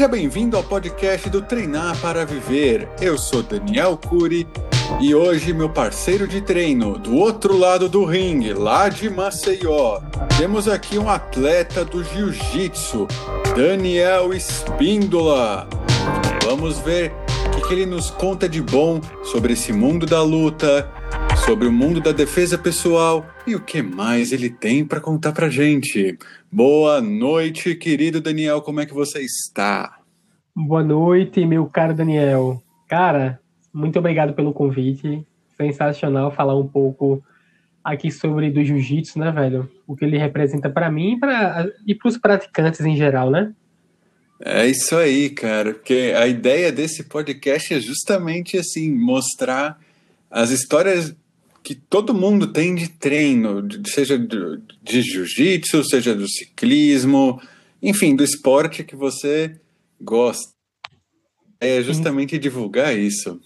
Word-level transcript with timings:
Seja 0.00 0.08
bem-vindo 0.08 0.56
ao 0.56 0.62
podcast 0.62 1.28
do 1.28 1.42
Treinar 1.42 1.94
para 2.00 2.24
Viver. 2.24 2.88
Eu 3.02 3.18
sou 3.18 3.42
Daniel 3.42 3.98
Cury 3.98 4.48
e 4.98 5.14
hoje 5.14 5.52
meu 5.52 5.68
parceiro 5.68 6.26
de 6.26 6.40
treino 6.40 6.98
do 6.98 7.14
outro 7.16 7.54
lado 7.54 7.86
do 7.86 8.06
ringue, 8.06 8.54
lá 8.54 8.88
de 8.88 9.10
Maceió, 9.10 10.00
temos 10.38 10.68
aqui 10.68 10.96
um 10.96 11.10
atleta 11.10 11.84
do 11.84 12.02
jiu-jitsu, 12.02 13.06
Daniel 13.54 14.32
Espíndola. 14.32 15.68
Vamos 16.46 16.78
ver 16.78 17.12
o 17.54 17.68
que, 17.68 17.74
ele 17.74 17.84
nos 17.84 18.10
conta 18.10 18.48
de 18.48 18.62
bom 18.62 19.02
sobre 19.22 19.52
esse 19.52 19.70
mundo 19.70 20.06
da 20.06 20.22
luta, 20.22 20.90
sobre 21.50 21.66
o 21.66 21.72
mundo 21.72 22.00
da 22.00 22.12
defesa 22.12 22.56
pessoal 22.56 23.28
e 23.44 23.56
o 23.56 23.60
que 23.60 23.82
mais 23.82 24.30
ele 24.30 24.48
tem 24.48 24.84
para 24.84 25.00
contar 25.00 25.32
pra 25.32 25.50
gente. 25.50 26.16
Boa 26.48 27.00
noite, 27.00 27.74
querido 27.74 28.20
Daniel, 28.20 28.62
como 28.62 28.78
é 28.78 28.86
que 28.86 28.94
você 28.94 29.20
está? 29.20 29.98
Boa 30.54 30.84
noite, 30.84 31.44
meu 31.44 31.66
caro 31.66 31.92
Daniel. 31.92 32.62
Cara, 32.86 33.40
muito 33.74 33.98
obrigado 33.98 34.32
pelo 34.32 34.52
convite. 34.52 35.26
Sensacional 35.56 36.30
falar 36.30 36.56
um 36.56 36.68
pouco 36.68 37.20
aqui 37.82 38.12
sobre 38.12 38.48
do 38.48 38.62
jiu-jitsu, 38.62 39.18
né, 39.18 39.32
velho? 39.32 39.68
O 39.88 39.96
que 39.96 40.04
ele 40.04 40.18
representa 40.18 40.70
para 40.70 40.88
mim 40.88 41.18
pra, 41.18 41.66
e 41.84 41.96
para 41.96 42.08
os 42.10 42.16
praticantes 42.16 42.80
em 42.82 42.94
geral, 42.94 43.28
né? 43.28 43.52
É 44.40 44.68
isso 44.68 44.94
aí, 44.94 45.28
cara. 45.28 45.74
Porque 45.74 46.14
a 46.16 46.28
ideia 46.28 46.70
desse 46.70 47.02
podcast 47.02 47.74
é 47.74 47.80
justamente 47.80 48.56
assim 48.56 48.94
mostrar 48.94 49.80
as 50.30 50.50
histórias 50.50 51.12
que 51.62 51.74
todo 51.74 52.14
mundo 52.14 52.46
tem 52.46 52.74
de 52.74 52.88
treino, 52.88 53.66
seja 53.86 54.18
de, 54.18 54.60
de 54.82 55.02
jiu-jitsu, 55.02 55.84
seja 55.84 56.14
do 56.14 56.28
ciclismo, 56.28 57.40
enfim, 57.82 58.14
do 58.14 58.24
esporte 58.24 58.84
que 58.84 58.96
você 58.96 59.56
gosta. 60.00 60.52
É 61.60 61.82
justamente 61.82 62.36
Sim. 62.36 62.40
divulgar 62.40 62.96
isso. 62.96 63.40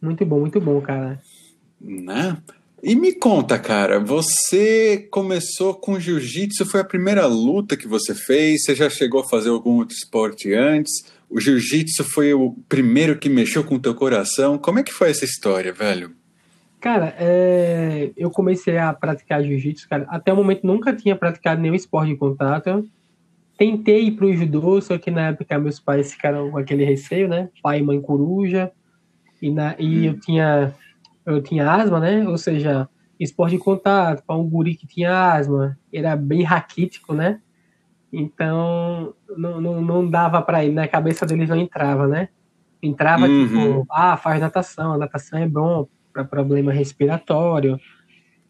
Muito 0.00 0.24
bom, 0.24 0.40
muito 0.40 0.60
bom, 0.60 0.80
cara. 0.80 1.20
Né? 1.78 2.36
E 2.82 2.94
me 2.94 3.12
conta, 3.12 3.58
cara, 3.58 4.00
você 4.00 5.06
começou 5.10 5.74
com 5.74 6.00
jiu-jitsu, 6.00 6.64
foi 6.64 6.80
a 6.80 6.84
primeira 6.84 7.26
luta 7.26 7.76
que 7.76 7.86
você 7.86 8.14
fez? 8.14 8.62
Você 8.62 8.74
já 8.74 8.88
chegou 8.88 9.20
a 9.20 9.28
fazer 9.28 9.50
algum 9.50 9.76
outro 9.76 9.94
esporte 9.94 10.54
antes? 10.54 11.04
O 11.28 11.38
jiu-jitsu 11.38 12.02
foi 12.04 12.32
o 12.32 12.56
primeiro 12.68 13.18
que 13.18 13.28
mexeu 13.28 13.62
com 13.62 13.74
o 13.74 13.80
teu 13.80 13.94
coração? 13.94 14.56
Como 14.56 14.78
é 14.78 14.82
que 14.82 14.92
foi 14.92 15.10
essa 15.10 15.26
história, 15.26 15.74
velho? 15.74 16.12
Cara, 16.80 17.14
é... 17.18 18.10
eu 18.16 18.30
comecei 18.30 18.78
a 18.78 18.92
praticar 18.92 19.44
jiu-jitsu, 19.44 19.88
cara. 19.88 20.06
Até 20.08 20.32
o 20.32 20.36
momento 20.36 20.66
nunca 20.66 20.94
tinha 20.94 21.14
praticado 21.14 21.60
nenhum 21.60 21.74
esporte 21.74 22.08
de 22.10 22.16
contato. 22.16 22.88
Tentei 23.58 24.04
ir 24.04 24.12
pro 24.12 24.32
judô, 24.32 24.80
só 24.80 24.96
que 24.96 25.10
na 25.10 25.28
época 25.28 25.58
meus 25.58 25.78
pais 25.78 26.12
ficaram 26.14 26.50
com 26.50 26.56
aquele 26.56 26.82
receio, 26.82 27.28
né? 27.28 27.50
Pai 27.62 27.80
e 27.80 27.82
mãe 27.82 28.00
coruja. 28.00 28.72
E, 29.42 29.50
na... 29.50 29.76
e 29.78 30.06
eu 30.06 30.18
tinha 30.18 30.74
eu 31.26 31.42
tinha 31.42 31.70
asma, 31.70 32.00
né? 32.00 32.26
Ou 32.26 32.38
seja, 32.38 32.88
esporte 33.18 33.56
de 33.56 33.62
contato 33.62 34.24
para 34.26 34.36
um 34.36 34.48
guri 34.48 34.74
que 34.74 34.86
tinha 34.86 35.34
asma, 35.34 35.78
era 35.92 36.16
bem 36.16 36.42
raquítico, 36.42 37.12
né? 37.12 37.40
Então 38.10 39.14
não, 39.36 39.60
não, 39.60 39.82
não 39.82 40.10
dava 40.10 40.40
para 40.40 40.64
ele, 40.64 40.74
na 40.74 40.88
cabeça 40.88 41.26
dele 41.26 41.46
não 41.46 41.56
entrava, 41.56 42.08
né? 42.08 42.30
Entrava 42.82 43.26
uhum. 43.26 43.46
tipo, 43.46 43.86
ah, 43.90 44.16
faz 44.16 44.40
natação, 44.40 44.94
a 44.94 44.98
natação 44.98 45.38
é 45.38 45.46
bom 45.46 45.86
para 46.12 46.24
problema 46.24 46.72
respiratório 46.72 47.78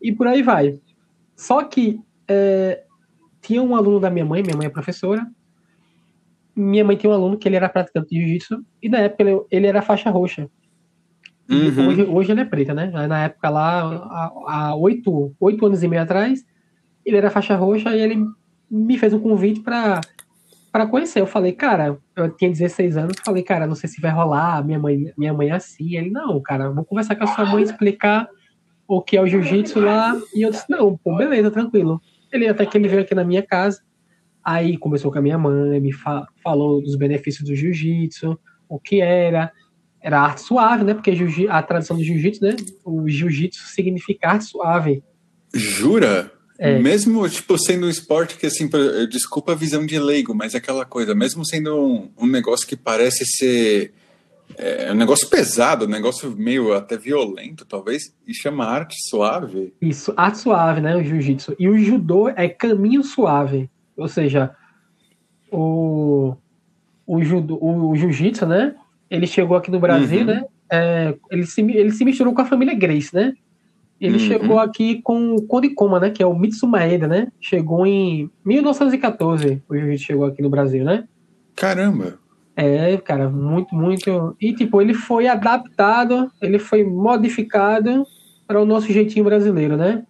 e 0.01 0.13
por 0.13 0.27
aí 0.27 0.43
vai. 0.43 0.79
Só 1.37 1.63
que 1.65 2.01
é, 2.29 2.85
tinha 3.41 3.63
um 3.63 3.75
aluno 3.75 4.01
da 4.01 4.11
minha 4.11 4.25
mãe, 4.25 4.43
minha 4.43 4.57
mãe 4.57 4.67
é 4.67 4.71
professora, 4.71 5.27
minha 6.55 6.85
mãe 6.85 6.97
tinha 6.97 7.11
um 7.11 7.15
aluno 7.15 7.39
que 7.39 7.49
ele 7.49 7.57
era 7.57 7.69
praticante 7.69 8.11
de 8.11 8.21
jiu-jitsu 8.21 8.65
e 8.83 8.89
na 8.89 8.99
época 8.99 9.23
ele, 9.23 9.41
ele 9.51 9.67
era 9.67 9.83
faixa 9.83 10.11
roxa. 10.11 10.49
Uhum. 11.49 11.89
Hoje, 11.89 12.03
hoje 12.03 12.33
ele 12.33 12.43
é 12.43 12.45
preta, 12.45 12.73
né? 12.73 12.87
Na 13.09 13.25
época 13.25 13.49
lá, 13.51 13.81
há 14.47 14.75
oito, 14.77 15.35
oito 15.41 15.67
anos 15.67 15.83
e 15.83 15.89
meio 15.89 16.03
atrás, 16.03 16.45
ele 17.05 17.17
era 17.17 17.31
faixa 17.31 17.57
roxa 17.57 17.95
e 17.97 18.01
ele 18.01 18.25
me 18.71 18.97
fez 18.97 19.13
um 19.13 19.19
convite 19.19 19.61
para 19.61 20.01
para 20.73 20.87
conhecer. 20.87 21.21
Eu 21.21 21.27
falei, 21.27 21.53
cara, 21.53 21.99
eu 22.17 22.31
tinha 22.31 22.51
16 22.51 22.97
anos, 22.97 23.17
falei, 23.25 23.43
cara, 23.43 23.67
não 23.67 23.75
sei 23.75 23.89
se 23.89 24.01
vai 24.01 24.11
rolar, 24.11 24.65
minha 24.65 24.79
mãe, 24.79 25.13
minha 25.17 25.33
mãe 25.33 25.49
é 25.51 25.53
assim. 25.53 25.97
Ele, 25.97 26.11
não, 26.11 26.41
cara, 26.41 26.71
vou 26.71 26.85
conversar 26.85 27.17
com 27.17 27.25
a 27.25 27.27
sua 27.27 27.45
mãe, 27.45 27.63
explicar 27.63 28.29
o 28.87 29.01
que 29.01 29.17
é 29.17 29.23
o 29.23 29.27
jiu-jitsu 29.27 29.81
lá. 29.81 30.17
E 30.35 30.43
eu 30.43 30.51
disse, 30.51 30.65
não, 30.69 30.97
pô, 30.97 31.17
beleza, 31.17 31.51
tranquilo. 31.51 32.01
Ele 32.33 32.49
até 32.49 32.65
que 32.65 32.77
ele 32.79 32.89
veio 32.89 33.03
aqui 33.03 33.15
na 33.15 33.25
minha 33.25 33.43
casa, 33.43 33.81
aí 34.45 34.77
começou 34.77 35.11
com 35.11 35.19
a 35.19 35.23
minha 35.23 35.39
mãe, 35.39 35.81
me 35.81 35.93
fa 35.93 36.27
falou 36.43 36.81
dos 36.81 36.97
benefícios 36.97 37.49
do 37.49 37.55
jiu-jitsu, 37.55 38.39
o 38.69 38.79
que 38.79 39.01
era. 39.01 39.53
Era 40.03 40.19
arte 40.19 40.41
suave, 40.41 40.83
né? 40.83 40.95
Porque 40.95 41.15
a 41.51 41.63
tradição 41.63 41.95
do 41.95 42.03
jiu-jitsu, 42.03 42.43
né? 42.43 42.57
O 42.87 43.07
jiu-jitsu 43.07 43.67
significa 43.67 44.31
arte 44.31 44.45
suave. 44.45 45.05
Jura? 45.53 46.33
É. 46.63 46.79
Mesmo, 46.79 47.27
tipo, 47.27 47.57
sendo 47.57 47.87
um 47.87 47.89
esporte 47.89 48.37
que, 48.37 48.45
assim, 48.45 48.69
desculpa 49.11 49.53
a 49.53 49.55
visão 49.55 49.87
de 49.87 49.99
leigo, 49.99 50.35
mas 50.35 50.55
é 50.55 50.59
aquela 50.59 50.85
coisa, 50.85 51.15
mesmo 51.15 51.43
sendo 51.43 51.75
um, 51.75 52.11
um 52.19 52.27
negócio 52.27 52.69
que 52.69 52.77
parece 52.77 53.25
ser 53.25 53.95
é, 54.59 54.93
um 54.93 54.95
negócio 54.95 55.27
pesado, 55.31 55.87
um 55.87 55.89
negócio 55.89 56.31
meio 56.37 56.75
até 56.75 56.99
violento, 56.99 57.65
talvez, 57.65 58.15
e 58.27 58.35
chama 58.35 58.67
arte 58.67 58.95
suave. 59.09 59.73
Isso, 59.81 60.13
arte 60.15 60.37
suave, 60.37 60.83
né, 60.83 60.95
o 60.95 61.03
jiu-jitsu. 61.03 61.57
E 61.59 61.67
o 61.67 61.79
judô 61.79 62.29
é 62.29 62.47
caminho 62.47 63.03
suave, 63.03 63.71
ou 63.97 64.07
seja, 64.07 64.55
o, 65.51 66.35
o, 67.07 67.23
judo, 67.23 67.57
o, 67.57 67.89
o 67.89 67.97
jiu-jitsu, 67.97 68.45
né, 68.45 68.75
ele 69.09 69.27
chegou 69.27 69.57
aqui 69.57 69.71
no 69.71 69.81
Brasil, 69.81 70.21
uhum. 70.21 70.27
né, 70.27 70.45
é, 70.71 71.15
ele, 71.31 71.47
se, 71.47 71.63
ele 71.63 71.91
se 71.91 72.05
misturou 72.05 72.35
com 72.35 72.43
a 72.43 72.47
família 72.47 72.75
Grace, 72.75 73.15
né, 73.15 73.33
ele 74.01 74.15
uhum. 74.15 74.19
chegou 74.21 74.59
aqui 74.59 75.03
com 75.03 75.35
o 75.35 75.43
Kodikoma, 75.43 76.01
né? 76.01 76.11
Que 76.11 76.23
é 76.23 76.27
o 76.27 76.37
Mitsumaeda, 76.37 77.07
né? 77.07 77.29
Chegou 77.39 77.87
em 77.87 78.31
1914, 78.45 79.63
o 79.69 79.77
jiu-jitsu 79.77 80.05
chegou 80.05 80.25
aqui 80.25 80.41
no 80.41 80.49
Brasil, 80.49 80.85
né? 80.85 81.05
Caramba! 81.55 82.19
É, 82.57 82.97
cara, 82.97 83.29
muito, 83.29 83.75
muito. 83.75 84.35
E, 84.41 84.55
tipo, 84.55 84.81
ele 84.81 84.95
foi 84.95 85.27
adaptado, 85.27 86.31
ele 86.41 86.59
foi 86.59 86.83
modificado 86.83 88.05
para 88.47 88.61
o 88.61 88.67
nosso 88.67 88.93
jeitinho 88.93 89.25
brasileiro, 89.25 89.77
né? 89.77 90.03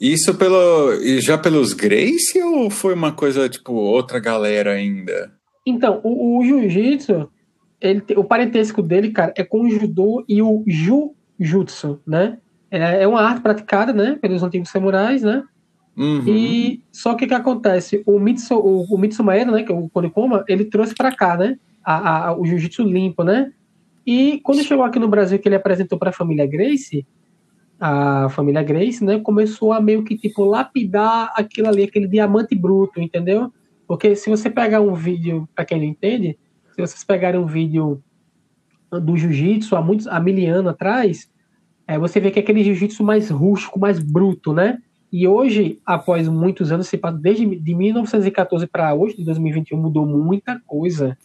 Isso 0.00 0.34
pelo, 0.34 0.94
já 1.20 1.36
pelos 1.36 1.72
Grace 1.72 2.40
ou 2.42 2.70
foi 2.70 2.94
uma 2.94 3.10
coisa, 3.10 3.48
tipo, 3.48 3.72
outra 3.72 4.20
galera 4.20 4.72
ainda? 4.72 5.32
Então, 5.66 6.00
o, 6.04 6.38
o 6.38 6.44
jiu-jitsu, 6.44 7.28
o 8.16 8.24
parentesco 8.24 8.82
dele, 8.82 9.10
cara, 9.10 9.32
é 9.36 9.42
com 9.42 9.62
o 9.62 9.70
judô 9.70 10.24
e 10.28 10.40
o 10.40 10.62
ju 10.66 11.14
jutsu, 11.38 12.00
né? 12.06 12.38
É, 12.70 13.02
é 13.02 13.08
uma 13.08 13.22
arte 13.22 13.40
praticada, 13.40 13.92
né, 13.92 14.18
pelos 14.20 14.42
antigos 14.42 14.68
samurais, 14.68 15.22
né? 15.22 15.42
Uhum. 15.96 16.22
E 16.26 16.82
só 16.92 17.14
que 17.14 17.24
o 17.24 17.28
que 17.28 17.34
acontece? 17.34 18.02
O 18.06 18.20
Mitsu, 18.20 18.54
o, 18.56 18.84
o 18.84 18.98
Mitsumaeda, 18.98 19.50
né, 19.50 19.62
que 19.62 19.72
é 19.72 19.74
o 19.74 19.88
Konikoma, 19.88 20.44
ele 20.46 20.64
trouxe 20.64 20.94
para 20.94 21.14
cá, 21.14 21.36
né, 21.36 21.58
a, 21.84 22.28
a, 22.28 22.38
o 22.38 22.44
jiu-jitsu 22.44 22.82
limpo, 22.82 23.24
né? 23.24 23.52
E 24.06 24.40
quando 24.42 24.62
chegou 24.62 24.84
aqui 24.84 24.98
no 24.98 25.08
Brasil 25.08 25.38
que 25.38 25.48
ele 25.48 25.56
apresentou 25.56 25.98
para 25.98 26.10
a 26.10 26.12
família 26.12 26.46
Grace, 26.46 27.06
a 27.80 28.28
família 28.30 28.62
Grace, 28.62 29.04
né, 29.04 29.18
começou 29.20 29.72
a 29.72 29.80
meio 29.80 30.04
que 30.04 30.16
tipo 30.16 30.44
lapidar 30.44 31.32
aquilo 31.36 31.68
ali, 31.68 31.84
aquele 31.84 32.06
diamante 32.06 32.54
bruto, 32.54 33.00
entendeu? 33.00 33.52
Porque 33.86 34.14
se 34.14 34.28
você 34.28 34.50
pegar 34.50 34.80
um 34.80 34.94
vídeo, 34.94 35.48
para 35.54 35.64
quem 35.64 35.78
não 35.78 35.86
entende, 35.86 36.38
se 36.74 36.80
vocês 36.80 37.02
pegarem 37.02 37.40
um 37.40 37.46
vídeo 37.46 38.02
do 38.90 39.16
jiu-jitsu 39.16 39.76
há 39.76 39.82
muitos 39.82 40.06
há 40.06 40.18
mil 40.20 40.54
anos 40.54 40.70
atrás, 40.70 41.30
é, 41.86 41.98
você 41.98 42.20
vê 42.20 42.30
que 42.30 42.38
é 42.38 42.42
aquele 42.42 42.62
jiu-jitsu 42.62 43.02
mais 43.02 43.30
rústico, 43.30 43.78
mais 43.78 43.98
bruto, 43.98 44.52
né? 44.52 44.78
E 45.10 45.26
hoje, 45.26 45.80
após 45.86 46.28
muitos 46.28 46.70
anos, 46.70 46.90
desde 47.20 47.46
de 47.46 47.74
1914 47.74 48.66
para 48.66 48.92
hoje, 48.94 49.16
de 49.16 49.24
2021, 49.24 49.80
mudou 49.80 50.04
muita 50.04 50.60
coisa. 50.66 51.16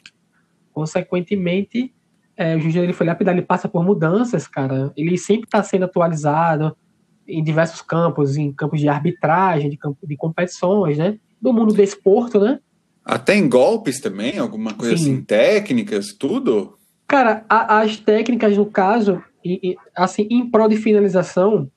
Consequentemente, 0.71 1.94
é, 2.38 2.56
o 2.56 2.60
jiu-jitsu 2.60 2.86
ele 2.86 2.94
foi 2.94 3.06
lapidado, 3.06 3.38
ele 3.38 3.45
passa 3.45 3.68
por 3.68 3.83
mudanças, 3.83 4.48
cara. 4.48 4.92
Ele 4.95 5.18
sempre 5.18 5.45
está 5.45 5.62
sendo 5.62 5.83
atualizado 5.86 6.75
em 7.27 7.44
diversos 7.44 7.81
campos, 7.81 8.38
em 8.38 8.51
campos 8.51 8.80
de 8.80 8.88
arbitragem, 8.88 9.69
de, 9.69 9.77
campo, 9.77 10.07
de 10.07 10.16
competições, 10.16 10.98
né? 10.98 11.18
Do 11.42 11.51
mundo 11.51 11.74
do 11.74 11.81
esporte, 11.81 12.38
né? 12.38 12.59
Até 13.04 13.36
em 13.36 13.50
golpes 13.50 14.00
também, 14.00 14.38
alguma 14.38 14.74
coisa 14.74 14.95
Sim. 14.95 15.04
assim, 15.04 15.21
técnicas, 15.24 16.13
tudo? 16.13 16.77
Cara, 17.13 17.45
a, 17.48 17.81
as 17.81 17.98
técnicas, 17.98 18.57
no 18.57 18.65
caso, 18.65 19.21
e, 19.45 19.60
e, 19.62 19.77
assim, 19.95 20.27
em 20.31 20.50
prol 20.50 20.68
de 20.68 20.77
finalização, 20.77 21.69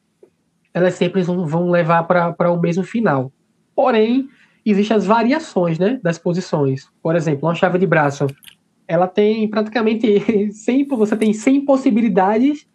elas 0.73 0.95
sempre 0.95 1.21
vão, 1.21 1.69
levar 1.69 2.05
para 2.05 2.51
o 2.51 2.59
mesmo 2.59 2.83
final. 2.83 3.31
Porém, 3.75 4.31
existem 4.65 4.97
as 4.97 5.05
variações 5.05 5.79
né, 5.79 6.01
das 6.03 6.17
posições. 6.17 6.89
Por 7.03 7.15
exemplo, 7.15 7.47
uma 7.47 7.55
chave 7.55 7.79
de 7.79 7.87
braço, 7.87 8.27
ela 8.89 9.07
tem 9.07 9.47
praticamente 9.47 10.25
100, 10.51 10.87
você 10.87 11.15
tem 11.15 11.35
100 11.35 11.67
possibilidades 11.67 12.67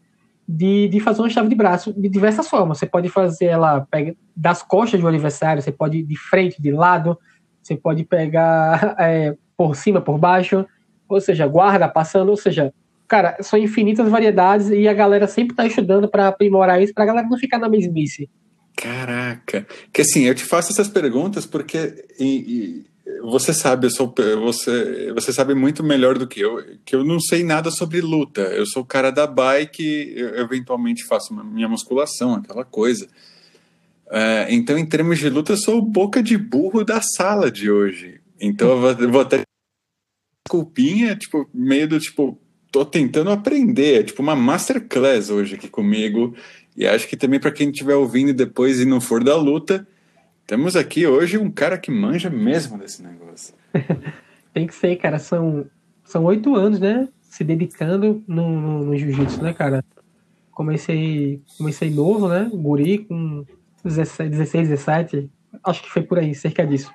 de, 0.47 0.87
de 0.87 0.99
fazer 0.99 1.23
uma 1.23 1.31
chave 1.31 1.49
de 1.49 1.55
braço 1.55 1.91
de 1.99 2.07
diversas 2.09 2.47
formas. 2.47 2.77
Você 2.77 2.85
pode 2.85 3.09
fazer 3.09 3.45
ela 3.45 3.87
pega 3.89 4.15
das 4.37 4.61
costas 4.61 5.01
do 5.01 5.07
adversário, 5.07 5.63
você 5.63 5.71
pode 5.71 6.03
de 6.03 6.15
frente, 6.15 6.61
de 6.61 6.71
lado, 6.71 7.17
você 7.59 7.75
pode 7.75 8.03
pegar 8.03 8.95
é, 8.99 9.35
por 9.57 9.75
cima, 9.75 9.99
por 9.99 10.19
baixo, 10.19 10.63
ou 11.13 11.21
seja, 11.21 11.47
guarda, 11.47 11.87
passando, 11.87 12.29
ou 12.29 12.37
seja, 12.37 12.73
cara, 13.07 13.37
são 13.41 13.59
infinitas 13.59 14.09
variedades 14.09 14.69
e 14.69 14.87
a 14.87 14.93
galera 14.93 15.27
sempre 15.27 15.55
tá 15.55 15.65
estudando 15.65 16.07
para 16.07 16.27
aprimorar 16.27 16.81
isso, 16.81 16.93
pra 16.93 17.05
galera 17.05 17.27
não 17.27 17.37
ficar 17.37 17.57
na 17.57 17.69
mesmice. 17.69 18.29
Caraca, 18.75 19.67
que 19.93 20.01
assim, 20.01 20.23
eu 20.23 20.33
te 20.33 20.43
faço 20.43 20.71
essas 20.71 20.87
perguntas 20.87 21.45
porque 21.45 22.05
e, 22.19 22.25
e, 22.25 22.85
você 23.21 23.53
sabe, 23.53 23.87
eu 23.87 23.91
sou, 23.91 24.13
você, 24.41 25.11
você 25.13 25.33
sabe 25.33 25.53
muito 25.53 25.83
melhor 25.83 26.17
do 26.17 26.27
que 26.27 26.39
eu, 26.39 26.63
que 26.85 26.95
eu 26.95 27.03
não 27.03 27.19
sei 27.19 27.43
nada 27.43 27.69
sobre 27.69 28.01
luta. 28.01 28.41
Eu 28.41 28.65
sou 28.65 28.83
o 28.83 28.85
cara 28.85 29.11
da 29.11 29.27
bike, 29.27 30.13
eu 30.15 30.37
eventualmente 30.39 31.03
faço 31.05 31.33
minha 31.33 31.67
musculação, 31.67 32.35
aquela 32.35 32.63
coisa. 32.63 33.07
É, 34.09 34.47
então, 34.49 34.77
em 34.77 34.85
termos 34.85 35.19
de 35.19 35.29
luta, 35.29 35.53
eu 35.53 35.57
sou 35.57 35.77
o 35.77 35.81
boca 35.81 36.21
de 36.21 36.37
burro 36.37 36.83
da 36.83 37.01
sala 37.01 37.49
de 37.49 37.71
hoje. 37.71 38.19
Então, 38.39 38.69
eu 38.69 38.79
vou, 38.79 39.11
vou 39.11 39.21
até 39.21 39.43
desculpinha, 40.45 41.15
tipo, 41.15 41.49
meio 41.53 41.87
do 41.87 41.99
tipo, 41.99 42.37
tô 42.71 42.85
tentando 42.85 43.31
aprender, 43.31 43.99
é 43.99 44.03
tipo 44.03 44.21
uma 44.21 44.35
masterclass 44.35 45.29
hoje 45.29 45.55
aqui 45.55 45.69
comigo. 45.69 46.35
E 46.75 46.87
acho 46.87 47.07
que 47.07 47.17
também 47.17 47.39
para 47.39 47.51
quem 47.51 47.69
estiver 47.69 47.95
ouvindo 47.95 48.33
depois 48.33 48.79
e 48.79 48.85
não 48.85 49.01
for 49.01 49.23
da 49.23 49.35
luta, 49.35 49.87
temos 50.47 50.75
aqui 50.75 51.05
hoje 51.05 51.37
um 51.37 51.51
cara 51.51 51.77
que 51.77 51.91
manja 51.91 52.29
mesmo 52.29 52.77
desse 52.77 53.03
negócio. 53.03 53.53
Tem 54.53 54.67
que 54.67 54.75
ser, 54.75 54.97
cara. 54.97 55.17
São 55.19 55.65
são 56.03 56.25
oito 56.25 56.55
anos, 56.55 56.79
né? 56.79 57.07
Se 57.21 57.43
dedicando 57.43 58.21
no, 58.27 58.49
no, 58.49 58.85
no 58.85 58.97
jiu-jitsu, 58.97 59.41
né, 59.41 59.53
cara? 59.53 59.83
Comecei, 60.51 61.41
comecei 61.57 61.89
novo, 61.89 62.27
né? 62.27 62.49
Guri 62.53 62.99
com 62.99 63.45
16, 63.83 64.29
16, 64.29 64.67
17. 64.67 65.29
Acho 65.63 65.81
que 65.81 65.89
foi 65.89 66.01
por 66.01 66.19
aí, 66.19 66.35
cerca 66.35 66.67
disso. 66.67 66.91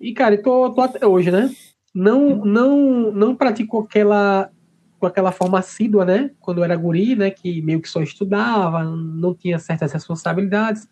E, 0.00 0.14
cara, 0.14 0.36
eu 0.36 0.42
tô, 0.42 0.70
tô 0.70 0.80
até 0.80 1.06
hoje, 1.06 1.30
né? 1.30 1.54
Não, 1.94 2.44
não, 2.44 3.12
não 3.12 3.34
pratico 3.36 3.80
aquela 3.80 4.50
com 4.98 5.06
aquela 5.06 5.32
forma 5.32 5.58
assídua, 5.58 6.04
né? 6.04 6.30
Quando 6.38 6.58
eu 6.58 6.64
era 6.64 6.76
guri, 6.76 7.16
né? 7.16 7.28
Que 7.28 7.60
meio 7.60 7.82
que 7.82 7.88
só 7.88 8.00
estudava, 8.00 8.84
não 8.84 9.34
tinha 9.34 9.58
certas 9.58 9.92
responsabilidades. 9.92 10.88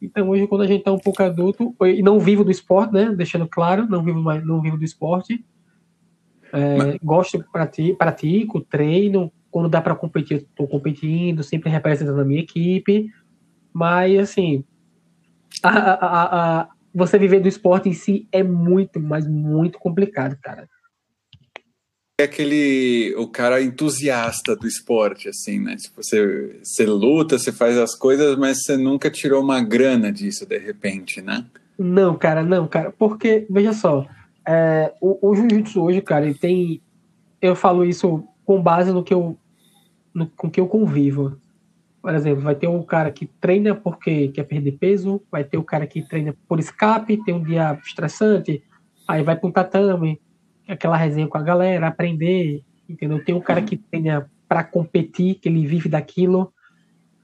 Então 0.00 0.28
hoje, 0.30 0.48
quando 0.48 0.62
a 0.62 0.66
gente 0.66 0.82
tá 0.82 0.90
um 0.92 0.98
pouco 0.98 1.22
adulto, 1.22 1.72
e 1.82 2.02
não 2.02 2.18
vivo 2.18 2.42
do 2.42 2.50
esporte, 2.50 2.92
né? 2.92 3.14
Deixando 3.16 3.46
claro, 3.46 3.86
não 3.88 4.02
vivo, 4.02 4.20
mais, 4.20 4.44
não 4.44 4.60
vivo 4.60 4.76
do 4.76 4.84
esporte. 4.84 5.44
É, 6.52 6.76
Mas... 6.76 6.96
Gosto, 7.00 7.44
pratico, 7.52 7.96
pratico, 7.96 8.60
treino. 8.60 9.32
Quando 9.48 9.68
dá 9.68 9.80
para 9.80 9.94
competir, 9.94 10.44
tô 10.56 10.66
competindo, 10.66 11.44
sempre 11.44 11.70
representando 11.70 12.20
a 12.20 12.24
minha 12.24 12.40
equipe. 12.40 13.10
Mas, 13.72 14.18
assim, 14.18 14.64
a, 15.62 15.68
a, 15.70 16.60
a, 16.62 16.68
você 16.94 17.18
viver 17.18 17.40
do 17.40 17.48
esporte 17.48 17.88
em 17.88 17.92
si 17.92 18.28
é 18.32 18.42
muito, 18.42 19.00
mas 19.00 19.26
muito 19.26 19.78
complicado, 19.78 20.36
cara 20.40 20.68
é 22.22 22.24
aquele 22.24 23.14
o 23.16 23.26
cara 23.26 23.62
entusiasta 23.62 24.56
do 24.56 24.66
esporte, 24.66 25.28
assim, 25.28 25.58
né? 25.58 25.76
Tipo, 25.76 26.02
você, 26.02 26.60
você 26.62 26.86
luta, 26.86 27.38
você 27.38 27.52
faz 27.52 27.76
as 27.76 27.94
coisas, 27.94 28.36
mas 28.36 28.62
você 28.62 28.76
nunca 28.76 29.10
tirou 29.10 29.42
uma 29.42 29.62
grana 29.62 30.12
disso 30.12 30.46
de 30.46 30.58
repente, 30.58 31.20
né? 31.20 31.44
Não, 31.78 32.16
cara, 32.16 32.42
não, 32.42 32.66
cara, 32.66 32.92
porque, 32.96 33.46
veja 33.50 33.72
só, 33.72 34.06
é, 34.46 34.92
o, 35.00 35.30
o 35.30 35.34
jiu-jitsu 35.34 35.82
hoje, 35.82 36.00
cara, 36.00 36.24
ele 36.24 36.34
tem. 36.34 36.80
Eu 37.40 37.56
falo 37.56 37.84
isso 37.84 38.24
com 38.44 38.62
base 38.62 38.92
no 38.92 39.02
que 39.02 39.12
eu. 39.12 39.36
No, 40.14 40.26
com 40.28 40.50
que 40.50 40.60
eu 40.60 40.68
convivo. 40.68 41.38
Por 42.02 42.12
exemplo, 42.14 42.42
vai 42.42 42.56
ter 42.56 42.66
um 42.66 42.82
cara 42.82 43.12
que 43.12 43.26
treina 43.26 43.76
porque 43.76 44.28
quer 44.28 44.42
perder 44.42 44.72
peso, 44.72 45.22
vai 45.30 45.44
ter 45.44 45.56
o 45.56 45.62
cara 45.62 45.86
que 45.86 46.02
treina 46.02 46.34
por 46.48 46.58
escape, 46.58 47.22
tem 47.24 47.32
um 47.32 47.42
dia 47.42 47.78
estressante, 47.86 48.60
aí 49.06 49.22
vai 49.22 49.36
para 49.36 49.48
um 49.48 49.52
tatame, 49.52 50.20
aquela 50.66 50.96
resenha 50.96 51.28
com 51.28 51.38
a 51.38 51.42
galera, 51.42 51.86
aprender, 51.86 52.64
entendeu? 52.88 53.24
Tem 53.24 53.32
um 53.32 53.40
cara 53.40 53.62
que 53.62 53.76
tenha 53.76 54.28
para 54.48 54.64
competir, 54.64 55.36
que 55.36 55.48
ele 55.48 55.64
vive 55.64 55.88
daquilo, 55.88 56.52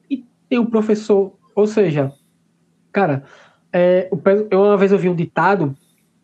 e 0.08 0.24
tem 0.48 0.60
um 0.60 0.66
professor, 0.66 1.36
ou 1.56 1.66
seja, 1.66 2.12
cara, 2.92 3.24
é, 3.72 4.08
eu 4.50 4.60
uma 4.62 4.76
vez 4.76 4.92
ouvi 4.92 5.08
um 5.08 5.14
ditado 5.14 5.76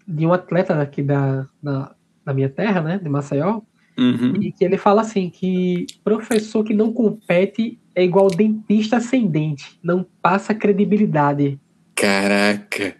de 0.06 0.24
um 0.24 0.32
atleta 0.32 0.76
daqui 0.76 1.02
da, 1.02 1.46
da, 1.60 1.94
da 2.24 2.32
minha 2.32 2.48
terra, 2.48 2.80
né, 2.80 2.98
de 2.98 3.08
Maceió, 3.08 3.62
uhum. 3.98 4.34
e 4.40 4.52
que 4.52 4.64
ele 4.64 4.76
fala 4.76 5.02
assim 5.02 5.30
que 5.30 5.86
professor 6.02 6.64
que 6.64 6.74
não 6.74 6.92
compete 6.92 7.78
é 7.94 8.04
igual 8.04 8.28
dentista 8.28 9.00
sem 9.00 9.26
dente, 9.26 9.78
não 9.82 10.04
passa 10.20 10.54
credibilidade. 10.54 11.58
Caraca, 11.94 12.96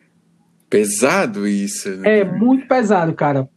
pesado 0.71 1.47
isso. 1.47 1.91
Né? 1.97 2.21
É 2.21 2.25
muito 2.25 2.67
pesado, 2.69 3.13
cara 3.15 3.49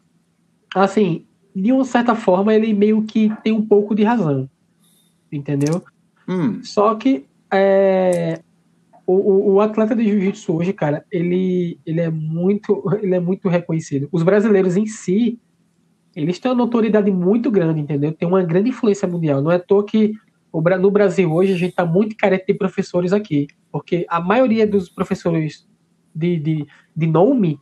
assim, 0.83 1.25
de 1.55 1.71
uma 1.71 1.85
certa 1.85 2.15
forma, 2.15 2.53
ele 2.53 2.73
meio 2.73 3.03
que 3.03 3.31
tem 3.43 3.53
um 3.53 3.65
pouco 3.65 3.95
de 3.95 4.03
razão. 4.03 4.49
Entendeu? 5.31 5.83
Hum. 6.27 6.61
Só 6.63 6.95
que 6.95 7.25
é, 7.51 8.41
o, 9.05 9.53
o, 9.53 9.61
atleta 9.61 9.95
de 9.95 10.03
jiu-jitsu 10.03 10.55
hoje, 10.55 10.73
cara, 10.73 11.05
ele, 11.11 11.79
ele, 11.85 12.01
é 12.01 12.09
muito, 12.09 12.83
ele 13.01 13.15
é 13.15 13.19
muito 13.19 13.49
reconhecido. 13.49 14.07
Os 14.11 14.23
brasileiros 14.23 14.77
em 14.77 14.85
si, 14.85 15.39
eles 16.17 16.39
têm 16.39 16.49
uma 16.49 16.57
notoriedade 16.57 17.11
muito 17.11 17.51
grande, 17.51 17.79
entendeu? 17.79 18.11
Tem 18.11 18.27
uma 18.27 18.41
grande 18.41 18.69
influência 18.69 19.07
mundial. 19.07 19.39
Não 19.39 19.51
é 19.51 19.55
à 19.55 19.59
toa 19.59 19.85
que 19.85 20.13
no 20.51 20.89
Brasil 20.89 21.31
hoje 21.31 21.53
a 21.53 21.57
gente 21.57 21.69
está 21.69 21.85
muito 21.85 22.17
carente 22.17 22.45
de 22.47 22.55
professores 22.55 23.13
aqui, 23.13 23.45
porque 23.71 24.03
a 24.09 24.19
maioria 24.19 24.65
dos 24.65 24.89
professores 24.89 25.67
de, 26.15 26.39
de, 26.39 26.67
de 26.95 27.07
nome 27.07 27.59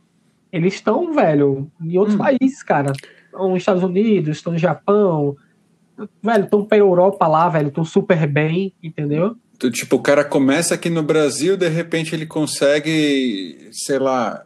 eles 0.50 0.74
estão, 0.74 1.12
velho, 1.12 1.70
em 1.82 1.98
outros 1.98 2.14
hum. 2.14 2.18
países, 2.18 2.62
cara. 2.62 2.92
Estão 3.26 3.50
nos 3.50 3.58
Estados 3.58 3.82
Unidos, 3.82 4.38
estão 4.38 4.54
no 4.54 4.58
Japão. 4.58 5.36
Velho, 6.22 6.44
estão 6.44 6.64
pra 6.64 6.78
Europa 6.78 7.26
lá, 7.26 7.50
velho. 7.50 7.68
Estão 7.68 7.84
super 7.84 8.26
bem, 8.26 8.72
entendeu? 8.82 9.36
Tipo, 9.70 9.96
o 9.96 10.02
cara 10.02 10.24
começa 10.24 10.74
aqui 10.74 10.88
no 10.88 11.02
Brasil, 11.02 11.58
de 11.58 11.68
repente 11.68 12.14
ele 12.14 12.24
consegue, 12.24 13.68
sei 13.70 13.98
lá, 13.98 14.45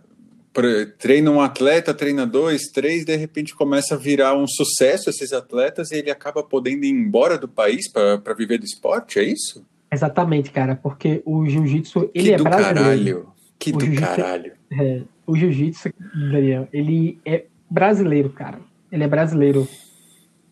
treina 0.98 1.30
um 1.30 1.40
atleta, 1.40 1.94
treina 1.94 2.26
dois, 2.26 2.70
três, 2.72 3.04
de 3.04 3.16
repente 3.16 3.54
começa 3.54 3.94
a 3.94 3.98
virar 3.98 4.36
um 4.36 4.46
sucesso 4.46 5.10
esses 5.10 5.32
atletas 5.32 5.90
e 5.90 5.96
ele 5.96 6.10
acaba 6.10 6.42
podendo 6.42 6.84
ir 6.84 6.90
embora 6.90 7.38
do 7.38 7.48
país 7.48 7.90
para 7.90 8.34
viver 8.34 8.58
do 8.58 8.64
esporte, 8.64 9.18
é 9.18 9.22
isso? 9.22 9.64
Exatamente, 9.92 10.50
cara, 10.50 10.76
porque 10.76 11.20
o 11.24 11.46
jiu-jitsu, 11.46 12.10
ele 12.14 12.28
que 12.28 12.34
é 12.34 12.36
do 12.36 12.44
brasileiro. 12.44 12.74
Caralho. 12.74 13.32
Que 13.58 13.70
o 13.70 13.76
do 13.76 13.94
caralho. 13.94 14.52
É, 14.72 15.02
o 15.26 15.36
jiu-jitsu, 15.36 15.90
Daniel, 16.30 16.68
ele 16.72 17.18
é 17.24 17.44
brasileiro, 17.68 18.30
cara. 18.30 18.60
Ele 18.90 19.04
é 19.04 19.08
brasileiro. 19.08 19.68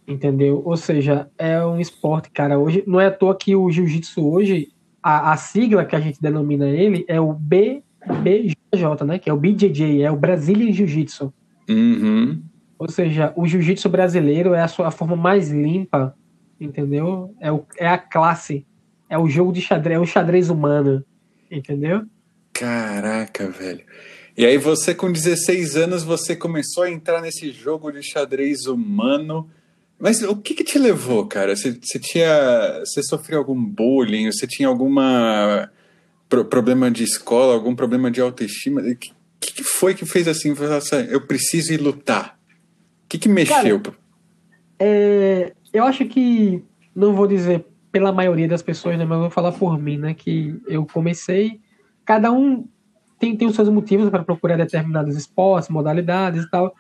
Entendeu? 0.06 0.62
Ou 0.64 0.76
seja, 0.76 1.28
é 1.36 1.62
um 1.64 1.78
esporte, 1.78 2.30
cara. 2.30 2.58
Hoje, 2.58 2.82
não 2.86 3.00
é 3.00 3.06
à 3.06 3.10
toa 3.10 3.36
que 3.36 3.54
o 3.54 3.70
jiu-jitsu 3.70 4.26
hoje, 4.26 4.72
a, 5.02 5.32
a, 5.32 5.36
sigla 5.36 5.84
que 5.84 5.94
a 5.94 6.00
gente 6.00 6.20
denomina 6.20 6.66
ele 6.68 7.04
é 7.06 7.20
o 7.20 7.32
BBJ, 7.32 8.56
né? 9.06 9.18
Que 9.18 9.30
é 9.30 9.32
o 9.32 9.36
BJJ, 9.36 10.02
é 10.02 10.10
o 10.10 10.16
Brazilian 10.16 10.72
Jiu-Jitsu. 10.72 11.32
Uhum. 11.68 12.42
Ou 12.78 12.88
seja, 12.88 13.32
o 13.36 13.46
jiu-jitsu 13.46 13.88
brasileiro 13.88 14.54
é 14.54 14.62
a 14.62 14.68
sua 14.68 14.90
forma 14.90 15.16
mais 15.16 15.50
limpa, 15.50 16.14
entendeu? 16.60 17.34
É, 17.40 17.50
o, 17.50 17.64
é 17.76 17.88
a 17.88 17.98
classe. 17.98 18.64
É 19.10 19.18
o 19.18 19.28
jogo 19.28 19.52
de 19.52 19.60
xadrez, 19.60 19.96
é 19.96 20.00
o 20.00 20.06
xadrez 20.06 20.48
humano, 20.48 21.04
entendeu? 21.50 22.02
Caraca, 22.52 23.48
velho. 23.48 23.84
E 24.36 24.46
aí 24.46 24.56
você 24.56 24.94
com 24.94 25.10
16 25.10 25.76
anos 25.76 26.04
você 26.04 26.36
começou 26.36 26.84
a 26.84 26.90
entrar 26.90 27.20
nesse 27.20 27.50
jogo 27.50 27.90
de 27.90 28.02
xadrez 28.02 28.66
humano. 28.66 29.50
Mas 29.98 30.22
o 30.22 30.36
que, 30.36 30.54
que 30.54 30.62
te 30.62 30.78
levou, 30.78 31.26
cara? 31.26 31.56
Você, 31.56 31.72
você 31.72 31.98
tinha, 31.98 32.80
você 32.84 33.02
sofreu 33.02 33.38
algum 33.40 33.60
bullying? 33.60 34.30
Você 34.30 34.46
tinha 34.46 34.68
alguma 34.68 35.68
pro, 36.28 36.44
problema 36.44 36.90
de 36.90 37.04
escola, 37.04 37.54
algum 37.54 37.74
problema 37.74 38.10
de 38.10 38.20
autoestima? 38.20 38.80
O 38.80 38.96
que, 38.96 39.12
que 39.40 39.62
foi 39.62 39.94
que 39.94 40.04
fez 40.04 40.28
assim? 40.28 40.54
Eu 41.10 41.20
preciso 41.26 41.72
ir 41.72 41.80
lutar. 41.80 42.38
O 43.04 43.08
que, 43.08 43.18
que 43.18 43.28
mexeu? 43.28 43.80
Cara, 43.80 43.96
é, 44.78 45.52
eu 45.72 45.84
acho 45.84 46.04
que 46.06 46.62
não 46.94 47.14
vou 47.14 47.26
dizer 47.26 47.64
pela 47.90 48.12
maioria 48.12 48.46
das 48.46 48.62
pessoas, 48.62 48.98
né, 48.98 49.04
mas 49.04 49.18
vou 49.18 49.30
falar 49.30 49.52
por 49.52 49.78
mim, 49.78 49.96
né? 49.96 50.14
Que 50.14 50.60
eu 50.66 50.86
comecei. 50.86 51.60
Cada 52.04 52.30
um 52.30 52.66
tem, 53.18 53.36
tem 53.36 53.48
os 53.48 53.54
seus 53.54 53.68
motivos 53.68 54.10
para 54.10 54.24
procurar 54.24 54.56
determinados 54.56 55.16
esportes, 55.16 55.68
modalidades 55.68 56.44
e 56.44 56.50
tal, 56.50 56.74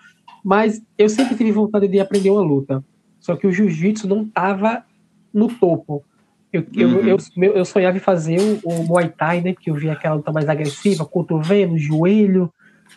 mas 0.44 0.80
eu 0.96 1.08
sempre 1.08 1.36
tive 1.36 1.52
vontade 1.52 1.88
de 1.88 1.98
aprender 1.98 2.30
uma 2.30 2.42
luta. 2.42 2.84
Só 3.18 3.36
que 3.36 3.46
o 3.46 3.52
jiu-jitsu 3.52 4.06
não 4.06 4.22
estava 4.22 4.84
no 5.32 5.48
topo. 5.48 6.04
Eu, 6.52 6.62
uhum. 6.62 7.00
eu, 7.00 7.18
eu, 7.36 7.52
eu, 7.54 7.64
sonhava 7.64 7.96
em 7.96 8.00
fazer 8.00 8.38
o, 8.40 8.68
o, 8.68 8.84
Muay 8.84 9.08
Thai, 9.08 9.40
né? 9.40 9.52
Porque 9.52 9.70
eu 9.70 9.74
via 9.74 9.92
aquela 9.92 10.14
luta 10.14 10.32
mais 10.32 10.48
agressiva, 10.48 11.04
cotovelo, 11.04 11.76
joelho, 11.76 12.52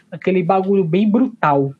aquele 0.09 0.41
bagulho 0.41 0.83
bem 0.83 1.09
brutal. 1.09 1.73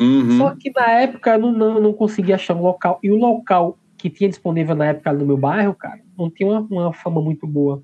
Uhum. 0.00 0.38
Só 0.38 0.54
que 0.54 0.70
na 0.74 0.90
época 0.90 1.34
eu 1.34 1.38
não, 1.38 1.52
não, 1.52 1.80
não 1.80 1.92
conseguia 1.92 2.34
achar 2.34 2.54
um 2.54 2.62
local. 2.62 2.98
E 3.02 3.10
o 3.10 3.16
local 3.16 3.78
que 3.96 4.10
tinha 4.10 4.28
disponível 4.28 4.74
na 4.74 4.86
época 4.86 5.12
no 5.12 5.26
meu 5.26 5.36
bairro, 5.36 5.74
cara, 5.74 6.00
não 6.16 6.30
tinha 6.30 6.48
uma, 6.48 6.60
uma 6.60 6.92
fama 6.92 7.20
muito 7.20 7.46
boa. 7.46 7.82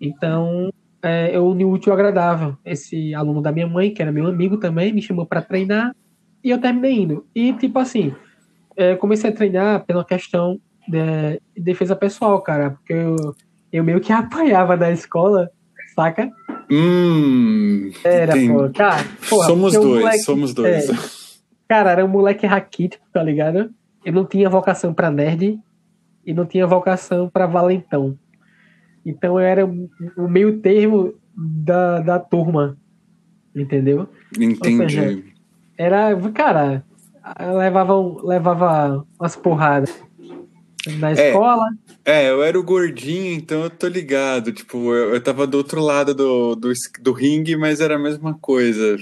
Então, 0.00 0.72
é, 1.02 1.36
eu 1.36 1.46
uni 1.46 1.64
útil 1.64 1.92
ao 1.92 1.98
agradável. 1.98 2.56
Esse 2.64 3.14
aluno 3.14 3.40
da 3.40 3.52
minha 3.52 3.66
mãe, 3.66 3.92
que 3.92 4.02
era 4.02 4.10
meu 4.10 4.26
amigo 4.26 4.56
também, 4.56 4.92
me 4.92 5.02
chamou 5.02 5.26
para 5.26 5.42
treinar 5.42 5.94
e 6.42 6.50
eu 6.50 6.60
terminei 6.60 7.00
indo. 7.00 7.26
E, 7.34 7.52
tipo 7.54 7.78
assim, 7.78 8.14
é, 8.76 8.94
comecei 8.96 9.30
a 9.30 9.34
treinar 9.34 9.84
pela 9.84 10.04
questão 10.04 10.60
de 10.86 11.40
defesa 11.56 11.96
pessoal, 11.96 12.40
cara, 12.40 12.70
porque 12.70 12.92
eu, 12.92 13.34
eu 13.72 13.84
meio 13.84 14.00
que 14.00 14.12
apanhava 14.12 14.76
da 14.76 14.90
escola, 14.90 15.50
saca? 15.94 16.30
Hum, 16.70 17.90
era, 18.02 18.32
pô, 18.32 18.70
cara. 18.70 19.04
Porra, 19.28 19.46
somos 19.46 19.72
dois, 19.74 20.02
moleque, 20.02 20.18
somos 20.18 20.54
dois. 20.54 20.88
É, 20.88 20.94
cara, 21.68 21.92
era 21.92 22.04
um 22.04 22.08
moleque 22.08 22.46
raquítico, 22.46 23.04
tá 23.12 23.22
ligado? 23.22 23.70
Eu 24.04 24.12
não 24.12 24.24
tinha 24.24 24.48
vocação 24.48 24.92
para 24.92 25.10
nerd 25.10 25.58
e 26.24 26.34
não 26.34 26.46
tinha 26.46 26.66
vocação 26.66 27.28
para 27.28 27.46
valentão. 27.46 28.18
Então 29.04 29.38
eu 29.38 29.46
era 29.46 29.66
o 29.66 30.28
meio 30.28 30.60
termo 30.60 31.14
da, 31.36 32.00
da 32.00 32.18
turma, 32.18 32.76
entendeu? 33.54 34.08
Entendi. 34.38 34.94
Seja, 34.94 35.22
era, 35.76 36.16
cara, 36.32 36.82
levava, 37.58 37.94
levava 38.24 39.06
umas 39.18 39.36
porradas 39.36 40.02
na 40.92 41.10
é, 41.10 41.28
escola. 41.28 41.66
É, 42.04 42.30
eu 42.30 42.42
era 42.42 42.58
o 42.58 42.62
gordinho, 42.62 43.32
então 43.32 43.62
eu 43.62 43.70
tô 43.70 43.86
ligado. 43.86 44.52
Tipo, 44.52 44.94
eu, 44.94 45.14
eu 45.14 45.22
tava 45.22 45.46
do 45.46 45.56
outro 45.56 45.80
lado 45.80 46.14
do, 46.14 46.54
do, 46.54 46.72
do 47.00 47.12
ringue, 47.12 47.56
mas 47.56 47.80
era 47.80 47.96
a 47.96 47.98
mesma 47.98 48.34
coisa. 48.34 48.98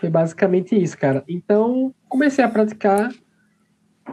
Foi 0.00 0.10
basicamente 0.10 0.74
isso, 0.76 0.98
cara. 0.98 1.24
Então, 1.28 1.94
comecei 2.08 2.44
a 2.44 2.48
praticar. 2.48 3.12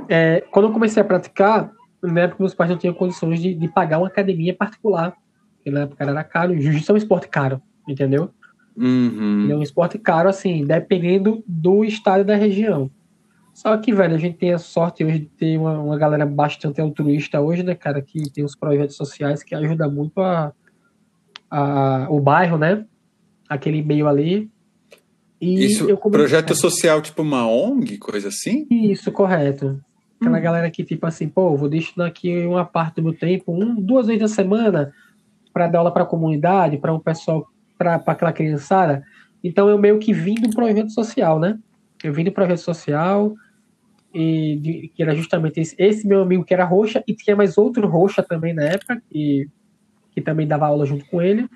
É, 0.07 0.41
quando 0.51 0.69
eu 0.69 0.73
comecei 0.73 1.01
a 1.01 1.05
praticar, 1.05 1.71
na 2.01 2.21
época 2.21 2.43
meus 2.43 2.53
pais 2.53 2.69
não 2.69 2.77
tinham 2.77 2.93
condições 2.93 3.41
de, 3.41 3.53
de 3.53 3.67
pagar 3.67 3.97
uma 3.97 4.07
academia 4.07 4.55
particular. 4.55 5.15
Porque 5.55 5.69
na 5.69 5.81
época 5.81 6.03
era 6.03 6.23
caro. 6.23 6.59
Jiu-jitsu 6.59 6.91
é 6.91 6.95
um 6.95 6.97
esporte 6.97 7.27
caro, 7.27 7.61
entendeu? 7.87 8.31
Uhum. 8.75 9.49
é 9.51 9.55
um 9.55 9.61
esporte 9.61 9.99
caro, 9.99 10.29
assim, 10.29 10.65
dependendo 10.65 11.43
do 11.45 11.83
estado 11.83 12.23
da 12.23 12.35
região. 12.35 12.89
Só 13.61 13.77
que, 13.77 13.93
velho, 13.93 14.15
a 14.15 14.17
gente 14.17 14.39
tem 14.39 14.51
a 14.51 14.57
sorte 14.57 15.05
hoje 15.05 15.19
de 15.19 15.25
ter 15.27 15.55
uma, 15.55 15.79
uma 15.79 15.95
galera 15.95 16.25
bastante 16.25 16.81
altruísta 16.81 17.39
hoje, 17.39 17.61
né, 17.61 17.75
cara, 17.75 18.01
que 18.01 18.27
tem 18.31 18.43
os 18.43 18.55
projetos 18.55 18.95
sociais 18.95 19.43
que 19.43 19.53
ajudam 19.53 19.91
muito 19.91 20.19
a, 20.19 20.51
a, 21.47 22.07
o 22.09 22.19
bairro, 22.19 22.57
né? 22.57 22.83
Aquele 23.47 23.83
meio 23.83 24.07
ali. 24.07 24.49
E 25.39 25.63
Isso, 25.63 25.95
projeto 26.09 26.55
social, 26.55 27.03
tipo 27.03 27.21
uma 27.21 27.47
ONG, 27.47 27.99
coisa 27.99 28.29
assim? 28.29 28.65
Isso, 28.67 29.11
correto. 29.11 29.79
Aquela 30.19 30.39
hum. 30.39 30.41
galera 30.41 30.71
que, 30.71 30.83
tipo 30.83 31.05
assim, 31.05 31.29
pô, 31.29 31.55
vou 31.55 31.69
destinar 31.69 32.07
aqui 32.07 32.43
uma 32.47 32.65
parte 32.65 32.95
do 32.95 33.03
meu 33.03 33.13
tempo, 33.13 33.53
um, 33.53 33.75
duas 33.75 34.07
vezes 34.07 34.23
na 34.23 34.27
semana, 34.27 34.91
para 35.53 35.67
dar 35.67 35.79
aula 35.79 35.93
para 35.93 36.01
a 36.01 36.07
comunidade, 36.07 36.79
para 36.79 36.91
um 36.91 36.99
pessoal 36.99 37.47
para 37.77 37.93
aquela 38.07 38.33
criançada. 38.33 39.03
Então 39.43 39.69
eu 39.69 39.77
meio 39.77 39.99
que 39.99 40.13
vim 40.13 40.33
do 40.33 40.49
projeto 40.49 40.89
social, 40.89 41.39
né? 41.39 41.59
Eu 42.03 42.11
vim 42.11 42.23
do 42.23 42.31
projeto 42.31 42.61
social 42.61 43.35
e 44.13 44.57
de, 44.57 44.91
que 44.93 45.01
era 45.01 45.15
justamente 45.15 45.59
esse, 45.59 45.75
esse, 45.77 46.07
meu 46.07 46.21
amigo 46.21 46.43
que 46.43 46.53
era 46.53 46.65
roxa 46.65 47.03
e 47.07 47.13
tinha 47.13 47.35
mais 47.35 47.57
outro 47.57 47.87
roxa 47.87 48.21
também 48.21 48.53
na 48.53 48.63
época 48.63 49.01
que, 49.09 49.47
que 50.11 50.21
também 50.21 50.47
dava 50.47 50.67
aula 50.67 50.85
junto 50.85 51.05
com 51.05 51.21
ele 51.21 51.47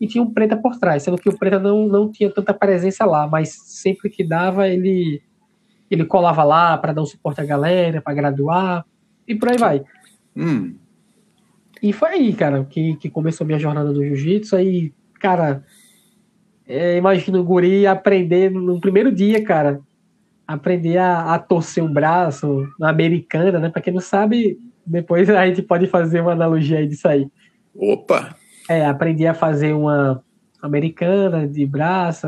e 0.00 0.06
tinha 0.06 0.22
um 0.22 0.32
preta 0.32 0.56
por 0.56 0.78
trás, 0.78 1.02
sendo 1.02 1.18
que 1.18 1.28
o 1.28 1.38
preta 1.38 1.58
não, 1.58 1.86
não 1.86 2.10
tinha 2.10 2.30
tanta 2.30 2.52
presença 2.52 3.04
lá, 3.04 3.26
mas 3.26 3.50
sempre 3.50 4.08
que 4.10 4.24
dava 4.24 4.68
ele 4.68 5.22
ele 5.90 6.04
colava 6.04 6.42
lá 6.42 6.76
para 6.78 6.92
dar 6.92 7.02
um 7.02 7.06
suporte 7.06 7.40
à 7.40 7.44
galera, 7.44 8.00
para 8.00 8.14
graduar 8.14 8.84
e 9.28 9.34
por 9.34 9.50
aí 9.50 9.58
vai. 9.58 9.84
Hum. 10.36 10.74
E 11.82 11.92
foi 11.92 12.10
aí, 12.10 12.32
cara, 12.32 12.64
que, 12.64 12.96
que 12.96 13.10
começou 13.10 13.46
minha 13.46 13.58
jornada 13.58 13.92
no 13.92 14.02
jiu-jitsu. 14.02 14.56
Aí 14.56 14.92
cara, 15.24 15.64
é, 16.66 16.98
imagina 16.98 17.40
o 17.40 17.44
guri 17.44 17.86
aprender 17.86 18.50
no 18.50 18.78
primeiro 18.78 19.10
dia, 19.10 19.42
cara, 19.42 19.80
aprender 20.46 20.98
a, 20.98 21.34
a 21.34 21.38
torcer 21.38 21.82
um 21.82 21.92
braço 21.92 22.66
na 22.78 22.90
americana, 22.90 23.58
né? 23.58 23.68
Pra 23.68 23.82
quem 23.82 23.92
não 23.92 24.00
sabe, 24.00 24.58
depois 24.86 25.28
a 25.30 25.46
gente 25.46 25.62
pode 25.62 25.86
fazer 25.86 26.20
uma 26.20 26.32
analogia 26.32 26.78
aí 26.78 26.86
disso 26.86 27.08
aí. 27.08 27.26
Opa! 27.74 28.34
É, 28.68 28.84
aprendi 28.86 29.26
a 29.26 29.34
fazer 29.34 29.72
uma 29.72 30.22
americana 30.62 31.46
de 31.46 31.66
braço, 31.66 32.26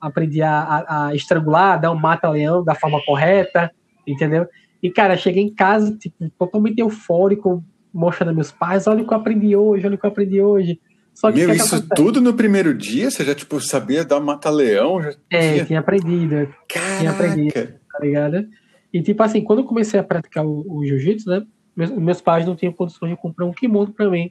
aprendi 0.00 0.40
a, 0.40 0.60
a, 0.60 1.06
a 1.06 1.14
estrangular, 1.14 1.78
dar 1.78 1.92
um 1.92 1.98
mata-leão 1.98 2.64
da 2.64 2.74
forma 2.74 2.98
correta, 3.04 3.70
entendeu? 4.06 4.46
E, 4.82 4.90
cara, 4.90 5.16
cheguei 5.16 5.42
em 5.42 5.54
casa, 5.54 5.94
tipo, 5.96 6.30
totalmente 6.38 6.78
eufórico, 6.78 7.62
mostrando 7.92 8.30
a 8.30 8.34
meus 8.34 8.50
pais, 8.50 8.86
olha 8.86 9.02
o 9.02 9.06
que 9.06 9.12
eu 9.12 9.18
aprendi 9.18 9.56
hoje, 9.56 9.86
olha 9.86 9.96
o 9.96 9.98
que 9.98 10.06
eu 10.06 10.10
aprendi 10.10 10.40
hoje. 10.40 10.80
Só 11.16 11.32
que 11.32 11.38
Meu, 11.38 11.48
que 11.48 11.56
isso 11.56 11.88
tudo 11.96 12.20
no 12.20 12.34
primeiro 12.34 12.74
dia? 12.74 13.10
Você 13.10 13.24
já, 13.24 13.34
tipo, 13.34 13.58
sabia 13.58 14.04
dar 14.04 14.20
mata-leão? 14.20 15.00
É, 15.30 15.52
tinha... 15.52 15.64
tinha 15.64 15.80
aprendido. 15.80 16.54
Caraca. 16.68 16.98
Tinha 16.98 17.10
aprendido, 17.10 17.74
tá 17.90 17.98
ligado? 18.02 18.46
E, 18.92 19.00
tipo 19.00 19.22
assim, 19.22 19.40
quando 19.40 19.60
eu 19.60 19.64
comecei 19.64 19.98
a 19.98 20.04
praticar 20.04 20.44
o, 20.44 20.62
o 20.68 20.84
jiu-jitsu, 20.84 21.30
né? 21.30 21.46
Meus, 21.74 21.90
meus, 21.90 22.20
pais 22.20 22.46
não 22.46 22.54
tinham 22.54 22.72
condições 22.72 23.12
de 23.12 23.16
comprar 23.16 23.46
um 23.46 23.52
kimono 23.52 23.94
pra 23.94 24.10
mim. 24.10 24.30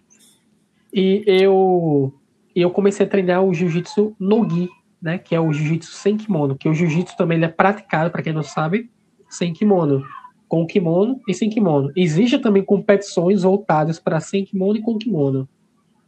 E 0.93 1.23
eu, 1.25 2.13
eu 2.55 2.69
comecei 2.69 3.03
a 3.03 3.09
treinar 3.09 3.43
o 3.43 3.51
jiu-jitsu 3.51 4.15
no 4.19 4.47
gi, 4.47 4.69
né? 5.01 5.17
Que 5.17 5.33
é 5.33 5.39
o 5.39 5.51
jiu-jitsu 5.51 5.91
sem 5.91 6.15
kimono. 6.15 6.55
Que 6.55 6.69
o 6.69 6.73
jiu-jitsu 6.73 7.17
também 7.17 7.37
ele 7.39 7.45
é 7.45 7.49
praticado, 7.49 8.11
para 8.11 8.21
quem 8.21 8.31
não 8.31 8.43
sabe, 8.43 8.91
sem 9.27 9.53
kimono. 9.53 10.05
Com 10.47 10.67
kimono 10.67 11.19
e 11.27 11.33
sem 11.33 11.49
kimono. 11.49 11.91
Existem 11.95 12.39
também 12.39 12.63
competições 12.63 13.41
voltadas 13.41 13.99
para 13.99 14.19
sem 14.19 14.45
kimono 14.45 14.77
e 14.77 14.83
com 14.83 14.99
kimono. 14.99 15.49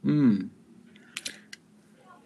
Hum. 0.05 0.49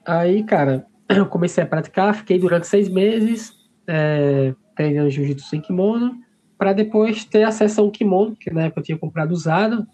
Aí, 0.06 0.44
cara, 0.44 0.86
eu 1.10 1.26
comecei 1.26 1.64
a 1.64 1.68
praticar, 1.68 2.16
fiquei 2.16 2.40
durante 2.40 2.68
seis 2.68 2.90
meses 2.90 3.54
é, 3.88 4.54
treinando 4.76 5.10
jiu-jitsu 5.10 5.48
sem 5.48 5.62
kimono, 5.62 6.16
para 6.58 6.74
depois 6.74 7.26
ter 7.26 7.44
acesso 7.44 7.82
a 7.82 7.84
um 7.84 7.92
kimono, 7.92 8.36
que 8.36 8.52
na 8.52 8.64
época 8.64 8.82
eu 8.82 8.86
tinha 8.86 8.98
comprado 8.98 9.32
usado, 9.32 9.86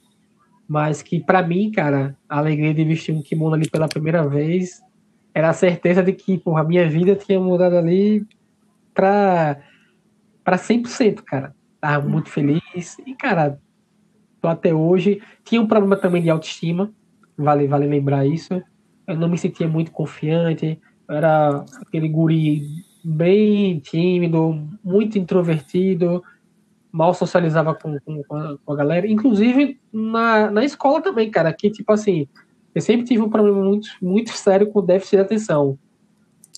mas 0.68 1.02
que 1.02 1.20
para 1.20 1.42
mim, 1.42 1.72
cara, 1.72 2.18
a 2.28 2.38
alegria 2.38 2.74
de 2.74 2.84
vestir 2.84 3.16
um 3.16 3.22
kimono 3.22 3.56
ali 3.56 3.70
pela 3.70 3.88
primeira 3.88 4.28
vez 4.28 4.82
era 5.34 5.50
a 5.50 5.54
certeza 5.54 6.04
de 6.04 6.12
que, 6.14 6.38
porra, 6.38 6.62
a 6.62 6.66
minha 6.66 6.90
vida 6.90 7.16
tinha 7.16 7.40
mudado 7.40 7.78
ali 7.78 8.26
pra, 8.94 9.62
pra 10.44 10.58
100%, 10.58 11.24
cara. 11.24 11.56
Tava 11.80 12.08
muito 12.08 12.30
feliz 12.30 12.98
e, 13.06 13.14
cara, 13.14 13.60
tô 14.42 14.48
até 14.48 14.74
hoje. 14.74 15.22
Tinha 15.46 15.62
um 15.62 15.68
problema 15.68 15.96
também 15.96 16.22
de 16.22 16.30
autoestima, 16.30 16.92
vale, 17.38 17.68
vale 17.68 17.88
lembrar 17.88 18.26
isso 18.26 18.62
eu 19.08 19.16
não 19.16 19.30
me 19.30 19.38
sentia 19.38 19.68
muito 19.68 19.92
confiante, 19.92 20.80
era 21.10 21.64
aquele 21.82 22.10
guri 22.10 22.64
bem 23.04 23.80
tímido, 23.80 24.68
muito 24.84 25.18
introvertido, 25.18 26.22
mal 26.92 27.14
socializava 27.14 27.74
com, 27.74 27.98
com, 28.02 28.24
com, 28.24 28.74
a, 28.74 28.76
galera, 28.76 29.08
inclusive 29.08 29.80
na, 29.94 30.52
na 30.52 30.66
escola 30.66 31.02
também, 31.02 31.32
cara, 31.32 31.54
que 31.54 31.70
tipo 31.70 31.92
assim, 31.94 32.28
eu 32.76 32.82
sempre 32.82 33.06
tive 33.06 33.22
um 33.22 33.30
problema 33.30 33.64
muito, 33.64 33.88
muito 34.02 34.32
sério 34.32 34.70
com 34.70 34.86
déficit 34.86 35.18
de 35.18 35.22
atenção. 35.22 35.80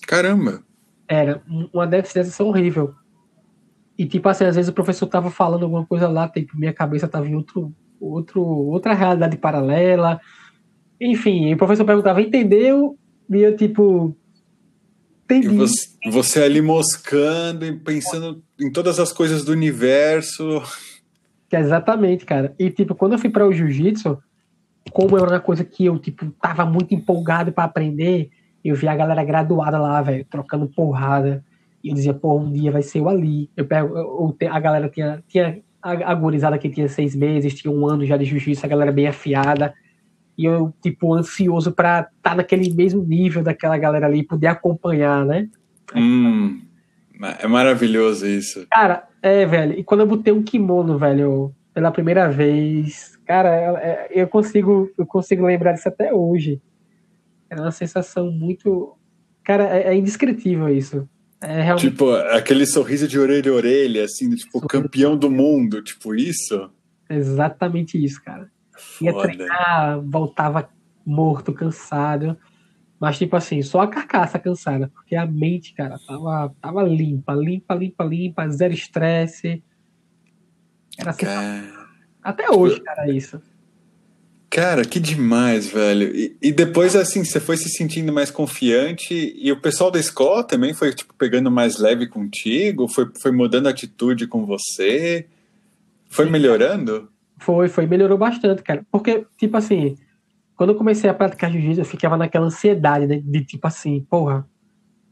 Caramba! 0.06 0.62
Era 1.06 1.42
uma 1.72 1.86
déficit 1.86 2.14
de 2.14 2.20
atenção 2.20 2.48
horrível. 2.48 2.94
E 3.96 4.06
tipo 4.06 4.28
assim, 4.28 4.44
às 4.44 4.56
vezes 4.56 4.68
o 4.68 4.74
professor 4.74 5.06
tava 5.06 5.30
falando 5.30 5.64
alguma 5.64 5.86
coisa 5.86 6.08
lá, 6.08 6.28
tipo, 6.28 6.58
minha 6.58 6.72
cabeça 6.72 7.06
tava 7.06 7.28
em 7.28 7.34
outro, 7.34 7.72
outro, 8.00 8.42
outra 8.42 8.94
realidade 8.94 9.36
paralela, 9.36 10.20
enfim, 11.00 11.52
o 11.54 11.56
professor 11.56 11.84
perguntava, 11.84 12.20
entendeu? 12.20 12.98
E 13.30 13.38
eu, 13.38 13.56
tipo, 13.56 14.14
entendi. 15.24 15.48
Você, 15.48 15.88
você, 16.10 16.42
ali 16.42 16.60
moscando 16.60 17.64
e 17.64 17.72
pensando 17.72 18.42
em 18.60 18.70
todas 18.70 19.00
as 19.00 19.12
coisas 19.12 19.44
do 19.44 19.52
universo. 19.52 20.62
Exatamente, 21.50 22.26
cara. 22.26 22.54
E, 22.58 22.70
tipo, 22.70 22.94
quando 22.94 23.12
eu 23.12 23.18
fui 23.18 23.30
para 23.30 23.46
o 23.46 23.52
jiu-jitsu, 23.52 24.18
como 24.92 25.16
era 25.16 25.26
uma 25.26 25.40
coisa 25.40 25.64
que 25.64 25.86
eu, 25.86 25.98
tipo, 25.98 26.30
tava 26.32 26.66
muito 26.66 26.94
empolgado 26.94 27.50
para 27.50 27.64
aprender, 27.64 28.30
eu 28.62 28.76
vi 28.76 28.86
a 28.86 28.94
galera 28.94 29.24
graduada 29.24 29.78
lá, 29.78 30.02
velho, 30.02 30.26
trocando 30.28 30.68
porrada. 30.68 31.42
E 31.82 31.88
eu 31.88 31.94
dizia, 31.94 32.12
pô, 32.12 32.38
um 32.38 32.52
dia 32.52 32.70
vai 32.70 32.82
ser 32.82 33.00
o 33.00 33.08
Ali. 33.08 33.48
Eu 33.56 33.64
pego, 33.64 33.96
eu, 33.96 34.36
a 34.50 34.60
galera 34.60 34.88
tinha, 34.90 35.24
tinha 35.26 35.60
a, 35.80 35.92
a 36.12 36.14
gurizada 36.14 36.58
que 36.58 36.68
tinha 36.68 36.88
seis 36.88 37.14
meses, 37.14 37.54
tinha 37.54 37.72
um 37.72 37.86
ano 37.86 38.04
já 38.04 38.18
de 38.18 38.26
jiu-jitsu, 38.26 38.66
a 38.66 38.68
galera 38.68 38.92
bem 38.92 39.06
afiada 39.06 39.72
e 40.40 40.46
eu, 40.46 40.72
tipo, 40.80 41.12
ansioso 41.12 41.70
para 41.70 42.00
estar 42.00 42.30
tá 42.30 42.34
naquele 42.34 42.72
mesmo 42.72 43.02
nível 43.02 43.42
daquela 43.42 43.76
galera 43.76 44.06
ali, 44.06 44.22
poder 44.22 44.46
acompanhar, 44.46 45.26
né? 45.26 45.50
Hum, 45.94 46.62
é 47.38 47.46
maravilhoso 47.46 48.26
isso. 48.26 48.66
Cara, 48.70 49.06
é, 49.20 49.44
velho, 49.44 49.78
e 49.78 49.84
quando 49.84 50.00
eu 50.00 50.06
botei 50.06 50.32
um 50.32 50.42
kimono, 50.42 50.96
velho, 50.96 51.54
pela 51.74 51.90
primeira 51.90 52.30
vez, 52.30 53.18
cara, 53.26 53.50
é, 53.82 54.08
eu 54.10 54.26
consigo, 54.28 54.90
eu 54.96 55.04
consigo 55.04 55.44
lembrar 55.44 55.74
disso 55.74 55.88
até 55.88 56.10
hoje. 56.10 56.58
Era 57.50 57.60
uma 57.60 57.70
sensação 57.70 58.30
muito. 58.30 58.96
Cara, 59.44 59.64
é, 59.76 59.88
é 59.88 59.94
indescritível 59.94 60.70
isso. 60.70 61.06
É 61.42 61.60
realmente... 61.60 61.90
Tipo, 61.90 62.12
aquele 62.12 62.64
sorriso 62.64 63.06
de 63.06 63.18
orelha 63.18 63.52
a 63.52 63.54
orelha, 63.54 64.04
assim, 64.04 64.34
tipo, 64.34 64.66
campeão 64.66 65.18
do 65.18 65.30
mundo, 65.30 65.82
tipo 65.82 66.14
isso? 66.14 66.70
Exatamente 67.10 68.02
isso, 68.02 68.22
cara. 68.24 68.48
Ia 69.00 69.16
treinar, 69.16 70.00
voltava 70.00 70.68
morto, 71.04 71.52
cansado. 71.52 72.36
Mas, 73.00 73.16
tipo 73.16 73.34
assim, 73.34 73.62
só 73.62 73.80
a 73.80 73.88
carcaça 73.88 74.38
cansada, 74.38 74.88
porque 74.94 75.16
a 75.16 75.24
mente, 75.24 75.72
cara, 75.72 75.98
tava, 76.06 76.54
tava 76.60 76.82
limpa, 76.82 77.32
limpa, 77.32 77.74
limpa, 77.74 78.04
limpa, 78.04 78.48
zero 78.50 78.74
estresse. 78.74 79.62
Era 80.98 81.10
assim, 81.10 81.26
Até 82.22 82.50
hoje, 82.50 82.80
cara, 82.80 83.10
isso. 83.10 83.40
Cara, 84.50 84.84
que 84.84 84.98
demais, 84.98 85.68
velho. 85.68 86.14
E, 86.14 86.36
e, 86.42 86.52
depois, 86.52 86.96
assim, 86.96 87.24
você 87.24 87.38
foi 87.38 87.56
se 87.56 87.70
sentindo 87.70 88.12
mais 88.12 88.32
confiante 88.32 89.32
e 89.34 89.50
o 89.52 89.60
pessoal 89.60 89.92
da 89.92 90.00
escola 90.00 90.42
também 90.42 90.74
foi, 90.74 90.92
tipo, 90.92 91.14
pegando 91.14 91.50
mais 91.50 91.78
leve 91.78 92.08
contigo? 92.08 92.88
Foi, 92.88 93.08
foi 93.22 93.30
mudando 93.30 93.68
a 93.68 93.70
atitude 93.70 94.26
com 94.26 94.44
você? 94.44 95.26
Foi 96.08 96.28
melhorando? 96.28 97.08
Foi, 97.40 97.68
foi. 97.68 97.86
Melhorou 97.86 98.18
bastante, 98.18 98.62
cara. 98.62 98.86
Porque, 98.90 99.26
tipo 99.36 99.56
assim, 99.56 99.96
quando 100.54 100.70
eu 100.70 100.76
comecei 100.76 101.08
a 101.08 101.14
praticar 101.14 101.50
jiu-jitsu, 101.50 101.80
eu 101.80 101.84
ficava 101.86 102.16
naquela 102.16 102.46
ansiedade, 102.46 103.06
né? 103.06 103.20
De 103.24 103.42
tipo 103.44 103.66
assim, 103.66 104.06
porra, 104.08 104.46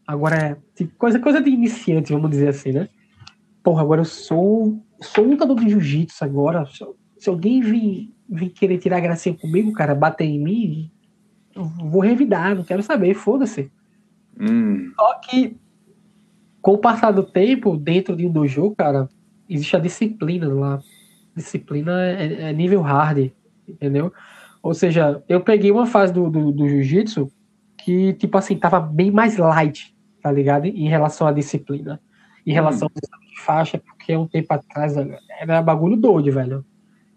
agora 0.06 0.36
é 0.36 0.56
tipo, 0.74 0.94
coisa, 0.96 1.18
coisa 1.18 1.40
de 1.40 1.48
iniciante, 1.48 2.12
vamos 2.12 2.30
dizer 2.30 2.48
assim, 2.48 2.70
né? 2.70 2.88
Porra, 3.62 3.80
agora 3.80 4.02
eu 4.02 4.04
sou, 4.04 4.78
sou 5.00 5.24
lutador 5.24 5.58
de 5.58 5.70
jiu-jitsu 5.70 6.22
agora. 6.22 6.66
Se, 6.66 6.84
se, 7.18 7.30
alguém 7.30 7.62
vir, 7.62 8.12
vir 8.28 8.50
querer 8.50 8.76
tirar 8.76 9.00
gracinha 9.00 9.34
comigo, 9.34 9.72
cara, 9.72 9.94
bater 9.94 10.26
em 10.26 10.38
mim, 10.38 10.90
eu 11.54 11.64
vou 11.64 12.02
revidar, 12.02 12.54
não 12.54 12.62
quero 12.62 12.82
saber, 12.82 13.14
foda-se. 13.14 13.72
Hum. 14.38 14.92
Só 14.94 15.14
que, 15.20 15.56
com 16.60 16.72
o 16.72 16.78
passar 16.78 17.10
do 17.10 17.22
tempo, 17.22 17.74
dentro 17.76 18.14
de 18.14 18.26
um 18.26 18.30
dojo, 18.30 18.74
cara, 18.76 19.08
existe 19.48 19.74
a 19.74 19.80
disciplina 19.80 20.46
lá. 20.46 20.82
Disciplina 21.38 22.02
é, 22.02 22.50
é 22.50 22.52
nível 22.52 22.80
hard, 22.82 23.30
entendeu? 23.66 24.12
Ou 24.62 24.74
seja, 24.74 25.22
eu 25.28 25.40
peguei 25.40 25.70
uma 25.70 25.86
fase 25.86 26.12
do, 26.12 26.28
do, 26.28 26.52
do 26.52 26.68
jiu-jitsu 26.68 27.30
que, 27.78 28.12
tipo 28.14 28.36
assim, 28.36 28.56
tava 28.56 28.80
bem 28.80 29.10
mais 29.10 29.36
light, 29.36 29.94
tá 30.22 30.30
ligado? 30.30 30.66
Em 30.66 30.88
relação 30.88 31.26
à 31.26 31.32
disciplina. 31.32 32.00
Em 32.46 32.52
relação 32.52 32.88
hum. 32.88 33.00
à 33.12 33.44
faixa, 33.44 33.78
porque 33.78 34.16
um 34.16 34.26
tempo 34.26 34.52
atrás 34.52 34.94
era 35.40 35.62
bagulho 35.62 35.96
doido, 35.96 36.32
velho. 36.32 36.64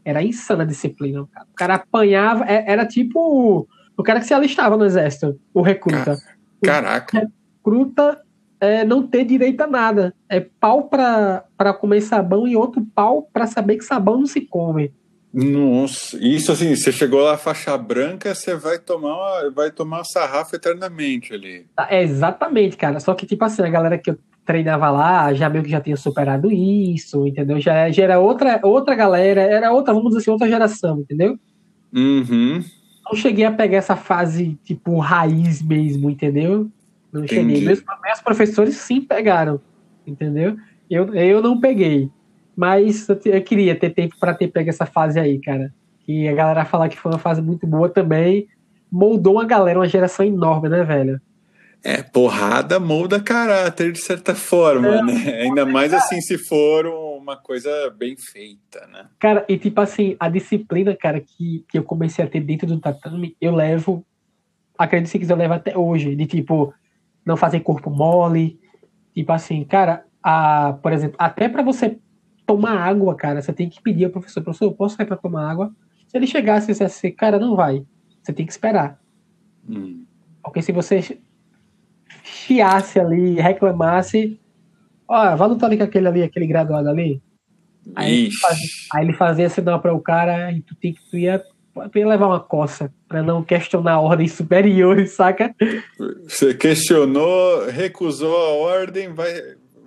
Era 0.06 0.24
insana 0.24 0.64
a 0.64 0.66
disciplina. 0.66 1.22
O 1.22 1.28
cara 1.56 1.76
apanhava, 1.76 2.46
é, 2.46 2.72
era 2.72 2.86
tipo 2.86 3.68
o 3.98 4.04
cara 4.04 4.20
que 4.20 4.26
se 4.26 4.34
alistava 4.34 4.78
no 4.78 4.86
exército, 4.86 5.40
o 5.54 5.62
recruta. 5.62 6.18
Caraca. 6.64 7.18
O 7.18 7.70
recruta 7.70 8.22
é, 8.62 8.86
não 8.86 9.06
ter 9.06 9.26
direito 9.26 9.60
a 9.62 9.68
nada. 9.68 10.14
É 10.30 10.40
pau 10.40 10.84
pra, 10.84 11.44
pra 11.58 11.74
comer 11.74 12.02
sabão 12.02 12.48
e 12.48 12.56
outro 12.56 12.86
pau 12.94 13.28
pra 13.34 13.48
saber 13.48 13.78
que 13.78 13.84
sabão 13.84 14.20
não 14.20 14.28
se 14.28 14.42
come. 14.42 14.94
Nossa, 15.34 16.18
isso 16.22 16.52
assim, 16.52 16.76
você 16.76 16.92
chegou 16.92 17.22
lá 17.22 17.38
faixa 17.38 17.78
branca, 17.78 18.36
você 18.36 18.54
vai 18.54 18.78
tomar 18.78 19.16
uma, 19.16 19.50
vai 19.50 19.72
tomar 19.72 20.00
uma 20.00 20.04
sarrafa 20.04 20.58
eternamente 20.58 21.34
ali. 21.34 21.66
É, 21.90 22.04
exatamente, 22.04 22.78
cara. 22.78 23.00
Só 23.00 23.14
que, 23.14 23.26
tipo 23.26 23.44
assim, 23.44 23.64
a 23.64 23.70
galera 23.70 23.98
que 23.98 24.12
eu 24.12 24.20
treinava 24.46 24.92
lá 24.92 25.34
já 25.34 25.50
meio 25.50 25.64
que 25.64 25.72
já 25.72 25.80
tinha 25.80 25.96
superado 25.96 26.52
isso, 26.52 27.26
entendeu? 27.26 27.60
Já, 27.60 27.90
já 27.90 28.04
era 28.04 28.20
outra, 28.20 28.60
outra 28.62 28.94
galera, 28.94 29.42
era 29.42 29.72
outra, 29.72 29.94
vamos 29.94 30.10
dizer 30.10 30.22
assim, 30.22 30.32
outra 30.32 30.50
geração, 30.50 31.00
entendeu? 31.00 31.40
Uhum. 31.94 32.62
Não 33.06 33.16
cheguei 33.16 33.46
a 33.46 33.52
pegar 33.52 33.78
essa 33.78 33.96
fase, 33.96 34.60
tipo, 34.64 35.00
raiz 35.00 35.62
mesmo, 35.62 36.10
entendeu? 36.10 36.70
Não 37.12 37.24
Entendi. 37.24 37.56
cheguei. 37.56 37.66
Meus, 37.66 37.84
meus 38.04 38.22
professores 38.22 38.76
sim 38.78 39.02
pegaram, 39.02 39.60
entendeu? 40.06 40.56
Eu, 40.90 41.14
eu 41.14 41.42
não 41.42 41.60
peguei. 41.60 42.10
Mas 42.56 43.08
eu 43.10 43.42
queria 43.42 43.76
ter 43.76 43.92
tempo 43.92 44.16
para 44.20 44.34
ter 44.34 44.48
pego 44.48 44.70
essa 44.70 44.86
fase 44.86 45.20
aí, 45.20 45.40
cara. 45.40 45.74
E 46.08 46.28
a 46.28 46.34
galera 46.34 46.66
falar 46.66 46.90
que 46.90 46.98
foi 46.98 47.12
uma 47.12 47.20
fase 47.20 47.42
muito 47.42 47.66
boa 47.66 47.90
também. 47.90 48.48
Moldou 48.92 49.34
uma 49.34 49.46
galera, 49.46 49.80
uma 49.80 49.88
geração 49.88 50.26
enorme, 50.26 50.68
né, 50.68 50.84
velho? 50.84 51.22
É, 51.84 52.04
porrada 52.04 52.80
molda 52.80 53.20
caráter 53.20 53.92
de 53.92 54.00
certa 54.00 54.36
forma, 54.36 54.88
é, 54.88 55.02
né? 55.02 55.42
Ainda 55.42 55.66
mais 55.66 55.92
assim 55.94 56.22
se 56.22 56.38
for 56.38 56.86
uma 56.86 57.36
coisa 57.36 57.90
bem 57.98 58.16
feita, 58.16 58.86
né? 58.88 59.08
Cara, 59.18 59.44
e 59.50 59.58
tipo 59.58 59.82
assim, 59.82 60.16
a 60.20 60.30
disciplina, 60.30 60.96
cara, 60.96 61.20
que, 61.20 61.66
que 61.68 61.80
eu 61.80 61.84
comecei 61.84 62.24
a 62.24 62.28
ter 62.28 62.42
dentro 62.42 62.68
do 62.68 62.80
tatame, 62.80 63.36
eu 63.42 63.56
levo, 63.56 64.06
acredito 64.78 65.10
se 65.10 65.18
quiser, 65.18 65.34
eu 65.34 65.38
levo 65.38 65.54
até 65.56 65.76
hoje, 65.76 66.16
de 66.16 66.28
tipo, 66.28 66.72
não 67.26 67.38
fazer 67.38 67.60
corpo 67.62 67.90
mole, 67.90 68.60
tipo 69.14 69.32
assim, 69.32 69.64
cara, 69.64 70.06
a, 70.24 70.74
por 70.82 70.92
exemplo, 70.92 71.16
até 71.20 71.48
para 71.48 71.64
você 71.64 71.98
tomar 72.46 72.78
água, 72.78 73.16
cara, 73.16 73.42
você 73.42 73.54
tem 73.54 73.70
que 73.70 73.82
pedir 73.82 74.06
ao 74.06 74.12
professor, 74.12 74.44
professor, 74.44 74.66
eu 74.66 74.74
posso 74.74 74.96
sair 74.96 75.06
para 75.06 75.18
tomar 75.18 75.50
água? 75.50 75.74
Se 76.08 76.18
ele 76.18 76.28
chegasse 76.28 76.70
e 76.70 76.74
dissesse, 76.74 77.12
cara, 77.12 77.40
não 77.40 77.56
vai, 77.56 77.86
você 78.22 78.34
tem 78.34 78.46
que 78.46 78.52
esperar. 78.52 79.00
Hum. 79.68 80.06
Porque 80.44 80.62
se 80.62 80.72
você 80.72 81.20
chiasse 82.24 83.00
ali, 83.00 83.40
reclamasse, 83.40 84.40
ó, 85.08 85.36
vai 85.36 85.48
lutar 85.48 85.70
ali 85.70 85.78
com 85.78 85.84
aquele 85.84 86.08
ali, 86.08 86.24
aquele 86.24 86.48
graduado 86.48 86.90
ali. 86.90 87.22
Aí, 87.96 88.26
ele 88.26 88.32
fazia, 88.32 88.68
aí 88.94 89.06
ele 89.06 89.14
fazia 89.14 89.50
sinal 89.50 89.80
para 89.80 89.94
o 89.94 90.02
cara 90.02 90.52
e 90.52 90.62
tu, 90.62 90.76
tem, 90.76 90.94
tu, 91.10 91.18
ia, 91.18 91.44
tu 91.92 92.00
ia 92.00 92.08
levar 92.08 92.28
uma 92.28 92.40
coça 92.40 92.92
para 93.08 93.24
não 93.24 93.44
questionar 93.44 94.00
ordens 94.00 94.34
superiores, 94.34 95.12
saca? 95.16 95.56
Você 96.28 96.54
questionou, 96.54 97.68
recusou 97.70 98.36
a 98.36 98.50
ordem, 98.54 99.14
vai, 99.14 99.34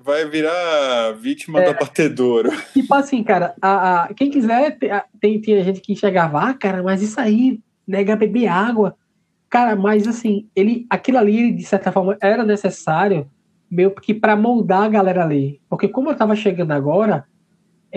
vai 0.03 0.25
virar 0.27 1.13
vítima 1.13 1.61
é, 1.61 1.65
do 1.65 1.71
abatedouro. 1.71 2.51
Tipo 2.73 2.95
assim, 2.95 3.23
cara, 3.23 3.55
a, 3.61 4.05
a 4.05 4.15
quem 4.15 4.31
quiser, 4.31 4.79
tem, 5.21 5.41
tem 5.41 5.65
gente 5.65 5.81
que 5.81 5.93
enxergava, 5.93 6.41
ah, 6.41 6.55
cara, 6.55 6.83
mas 6.83 7.03
isso 7.03 7.21
aí, 7.21 7.61
nega 7.87 8.17
beber 8.17 8.49
água. 8.49 8.97
Cara, 9.49 9.77
mas 9.77 10.09
assim, 10.09 10.49
ele, 10.55 10.87
aquilo 10.91 11.19
ali, 11.19 11.53
de 11.53 11.65
certa 11.65 11.93
forma, 11.93 12.17
era 12.21 12.45
necessário 12.45 13.31
meio 13.71 13.91
que 13.91 14.15
para 14.15 14.37
moldar 14.37 14.83
a 14.83 14.89
galera 14.89 15.23
ali. 15.23 15.61
Porque 15.69 15.89
como 15.89 16.11
eu 16.11 16.17
tava 16.17 16.37
chegando 16.37 16.73
agora, 16.73 17.25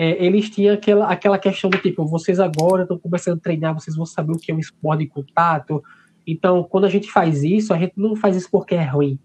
é, 0.00 0.24
eles 0.24 0.48
tinham 0.48 0.74
aquela, 0.74 1.08
aquela 1.08 1.38
questão 1.40 1.68
do 1.68 1.76
tipo, 1.78 2.06
vocês 2.06 2.38
agora 2.38 2.82
estão 2.82 2.96
começando 2.96 3.38
a 3.38 3.40
treinar, 3.40 3.74
vocês 3.74 3.96
vão 3.96 4.06
saber 4.06 4.30
o 4.30 4.38
que 4.38 4.52
é 4.52 4.54
um 4.54 4.60
esporte 4.60 5.00
de 5.00 5.10
contato. 5.10 5.82
Então, 6.24 6.62
quando 6.62 6.84
a 6.84 6.88
gente 6.88 7.10
faz 7.10 7.42
isso, 7.42 7.74
a 7.74 7.78
gente 7.78 7.94
não 7.96 8.14
faz 8.14 8.36
isso 8.36 8.48
porque 8.48 8.76
é 8.76 8.84
ruim. 8.84 9.18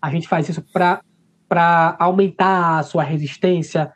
A 0.00 0.08
gente 0.08 0.28
faz 0.28 0.48
isso 0.48 0.62
para 0.72 1.96
aumentar 1.98 2.78
a 2.78 2.82
sua 2.84 3.02
resistência, 3.02 3.92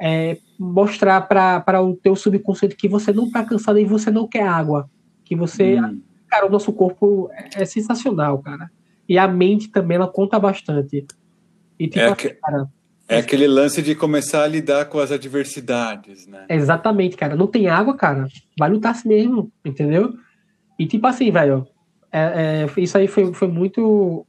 é, 0.00 0.38
mostrar 0.58 1.20
para 1.20 1.80
o 1.80 1.94
teu 1.94 2.16
subconsciente 2.16 2.74
que 2.74 2.88
você 2.88 3.12
não 3.12 3.26
está 3.26 3.44
cansado 3.44 3.78
e 3.78 3.84
você 3.84 4.10
não 4.10 4.26
quer 4.26 4.42
água, 4.42 4.90
que 5.24 5.36
você, 5.36 5.80
hum. 5.80 6.02
cara, 6.28 6.46
o 6.46 6.50
nosso 6.50 6.72
corpo 6.72 7.30
é, 7.30 7.62
é, 7.62 7.64
sensacional, 7.64 8.40
cara, 8.40 8.72
e 9.08 9.16
a 9.16 9.28
mente 9.28 9.68
também 9.68 9.94
ela 9.94 10.08
conta 10.08 10.36
bastante. 10.36 11.06
E 11.78 11.86
tipo, 11.86 12.00
é, 12.00 12.08
assim, 12.08 12.30
cara, 12.42 12.68
é 13.08 13.18
aquele 13.18 13.46
lance 13.46 13.80
de 13.82 13.94
começar 13.94 14.42
a 14.42 14.48
lidar 14.48 14.86
com 14.86 14.98
as 14.98 15.12
adversidades, 15.12 16.26
né? 16.26 16.46
Exatamente, 16.48 17.16
cara. 17.16 17.36
Não 17.36 17.46
tem 17.46 17.68
água, 17.68 17.96
cara. 17.96 18.26
Vai 18.58 18.70
lutar 18.70 18.92
assim 18.92 19.08
mesmo, 19.08 19.52
entendeu? 19.64 20.14
E 20.78 20.86
tipo 20.86 21.06
assim, 21.06 21.30
velho, 21.30 21.66
é, 22.12 22.66
é, 22.66 22.80
isso 22.80 22.98
aí 22.98 23.06
foi, 23.06 23.32
foi 23.32 23.48
muito 23.48 24.26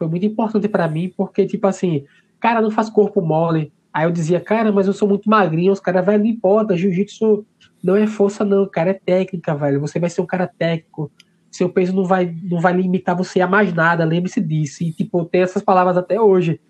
foi 0.00 0.08
muito 0.08 0.24
importante 0.24 0.66
para 0.66 0.88
mim, 0.88 1.12
porque, 1.14 1.44
tipo 1.44 1.66
assim, 1.66 2.06
cara, 2.40 2.62
não 2.62 2.70
faz 2.70 2.88
corpo 2.88 3.20
mole. 3.20 3.70
Aí 3.92 4.06
eu 4.06 4.10
dizia, 4.10 4.40
cara, 4.40 4.72
mas 4.72 4.86
eu 4.86 4.94
sou 4.94 5.06
muito 5.06 5.28
magrinho, 5.28 5.72
os 5.72 5.80
caras, 5.80 6.06
velho, 6.06 6.20
não 6.20 6.30
importa, 6.30 6.76
jiu-jitsu 6.76 7.44
não 7.84 7.96
é 7.96 8.06
força, 8.06 8.42
não, 8.42 8.66
cara, 8.66 8.90
é 8.90 8.94
técnica, 8.94 9.54
velho. 9.54 9.78
Você 9.80 9.98
vai 10.00 10.08
ser 10.08 10.22
um 10.22 10.26
cara 10.26 10.46
técnico. 10.46 11.12
Seu 11.50 11.68
peso 11.68 11.94
não 11.94 12.04
vai, 12.04 12.34
não 12.44 12.60
vai 12.60 12.72
limitar 12.72 13.14
você 13.14 13.42
a 13.42 13.46
mais 13.46 13.74
nada, 13.74 14.04
lembre-se 14.04 14.40
disso. 14.40 14.82
E, 14.82 14.92
tipo, 14.92 15.24
tem 15.26 15.42
essas 15.42 15.62
palavras 15.62 15.98
até 15.98 16.18
hoje. 16.18 16.60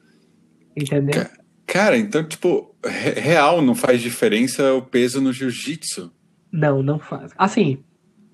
Entendeu? 0.76 1.26
Cara, 1.66 1.96
então, 1.96 2.24
tipo, 2.24 2.74
real 2.84 3.62
não 3.62 3.74
faz 3.74 4.00
diferença 4.00 4.74
o 4.74 4.82
peso 4.82 5.20
no 5.20 5.32
jiu-jitsu? 5.32 6.12
Não, 6.50 6.82
não 6.82 6.98
faz. 6.98 7.32
Assim, 7.38 7.78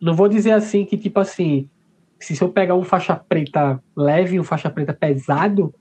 não 0.01 0.15
vou 0.15 0.29
dizer 0.29 0.53
assim 0.53 0.85
que, 0.85 0.97
tipo 0.97 1.21
assim, 1.21 1.69
se 2.19 2.41
eu 2.41 2.49
pegar 2.49 2.75
um 2.75 2.85
faixa 2.85 3.15
preta 3.15 3.83
leve 3.95 4.37
e 4.37 4.41
um 4.41 4.45
faixa 4.45 4.71
preta 4.71 4.95
pesado, 4.95 5.75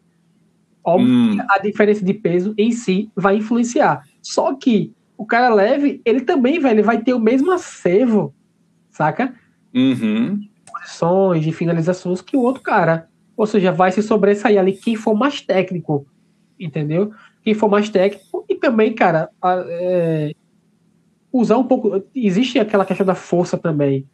óbvio 0.84 1.10
hum. 1.10 1.38
a 1.50 1.60
diferença 1.60 2.04
de 2.04 2.14
peso 2.14 2.54
em 2.58 2.72
si 2.72 3.10
vai 3.16 3.38
influenciar. 3.38 4.04
Só 4.22 4.54
que 4.54 4.94
o 5.18 5.26
cara 5.26 5.54
leve, 5.54 6.02
ele 6.04 6.22
também, 6.22 6.60
velho, 6.60 6.84
vai 6.84 7.02
ter 7.02 7.14
o 7.14 7.20
mesmo 7.20 7.52
acervo, 7.52 8.34
saca? 8.92 9.34
Uhum. 9.74 10.38
De 10.38 10.50
posições, 10.66 11.44
de 11.44 11.52
finalizações 11.52 12.22
que 12.22 12.36
o 12.36 12.42
outro 12.42 12.62
cara. 12.62 13.08
Ou 13.38 13.46
seja, 13.46 13.72
vai 13.72 13.92
se 13.92 14.02
sobressair 14.02 14.60
ali 14.60 14.74
quem 14.74 14.96
for 14.96 15.16
mais 15.16 15.42
técnico, 15.42 16.06
entendeu? 16.60 17.12
Quem 17.44 17.54
for 17.54 17.70
mais 17.70 17.90
técnico 17.90 18.46
e 18.50 18.56
também, 18.56 18.94
cara, 18.94 19.30
é, 19.44 20.34
usar 21.32 21.58
um 21.58 21.64
pouco. 21.64 22.04
Existe 22.16 22.60
aquela 22.60 22.86
questão 22.86 23.06
da 23.06 23.16
força 23.16 23.58
também, 23.58 24.08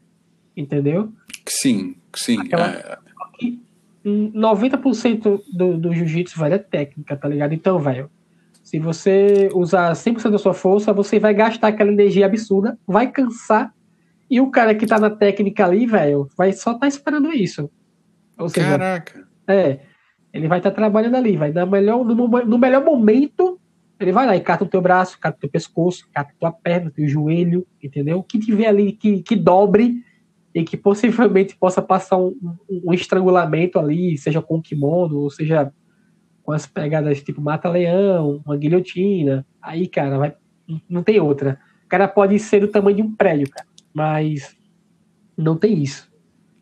entendeu? 0.55 1.11
Sim, 1.47 1.95
sim. 2.13 2.39
Aquela, 2.39 2.67
é... 2.67 2.97
90% 4.05 5.41
do, 5.53 5.77
do 5.77 5.93
jiu-jitsu, 5.93 6.39
velho, 6.39 6.55
é 6.55 6.57
técnica, 6.57 7.15
tá 7.15 7.27
ligado? 7.27 7.53
Então, 7.53 7.79
velho, 7.79 8.09
se 8.63 8.79
você 8.79 9.49
usar 9.53 9.91
100% 9.91 10.31
da 10.31 10.37
sua 10.37 10.53
força, 10.53 10.91
você 10.93 11.19
vai 11.19 11.33
gastar 11.33 11.67
aquela 11.67 11.91
energia 11.91 12.25
absurda, 12.25 12.77
vai 12.87 13.11
cansar 13.11 13.73
E 14.29 14.39
o 14.39 14.49
cara 14.49 14.73
que 14.73 14.87
tá 14.87 14.99
na 14.99 15.09
técnica 15.09 15.65
ali, 15.65 15.85
velho, 15.85 16.29
vai 16.37 16.53
só 16.53 16.73
tá 16.73 16.87
esperando 16.87 17.31
isso. 17.31 17.69
Ou 18.37 18.49
seja, 18.49 18.69
Caraca. 18.69 19.27
É. 19.47 19.79
Ele 20.33 20.47
vai 20.47 20.59
estar 20.59 20.71
tá 20.71 20.75
trabalhando 20.75 21.15
ali, 21.15 21.35
vai 21.35 21.51
dar 21.51 21.65
melhor, 21.65 22.03
no, 22.05 22.15
no, 22.15 22.57
melhor 22.57 22.83
momento, 22.83 23.59
ele 23.99 24.11
vai 24.11 24.25
lá 24.25 24.35
e 24.35 24.41
cata 24.41 24.63
o 24.63 24.67
teu 24.67 24.81
braço, 24.81 25.19
cata 25.19 25.37
o 25.37 25.41
teu 25.41 25.49
pescoço, 25.49 26.07
cata 26.13 26.31
a 26.31 26.39
tua 26.39 26.51
perna, 26.51 26.91
teu 26.91 27.07
joelho, 27.07 27.67
entendeu? 27.83 28.19
O 28.19 28.23
que 28.23 28.39
tiver 28.39 28.67
ali 28.67 28.93
que, 28.93 29.21
que 29.21 29.35
dobre 29.35 30.03
e 30.53 30.63
que 30.63 30.75
possivelmente 30.77 31.55
possa 31.55 31.81
passar 31.81 32.17
um, 32.17 32.35
um, 32.69 32.81
um 32.85 32.93
estrangulamento 32.93 33.79
ali, 33.79 34.17
seja 34.17 34.41
com 34.41 34.61
kimono, 34.61 35.19
ou 35.19 35.29
seja 35.29 35.71
com 36.43 36.51
as 36.51 36.65
pegadas 36.65 37.21
tipo 37.21 37.41
mata-leão, 37.41 38.41
uma 38.45 38.57
guilhotina. 38.57 39.45
Aí, 39.61 39.87
cara, 39.87 40.17
vai, 40.17 40.35
não 40.89 41.03
tem 41.03 41.19
outra. 41.19 41.59
O 41.85 41.87
cara 41.87 42.07
pode 42.07 42.37
ser 42.39 42.61
do 42.61 42.67
tamanho 42.67 42.97
de 42.97 43.03
um 43.03 43.15
prédio, 43.15 43.49
cara, 43.49 43.67
mas 43.93 44.55
não 45.37 45.57
tem 45.57 45.81
isso. 45.81 46.10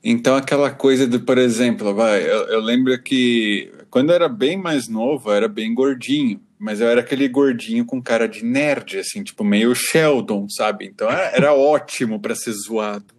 Então, 0.04 0.36
aquela 0.36 0.72
coisa 0.72 1.06
de, 1.06 1.20
por 1.20 1.38
exemplo, 1.38 1.94
vai, 1.94 2.24
eu, 2.24 2.48
eu 2.48 2.62
lembro 2.62 3.02
que 3.02 3.72
quando 3.90 4.10
eu 4.10 4.16
era 4.16 4.30
bem 4.30 4.56
mais 4.56 4.88
novo, 4.88 5.30
eu 5.30 5.34
era 5.34 5.48
bem 5.48 5.74
gordinho, 5.74 6.40
mas 6.58 6.80
eu 6.80 6.88
era 6.88 7.02
aquele 7.02 7.28
gordinho 7.28 7.86
com 7.86 8.02
cara 8.02 8.28
de 8.28 8.44
nerd, 8.44 9.00
assim, 9.00 9.24
tipo 9.24 9.44
meio 9.44 9.74
Sheldon, 9.76 10.48
sabe? 10.50 10.86
Então 10.86 11.10
era, 11.10 11.36
era 11.36 11.54
ótimo 11.56 12.20
para 12.20 12.36
ser 12.36 12.54
zoado, 12.54 13.14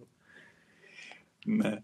né? 1.45 1.79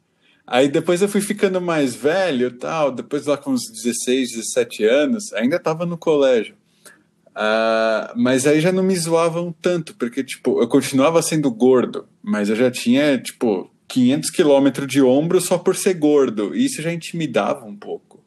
Aí 0.45 0.69
depois 0.69 1.01
eu 1.01 1.10
fui 1.10 1.19
ficando 1.19 1.60
mais 1.60 1.93
velho 1.93 2.51
tal, 2.51 2.89
depois 2.91 3.25
lá 3.25 3.38
com 3.38 3.51
uns 3.51 3.63
16, 3.69 4.31
17 4.31 4.86
anos, 4.86 5.33
ainda 5.33 5.57
estava 5.57 5.86
no 5.86 5.97
colégio. 5.97 6.55
Uh, 7.31 8.15
mas 8.15 8.47
aí 8.47 8.62
já 8.62 8.71
não 8.71 8.81
me 8.81 8.95
zoavam 8.95 9.53
tanto, 9.62 9.93
porque, 9.95 10.23
tipo, 10.23 10.62
eu 10.62 10.67
continuava 10.67 11.21
sendo 11.21 11.51
gordo, 11.51 12.07
mas 12.23 12.49
eu 12.49 12.55
já 12.55 12.71
tinha, 12.71 13.17
tipo, 13.17 13.69
500 13.88 14.30
quilômetros 14.30 14.88
de 14.88 15.02
ombro 15.02 15.39
só 15.39 15.58
por 15.58 15.76
ser 15.76 15.93
gordo. 15.93 16.56
E 16.56 16.65
isso 16.65 16.82
já 16.82 16.91
intimidava 16.91 17.65
um 17.65 17.76
pouco. 17.76 18.23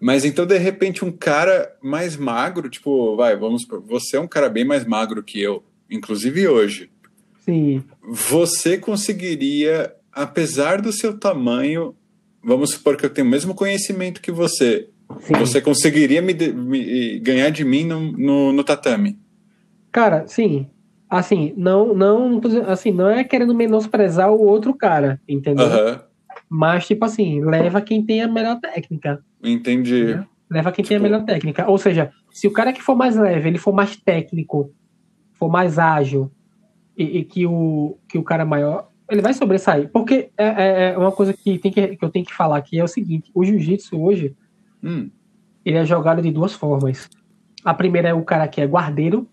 Mas 0.00 0.24
então, 0.24 0.46
de 0.46 0.56
repente, 0.58 1.04
um 1.04 1.10
cara 1.10 1.74
mais 1.82 2.16
magro, 2.16 2.68
tipo, 2.70 3.16
vai, 3.16 3.36
vamos, 3.36 3.66
você 3.86 4.16
é 4.16 4.20
um 4.20 4.28
cara 4.28 4.48
bem 4.48 4.64
mais 4.64 4.84
magro 4.84 5.22
que 5.22 5.40
eu, 5.40 5.64
inclusive 5.90 6.46
hoje. 6.46 6.90
Sim. 7.44 7.82
Você 8.02 8.78
conseguiria 8.78 9.92
apesar 10.18 10.82
do 10.82 10.92
seu 10.92 11.16
tamanho, 11.16 11.94
vamos 12.42 12.70
supor 12.70 12.96
que 12.96 13.06
eu 13.06 13.10
tenho 13.10 13.26
o 13.26 13.30
mesmo 13.30 13.54
conhecimento 13.54 14.20
que 14.20 14.32
você, 14.32 14.88
Sim. 15.20 15.34
você 15.34 15.60
conseguiria 15.60 16.20
me, 16.20 16.34
me, 16.34 17.18
ganhar 17.20 17.50
de 17.50 17.64
mim 17.64 17.84
no, 17.84 18.12
no, 18.12 18.52
no, 18.52 18.64
tatame? 18.64 19.16
Cara, 19.92 20.26
sim. 20.26 20.66
Assim, 21.08 21.54
não, 21.56 21.94
não, 21.94 22.40
assim, 22.66 22.90
não 22.90 23.08
é 23.08 23.24
querendo 23.24 23.54
menosprezar 23.54 24.30
o 24.30 24.44
outro 24.44 24.74
cara, 24.74 25.20
entendeu? 25.26 25.66
Mas, 26.48 26.86
tipo 26.86 27.04
assim, 27.04 27.42
leva 27.42 27.80
quem 27.80 28.04
tem 28.04 28.22
a 28.22 28.28
melhor 28.28 28.60
técnica. 28.60 29.22
Entendi. 29.42 30.02
Entendeu? 30.02 30.24
Leva 30.50 30.72
quem 30.72 30.82
tipo... 30.82 30.88
tem 30.88 30.96
a 30.96 31.00
tipo 31.00 31.10
melhor 31.10 31.24
técnica. 31.24 31.68
Ou 31.68 31.78
seja, 31.78 32.10
se 32.30 32.46
o 32.46 32.52
cara 32.52 32.72
que 32.72 32.82
for 32.82 32.94
mais 32.94 33.16
leve, 33.16 33.48
ele 33.48 33.58
for 33.58 33.72
mais 33.72 33.96
técnico, 33.96 34.72
for 35.32 35.48
mais 35.48 35.78
ágil, 35.78 36.30
e, 36.96 37.18
e 37.18 37.24
que, 37.24 37.46
o, 37.46 37.96
que 38.08 38.18
o 38.18 38.22
cara 38.22 38.44
maior, 38.44 38.90
ele 39.10 39.22
vai 39.22 39.32
sobressair. 39.32 39.88
Porque 39.90 40.30
é, 40.36 40.46
é, 40.46 40.92
é 40.92 40.98
uma 40.98 41.12
coisa 41.12 41.32
que, 41.32 41.58
tem 41.58 41.70
que, 41.70 41.96
que, 41.96 42.04
eu 42.04 42.10
tenho 42.10 42.24
que 42.24 42.34
falar 42.34 42.58
aqui 42.58 42.78
é 42.78 42.84
o 42.84 42.88
seguinte: 42.88 43.30
o 43.32 43.44
jiu-jitsu 43.44 44.02
hoje 44.02 44.34
hum. 44.82 45.08
ele 45.64 45.76
é 45.76 45.84
jogado 45.84 46.20
de 46.20 46.30
duas 46.32 46.52
formas. 46.52 47.08
A 47.64 47.72
primeira 47.72 48.08
é 48.08 48.14
o 48.14 48.24
cara 48.24 48.48
que 48.48 48.60
é 48.60 48.66
guardeiro 48.66 49.28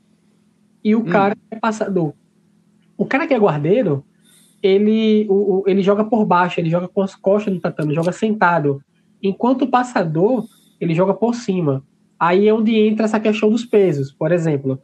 e 0.86 0.95
o 0.95 1.00
hum. 1.00 1.06
cara 1.06 1.36
que 1.36 1.41
é 1.52 1.60
passador. 1.60 2.13
O 2.98 3.06
cara 3.06 3.28
que 3.28 3.34
é 3.34 3.38
guardeiro, 3.38 4.06
ele, 4.62 5.26
o, 5.28 5.34
o, 5.34 5.63
ele 5.65 5.82
joga 5.82 6.04
por 6.04 6.24
baixo, 6.26 6.60
ele 6.60 6.69
joga 6.69 6.88
com 6.88 7.02
as 7.02 7.15
costas 7.15 7.54
no 7.54 7.60
tatame, 7.60 7.95
joga 7.95 8.12
sentado. 8.12 8.82
Enquanto 9.21 9.63
o 9.63 9.67
passador, 9.67 10.45
ele 10.80 10.93
joga 10.93 11.13
por 11.13 11.34
cima. 11.34 11.84
Aí 12.19 12.48
é 12.48 12.54
onde 12.54 12.74
entra 12.80 13.06
essa 13.06 13.19
questão 13.19 13.50
dos 13.50 13.65
pesos. 13.65 14.12
Por 14.12 14.32
exemplo, 14.32 14.80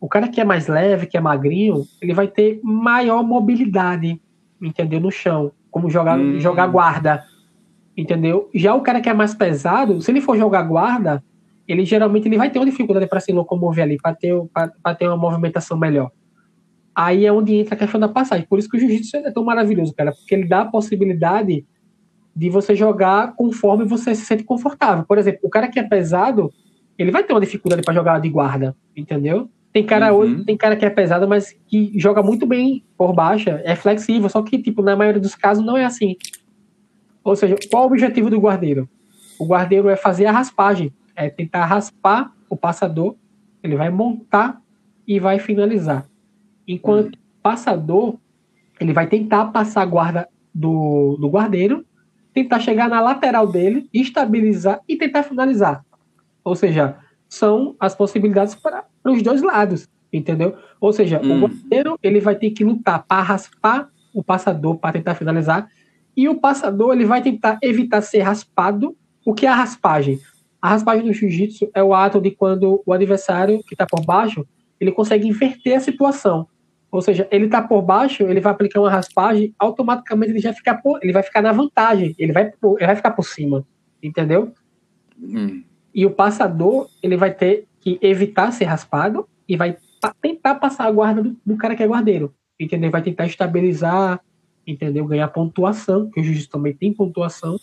o 0.00 0.08
cara 0.08 0.28
que 0.28 0.40
é 0.40 0.44
mais 0.44 0.66
leve, 0.66 1.06
que 1.06 1.16
é 1.16 1.20
magrinho, 1.20 1.86
ele 2.02 2.12
vai 2.12 2.26
ter 2.26 2.60
maior 2.62 3.22
mobilidade 3.22 4.20
entendeu? 4.66 5.00
No 5.00 5.10
chão, 5.10 5.52
como 5.70 5.90
jogar, 5.90 6.18
hum. 6.18 6.38
jogar 6.40 6.66
guarda, 6.66 7.24
entendeu? 7.96 8.48
Já 8.54 8.74
o 8.74 8.80
cara 8.80 9.00
que 9.00 9.08
é 9.08 9.14
mais 9.14 9.34
pesado, 9.34 10.00
se 10.00 10.10
ele 10.10 10.20
for 10.20 10.36
jogar 10.36 10.62
guarda, 10.62 11.22
ele 11.66 11.84
geralmente 11.84 12.28
ele 12.28 12.36
vai 12.36 12.50
ter 12.50 12.58
uma 12.58 12.66
dificuldade 12.66 13.06
para 13.06 13.20
se 13.20 13.32
locomover 13.32 13.84
ali, 13.84 13.96
para 13.96 14.14
ter, 14.14 14.34
ter 14.98 15.06
uma 15.06 15.16
movimentação 15.16 15.78
melhor. 15.78 16.10
Aí 16.94 17.26
é 17.26 17.32
onde 17.32 17.54
entra 17.54 17.74
a 17.74 17.78
questão 17.78 17.98
da 17.98 18.08
passagem. 18.08 18.46
Por 18.46 18.58
isso 18.58 18.68
que 18.68 18.76
o 18.76 18.80
jiu-jitsu 18.80 19.16
é 19.16 19.30
tão 19.30 19.44
maravilhoso, 19.44 19.94
cara, 19.94 20.12
porque 20.12 20.34
ele 20.34 20.46
dá 20.46 20.60
a 20.60 20.66
possibilidade 20.66 21.66
de 22.36 22.50
você 22.50 22.74
jogar 22.74 23.34
conforme 23.34 23.84
você 23.84 24.14
se 24.14 24.24
sente 24.24 24.44
confortável. 24.44 25.04
Por 25.04 25.18
exemplo, 25.18 25.40
o 25.42 25.50
cara 25.50 25.68
que 25.68 25.78
é 25.78 25.82
pesado, 25.82 26.52
ele 26.98 27.10
vai 27.10 27.24
ter 27.24 27.32
uma 27.32 27.40
dificuldade 27.40 27.82
para 27.82 27.94
jogar 27.94 28.20
de 28.20 28.28
guarda, 28.28 28.76
entendeu? 28.96 29.48
Tem 29.72 29.84
cara 29.84 30.12
uhum. 30.12 30.20
hoje, 30.20 30.44
tem 30.44 30.56
cara 30.56 30.76
que 30.76 30.84
é 30.84 30.90
pesado, 30.90 31.26
mas 31.26 31.52
que 31.66 31.92
joga 31.98 32.22
muito 32.22 32.46
bem 32.46 32.84
por 32.96 33.12
baixa, 33.12 33.60
é 33.64 33.74
flexível, 33.74 34.28
só 34.28 34.40
que, 34.40 34.56
tipo, 34.56 34.82
na 34.82 34.94
maioria 34.94 35.20
dos 35.20 35.34
casos 35.34 35.64
não 35.64 35.76
é 35.76 35.84
assim. 35.84 36.16
Ou 37.24 37.34
seja, 37.34 37.56
qual 37.70 37.82
o 37.82 37.86
objetivo 37.86 38.30
do 38.30 38.38
guardeiro? 38.38 38.88
O 39.38 39.46
guardeiro 39.46 39.88
é 39.88 39.96
fazer 39.96 40.26
a 40.26 40.32
raspagem, 40.32 40.92
é 41.16 41.28
tentar 41.28 41.64
raspar 41.64 42.32
o 42.48 42.56
passador, 42.56 43.16
ele 43.62 43.76
vai 43.76 43.90
montar 43.90 44.60
e 45.06 45.18
vai 45.18 45.38
finalizar. 45.38 46.06
Enquanto 46.66 47.16
uhum. 47.16 47.22
passador, 47.42 48.18
ele 48.80 48.92
vai 48.92 49.06
tentar 49.06 49.46
passar 49.46 49.82
a 49.82 49.86
guarda 49.86 50.28
do, 50.54 51.16
do 51.20 51.28
guardeiro, 51.28 51.84
tentar 52.32 52.58
chegar 52.60 52.88
na 52.88 53.00
lateral 53.00 53.46
dele, 53.46 53.88
estabilizar 53.92 54.80
e 54.88 54.96
tentar 54.96 55.22
finalizar. 55.22 55.84
Ou 56.42 56.54
seja, 56.54 56.96
são 57.28 57.74
as 57.78 57.94
possibilidades 57.94 58.54
para 58.54 58.84
os 59.04 59.22
dois 59.22 59.42
lados, 59.42 59.88
entendeu? 60.12 60.56
Ou 60.80 60.92
seja, 60.92 61.20
hum. 61.22 61.44
o 61.44 61.48
goleiro 61.48 61.98
ele 62.02 62.20
vai 62.20 62.34
ter 62.34 62.50
que 62.50 62.64
lutar 62.64 63.04
para 63.04 63.22
raspar 63.22 63.88
o 64.12 64.22
passador 64.22 64.76
para 64.78 64.92
tentar 64.92 65.14
finalizar 65.14 65.68
e 66.16 66.28
o 66.28 66.40
passador 66.40 66.94
ele 66.94 67.04
vai 67.04 67.22
tentar 67.22 67.58
evitar 67.62 68.00
ser 68.00 68.20
raspado. 68.20 68.96
O 69.24 69.34
que 69.34 69.46
é 69.46 69.48
a 69.48 69.54
raspagem? 69.54 70.20
A 70.64 70.70
raspagem 70.70 71.04
do 71.04 71.12
jiu-jitsu 71.12 71.70
é 71.74 71.82
o 71.82 71.92
ato 71.92 72.18
de 72.18 72.30
quando 72.30 72.82
o 72.86 72.92
adversário 72.94 73.62
que 73.64 73.74
está 73.74 73.84
por 73.84 74.02
baixo 74.02 74.46
ele 74.80 74.90
consegue 74.90 75.28
inverter 75.28 75.76
a 75.76 75.80
situação. 75.80 76.48
Ou 76.90 77.02
seja, 77.02 77.28
ele 77.30 77.44
está 77.44 77.60
por 77.60 77.82
baixo, 77.82 78.22
ele 78.22 78.40
vai 78.40 78.50
aplicar 78.50 78.80
uma 78.80 78.90
raspagem, 78.90 79.54
automaticamente 79.58 80.32
ele 80.32 80.38
já 80.38 80.54
fica 80.54 80.74
por, 80.74 81.00
ele 81.02 81.12
vai 81.12 81.22
ficar 81.22 81.42
na 81.42 81.52
vantagem, 81.52 82.14
ele 82.18 82.32
vai, 82.32 82.44
ele 82.44 82.86
vai 82.86 82.96
ficar 82.96 83.10
por 83.10 83.26
cima, 83.26 83.62
entendeu? 84.02 84.54
Hum. 85.22 85.62
E 85.94 86.06
o 86.06 86.10
passador, 86.10 86.88
ele 87.02 87.18
vai 87.18 87.34
ter 87.34 87.66
que 87.78 87.98
evitar 88.00 88.50
ser 88.50 88.64
raspado 88.64 89.28
e 89.46 89.58
vai 89.58 89.76
tentar 90.22 90.54
passar 90.54 90.86
a 90.86 90.90
guarda 90.90 91.22
do, 91.22 91.36
do 91.44 91.58
cara 91.58 91.76
que 91.76 91.82
é 91.82 91.86
guardeiro. 91.86 92.34
Entendeu? 92.58 92.90
Vai 92.90 93.02
tentar 93.02 93.26
estabilizar, 93.26 94.18
entendeu? 94.66 95.04
Ganhar 95.04 95.28
pontuação, 95.28 96.08
que 96.08 96.20
o 96.20 96.24
jiu 96.24 96.48
também 96.48 96.72
tem 96.72 96.90
pontuação. 96.90 97.58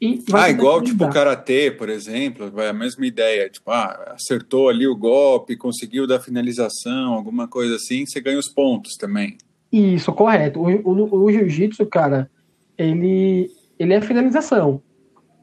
E 0.00 0.24
ah, 0.32 0.48
igual 0.48 0.82
tipo 0.82 1.04
o 1.04 1.10
karatê, 1.10 1.70
por 1.70 1.90
exemplo, 1.90 2.50
vai 2.50 2.68
a 2.68 2.72
mesma 2.72 3.04
ideia, 3.06 3.50
tipo, 3.50 3.70
ah, 3.70 4.14
acertou 4.14 4.70
ali 4.70 4.86
o 4.86 4.96
golpe, 4.96 5.56
conseguiu 5.56 6.06
dar 6.06 6.20
finalização, 6.20 7.12
alguma 7.12 7.46
coisa 7.46 7.76
assim, 7.76 8.06
você 8.06 8.18
ganha 8.18 8.38
os 8.38 8.48
pontos 8.48 8.96
também. 8.96 9.36
Isso, 9.70 10.10
correto. 10.12 10.58
O, 10.58 10.68
o, 10.68 11.24
o 11.24 11.30
jiu-jitsu, 11.30 11.84
cara, 11.84 12.30
ele, 12.78 13.50
ele 13.78 13.92
é 13.92 14.00
finalização. 14.00 14.82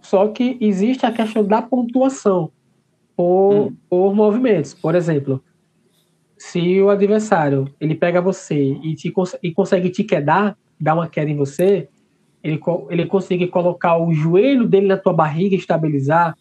Só 0.01 0.27
que 0.29 0.57
existe 0.59 1.05
a 1.05 1.11
questão 1.11 1.43
da 1.43 1.61
pontuação 1.61 2.51
por, 3.15 3.53
hum. 3.53 3.75
por 3.87 4.15
movimentos. 4.15 4.73
Por 4.73 4.95
exemplo, 4.95 5.43
se 6.37 6.81
o 6.81 6.89
adversário 6.89 7.71
ele 7.79 7.93
pega 7.93 8.21
você 8.21 8.73
e, 8.83 8.95
te, 8.95 9.13
e 9.43 9.51
consegue 9.51 9.89
te 9.89 10.03
quedar, 10.03 10.57
dar 10.79 10.95
uma 10.95 11.07
queda 11.07 11.29
em 11.29 11.35
você, 11.35 11.89
ele, 12.47 12.59
ele 12.89 13.05
consegue 13.05 13.47
colocar 13.47 13.97
o 13.97 14.13
joelho 14.13 14.67
dele 14.67 14.87
na 14.87 14.97
tua 14.97 15.13
barriga 15.13 15.55
e 15.55 15.59
estabilizar, 15.59 16.35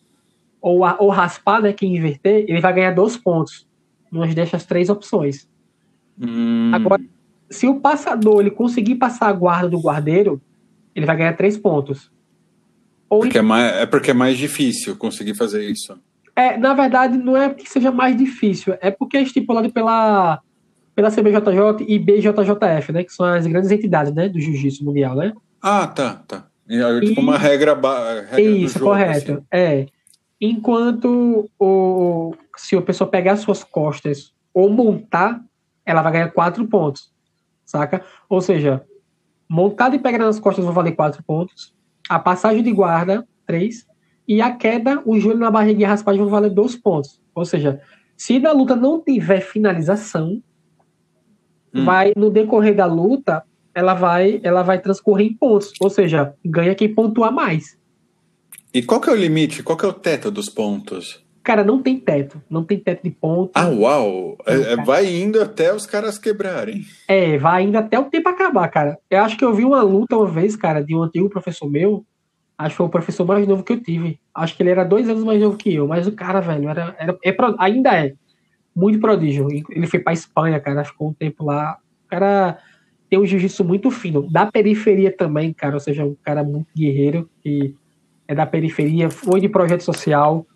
ou, 0.61 0.81
ou 0.99 1.11
raspar, 1.11 1.61
né, 1.61 1.73
que 1.73 1.87
inverter, 1.87 2.45
ele 2.49 2.61
vai 2.61 2.73
ganhar 2.73 2.92
dois 2.92 3.16
pontos. 3.16 3.66
Nós 4.11 4.35
dessas 4.35 4.64
três 4.64 4.88
opções. 4.88 5.49
Hum. 6.21 6.71
Agora, 6.73 7.03
se 7.51 7.66
o 7.66 7.81
passador 7.81 8.40
ele 8.40 8.51
conseguir 8.51 8.95
passar 8.95 9.29
a 9.29 9.33
guarda 9.33 9.69
do 9.69 9.81
guardeiro, 9.81 10.40
ele 10.95 11.07
vai 11.07 11.16
ganhar 11.16 11.37
três 11.37 11.57
pontos. 11.57 12.11
Ou 13.09 13.21
porque 13.21 13.38
é, 13.38 13.42
mais, 13.42 13.77
é 13.77 13.87
porque 13.87 14.11
é 14.11 14.14
mais 14.14 14.38
difícil 14.38 14.97
conseguir 14.97 15.35
fazer 15.35 15.69
isso. 15.69 15.99
É, 16.35 16.57
na 16.57 16.75
verdade, 16.75 17.16
não 17.16 17.37
é 17.37 17.53
que 17.53 17.69
seja 17.69 17.90
mais 17.90 18.16
difícil, 18.16 18.75
é 18.81 18.90
porque 18.90 19.16
é 19.16 19.23
estipulado 19.23 19.73
pela, 19.73 20.40
pela 20.95 21.11
CBJJ 21.11 21.85
e 21.87 21.99
BJJF, 21.99 22.92
né? 22.92 23.05
Que 23.05 23.12
são 23.12 23.27
as 23.27 23.47
grandes 23.47 23.71
entidades 23.71 24.12
né, 24.12 24.29
do 24.29 24.40
jiu-jitsu 24.40 24.85
mundial, 24.85 25.14
né? 25.14 25.33
Ah, 25.68 25.88
tá, 25.88 26.22
tá. 26.29 26.46
É 26.68 27.00
tipo 27.00 27.20
uma 27.20 27.37
regra, 27.37 27.74
regra 27.74 28.40
Isso, 28.40 28.79
jogo, 28.79 28.90
correto. 28.90 29.33
Assim. 29.33 29.44
É. 29.50 29.87
Enquanto 30.40 31.50
o, 31.59 32.35
se 32.57 32.76
a 32.76 32.83
pessoa 32.83 33.11
pegar 33.11 33.37
suas 33.37 33.64
costas 33.64 34.33
ou 34.55 34.70
montar, 34.70 35.40
ela 35.85 36.02
vai 36.02 36.12
ganhar 36.12 36.31
quatro 36.31 36.64
pontos. 36.68 37.12
saca? 37.64 38.05
Ou 38.29 38.40
seja, 38.40 38.85
montada 39.48 39.96
e 39.96 39.98
pega 39.98 40.18
nas 40.18 40.38
costas 40.38 40.64
vão 40.64 40.72
valer 40.72 40.92
4 40.92 41.22
pontos, 41.24 41.74
a 42.09 42.18
passagem 42.18 42.62
de 42.62 42.70
guarda, 42.70 43.26
3, 43.44 43.87
e 44.29 44.40
a 44.40 44.52
queda, 44.55 45.02
o 45.05 45.18
joelho 45.18 45.40
na 45.40 45.50
barriga 45.50 45.83
e 45.83 45.85
a 45.85 45.88
raspagem 45.88 46.20
vão 46.20 46.31
valer 46.31 46.50
2 46.50 46.76
pontos. 46.76 47.20
Ou 47.35 47.44
seja, 47.44 47.81
se 48.16 48.38
na 48.38 48.52
luta 48.52 48.76
não 48.76 49.02
tiver 49.02 49.40
finalização, 49.40 50.40
hum. 51.74 51.85
vai 51.85 52.12
no 52.16 52.31
decorrer 52.31 52.74
da 52.74 52.87
luta, 52.87 53.44
ela 53.77 53.93
vai, 53.93 54.41
ela 54.43 54.62
vai 54.62 54.81
transcorrer 54.81 55.27
em 55.27 55.35
pontos, 55.35 55.71
ou 55.79 55.91
seja, 55.91 56.33
ganha 56.43 56.75
quem 56.75 56.95
pontuar 56.95 57.31
mais. 57.31 57.79
E 58.73 58.83
qual 58.83 58.99
que 58.99 59.11
é 59.11 59.12
o 59.12 59.17
limite? 59.17 59.62
Qual 59.62 59.77
que 59.77 59.85
é 59.85 59.89
o 59.89 59.93
teto 59.93 60.31
dos 60.31 60.49
pontos? 60.49 61.23
Cara, 61.45 61.62
não 61.62 61.83
tem 61.83 62.01
teto. 62.01 62.43
Não 62.49 62.65
tem 62.65 62.79
teto 62.79 63.03
de 63.05 63.11
ponto. 63.11 63.51
Ah, 63.55 63.69
uau! 63.69 64.39
É, 64.47 64.73
é 64.73 64.77
vai 64.77 65.07
indo 65.07 65.41
até 65.43 65.75
os 65.75 65.85
caras 65.85 66.19
quebrarem. 66.19 66.87
É, 67.07 67.37
vai 67.37 67.65
indo 67.65 67.77
até 67.77 67.99
o 67.99 68.07
tempo 68.07 68.31
acabar, 68.31 68.67
cara. 68.69 68.99
Eu 69.11 69.21
acho 69.21 69.37
que 69.37 69.45
eu 69.45 69.55
vi 69.55 69.62
uma 69.62 69.83
luta 69.83 70.17
uma 70.17 70.27
vez, 70.27 70.57
cara, 70.57 70.83
de 70.83 70.97
um 70.97 71.03
antigo 71.03 71.29
professor 71.29 71.71
meu. 71.71 72.03
Acho 72.57 72.71
que 72.71 72.77
foi 72.79 72.87
o 72.87 72.91
professor 72.91 73.27
mais 73.27 73.47
novo 73.47 73.62
que 73.62 73.75
eu 73.75 73.83
tive. 73.83 74.19
Acho 74.35 74.57
que 74.57 74.62
ele 74.62 74.71
era 74.71 74.85
dois 74.85 75.07
anos 75.07 75.23
mais 75.23 75.39
novo 75.39 75.59
que 75.59 75.75
eu. 75.75 75.87
Mas 75.87 76.07
o 76.07 76.12
cara, 76.12 76.41
velho, 76.41 76.71
era, 76.71 76.97
era 76.99 77.17
é, 77.23 77.37
ainda 77.59 77.95
é 77.95 78.15
muito 78.75 78.99
prodígio. 78.99 79.49
Ele 79.51 79.87
foi 79.87 80.01
pra 80.01 80.15
Espanha, 80.15 80.59
cara. 80.59 80.83
Ficou 80.83 81.11
um 81.11 81.12
tempo 81.12 81.45
lá. 81.45 81.77
O 82.07 82.09
cara 82.09 82.59
tem 83.09 83.19
um 83.19 83.27
jiu-jitsu 83.27 83.64
muito 83.64 83.90
fino. 83.90 84.23
Da 84.31 84.47
periferia 84.47 85.14
também, 85.14 85.53
cara. 85.53 85.75
Ou 85.75 85.81
seja, 85.81 86.05
um 86.05 86.16
cara 86.23 86.42
muito 86.42 86.69
guerreiro. 86.77 87.29
Que 87.42 87.75
é 88.29 88.35
da 88.35 88.47
periferia. 88.47 89.11
Foi 89.11 89.40
de 89.40 89.49
projeto 89.49 89.83
social 89.83 90.47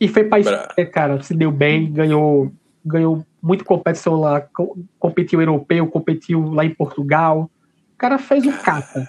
e 0.00 0.08
foi 0.08 0.24
pra 0.24 0.40
Espanha, 0.40 0.90
cara, 0.92 1.22
se 1.22 1.34
deu 1.34 1.50
bem, 1.50 1.92
ganhou, 1.92 2.52
ganhou 2.84 3.24
muito 3.42 3.64
competição 3.64 4.16
lá, 4.16 4.46
competiu 4.98 5.40
europeu, 5.40 5.86
competiu 5.86 6.52
lá 6.52 6.64
em 6.64 6.74
Portugal. 6.74 7.50
O 7.94 7.96
cara 7.96 8.18
fez 8.18 8.44
o 8.44 8.50
um 8.50 8.52
cata. 8.52 9.08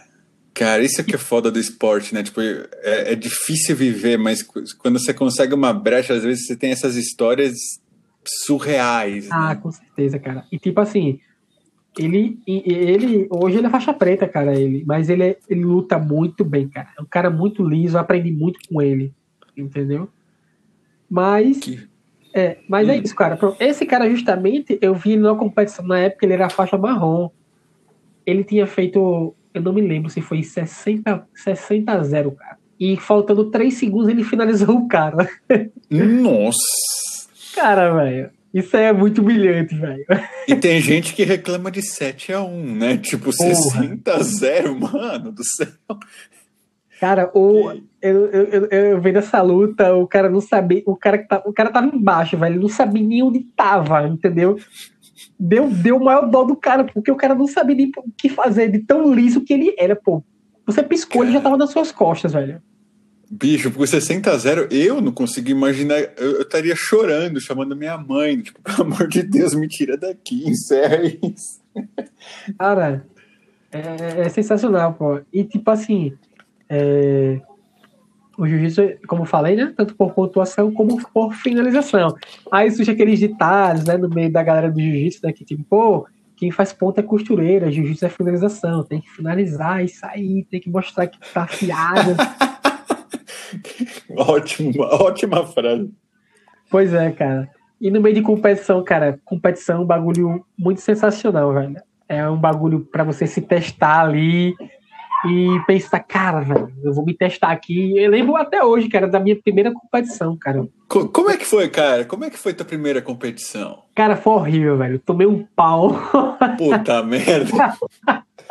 Cara, 0.54 0.84
isso 0.84 1.02
é 1.02 1.04
que 1.04 1.16
é 1.16 1.18
foda 1.18 1.52
do 1.52 1.60
esporte, 1.60 2.14
né? 2.14 2.24
Tipo, 2.24 2.40
é, 2.40 3.12
é, 3.12 3.16
difícil 3.16 3.76
viver, 3.76 4.18
mas 4.18 4.42
quando 4.42 5.00
você 5.00 5.14
consegue 5.14 5.54
uma 5.54 5.74
brecha, 5.74 6.14
às 6.14 6.24
vezes 6.24 6.48
você 6.48 6.56
tem 6.56 6.72
essas 6.72 6.96
histórias 6.96 7.58
surreais. 8.46 9.28
Ah, 9.30 9.50
né? 9.50 9.56
com 9.56 9.72
certeza, 9.72 10.18
cara. 10.18 10.46
E 10.50 10.58
tipo 10.58 10.80
assim, 10.80 11.20
ele, 11.98 12.40
ele 12.46 13.28
hoje 13.30 13.58
ele 13.58 13.68
é 13.68 13.70
faixa 13.70 13.94
preta, 13.94 14.28
cara, 14.28 14.58
ele, 14.58 14.84
mas 14.86 15.10
ele, 15.10 15.24
é, 15.24 15.38
ele 15.50 15.64
luta 15.64 15.98
muito 15.98 16.44
bem, 16.44 16.68
cara. 16.68 16.90
É 16.98 17.02
um 17.02 17.06
cara 17.06 17.30
muito 17.30 17.64
liso, 17.64 17.98
eu 17.98 18.02
aprendi 18.02 18.32
muito 18.32 18.60
com 18.68 18.82
ele, 18.82 19.14
entendeu? 19.56 20.10
Mas. 21.10 21.60
Que... 21.60 21.88
É, 22.34 22.58
mas 22.68 22.88
é 22.88 22.92
hum. 22.92 22.96
é 22.96 22.98
isso, 22.98 23.16
cara. 23.16 23.40
Esse 23.60 23.86
cara, 23.86 24.10
justamente, 24.10 24.78
eu 24.82 24.94
vi 24.94 25.16
na 25.16 25.34
competição 25.36 25.86
na 25.88 26.00
época, 26.00 26.26
ele 26.26 26.34
era 26.34 26.50
faixa 26.50 26.78
marrom. 26.78 27.30
Ele 28.26 28.44
tinha 28.44 28.68
feito. 28.68 29.34
Eu 29.54 29.62
não 29.62 29.72
me 29.72 29.82
lembro 29.82 30.10
se 30.10 30.22
foi 30.22 30.44
60, 30.44 31.28
60 31.34 31.92
a 31.92 32.04
0, 32.04 32.32
cara. 32.32 32.58
E 32.78 32.98
faltando 32.98 33.50
3 33.50 33.74
segundos 33.74 34.10
ele 34.10 34.24
finalizou 34.24 34.76
o 34.76 34.88
cara. 34.88 35.30
Nossa! 35.90 36.96
cara, 37.56 37.94
velho. 37.94 38.30
Isso 38.56 38.78
é 38.78 38.94
muito 38.94 39.22
humilhante, 39.22 39.76
velho. 39.76 40.06
E 40.48 40.56
tem 40.56 40.80
gente 40.80 41.14
que 41.14 41.26
reclama 41.26 41.70
de 41.70 41.82
7 41.82 42.32
a 42.32 42.42
1 42.42 42.76
né? 42.76 42.98
Tipo, 42.98 43.36
Porra. 43.36 43.54
60 43.54 44.14
a 44.14 44.24
0, 44.24 44.80
mano 44.80 45.34
do 45.34 45.44
céu. 45.44 45.68
Cara, 47.02 47.30
eu, 47.36 47.82
eu, 48.02 48.26
eu, 48.30 48.66
eu 48.68 49.02
vendo 49.02 49.18
essa 49.18 49.42
luta, 49.42 49.94
o 49.94 50.08
cara 50.08 50.30
não 50.30 50.40
sabia. 50.40 50.82
O 50.86 50.96
cara, 50.96 51.18
que 51.18 51.28
tá, 51.28 51.44
o 51.46 51.52
cara 51.52 51.70
tava 51.70 51.94
embaixo, 51.94 52.38
velho. 52.38 52.54
Ele 52.54 52.62
não 52.62 52.70
sabia 52.70 53.04
nem 53.04 53.22
onde 53.22 53.42
tava, 53.58 54.08
entendeu? 54.08 54.58
Deu, 55.38 55.70
deu 55.70 55.98
o 55.98 56.06
maior 56.06 56.30
dó 56.30 56.46
do 56.46 56.56
cara, 56.56 56.86
porque 56.86 57.12
o 57.12 57.18
cara 57.18 57.36
não 57.36 57.48
sabia 57.48 57.76
nem 57.76 57.92
o 57.98 58.12
que 58.18 58.30
fazer, 58.30 58.72
de 58.72 58.80
tão 58.80 59.14
liso 59.14 59.44
que 59.44 59.54
ele 59.54 59.76
era, 59.78 59.98
pô. 59.98 60.24
Você 60.66 60.82
piscou, 60.82 61.20
cara. 61.20 61.26
ele 61.26 61.34
já 61.34 61.42
tava 61.42 61.58
nas 61.58 61.72
suas 61.72 61.92
costas, 61.92 62.32
velho. 62.32 62.62
Bicho, 63.30 63.72
por 63.72 63.88
60 63.88 64.30
a 64.30 64.38
0, 64.38 64.68
eu 64.72 65.02
não 65.02 65.12
consigo 65.12 65.50
imaginar. 65.50 66.00
Eu, 66.18 66.42
estaria 66.42 66.76
chorando, 66.76 67.42
chamando 67.42 67.76
minha 67.76 67.98
mãe. 67.98 68.42
Tipo, 68.42 68.62
pelo 68.64 68.82
amor 68.84 69.08
de 69.08 69.24
Deus, 69.24 69.54
me 69.54 69.68
tira 69.68 69.98
daqui, 69.98 70.48
encerra 70.48 71.04
isso. 71.04 71.62
Cara, 72.58 73.06
é, 73.72 74.22
é 74.22 74.30
sensacional, 74.30 74.94
pô. 74.94 75.22
E 75.34 75.44
tipo 75.44 75.70
assim, 75.72 76.14
é, 76.70 77.42
o 78.38 78.48
jiu-jitsu, 78.48 79.06
como 79.08 79.24
eu 79.24 79.28
falei, 79.28 79.56
né? 79.56 79.74
Tanto 79.76 79.96
por 79.96 80.14
pontuação 80.14 80.72
como 80.72 81.02
por 81.12 81.34
finalização. 81.34 82.16
Aí 82.52 82.70
surge 82.72 82.92
aqueles 82.92 83.20
ditados, 83.20 83.86
né? 83.86 83.98
No 83.98 84.10
meio 84.10 84.32
da 84.32 84.44
galera 84.44 84.72
do 84.72 84.80
jiu-jitsu, 84.80 85.20
né? 85.24 85.34
Que 85.34 85.44
tipo, 85.44 85.64
pô, 85.64 86.08
quem 86.36 86.52
faz 86.52 86.74
ponta 86.74 87.00
é 87.00 87.04
costureira, 87.04 87.72
jiu-jitsu 87.72 88.06
é 88.06 88.10
finalização, 88.10 88.84
tem 88.84 89.02
que 89.02 89.10
finalizar 89.10 89.84
e 89.84 89.88
sair, 89.88 90.46
tem 90.50 90.60
que 90.60 90.70
mostrar 90.70 91.08
que 91.08 91.18
tá 91.34 91.44
afiado. 91.44 92.16
Ótimo, 94.16 94.84
ótima 94.84 95.46
frase. 95.46 95.92
Pois 96.70 96.94
é, 96.94 97.12
cara. 97.12 97.50
E 97.80 97.92
no 97.92 98.02
meio 98.02 98.16
de 98.16 98.22
competição, 98.22 98.84
cara, 98.84 99.20
competição 99.26 99.78
é 99.78 99.80
um 99.82 99.86
bagulho 99.86 100.46
muito 100.58 100.82
sensacional, 100.82 101.54
velho. 101.54 101.76
É 102.08 102.28
um 102.30 102.38
bagulho 102.38 102.82
para 102.82 103.04
você 103.04 103.28
se 103.28 103.42
testar 103.42 104.02
ali, 104.02 104.56
e 105.28 105.60
pensar, 105.66 106.00
cara, 106.02 106.42
velho, 106.42 106.72
eu 106.84 106.94
vou 106.94 107.04
me 107.04 107.14
testar 107.14 107.52
aqui. 107.52 107.98
Eu 107.98 108.12
lembro 108.12 108.36
até 108.36 108.64
hoje, 108.64 108.88
cara, 108.88 109.08
da 109.08 109.20
minha 109.20 109.36
primeira 109.36 109.72
competição, 109.72 110.38
cara. 110.38 110.68
Como 110.88 111.30
é 111.30 111.38
que 111.38 111.46
foi, 111.46 111.68
cara? 111.70 112.06
Como 112.06 112.24
é 112.26 112.30
que 112.30 112.38
foi 112.38 112.54
tua 112.54 112.66
primeira 112.66 113.02
competição? 113.02 113.84
Cara, 113.96 114.16
foi 114.16 114.34
horrível, 114.34 114.78
velho. 114.78 115.00
Tomei 115.00 115.26
um 115.26 115.46
pau. 115.56 115.96
Puta 116.58 117.02
merda. 117.04 117.76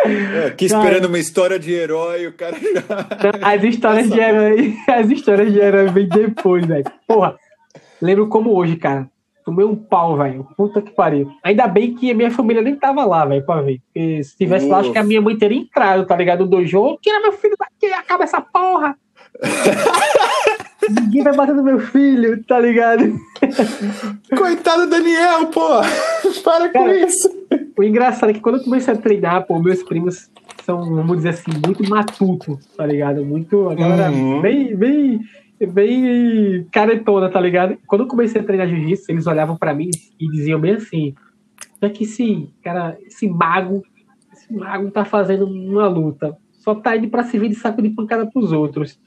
É, 0.05 0.47
aqui 0.49 0.67
esperando 0.67 1.07
uma 1.07 1.19
história 1.19 1.59
de 1.59 1.73
herói, 1.73 2.27
o 2.27 2.33
cara 2.33 2.57
já. 2.57 2.83
As 3.43 3.63
histórias 3.63 4.11
de 4.11 4.21
herói, 4.21 4.77
as 4.89 5.11
histórias 5.11 5.53
de 5.53 5.59
herói 5.59 5.89
vem 5.91 6.09
depois, 6.09 6.67
velho. 6.67 6.85
Porra, 7.07 7.37
lembro 8.01 8.29
como 8.29 8.55
hoje, 8.55 8.77
cara. 8.77 9.09
Tomei 9.45 9.65
um 9.65 9.77
pau, 9.77 10.17
velho. 10.17 10.47
Puta 10.57 10.81
que 10.81 10.91
pariu. 10.91 11.31
Ainda 11.43 11.67
bem 11.67 11.95
que 11.95 12.11
a 12.11 12.15
minha 12.15 12.31
família 12.31 12.63
nem 12.63 12.77
tava 12.77 13.05
lá, 13.05 13.27
velho, 13.27 13.45
pra 13.45 13.61
ver. 13.61 13.81
Porque 13.87 14.25
se 14.25 14.37
tivesse 14.37 14.67
lá, 14.67 14.79
acho 14.79 14.91
que 14.91 14.99
a 14.99 15.05
minha 15.05 15.21
mãe 15.21 15.37
teria 15.37 15.61
entrado, 15.61 16.07
tá 16.07 16.17
ligado? 16.17 16.41
No 16.41 16.47
dojo. 16.47 16.99
Tira 17.03 17.21
meu 17.21 17.33
filho 17.33 17.55
daqui, 17.59 17.93
acaba 17.93 18.25
essa 18.25 18.41
porra. 18.41 18.97
Ninguém 20.91 21.23
vai 21.23 21.35
bater 21.35 21.55
no 21.55 21.63
meu 21.63 21.79
filho, 21.79 22.43
tá 22.45 22.59
ligado? 22.61 23.19
Coitado 24.37 24.89
Daniel, 24.89 25.47
pô! 25.47 25.81
Para 26.43 26.69
Cara, 26.69 26.85
com 26.85 26.91
isso! 26.91 27.29
O 27.77 27.83
engraçado 27.83 28.31
é 28.31 28.33
que 28.33 28.41
quando 28.41 28.59
eu 28.59 28.65
comecei 28.65 28.95
a 28.95 28.97
treinar, 28.97 29.47
pô, 29.47 29.59
meus 29.59 29.83
primos 29.83 30.31
são, 30.65 30.95
vamos 30.95 31.19
dizer 31.19 31.31
assim, 31.31 31.51
muito 31.65 31.89
matutos, 31.89 32.65
tá 32.77 32.87
ligado? 32.87 33.25
Muito. 33.25 33.69
A 33.69 33.75
galera 33.75 34.11
uhum. 34.11 34.41
bem, 34.41 34.75
bem 34.77 35.21
bem 35.67 36.67
caretona, 36.71 37.31
tá 37.31 37.41
ligado? 37.41 37.79
Quando 37.87 38.03
eu 38.03 38.09
comecei 38.09 38.41
a 38.41 38.45
treinar 38.45 38.69
jiu-jitsu, 38.69 39.11
eles 39.11 39.27
olhavam 39.27 39.57
para 39.57 39.75
mim 39.75 39.91
e 40.19 40.29
diziam 40.29 40.61
bem 40.61 40.75
assim: 40.75 41.15
é 41.81 41.89
que 41.89 42.05
esse 42.05 42.49
cara, 42.63 42.97
esse 43.07 43.29
mago, 43.29 43.83
esse 44.33 44.53
mago 44.53 44.91
tá 44.91 45.05
fazendo 45.05 45.47
uma 45.47 45.87
luta, 45.87 46.37
só 46.53 46.75
tá 46.75 46.97
indo 46.97 47.09
pra 47.09 47.25
servir 47.25 47.49
de 47.49 47.55
saco 47.55 47.83
de 47.83 47.91
pancada 47.91 48.27
pros 48.27 48.53
outros. 48.53 48.99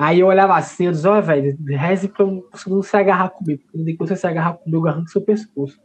Aí 0.00 0.20
eu 0.20 0.28
olhava 0.28 0.56
assim, 0.56 0.86
eu 0.86 0.92
dizia, 0.92 1.10
ó, 1.10 1.20
velho, 1.20 1.58
reze 1.66 2.08
pra 2.08 2.24
não 2.24 2.82
se 2.82 2.96
agarrar 2.96 3.28
comigo. 3.28 3.62
Quando 3.70 4.08
você 4.08 4.16
se 4.16 4.26
agarrar 4.26 4.54
comigo, 4.54 4.86
eu 4.86 4.90
arranco 4.90 5.10
seu 5.10 5.20
pescoço. 5.20 5.78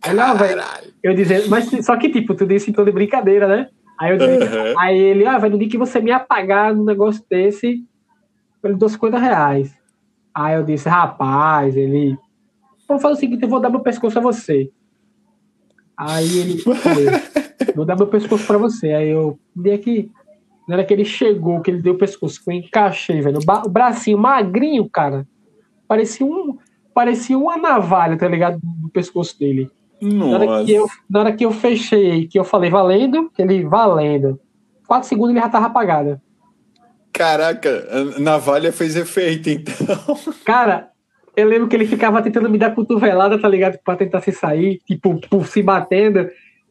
Aí, 0.00 0.14
não, 0.14 0.34
velho, 0.36 0.62
eu 1.02 1.12
dizia, 1.12 1.46
mas 1.48 1.68
só 1.84 1.94
que 1.98 2.08
tipo, 2.08 2.34
tu 2.34 2.46
disse 2.46 2.72
tom 2.72 2.82
de 2.82 2.92
brincadeira, 2.92 3.46
né? 3.46 3.68
Aí 4.00 4.12
eu 4.12 4.16
dizia, 4.16 4.38
uhum. 4.38 4.80
aí 4.80 4.98
ele, 4.98 5.26
ah, 5.26 5.36
velho, 5.36 5.52
no 5.52 5.58
dia 5.58 5.68
que 5.68 5.76
você 5.76 6.00
me 6.00 6.10
apagar 6.10 6.74
num 6.74 6.82
negócio 6.82 7.22
desse, 7.28 7.84
ele 8.64 8.74
deu 8.74 8.88
50 8.88 9.18
reais. 9.18 9.76
Aí 10.34 10.54
eu 10.54 10.62
disse, 10.62 10.88
rapaz, 10.88 11.76
ele. 11.76 12.16
Vamos 12.88 13.02
fazer 13.02 13.14
o 13.16 13.18
seguinte, 13.18 13.42
eu 13.42 13.50
vou 13.50 13.60
dar 13.60 13.68
meu 13.68 13.80
pescoço 13.80 14.18
a 14.18 14.22
você. 14.22 14.70
Aí 15.94 16.38
ele. 16.38 16.62
vou 17.76 17.84
dar 17.84 17.96
meu 17.96 18.06
pescoço 18.06 18.46
pra 18.46 18.56
você. 18.56 18.94
Aí 18.94 19.10
eu 19.10 19.38
dei 19.54 19.74
aqui. 19.74 20.10
Na 20.68 20.74
hora 20.74 20.84
que 20.84 20.92
ele 20.92 21.04
chegou, 21.06 21.62
que 21.62 21.70
ele 21.70 21.80
deu 21.80 21.94
o 21.94 21.98
pescoço, 21.98 22.42
eu 22.46 22.52
encaixei, 22.52 23.22
velho. 23.22 23.38
O 23.64 23.68
bracinho 23.70 24.18
magrinho, 24.18 24.86
cara. 24.88 25.26
Parecia 25.88 26.26
um. 26.26 26.58
Parecia 26.92 27.38
uma 27.38 27.56
navalha, 27.56 28.18
tá 28.18 28.28
ligado? 28.28 28.60
Do 28.62 28.90
pescoço 28.90 29.38
dele. 29.38 29.70
Nossa. 30.00 30.38
Na 30.38 30.52
hora, 30.52 30.64
que 30.64 30.72
eu, 30.72 30.86
na 31.08 31.20
hora 31.20 31.32
que 31.32 31.44
eu 31.44 31.50
fechei, 31.52 32.28
que 32.28 32.38
eu 32.38 32.44
falei 32.44 32.68
valendo, 32.68 33.30
ele 33.38 33.64
valendo. 33.64 34.38
Quatro 34.86 35.08
segundos 35.08 35.30
ele 35.30 35.40
já 35.40 35.48
tava 35.48 35.66
apagado. 35.66 36.20
Caraca, 37.12 37.88
a 37.90 38.20
navalha 38.20 38.70
fez 38.70 38.94
efeito, 38.94 39.48
então. 39.48 39.74
Cara, 40.44 40.90
eu 41.34 41.48
lembro 41.48 41.66
que 41.66 41.76
ele 41.76 41.86
ficava 41.86 42.20
tentando 42.20 42.50
me 42.50 42.58
dar 42.58 42.74
cotovelada, 42.74 43.38
tá 43.38 43.48
ligado? 43.48 43.78
Pra 43.82 43.96
tentar 43.96 44.20
se 44.20 44.32
sair, 44.32 44.80
tipo, 44.86 45.18
por 45.28 45.46
se 45.46 45.62
batendo. 45.62 46.28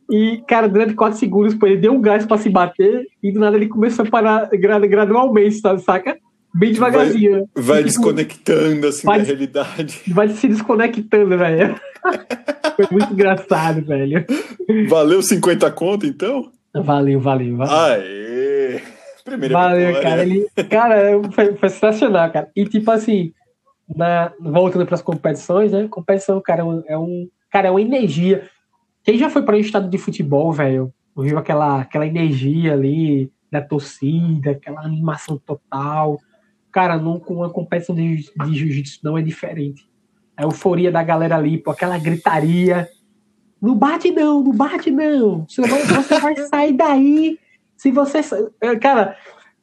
E, 0.10 0.42
cara, 0.48 0.70
durante 0.70 0.94
quatro 0.94 1.20
segundos, 1.20 1.54
pô, 1.54 1.68
ele 1.68 1.78
deu 1.78 1.94
um 1.94 2.02
gás 2.02 2.26
pra 2.26 2.38
se 2.38 2.50
bater 2.50 3.06
e 3.22 3.32
do 3.32 3.40
nada 3.40 3.58
ele 3.58 3.68
começou 3.68 4.06
a 4.06 4.10
parar 4.10 4.50
gradualmente, 4.50 5.60
sabe, 5.60 5.82
saca? 5.82 6.18
bem 6.58 6.74
devagarzinho. 6.74 7.48
Vai, 7.54 7.64
vai 7.64 7.78
tipo, 7.78 7.88
desconectando, 7.88 8.88
assim, 8.88 9.06
vai, 9.06 9.20
da 9.20 9.26
realidade. 9.26 10.02
Vai 10.08 10.30
se 10.30 10.48
desconectando, 10.48 11.38
velho. 11.38 11.76
Foi 12.76 12.88
muito 12.92 13.14
engraçado, 13.14 13.82
velho. 13.84 14.26
Valeu 14.88 15.22
50 15.22 15.70
conto, 15.72 16.06
então? 16.06 16.52
Valeu, 16.74 17.20
valeu, 17.20 17.58
valeu. 17.58 17.74
Aê! 17.74 18.82
Primeira 19.26 19.54
valeu, 19.54 19.88
vitória. 19.88 20.02
cara. 20.02 20.22
Ele, 20.22 20.48
cara, 20.70 21.32
foi, 21.32 21.56
foi 21.56 21.70
sensacional, 21.70 22.32
cara. 22.32 22.50
E 22.56 22.66
tipo 22.66 22.90
assim, 22.92 23.34
na, 23.94 24.32
voltando 24.40 24.86
para 24.86 24.96
as 24.96 25.02
competições, 25.02 25.72
né? 25.72 25.88
Competição, 25.90 26.40
cara, 26.40 26.62
é 26.88 26.98
um, 26.98 27.28
cara, 27.52 27.68
é 27.68 27.72
uma 27.72 27.82
energia. 27.82 28.48
Quem 29.08 29.18
já 29.18 29.30
foi 29.30 29.42
para 29.42 29.56
um 29.56 29.60
estado 29.60 29.90
de 29.90 29.98
futebol, 29.98 30.52
velho, 30.52 30.94
viu 31.16 31.38
aquela, 31.38 31.80
aquela 31.80 32.06
energia 32.06 32.74
ali 32.74 33.32
da 33.50 33.62
torcida, 33.62 34.52
aquela 34.52 34.82
animação 34.82 35.38
total. 35.38 36.20
Cara, 36.74 36.98
nunca 36.98 37.32
uma 37.32 37.50
competição 37.50 37.96
de, 37.96 38.18
de 38.18 38.54
jiu-jitsu 38.54 39.00
não 39.02 39.18
é 39.18 39.22
diferente. 39.22 39.90
A 40.36 40.44
euforia 40.44 40.92
da 40.92 41.02
galera 41.04 41.38
ali, 41.38 41.58
pô, 41.58 41.72
aquela 41.72 41.98
gritaria. 41.98 42.86
Não 43.62 43.78
bate 43.78 44.12
não, 44.12 44.44
não 44.44 44.52
bate 44.52 44.92
não. 44.92 45.46
Você 45.48 45.62
vai, 45.62 45.84
você 45.84 46.20
vai 46.20 46.36
sair 46.36 46.74
daí. 46.74 47.40
Se 47.78 47.90
você. 47.92 48.20
Cara, 48.82 49.16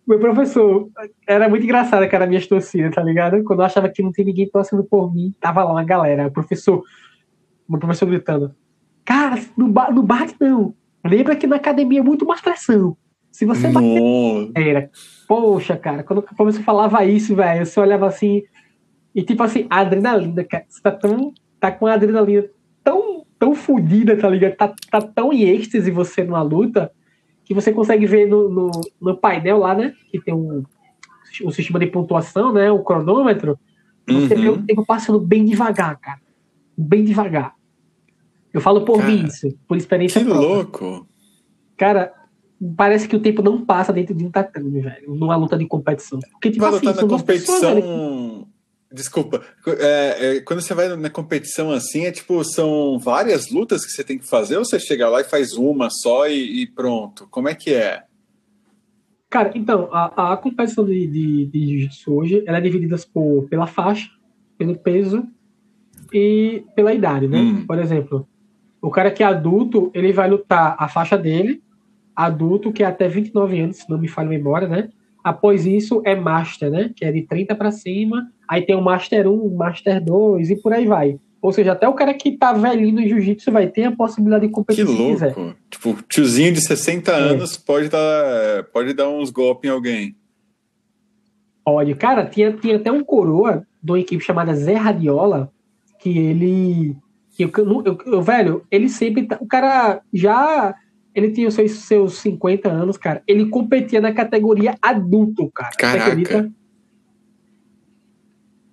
meu 0.09 0.19
professor 0.19 0.89
era 1.29 1.51
muito 1.51 1.65
engraçado, 1.65 2.09
cara, 2.09 2.27
minhas 2.27 2.47
torcidas, 2.47 2.95
tá 2.95 3.03
ligado? 3.03 3.45
Quando 3.45 3.61
eu 3.61 3.67
achava 3.67 3.91
que 3.91 4.03
não 4.03 4.11
tinha 4.11 4.25
ninguém 4.25 4.49
torcendo 4.49 4.85
por 4.85 5.15
mim, 5.15 5.35
tava 5.39 5.63
lá 5.63 5.71
uma 5.71 5.85
galera. 5.85 6.29
O 6.29 6.33
professor, 6.33 6.83
meu 7.69 7.79
professor 7.79 8.07
gritando: 8.07 8.55
Cara, 9.05 9.41
não, 9.57 9.69
não 9.69 10.03
bate 10.03 10.35
não. 10.41 10.75
Lembra 11.05 11.37
que 11.37 11.47
na 11.47 11.57
academia 11.57 12.01
é 12.01 12.03
muito 12.03 12.25
mais 12.25 12.41
pressão. 12.41 12.97
Se 13.31 13.45
você 13.45 13.69
bater. 13.69 14.51
Era. 14.55 14.91
Poxa, 15.27 15.77
cara, 15.77 16.03
quando 16.03 16.21
o 16.21 16.23
professor 16.23 16.63
falava 16.63 17.05
isso, 17.05 17.35
velho, 17.35 17.67
você 17.67 17.81
olhava 17.81 18.07
assim. 18.07 18.43
E 19.15 19.23
tipo 19.23 19.43
assim, 19.43 19.67
a 19.69 19.81
adrenalina, 19.81 20.45
cara, 20.45 20.65
você 20.69 20.81
tá 20.81 20.91
tão. 20.91 21.33
Tá 21.61 21.71
com 21.73 21.87
a 21.87 21.95
adrenalina 21.95 22.45
tão, 22.83 23.25
tão 23.39 23.55
fodida, 23.55 24.17
tá 24.17 24.29
ligado? 24.29 24.55
Tá, 24.55 24.75
tá 24.91 25.01
tão 25.01 25.33
em 25.33 25.43
êxtase 25.43 25.91
você 25.91 26.23
numa 26.23 26.43
luta 26.43 26.93
que 27.45 27.55
você 27.55 27.73
consegue 27.73 28.07
ver 28.07 28.27
no, 28.27 28.49
no, 28.49 28.71
no 29.01 29.17
painel 29.17 29.59
lá, 29.59 29.75
né? 29.75 29.95
Que 30.11 30.21
tem 30.21 30.35
um, 30.35 30.63
um 31.45 31.51
sistema 31.51 31.79
de 31.79 31.87
pontuação, 31.87 32.53
né? 32.53 32.71
O 32.71 32.83
cronômetro. 32.83 33.59
Você 34.07 34.35
uhum. 34.35 34.41
vê 34.41 34.49
o 34.49 34.63
tempo 34.63 34.85
passando 34.85 35.19
bem 35.19 35.45
devagar, 35.45 35.99
cara. 35.99 36.21
Bem 36.77 37.05
devagar. 37.05 37.54
Eu 38.55 38.61
falo 38.61 38.85
por 38.85 38.99
cara, 38.99 39.11
mim 39.11 39.25
isso, 39.27 39.49
por 39.67 39.77
experiência 39.77 40.21
que 40.21 40.27
própria. 40.27 40.49
louco! 40.49 41.09
Cara, 41.77 42.15
parece 42.77 43.09
que 43.09 43.17
o 43.17 43.21
tempo 43.21 43.43
não 43.43 43.65
passa 43.65 43.93
dentro 43.93 44.15
de 44.15 44.25
um 44.25 44.31
tatame, 44.31 44.81
velho, 44.81 45.15
numa 45.15 45.35
luta 45.37 45.59
de 45.59 45.67
competição. 45.67 46.21
Porque, 46.31 46.53
tipo 46.53 46.65
assim, 46.65 46.87
na 46.87 46.95
competição. 46.95 47.75
Pessoas, 47.75 48.55
Desculpa, 48.95 49.43
é, 49.67 50.37
é, 50.37 50.41
quando 50.43 50.61
você 50.61 50.73
vai 50.73 50.87
na 50.95 51.11
competição 51.11 51.73
assim, 51.73 52.05
é 52.05 52.13
tipo, 52.13 52.45
são 52.45 52.97
várias 52.97 53.51
lutas 53.51 53.85
que 53.85 53.91
você 53.91 54.05
tem 54.05 54.17
que 54.17 54.29
fazer 54.29 54.57
ou 54.57 54.65
você 54.65 54.79
chega 54.79 55.09
lá 55.09 55.21
e 55.21 55.25
faz 55.25 55.55
uma 55.55 55.91
só 55.91 56.29
e, 56.29 56.63
e 56.63 56.67
pronto? 56.69 57.27
Como 57.29 57.49
é 57.49 57.57
que 57.57 57.75
é? 57.75 58.05
Cara, 59.29 59.51
então, 59.57 59.89
a, 59.91 60.35
a 60.35 60.37
competição 60.37 60.85
de, 60.85 61.09
de, 61.09 61.47
de 61.47 61.67
jiu-jitsu 61.67 62.15
hoje, 62.15 62.45
ela 62.47 62.59
é 62.59 62.61
dividida 62.61 62.95
por, 63.13 63.49
pela 63.49 63.67
faixa, 63.67 64.09
pelo 64.57 64.79
peso 64.79 65.27
e 66.13 66.63
pela 66.77 66.95
idade, 66.95 67.27
né? 67.27 67.39
Hum. 67.39 67.67
Por 67.67 67.81
exemplo, 67.81 68.29
o 68.85 68.91
cara 68.91 69.11
que 69.11 69.23
é 69.23 69.27
adulto, 69.27 69.91
ele 69.95 70.13
vai 70.13 70.29
lutar 70.29 70.77
a 70.79 70.89
faixa 70.89 71.17
dele, 71.17 71.63
adulto, 72.15 72.71
que 72.71 72.83
é 72.83 72.87
até 72.87 73.09
29 73.09 73.59
anos, 73.59 73.79
se 73.79 73.89
não 73.89 73.97
me 73.97 74.09
falha 74.09 74.27
a 74.27 74.31
memória, 74.31 74.69
né? 74.69 74.91
Após 75.23 75.65
isso 75.65 76.03
é 76.05 76.15
Master, 76.15 76.71
né? 76.71 76.91
Que 76.95 77.07
é 77.07 77.11
de 77.11 77.23
30 77.23 77.55
para 77.55 77.73
cima. 77.73 78.31
Aí 78.47 78.61
tem 78.61 78.77
o 78.77 78.83
Master 78.83 79.27
1, 79.27 79.57
Master 79.57 80.05
2 80.05 80.51
e 80.51 80.57
por 80.57 80.75
aí 80.75 80.87
vai. 80.87 81.19
Ou 81.41 81.51
seja, 81.51 81.73
até 81.73 81.89
o 81.89 81.95
cara 81.95 82.13
que 82.13 82.37
tá 82.37 82.53
velhinho 82.53 82.97
no 82.97 83.09
jiu-jitsu 83.09 83.51
vai 83.51 83.69
ter 83.69 83.85
a 83.85 83.93
possibilidade 83.93 84.47
de 84.47 84.53
competir. 84.53 84.85
Que 84.85 84.93
louco. 84.93 85.57
Tipo, 85.71 86.03
tiozinho 86.03 86.53
de 86.53 86.61
60 86.61 87.11
é. 87.11 87.15
anos 87.15 87.57
pode 87.57 87.89
dar, 87.89 88.65
pode 88.65 88.93
dar 88.93 89.09
uns 89.09 89.31
golpes 89.31 89.71
em 89.71 89.73
alguém. 89.73 90.15
Pode. 91.65 91.95
Cara, 91.95 92.27
tinha, 92.27 92.53
tinha 92.53 92.77
até 92.77 92.93
um 92.93 93.03
coroa 93.03 93.67
de 93.83 93.93
uma 93.93 93.99
equipe 93.99 94.23
chamada 94.23 94.55
Zé 94.55 94.75
Radiola, 94.75 95.51
que 95.99 96.19
ele 96.19 96.95
eu, 97.43 97.51
eu, 97.85 97.99
eu, 98.07 98.23
velho, 98.23 98.65
ele 98.71 98.89
sempre. 98.89 99.27
Tá, 99.27 99.39
o 99.41 99.47
cara 99.47 100.01
já. 100.13 100.75
Ele 101.15 101.31
tinha 101.31 101.47
os 101.47 101.55
seus, 101.55 101.73
seus 101.73 102.19
50 102.19 102.69
anos, 102.69 102.97
cara. 102.97 103.23
Ele 103.27 103.47
competia 103.47 104.01
na 104.01 104.13
categoria 104.13 104.77
adulto, 104.83 105.51
cara. 105.51 105.71
Caraca. 105.77 106.51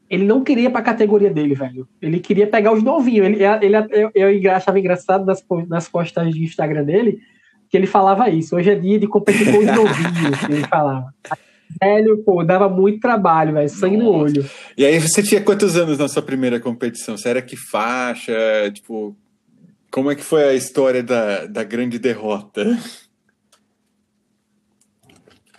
Ele 0.09 0.25
não 0.25 0.43
queria 0.43 0.69
pra 0.69 0.81
categoria 0.81 1.29
dele, 1.29 1.53
velho. 1.53 1.87
Ele 2.01 2.19
queria 2.19 2.47
pegar 2.47 2.73
os 2.73 2.83
novinhos. 2.83 3.27
Ele, 3.27 3.43
ele, 3.43 3.75
eu, 3.91 4.11
eu 4.13 4.51
achava 4.51 4.79
engraçado 4.79 5.23
nas, 5.23 5.43
nas 5.67 5.87
postagens 5.87 6.35
de 6.35 6.43
Instagram 6.43 6.83
dele 6.83 7.21
que 7.69 7.77
ele 7.77 7.87
falava 7.87 8.29
isso. 8.29 8.55
Hoje 8.55 8.69
é 8.69 8.75
dia 8.75 8.99
de 8.99 9.07
competir 9.07 9.49
com 9.49 9.59
os 9.59 9.65
novinhos, 9.73 10.43
ele 10.49 10.67
falava 10.67 11.13
velho, 11.79 12.23
pô, 12.23 12.43
dava 12.43 12.67
muito 12.67 12.99
trabalho, 12.99 13.53
velho, 13.53 13.69
sangue 13.69 13.97
Nossa. 13.97 14.09
no 14.09 14.17
olho. 14.17 14.49
E 14.77 14.85
aí 14.85 14.99
você 14.99 15.21
tinha 15.21 15.41
quantos 15.41 15.77
anos 15.77 15.97
na 15.97 16.07
sua 16.07 16.21
primeira 16.21 16.59
competição? 16.59 17.17
Você 17.17 17.29
era 17.29 17.41
que 17.41 17.55
faixa? 17.55 18.33
Tipo, 18.73 19.15
como 19.91 20.09
é 20.09 20.15
que 20.15 20.23
foi 20.23 20.43
a 20.43 20.53
história 20.53 21.03
da, 21.03 21.45
da 21.45 21.63
grande 21.63 21.99
derrota? 21.99 22.77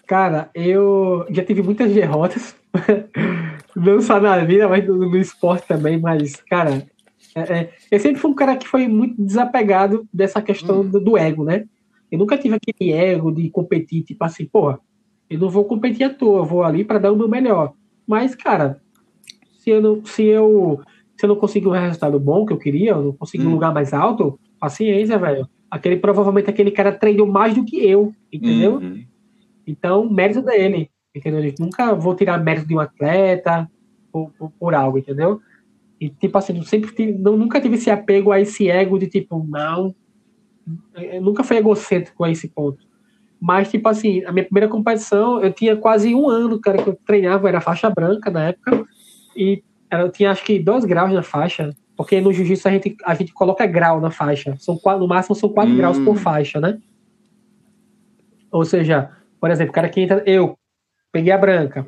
Cara, 0.06 0.50
eu 0.54 1.26
já 1.30 1.44
tive 1.44 1.62
muitas 1.62 1.92
derrotas, 1.92 2.54
não 3.76 4.00
só 4.00 4.20
na 4.20 4.38
vida, 4.44 4.68
mas 4.68 4.86
no, 4.86 4.96
no 4.96 5.16
esporte 5.16 5.66
também, 5.66 5.98
mas, 5.98 6.36
cara, 6.48 6.86
é, 7.34 7.40
é, 7.40 7.70
eu 7.90 7.98
sempre 7.98 8.20
fui 8.20 8.30
um 8.30 8.34
cara 8.34 8.56
que 8.56 8.68
foi 8.68 8.86
muito 8.86 9.22
desapegado 9.22 10.06
dessa 10.12 10.42
questão 10.42 10.80
hum. 10.80 10.88
do, 10.88 11.00
do, 11.00 11.16
ego, 11.16 11.44
né? 11.44 11.64
Eu 12.10 12.18
nunca 12.18 12.36
tive 12.36 12.56
aquele 12.56 12.92
ego 12.92 13.32
de 13.32 13.48
competir, 13.48 14.02
tipo 14.02 14.22
assim, 14.24 14.44
porra, 14.44 14.78
eu 15.32 15.38
não 15.38 15.48
vou 15.48 15.64
competir 15.64 16.04
à 16.04 16.10
toa, 16.10 16.40
eu 16.40 16.44
vou 16.44 16.62
ali 16.62 16.84
para 16.84 16.98
dar 16.98 17.12
o 17.12 17.16
meu 17.16 17.28
melhor. 17.28 17.72
Mas, 18.06 18.34
cara, 18.34 18.80
se 19.58 19.70
eu 19.70 19.80
não, 19.80 20.04
se 20.04 20.24
eu, 20.24 20.80
se 21.16 21.24
eu 21.24 21.28
não 21.28 21.36
conseguir 21.36 21.68
um 21.68 21.70
resultado 21.70 22.18
bom 22.20 22.44
que 22.44 22.52
eu 22.52 22.58
queria, 22.58 22.90
eu 22.90 23.02
não 23.02 23.12
consigo 23.12 23.44
hum. 23.44 23.48
um 23.48 23.52
lugar 23.52 23.72
mais 23.72 23.92
alto, 23.92 24.38
paciência, 24.60 25.18
velho. 25.18 25.48
Aquele 25.70 25.96
provavelmente 25.96 26.50
aquele 26.50 26.70
cara 26.70 26.92
treinou 26.92 27.26
mais 27.26 27.54
do 27.54 27.64
que 27.64 27.82
eu, 27.84 28.12
entendeu? 28.30 28.74
Uhum. 28.74 29.04
Então, 29.66 30.10
mérito 30.10 30.42
dele, 30.42 30.90
entendeu? 31.14 31.42
Eu 31.42 31.54
nunca 31.58 31.94
vou 31.94 32.14
tirar 32.14 32.42
mérito 32.42 32.66
de 32.66 32.74
um 32.74 32.80
atleta 32.80 33.70
por, 34.12 34.30
por, 34.38 34.50
por 34.50 34.74
algo, 34.74 34.98
entendeu? 34.98 35.40
E 35.98 36.10
tipo 36.10 36.36
assim, 36.36 36.58
eu 36.58 36.64
sempre 36.64 36.94
tive, 36.94 37.12
não, 37.12 37.36
nunca 37.36 37.60
tive 37.60 37.76
esse 37.76 37.90
apego 37.90 38.32
a 38.32 38.40
esse 38.40 38.68
ego 38.68 38.98
de 38.98 39.06
tipo, 39.06 39.46
não, 39.48 39.94
nunca 41.22 41.42
fui 41.42 41.56
egocêntrico 41.56 42.24
a 42.24 42.30
esse 42.30 42.48
ponto. 42.48 42.84
Mas, 43.42 43.68
tipo 43.68 43.88
assim, 43.88 44.24
a 44.24 44.30
minha 44.30 44.44
primeira 44.44 44.68
competição, 44.68 45.42
eu 45.42 45.52
tinha 45.52 45.74
quase 45.74 46.14
um 46.14 46.30
ano, 46.30 46.60
cara, 46.60 46.80
que 46.80 46.88
eu 46.88 46.96
treinava, 47.04 47.48
era 47.48 47.60
faixa 47.60 47.90
branca 47.90 48.30
na 48.30 48.50
época, 48.50 48.86
e 49.36 49.64
eu 49.90 50.12
tinha 50.12 50.30
acho 50.30 50.44
que 50.44 50.60
dois 50.60 50.84
graus 50.84 51.12
na 51.12 51.24
faixa, 51.24 51.74
porque 51.96 52.20
no 52.20 52.32
jiu-jitsu 52.32 52.68
a 52.68 52.70
gente, 52.70 52.96
a 53.04 53.14
gente 53.14 53.32
coloca 53.32 53.66
grau 53.66 54.00
na 54.00 54.12
faixa, 54.12 54.54
são 54.60 54.78
quatro, 54.78 55.00
no 55.00 55.08
máximo 55.08 55.34
são 55.34 55.48
quatro 55.48 55.72
hum. 55.72 55.76
graus 55.76 55.98
por 55.98 56.16
faixa, 56.16 56.60
né? 56.60 56.78
Ou 58.52 58.64
seja, 58.64 59.10
por 59.40 59.50
exemplo, 59.50 59.72
o 59.72 59.74
cara 59.74 59.88
que 59.88 60.00
entra, 60.00 60.22
eu 60.24 60.56
peguei 61.10 61.32
a 61.32 61.38
branca, 61.38 61.84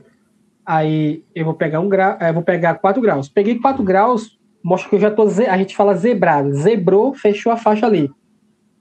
aí 0.66 1.22
eu 1.36 1.44
vou 1.44 1.54
pegar 1.54 1.78
um 1.78 1.88
grau, 1.88 2.18
eu 2.20 2.34
vou 2.34 2.42
pegar 2.42 2.74
quatro 2.74 3.00
graus. 3.00 3.28
Peguei 3.28 3.60
quatro 3.60 3.84
graus, 3.84 4.36
mostra 4.60 4.90
que 4.90 4.96
eu 4.96 5.00
já 5.00 5.10
tô, 5.12 5.22
a 5.22 5.56
gente 5.56 5.76
fala 5.76 5.94
zebrado, 5.94 6.52
zebrou, 6.52 7.14
fechou 7.14 7.52
a 7.52 7.56
faixa 7.56 7.86
ali. 7.86 8.10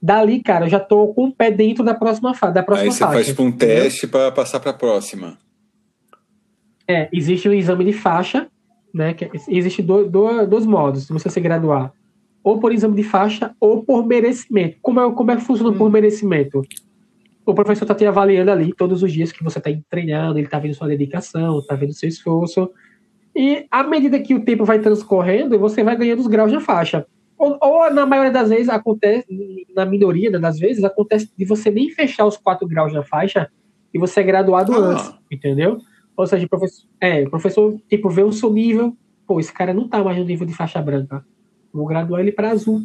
Dali, 0.04 0.42
cara, 0.42 0.66
eu 0.66 0.68
já 0.68 0.78
tô 0.78 1.14
com 1.14 1.28
o 1.28 1.32
pé 1.32 1.50
dentro 1.50 1.82
da 1.82 1.94
próxima 1.94 2.34
fase. 2.34 2.52
Da 2.52 2.62
próxima 2.62 2.88
Aí 2.88 2.92
você 2.92 2.98
faixa, 2.98 3.14
faz 3.14 3.26
tipo 3.26 3.42
um 3.42 3.50
teste 3.50 4.06
para 4.06 4.30
passar 4.30 4.60
para 4.60 4.70
a 4.70 4.74
próxima. 4.74 5.38
É, 6.86 7.08
existe 7.10 7.48
o 7.48 7.54
exame 7.54 7.86
de 7.86 7.94
faixa, 7.94 8.46
né? 8.92 9.14
Que 9.14 9.30
existe 9.48 9.80
do, 9.80 10.04
do, 10.06 10.46
dois 10.46 10.66
modos 10.66 11.06
de 11.06 11.12
você 11.14 11.30
se 11.30 11.40
graduar. 11.40 11.90
Ou 12.42 12.60
por 12.60 12.70
exame 12.70 12.94
de 12.96 13.02
faixa 13.02 13.56
ou 13.58 13.82
por 13.82 14.06
merecimento. 14.06 14.76
Como 14.82 15.00
é, 15.00 15.10
como 15.10 15.30
é 15.30 15.36
que 15.36 15.42
funciona 15.42 15.70
hum. 15.70 15.78
por 15.78 15.90
merecimento? 15.90 16.60
O 17.46 17.54
professor 17.54 17.84
está 17.84 17.94
te 17.94 18.04
avaliando 18.04 18.50
ali 18.50 18.74
todos 18.74 19.02
os 19.02 19.10
dias 19.10 19.32
que 19.32 19.42
você 19.42 19.58
está 19.58 19.70
treinando, 19.88 20.38
ele 20.38 20.46
está 20.46 20.58
vendo 20.58 20.74
sua 20.74 20.86
dedicação, 20.86 21.60
está 21.60 21.74
vendo 21.76 21.94
seu 21.94 22.10
esforço. 22.10 22.70
E 23.34 23.64
à 23.70 23.82
medida 23.82 24.20
que 24.20 24.34
o 24.34 24.44
tempo 24.44 24.66
vai 24.66 24.80
transcorrendo, 24.80 25.58
você 25.58 25.82
vai 25.82 25.96
ganhando 25.96 26.20
os 26.20 26.26
graus 26.26 26.52
na 26.52 26.60
faixa. 26.60 27.06
Ou, 27.44 27.58
ou, 27.60 27.92
na 27.92 28.06
maioria 28.06 28.32
das 28.32 28.48
vezes 28.48 28.70
acontece, 28.70 29.26
na 29.76 29.84
minoria 29.84 30.30
das 30.30 30.58
vezes, 30.58 30.82
acontece 30.82 31.30
de 31.36 31.44
você 31.44 31.70
nem 31.70 31.90
fechar 31.90 32.24
os 32.24 32.38
quatro 32.38 32.66
graus 32.66 32.92
na 32.92 33.02
faixa 33.02 33.50
e 33.92 33.98
você 33.98 34.20
é 34.20 34.22
graduado 34.22 34.72
ah. 34.72 34.78
antes, 34.78 35.14
entendeu? 35.30 35.78
Ou 36.16 36.26
seja, 36.26 36.46
o 36.46 36.48
professor, 36.48 36.88
é, 36.98 37.22
o 37.24 37.30
professor, 37.30 37.76
tipo, 37.88 38.08
vê 38.08 38.22
o 38.22 38.32
seu 38.32 38.50
nível, 38.50 38.96
pô, 39.26 39.38
esse 39.38 39.52
cara 39.52 39.74
não 39.74 39.86
tá 39.86 40.02
mais 40.02 40.16
no 40.16 40.24
nível 40.24 40.46
de 40.46 40.54
faixa 40.54 40.80
branca, 40.80 41.22
vou 41.70 41.84
graduar 41.84 42.22
ele 42.22 42.32
para 42.32 42.50
azul. 42.50 42.80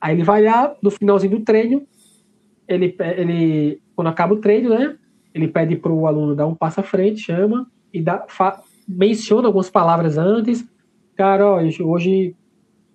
Aí 0.00 0.14
ele 0.14 0.22
vai 0.22 0.44
lá, 0.44 0.76
no 0.80 0.90
finalzinho 0.92 1.38
do 1.38 1.44
treino, 1.44 1.82
ele, 2.68 2.94
ele 3.16 3.82
quando 3.96 4.08
acaba 4.08 4.34
o 4.34 4.40
treino, 4.40 4.68
né, 4.70 4.96
ele 5.34 5.48
pede 5.48 5.74
pro 5.74 6.06
aluno 6.06 6.36
dar 6.36 6.46
um 6.46 6.54
passo 6.54 6.78
à 6.78 6.82
frente, 6.84 7.22
chama, 7.22 7.66
e 7.92 8.00
dá, 8.00 8.24
fa, 8.28 8.62
menciona 8.86 9.48
algumas 9.48 9.68
palavras 9.68 10.16
antes. 10.16 10.64
Cara, 11.16 11.46
ó, 11.46 11.60
hoje 11.84 12.36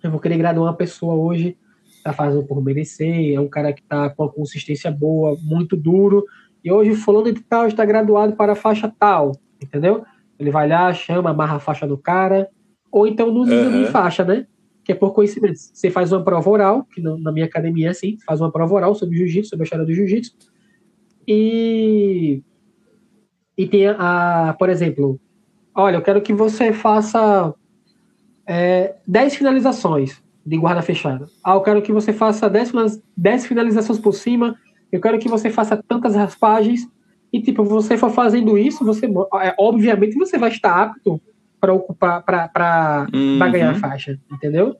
eu 0.06 0.10
vou 0.10 0.20
querer 0.20 0.36
graduar 0.36 0.66
uma 0.66 0.76
pessoa 0.76 1.14
hoje, 1.14 1.56
tá 2.02 2.12
fazendo 2.12 2.44
por 2.44 2.62
merecer, 2.62 3.34
é 3.34 3.40
um 3.40 3.48
cara 3.48 3.72
que 3.72 3.82
tá 3.82 4.10
com 4.10 4.24
uma 4.24 4.32
consistência 4.32 4.90
boa, 4.90 5.36
muito 5.42 5.76
duro, 5.76 6.24
e 6.62 6.70
hoje 6.70 6.94
fulano 6.94 7.32
de 7.32 7.40
tal 7.42 7.66
está 7.66 7.84
graduado 7.84 8.36
para 8.36 8.52
a 8.52 8.56
faixa 8.56 8.92
tal, 8.98 9.32
entendeu? 9.62 10.04
Ele 10.38 10.50
vai 10.50 10.68
lá, 10.68 10.92
chama, 10.92 11.30
amarra 11.30 11.56
a 11.56 11.60
faixa 11.60 11.86
do 11.86 11.96
cara, 11.96 12.48
ou 12.92 13.06
então 13.06 13.30
no 13.30 13.40
uhum. 13.40 13.84
de 13.84 13.90
faixa, 13.90 14.24
né? 14.24 14.46
Que 14.84 14.92
é 14.92 14.94
por 14.94 15.14
conhecimento. 15.14 15.56
Você 15.56 15.90
faz 15.90 16.12
uma 16.12 16.22
prova 16.22 16.50
oral, 16.50 16.84
que 16.84 17.00
na 17.00 17.32
minha 17.32 17.46
academia 17.46 17.88
é 17.88 17.90
assim, 17.90 18.18
faz 18.26 18.40
uma 18.40 18.52
prova 18.52 18.74
oral 18.74 18.94
sobre 18.94 19.16
jiu-jitsu, 19.16 19.50
sobre 19.50 19.62
a 19.62 19.64
história 19.64 19.86
do 19.86 19.94
jiu-jitsu, 19.94 20.32
e 21.26 22.42
e 23.56 23.68
tem 23.68 23.86
a, 23.86 24.54
por 24.58 24.68
exemplo, 24.68 25.18
olha, 25.74 25.96
eu 25.96 26.02
quero 26.02 26.20
que 26.20 26.32
você 26.32 26.72
faça 26.72 27.54
é, 28.46 28.94
10 29.06 29.36
finalizações 29.36 30.22
de 30.44 30.56
guarda 30.56 30.82
fechada. 30.82 31.26
Ah, 31.42 31.54
eu 31.54 31.60
quero 31.62 31.80
que 31.82 31.92
você 31.92 32.12
faça 32.12 32.48
10, 32.48 32.72
10 33.16 33.46
finalizações 33.46 33.98
por 33.98 34.12
cima, 34.12 34.56
eu 34.92 35.00
quero 35.00 35.18
que 35.18 35.28
você 35.28 35.50
faça 35.50 35.82
tantas 35.88 36.14
raspagens, 36.14 36.86
e 37.32 37.40
tipo, 37.40 37.64
você 37.64 37.96
for 37.96 38.10
fazendo 38.10 38.56
isso, 38.56 38.84
você 38.84 39.06
é, 39.06 39.54
obviamente 39.58 40.14
você 40.14 40.38
vai 40.38 40.50
estar 40.50 40.82
apto 40.82 41.20
para 41.60 41.72
ocupar, 41.72 42.22
para 42.22 43.06
uhum. 43.12 43.38
ganhar 43.50 43.70
a 43.70 43.74
faixa, 43.74 44.20
entendeu? 44.30 44.76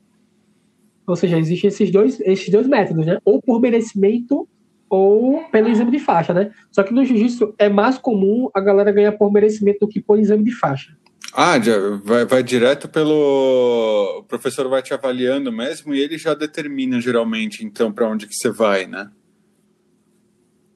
Ou 1.07 1.17
seja, 1.17 1.39
existem 1.39 1.69
esses 1.69 1.91
dois, 1.91 2.21
esses 2.21 2.49
dois 2.51 2.69
métodos, 2.69 3.07
né? 3.07 3.19
Ou 3.25 3.43
por 3.43 3.61
merecimento 3.61 4.47
ou 4.89 5.43
pelo 5.51 5.69
exame 5.69 5.91
de 5.91 5.99
faixa, 5.99 6.33
né? 6.33 6.53
Só 6.71 6.83
que 6.83 6.95
no 6.95 7.05
jiu-jitsu 7.05 7.55
é 7.59 7.69
mais 7.69 7.99
comum 7.99 8.49
a 8.55 8.61
galera 8.61 8.93
ganhar 8.93 9.13
por 9.13 9.33
merecimento 9.33 9.81
do 9.81 9.89
que 9.89 10.01
por 10.01 10.19
exame 10.19 10.45
de 10.45 10.53
faixa. 10.53 10.97
Ah, 11.37 11.57
vai, 12.05 12.25
vai 12.25 12.43
direto 12.45 12.89
pelo. 12.89 14.19
O 14.21 14.23
professor 14.23 14.69
vai 14.69 14.83
te 14.83 14.95
avaliando 14.95 15.51
mesmo 15.51 15.93
e 15.93 16.01
ele 16.01 16.17
já 16.17 16.33
determina 16.33 17.01
geralmente, 17.01 17.65
então, 17.65 17.93
para 17.93 18.09
onde 18.09 18.29
que 18.29 18.35
você 18.35 18.51
vai, 18.51 18.87
né? 18.87 19.11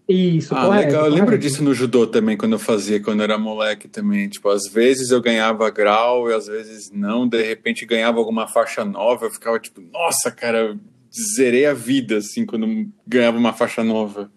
Isso, 0.09 0.55
ah, 0.57 0.65
correto, 0.65 0.87
legal. 0.87 1.05
Eu 1.05 1.11
correto. 1.11 1.15
lembro 1.15 1.39
disso 1.39 1.63
no 1.63 1.73
judô 1.75 2.09
também, 2.09 2.37
quando 2.37 2.55
eu 2.55 2.59
fazia, 2.59 3.01
quando 3.01 3.21
eu 3.21 3.25
era 3.25 3.39
moleque 3.39 3.87
também. 3.87 4.29
Tipo, 4.29 4.49
às 4.49 4.67
vezes 4.67 5.11
eu 5.11 5.21
ganhava 5.21 5.71
grau 5.71 6.29
e 6.29 6.35
às 6.35 6.47
vezes 6.49 6.91
não. 6.91 7.29
De 7.29 7.41
repente 7.41 7.87
ganhava 7.87 8.19
alguma 8.19 8.49
faixa 8.49 8.85
nova, 8.85 9.27
eu 9.27 9.31
ficava 9.31 9.61
tipo, 9.61 9.81
nossa, 9.93 10.31
cara, 10.33 10.77
zerei 11.37 11.67
a 11.67 11.75
vida, 11.75 12.17
assim, 12.17 12.45
quando 12.45 12.91
ganhava 13.07 13.39
uma 13.39 13.53
faixa 13.53 13.85
nova. 13.85 14.29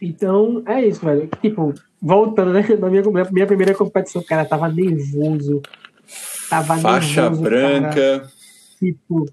Então, 0.00 0.62
é 0.66 0.86
isso, 0.86 1.04
velho. 1.04 1.28
Tipo, 1.42 1.74
voltando, 2.00 2.52
né? 2.52 2.66
Na 2.78 2.88
minha, 2.88 3.02
minha 3.30 3.46
primeira 3.46 3.74
competição, 3.74 4.22
cara, 4.22 4.44
tava 4.44 4.68
nervoso. 4.68 5.60
Tava 6.48 6.78
Faixa 6.78 7.22
nervoso, 7.22 7.42
branca. 7.42 7.90
Cara. 7.90 8.30
Tipo. 8.78 9.26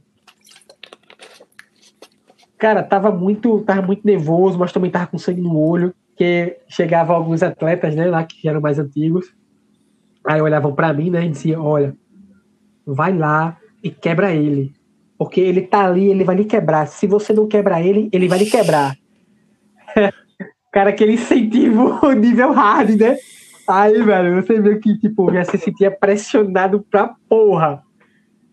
Cara, 2.57 2.83
tava 2.83 3.11
muito, 3.11 3.61
tava 3.61 3.81
muito 3.81 4.05
nervoso, 4.05 4.57
mas 4.57 4.73
também 4.73 4.91
tava 4.91 5.07
com 5.07 5.17
sangue 5.17 5.41
no 5.41 5.57
olho. 5.57 5.93
Que 6.17 6.57
chegavam 6.67 7.15
alguns 7.15 7.43
atletas, 7.43 7.95
né, 7.95 8.07
lá 8.07 8.23
que 8.23 8.49
eram 8.49 8.59
mais 8.59 8.79
antigos. 8.79 9.31
Aí 10.25 10.41
olhavam 10.41 10.73
para 10.73 10.91
mim, 10.91 11.11
né, 11.11 11.25
e 11.25 11.29
diziam: 11.29 11.63
Olha, 11.63 11.95
vai 12.85 13.15
lá 13.15 13.57
e 13.83 13.89
quebra 13.89 14.33
ele. 14.33 14.73
Porque 15.17 15.39
ele 15.39 15.61
tá 15.61 15.85
ali, 15.85 16.09
ele 16.09 16.23
vai 16.23 16.35
lhe 16.35 16.45
quebrar. 16.45 16.87
Se 16.87 17.07
você 17.07 17.33
não 17.33 17.47
quebrar 17.47 17.81
ele, 17.81 18.09
ele 18.11 18.27
vai 18.27 18.39
lhe 18.39 18.49
quebrar. 18.49 18.95
cara, 20.77 20.91
aquele 20.91 21.13
incentivo 21.13 21.99
nível 22.13 22.51
hard, 22.51 22.91
né? 22.99 23.17
Aí, 23.67 23.99
velho, 23.99 24.35
você 24.35 24.61
viu 24.61 24.79
que, 24.79 24.95
tipo, 24.99 25.33
já 25.33 25.43
se 25.43 25.57
sentia 25.57 25.89
pressionado 25.89 26.85
pra 26.87 27.15
porra. 27.27 27.81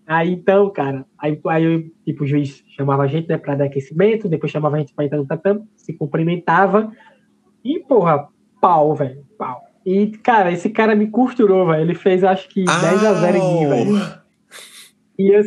Aí, 0.06 0.32
então, 0.32 0.70
cara, 0.70 1.04
aí, 1.18 1.38
aí 1.46 1.90
tipo, 2.02 2.24
o 2.24 2.26
juiz 2.26 2.64
chamava 2.74 3.02
a 3.02 3.06
gente, 3.06 3.28
né, 3.28 3.36
pra 3.36 3.54
dar 3.54 3.66
aquecimento, 3.66 4.26
depois 4.26 4.50
chamava 4.50 4.76
a 4.76 4.78
gente 4.78 4.94
pra 4.94 5.04
entrar 5.04 5.18
no 5.18 5.26
tatame, 5.26 5.64
se 5.76 5.92
cumprimentava, 5.92 6.90
e, 7.62 7.80
porra, 7.80 8.26
pau, 8.58 8.94
velho, 8.94 9.22
pau. 9.38 9.60
E, 9.84 10.06
cara, 10.22 10.50
esse 10.50 10.70
cara 10.70 10.94
me 10.94 11.08
costurou, 11.08 11.66
velho, 11.66 11.82
ele 11.82 11.94
fez, 11.94 12.24
acho 12.24 12.48
que, 12.48 12.64
10 12.64 13.04
a 13.04 13.12
0 13.12 13.36
em 13.36 13.54
mim, 13.54 13.68
velho. 13.68 14.18
E 15.18 15.28
eu, 15.28 15.42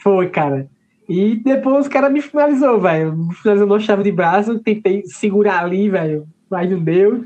foi, 0.00 0.28
cara, 0.28 0.68
e 1.08 1.36
depois 1.36 1.86
o 1.86 1.90
cara 1.90 2.08
me 2.08 2.20
finalizou, 2.20 2.80
velho. 2.80 3.16
Me 3.16 3.34
finalizou 3.34 3.66
na 3.66 3.78
chave 3.78 4.02
de 4.02 4.12
braço, 4.12 4.58
tentei 4.58 5.02
segurar 5.04 5.62
ali, 5.64 5.88
velho, 5.88 6.26
mas 6.48 6.70
não 6.70 6.82
deu. 6.82 7.24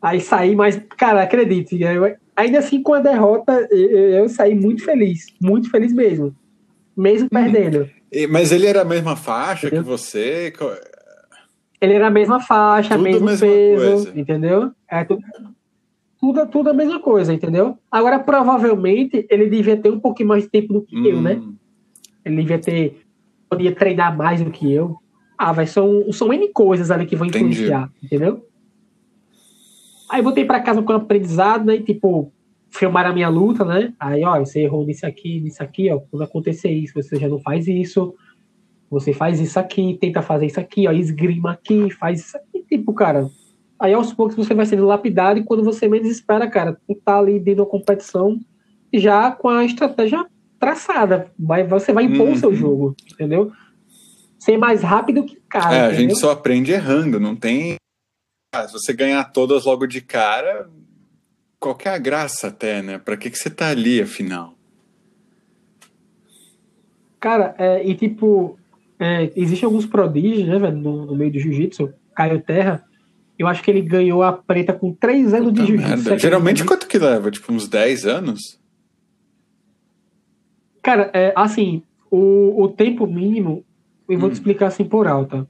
Aí 0.00 0.20
saí, 0.20 0.54
mas, 0.54 0.80
cara, 0.96 1.22
acredite, 1.22 1.80
eu, 1.82 2.16
ainda 2.34 2.58
assim 2.58 2.82
com 2.82 2.94
a 2.94 3.00
derrota, 3.00 3.66
eu, 3.70 4.10
eu, 4.10 4.28
saí 4.28 4.54
muito 4.54 4.84
feliz, 4.84 5.26
muito 5.40 5.70
feliz 5.70 5.92
mesmo. 5.92 6.34
Mesmo 6.96 7.28
uhum. 7.32 7.42
perdendo. 7.42 7.90
Mas 8.30 8.52
ele 8.52 8.66
era 8.66 8.82
a 8.82 8.84
mesma 8.84 9.16
faixa 9.16 9.66
entendeu? 9.66 9.82
que 9.82 9.88
você? 9.88 10.52
Ele 11.80 11.92
era 11.92 12.06
a 12.06 12.10
mesma 12.10 12.40
faixa, 12.40 12.94
tudo 12.94 13.02
mesmo 13.02 13.26
peso, 13.26 14.04
coisa. 14.04 14.12
entendeu? 14.20 14.70
É 14.88 15.04
tudo, 15.04 15.22
tudo, 16.18 16.46
tudo 16.46 16.70
a 16.70 16.74
mesma 16.74 17.00
coisa, 17.00 17.34
entendeu? 17.34 17.76
Agora, 17.90 18.18
provavelmente, 18.18 19.26
ele 19.28 19.50
devia 19.50 19.76
ter 19.76 19.90
um 19.90 20.00
pouquinho 20.00 20.30
mais 20.30 20.44
de 20.44 20.48
tempo 20.48 20.72
do 20.72 20.82
que 20.82 20.96
hum. 20.96 21.04
eu, 21.04 21.20
né? 21.20 21.42
Ele 22.26 22.36
devia 22.42 22.58
ter. 22.58 23.02
Podia 23.48 23.72
treinar 23.72 24.16
mais 24.16 24.42
do 24.42 24.50
que 24.50 24.70
eu. 24.70 24.96
Ah, 25.38 25.52
vai, 25.52 25.66
são, 25.66 26.10
são 26.12 26.32
N 26.32 26.48
coisas 26.48 26.90
ali 26.90 27.06
que 27.06 27.14
vão 27.14 27.28
influenciar, 27.28 27.84
Entendi. 27.84 28.06
entendeu? 28.06 28.46
Aí 30.10 30.20
voltei 30.20 30.44
para 30.44 30.60
casa 30.60 30.82
com 30.82 30.92
um 30.92 30.96
aprendizado, 30.96 31.64
né? 31.64 31.76
E, 31.76 31.82
tipo, 31.82 32.32
filmar 32.70 33.06
a 33.06 33.12
minha 33.12 33.28
luta, 33.28 33.64
né? 33.64 33.92
Aí, 34.00 34.24
ó, 34.24 34.38
você 34.40 34.62
errou 34.62 34.84
nisso 34.84 35.06
aqui, 35.06 35.40
nisso 35.40 35.62
aqui, 35.62 35.90
ó. 35.90 36.00
Quando 36.10 36.22
acontecer 36.22 36.70
isso, 36.70 36.94
você 36.94 37.16
já 37.16 37.28
não 37.28 37.38
faz 37.38 37.68
isso. 37.68 38.14
Você 38.90 39.12
faz 39.12 39.40
isso 39.40 39.58
aqui, 39.60 39.96
tenta 40.00 40.22
fazer 40.22 40.46
isso 40.46 40.58
aqui, 40.58 40.88
ó. 40.88 40.92
Esgrima 40.92 41.52
aqui, 41.52 41.90
faz 41.90 42.20
isso 42.20 42.36
aqui. 42.36 42.64
Tipo, 42.68 42.92
cara. 42.92 43.28
Aí 43.78 43.92
aos 43.92 44.12
poucos 44.12 44.34
você 44.34 44.54
vai 44.54 44.64
sendo 44.64 44.86
lapidado 44.86 45.38
e 45.38 45.44
quando 45.44 45.62
você 45.62 45.86
menos 45.86 46.08
espera, 46.08 46.48
cara, 46.48 46.80
tu 46.88 46.94
tá 47.04 47.18
ali 47.18 47.38
dentro 47.38 47.64
da 47.64 47.70
competição 47.70 48.40
já 48.92 49.30
com 49.30 49.48
a 49.50 49.64
estratégia 49.66 50.24
traçada. 50.58 51.30
Vai, 51.38 51.64
você 51.64 51.92
vai 51.92 52.04
impor 52.04 52.26
uhum. 52.26 52.32
o 52.32 52.36
seu 52.36 52.50
uhum. 52.50 52.54
jogo, 52.54 52.96
entendeu? 53.12 53.52
Ser 54.38 54.56
mais 54.56 54.82
rápido 54.82 55.24
que 55.24 55.36
cara. 55.48 55.74
É, 55.74 55.80
a 55.86 55.92
gente 55.92 56.18
só 56.18 56.30
aprende 56.30 56.72
errando, 56.72 57.18
não 57.18 57.34
tem. 57.34 57.76
Ah, 58.54 58.66
se 58.66 58.72
você 58.72 58.92
ganhar 58.92 59.24
todas 59.24 59.64
logo 59.64 59.86
de 59.86 60.00
cara, 60.00 60.68
qual 61.58 61.76
é 61.84 61.88
a 61.88 61.98
graça 61.98 62.48
até, 62.48 62.82
né? 62.82 62.98
Pra 62.98 63.16
que, 63.16 63.30
que 63.30 63.38
você 63.38 63.50
tá 63.50 63.68
ali, 63.68 64.00
afinal? 64.00 64.54
Cara, 67.18 67.54
é, 67.58 67.86
e 67.86 67.94
tipo, 67.94 68.58
é, 68.98 69.32
existem 69.34 69.66
alguns 69.66 69.86
prodígios, 69.86 70.46
né, 70.46 70.58
velho, 70.58 70.76
no, 70.76 71.06
no 71.06 71.16
meio 71.16 71.32
do 71.32 71.38
jiu-jitsu. 71.38 71.92
Caio 72.14 72.40
Terra, 72.40 72.84
eu 73.38 73.46
acho 73.46 73.62
que 73.62 73.70
ele 73.70 73.82
ganhou 73.82 74.22
a 74.22 74.32
preta 74.32 74.72
com 74.72 74.92
3 74.92 75.34
anos 75.34 75.48
Puta 75.50 75.62
de 75.62 75.66
jiu-jitsu. 75.66 76.18
Geralmente 76.18 76.64
quanto 76.64 76.86
que 76.86 76.98
leva? 76.98 77.30
Tipo, 77.30 77.52
uns 77.52 77.68
10 77.68 78.06
anos? 78.06 78.40
Cara, 80.86 81.10
é, 81.12 81.32
assim, 81.34 81.82
o, 82.08 82.62
o 82.62 82.68
tempo 82.68 83.08
mínimo, 83.08 83.64
eu 84.08 84.16
vou 84.20 84.28
hum. 84.28 84.30
te 84.30 84.34
explicar 84.34 84.68
assim 84.68 84.84
por 84.84 85.08
alta. 85.08 85.44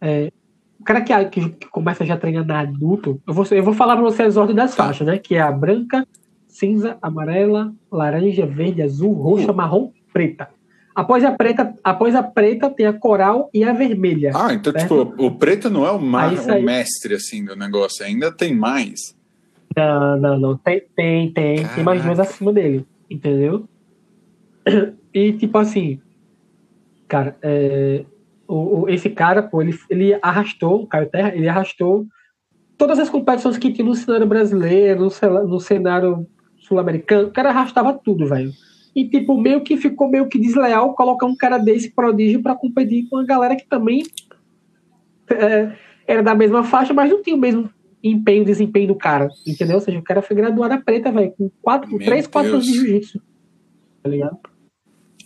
É, 0.00 0.30
o 0.78 0.84
cara 0.84 1.00
que, 1.00 1.24
que, 1.24 1.48
que, 1.48 1.66
começa 1.66 2.06
já 2.06 2.14
a 2.14 2.16
treinar 2.16 2.46
na 2.46 2.60
adulto, 2.60 3.20
eu 3.26 3.34
vou, 3.34 3.44
eu 3.50 3.64
vou 3.64 3.74
falar 3.74 3.96
pra 3.96 4.04
você 4.04 4.22
as 4.22 4.36
ordens 4.36 4.54
das 4.54 4.76
faixas, 4.76 5.04
né? 5.04 5.18
Que 5.18 5.34
é 5.34 5.40
a 5.40 5.50
branca, 5.50 6.06
cinza, 6.46 6.96
amarela, 7.02 7.74
laranja, 7.90 8.46
verde, 8.46 8.80
azul, 8.80 9.12
roxa, 9.12 9.50
uh. 9.50 9.56
marrom, 9.56 9.90
preta. 10.12 10.50
Após 10.94 11.24
a 11.24 11.32
preta, 11.32 11.74
após 11.82 12.14
a 12.14 12.22
preta 12.22 12.70
tem 12.70 12.86
a 12.86 12.92
coral 12.92 13.50
e 13.52 13.64
a 13.64 13.72
vermelha. 13.72 14.30
Ah, 14.36 14.54
então 14.54 14.72
certo? 14.72 15.04
tipo, 15.04 15.26
o 15.26 15.32
preto 15.32 15.68
não 15.68 15.84
é 15.84 15.90
o, 15.90 16.00
mar, 16.00 16.32
o 16.32 16.62
mestre 16.62 17.14
assim 17.14 17.44
do 17.44 17.56
negócio, 17.56 18.06
ainda 18.06 18.30
tem 18.30 18.54
mais. 18.54 19.16
Não, 19.76 20.16
não, 20.16 20.38
não, 20.38 20.56
tem, 20.56 20.80
tem, 20.94 21.32
tem, 21.32 21.66
tem 21.66 21.82
mais 21.82 22.04
duas 22.04 22.20
acima 22.20 22.52
dele, 22.52 22.86
entendeu? 23.10 23.68
E, 25.14 25.32
tipo 25.32 25.56
assim, 25.56 25.98
cara, 27.08 27.36
é, 27.40 28.04
o, 28.46 28.82
o, 28.82 28.88
esse 28.88 29.08
cara, 29.08 29.42
pô, 29.42 29.62
ele, 29.62 29.74
ele 29.88 30.18
arrastou, 30.20 30.82
o 30.82 30.86
Caio 30.86 31.08
Terra, 31.08 31.34
ele 31.34 31.48
arrastou 31.48 32.06
todas 32.76 32.98
as 32.98 33.08
competições 33.08 33.56
que 33.56 33.72
tinha 33.72 33.86
no 33.86 33.94
cenário 33.94 34.26
brasileiro, 34.26 35.00
no, 35.00 35.48
no 35.48 35.60
cenário 35.60 36.26
sul-americano, 36.58 37.28
o 37.28 37.32
cara 37.32 37.48
arrastava 37.48 37.94
tudo, 37.94 38.26
velho. 38.26 38.52
E, 38.94 39.08
tipo, 39.08 39.40
meio 39.40 39.62
que 39.62 39.76
ficou 39.76 40.08
meio 40.08 40.28
que 40.28 40.38
desleal 40.38 40.94
colocar 40.94 41.26
um 41.26 41.36
cara 41.36 41.58
desse 41.58 41.90
prodígio 41.90 42.42
para 42.42 42.54
competir 42.54 43.08
com 43.08 43.18
a 43.18 43.24
galera 43.24 43.56
que 43.56 43.66
também 43.66 44.02
é, 45.30 45.72
era 46.06 46.22
da 46.22 46.34
mesma 46.34 46.64
faixa, 46.64 46.94
mas 46.94 47.10
não 47.10 47.22
tinha 47.22 47.36
o 47.36 47.38
mesmo 47.38 47.70
empenho, 48.02 48.44
desempenho 48.44 48.88
do 48.88 48.94
cara, 48.94 49.28
entendeu? 49.46 49.76
Ou 49.76 49.80
seja, 49.80 49.98
o 49.98 50.02
cara 50.02 50.22
foi 50.22 50.36
graduado 50.36 50.74
a 50.74 50.78
preta, 50.78 51.10
velho, 51.10 51.32
com 51.32 51.50
quatro, 51.60 51.98
três, 51.98 52.26
quatro 52.26 52.52
anos 52.52 52.64
de 52.64 52.72
jiu-jitsu, 52.72 53.20
tá 54.02 54.08
ligado? 54.08 54.38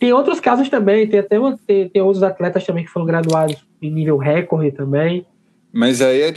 Tem 0.00 0.14
outros 0.14 0.40
casos 0.40 0.70
também, 0.70 1.06
tem 1.06 1.20
até 1.20 1.38
uma, 1.38 1.58
tem, 1.58 1.86
tem 1.90 2.00
outros 2.00 2.22
atletas 2.22 2.64
também 2.64 2.84
que 2.84 2.90
foram 2.90 3.04
graduados 3.04 3.62
em 3.82 3.90
nível 3.90 4.16
recorde 4.16 4.72
também. 4.72 5.26
Mas 5.70 6.00
aí 6.00 6.22
é 6.22 6.32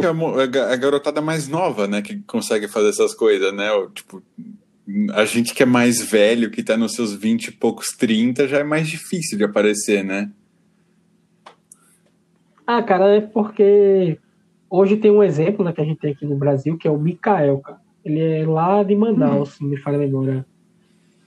é 0.00 0.72
a 0.72 0.76
garotada 0.76 1.20
mais 1.20 1.46
nova, 1.46 1.86
né, 1.86 2.02
que 2.02 2.20
consegue 2.22 2.66
fazer 2.66 2.88
essas 2.88 3.14
coisas, 3.14 3.54
né? 3.54 3.68
Tipo, 3.94 4.20
a 5.12 5.24
gente 5.24 5.54
que 5.54 5.62
é 5.62 5.66
mais 5.66 6.02
velho, 6.02 6.50
que 6.50 6.62
tá 6.62 6.76
nos 6.76 6.94
seus 6.94 7.14
20 7.14 7.48
e 7.48 7.52
poucos 7.52 7.88
30, 7.90 8.48
já 8.48 8.58
é 8.58 8.64
mais 8.64 8.88
difícil 8.88 9.38
de 9.38 9.44
aparecer, 9.44 10.02
né? 10.02 10.30
Ah, 12.66 12.82
cara, 12.82 13.16
é 13.16 13.20
porque 13.20 14.18
hoje 14.68 14.96
tem 14.96 15.10
um 15.10 15.22
exemplo 15.22 15.64
né, 15.64 15.72
que 15.72 15.80
a 15.80 15.84
gente 15.84 16.00
tem 16.00 16.12
aqui 16.12 16.24
no 16.24 16.36
Brasil, 16.36 16.76
que 16.78 16.88
é 16.88 16.90
o 16.90 16.98
Mikael, 16.98 17.58
cara. 17.58 17.80
Ele 18.04 18.20
é 18.20 18.46
lá 18.46 18.82
de 18.82 18.96
Manaus, 18.96 19.50
hum. 19.50 19.52
se 19.52 19.64
me 19.64 19.76
falha 19.76 19.98
a 19.98 20.00
memória. 20.00 20.44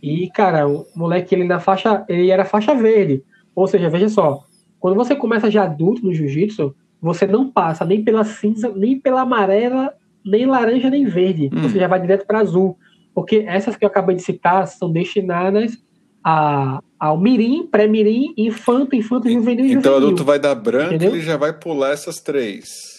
E, 0.01 0.29
cara, 0.29 0.67
o 0.67 0.85
moleque, 0.95 1.33
ele 1.33 1.43
na 1.43 1.59
faixa, 1.59 2.05
ele 2.07 2.29
era 2.29 2.45
faixa 2.45 2.75
verde. 2.75 3.23
Ou 3.55 3.67
seja, 3.67 3.89
veja 3.89 4.09
só, 4.09 4.43
quando 4.79 4.95
você 4.95 5.15
começa 5.15 5.49
de 5.49 5.57
adulto 5.57 6.05
no 6.05 6.13
jiu-jitsu, 6.13 6.75
você 7.01 7.25
não 7.25 7.49
passa 7.49 7.85
nem 7.85 8.03
pela 8.03 8.23
cinza, 8.23 8.71
nem 8.75 8.99
pela 8.99 9.21
amarela, 9.21 9.93
nem 10.25 10.45
laranja, 10.45 10.89
nem 10.89 11.05
verde. 11.05 11.49
Hum. 11.53 11.63
Você 11.63 11.79
já 11.79 11.87
vai 11.87 11.99
direto 12.01 12.25
para 12.25 12.39
azul. 12.39 12.77
Porque 13.13 13.45
essas 13.47 13.75
que 13.75 13.85
eu 13.85 13.87
acabei 13.87 14.15
de 14.15 14.21
citar 14.21 14.67
são 14.67 14.91
destinadas 14.91 15.77
a, 16.23 16.81
ao 16.99 17.17
mirim, 17.17 17.67
pré-mirim, 17.67 18.33
infanto, 18.35 18.95
infanto, 18.95 19.29
juvenil 19.29 19.65
e 19.65 19.73
Então 19.73 19.93
o 19.93 19.97
adulto 19.97 20.25
vai 20.25 20.39
dar 20.39 20.55
branco 20.55 21.01
e 21.01 21.05
ele 21.05 21.21
já 21.21 21.37
vai 21.37 21.53
pular 21.53 21.91
essas 21.91 22.19
três. 22.19 22.95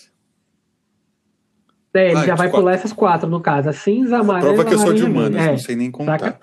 É, 1.92 2.10
ele 2.10 2.18
ah, 2.18 2.26
já 2.26 2.34
vai 2.34 2.48
quatro. 2.48 2.60
pular 2.60 2.72
essas 2.74 2.92
quatro, 2.92 3.28
no 3.28 3.40
caso. 3.40 3.70
A 3.70 3.72
cinza, 3.72 4.18
amarela. 4.18 4.54
Prova 4.54 4.68
que 4.68 4.74
eu 4.74 4.78
sou 4.78 4.92
de 4.92 5.02
humanas, 5.02 5.42
é, 5.42 5.50
não 5.52 5.58
sei 5.58 5.76
nem 5.76 5.90
contar. 5.90 6.38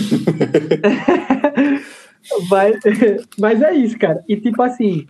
mas, 2.48 2.76
mas 3.38 3.62
é 3.62 3.74
isso, 3.74 3.98
cara. 3.98 4.22
E 4.28 4.36
tipo 4.36 4.62
assim, 4.62 5.06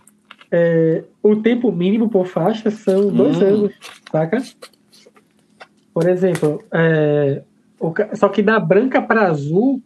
é, 0.51 1.03
o 1.21 1.35
tempo 1.35 1.71
mínimo 1.71 2.09
por 2.09 2.25
faixa 2.25 2.71
são 2.71 3.11
dois 3.11 3.37
hum. 3.37 3.45
anos, 3.45 3.73
saca? 4.11 4.41
Por 5.93 6.07
exemplo, 6.07 6.63
é, 6.73 7.43
o, 7.79 7.93
só 8.13 8.29
que 8.29 8.41
da 8.41 8.59
branca 8.59 9.01
para 9.01 9.27
azul, 9.27 9.81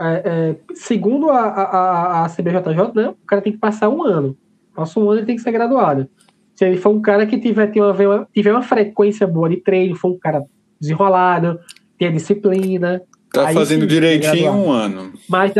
é, 0.00 0.22
é, 0.24 0.56
segundo 0.74 1.30
a, 1.30 1.40
a, 1.40 2.24
a 2.24 2.28
CBJJ, 2.28 2.92
né, 2.94 3.08
o 3.08 3.26
cara 3.26 3.42
tem 3.42 3.52
que 3.52 3.58
passar 3.58 3.88
um 3.88 4.02
ano. 4.02 4.36
Passa 4.74 5.00
um 5.00 5.10
ano 5.10 5.20
ele 5.20 5.26
tem 5.26 5.36
que 5.36 5.42
ser 5.42 5.52
graduado 5.52 6.08
se 6.56 6.64
ele 6.64 6.78
for 6.78 6.90
um 6.90 7.00
cara 7.00 7.26
que 7.26 7.38
tiver, 7.38 7.70
uma, 7.76 8.26
tiver 8.32 8.50
uma 8.50 8.62
frequência 8.62 9.26
boa 9.26 9.48
de 9.48 9.58
treino, 9.58 9.94
for 9.94 10.12
um 10.12 10.18
cara 10.18 10.42
desenrolado, 10.80 11.60
tem 11.98 12.08
a 12.08 12.10
disciplina. 12.10 13.02
Tá 13.44 13.52
fazendo 13.52 13.82
sim, 13.82 13.86
direitinho 13.86 14.52
um 14.52 14.70
ano. 14.70 15.12
Mas 15.28 15.52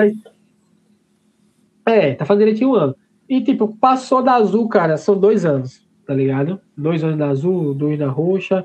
é, 1.86 2.14
tá 2.14 2.24
fazendo 2.24 2.44
direitinho 2.44 2.70
um 2.70 2.74
ano. 2.74 2.96
E 3.28 3.40
tipo, 3.40 3.76
passou 3.76 4.22
da 4.22 4.34
azul, 4.34 4.68
cara, 4.68 4.96
são 4.96 5.18
dois 5.18 5.44
anos, 5.44 5.84
tá 6.06 6.14
ligado? 6.14 6.60
Dois 6.76 7.02
anos 7.02 7.18
da 7.18 7.28
azul, 7.28 7.74
dois 7.74 7.98
da 7.98 8.08
roxa. 8.08 8.64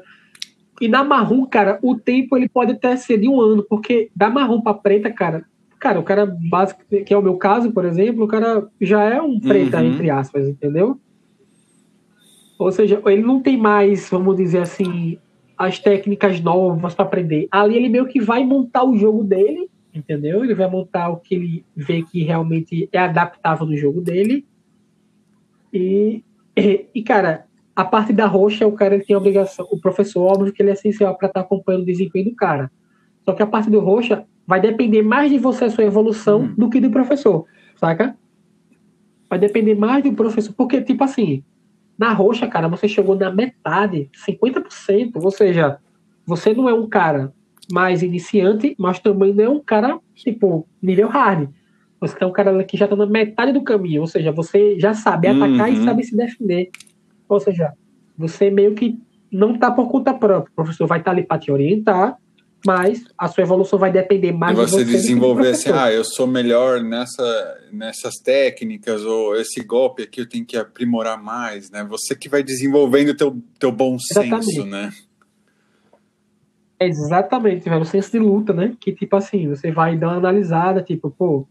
E 0.79 0.87
da 0.87 1.03
marrom, 1.03 1.45
cara, 1.45 1.77
o 1.83 1.95
tempo 1.95 2.35
ele 2.35 2.49
pode 2.49 2.71
até 2.71 2.95
ser 2.95 3.19
de 3.19 3.27
um 3.27 3.39
ano, 3.39 3.63
porque 3.63 4.09
da 4.15 4.29
marrom 4.29 4.61
pra 4.61 4.73
preta, 4.73 5.11
cara, 5.11 5.45
cara, 5.79 5.99
o 5.99 6.03
cara 6.03 6.25
básico, 6.25 6.81
que 7.05 7.13
é 7.13 7.17
o 7.17 7.21
meu 7.21 7.37
caso, 7.37 7.71
por 7.71 7.85
exemplo, 7.85 8.25
o 8.25 8.27
cara 8.27 8.67
já 8.79 9.03
é 9.03 9.21
um 9.21 9.39
preta, 9.39 9.77
uhum. 9.77 9.85
entre 9.85 10.09
aspas, 10.09 10.47
entendeu? 10.47 10.99
Ou 12.57 12.71
seja, 12.71 13.01
ele 13.07 13.23
não 13.23 13.41
tem 13.41 13.57
mais, 13.57 14.09
vamos 14.09 14.37
dizer 14.37 14.59
assim, 14.59 15.17
as 15.61 15.77
técnicas 15.77 16.41
novas 16.41 16.95
para 16.95 17.05
aprender. 17.05 17.47
Ali 17.51 17.75
ele 17.75 17.89
meio 17.89 18.07
que 18.07 18.19
vai 18.19 18.43
montar 18.43 18.83
o 18.83 18.97
jogo 18.97 19.23
dele, 19.23 19.69
entendeu? 19.93 20.43
Ele 20.43 20.55
vai 20.55 20.69
montar 20.69 21.09
o 21.09 21.17
que 21.17 21.35
ele 21.35 21.65
vê 21.75 22.01
que 22.01 22.23
realmente 22.23 22.89
é 22.91 22.97
adaptável 22.97 23.67
no 23.67 23.77
jogo 23.77 24.01
dele. 24.01 24.43
E, 25.71 26.23
e 26.55 27.03
cara, 27.03 27.45
a 27.75 27.85
parte 27.85 28.11
da 28.11 28.25
roxa, 28.25 28.65
o 28.65 28.71
cara 28.71 28.99
tem 28.99 29.15
a 29.15 29.19
obrigação, 29.19 29.67
o 29.71 29.79
professor, 29.79 30.23
óbvio 30.23 30.51
que 30.51 30.63
ele 30.63 30.71
é 30.71 30.73
essencial 30.73 31.15
para 31.15 31.27
estar 31.27 31.41
tá 31.41 31.45
acompanhando 31.45 31.83
o 31.83 31.85
desempenho 31.85 32.25
do 32.25 32.35
cara. 32.35 32.71
Só 33.23 33.33
que 33.33 33.43
a 33.43 33.47
parte 33.47 33.69
do 33.69 33.79
roxa 33.79 34.25
vai 34.47 34.59
depender 34.59 35.03
mais 35.03 35.31
de 35.31 35.37
você, 35.37 35.65
a 35.65 35.69
sua 35.69 35.83
evolução, 35.83 36.41
hum. 36.41 36.55
do 36.57 36.69
que 36.71 36.81
do 36.81 36.89
professor, 36.89 37.45
saca? 37.75 38.17
Vai 39.29 39.37
depender 39.37 39.75
mais 39.75 40.03
do 40.03 40.11
professor, 40.13 40.53
porque, 40.53 40.81
tipo 40.81 41.03
assim, 41.03 41.43
na 42.01 42.13
roxa, 42.13 42.47
cara, 42.47 42.67
você 42.67 42.87
chegou 42.87 43.15
na 43.15 43.31
metade, 43.31 44.09
50%. 44.27 45.11
Ou 45.23 45.29
seja, 45.29 45.77
você 46.25 46.51
não 46.51 46.67
é 46.67 46.73
um 46.73 46.89
cara 46.89 47.31
mais 47.71 48.01
iniciante, 48.01 48.75
mas 48.79 48.99
também 48.99 49.31
não 49.31 49.43
é 49.43 49.49
um 49.49 49.59
cara, 49.59 49.99
tipo, 50.15 50.67
nível 50.81 51.09
hard. 51.09 51.49
Você 51.99 52.17
é 52.19 52.25
um 52.25 52.31
cara 52.31 52.63
que 52.63 52.75
já 52.75 52.87
tá 52.87 52.95
na 52.95 53.05
metade 53.05 53.53
do 53.53 53.61
caminho. 53.61 54.01
Ou 54.01 54.07
seja, 54.07 54.31
você 54.31 54.79
já 54.79 54.95
sabe 54.95 55.27
atacar 55.27 55.69
uhum. 55.69 55.75
e 55.75 55.85
sabe 55.85 56.03
se 56.03 56.17
defender. 56.17 56.71
Ou 57.29 57.39
seja, 57.39 57.71
você 58.17 58.49
meio 58.49 58.73
que 58.73 58.97
não 59.31 59.55
tá 59.55 59.69
por 59.69 59.87
conta 59.87 60.11
própria. 60.11 60.51
O 60.51 60.55
professor 60.55 60.87
vai 60.87 60.97
estar 60.97 61.11
tá 61.11 61.17
ali 61.17 61.23
para 61.23 61.37
te 61.37 61.51
orientar, 61.51 62.17
mas 62.65 63.03
a 63.17 63.27
sua 63.27 63.43
evolução 63.43 63.79
vai 63.79 63.91
depender 63.91 64.31
mais 64.31 64.57
e 64.57 64.61
você 64.61 64.83
de 64.83 64.91
você 64.91 64.97
desenvolver 64.97 65.49
assim, 65.49 65.71
ah, 65.71 65.91
eu 65.91 66.03
sou 66.03 66.27
melhor 66.27 66.81
nessa, 66.81 67.57
nessas 67.71 68.15
técnicas 68.15 69.03
ou 69.03 69.35
esse 69.35 69.63
golpe 69.63 70.03
aqui 70.03 70.21
eu 70.21 70.29
tenho 70.29 70.45
que 70.45 70.55
aprimorar 70.55 71.21
mais, 71.21 71.71
né? 71.71 71.83
Você 71.89 72.15
que 72.15 72.29
vai 72.29 72.43
desenvolvendo 72.43 73.15
teu, 73.15 73.37
teu 73.59 73.71
bom 73.71 73.95
Exatamente. 73.95 74.45
senso, 74.45 74.65
né? 74.65 74.91
Exatamente, 76.79 77.69
velho, 77.69 77.81
o 77.81 77.85
senso 77.85 78.11
de 78.11 78.19
luta, 78.19 78.53
né? 78.53 78.73
Que 78.79 78.91
tipo 78.91 79.15
assim, 79.15 79.47
você 79.47 79.71
vai 79.71 79.97
dar 79.97 80.09
uma 80.09 80.17
analisada, 80.17 80.81
tipo, 80.81 81.11
pô, 81.11 81.47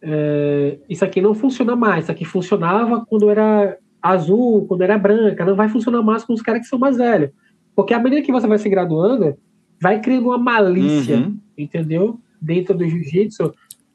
é, 0.00 0.78
isso 0.88 1.04
aqui 1.04 1.20
não 1.20 1.34
funciona 1.34 1.74
mais, 1.74 2.04
isso 2.04 2.12
aqui 2.12 2.24
funcionava 2.24 3.04
quando 3.06 3.28
era 3.30 3.76
azul, 4.00 4.66
quando 4.66 4.82
era 4.82 4.98
branca, 4.98 5.44
não 5.44 5.56
vai 5.56 5.68
funcionar 5.68 6.02
mais 6.02 6.24
com 6.24 6.32
os 6.32 6.42
caras 6.42 6.62
que 6.62 6.68
são 6.68 6.78
mais 6.78 6.96
velhos. 6.96 7.30
Porque 7.74 7.94
à 7.94 7.98
medida 7.98 8.22
que 8.22 8.32
você 8.32 8.46
vai 8.46 8.58
se 8.58 8.68
graduando, 8.68 9.36
vai 9.80 10.00
criando 10.00 10.26
uma 10.26 10.38
malícia, 10.38 11.16
uhum. 11.16 11.38
entendeu? 11.56 12.18
Dentro 12.40 12.76
do 12.76 12.86
jiu-jitsu, 12.86 13.52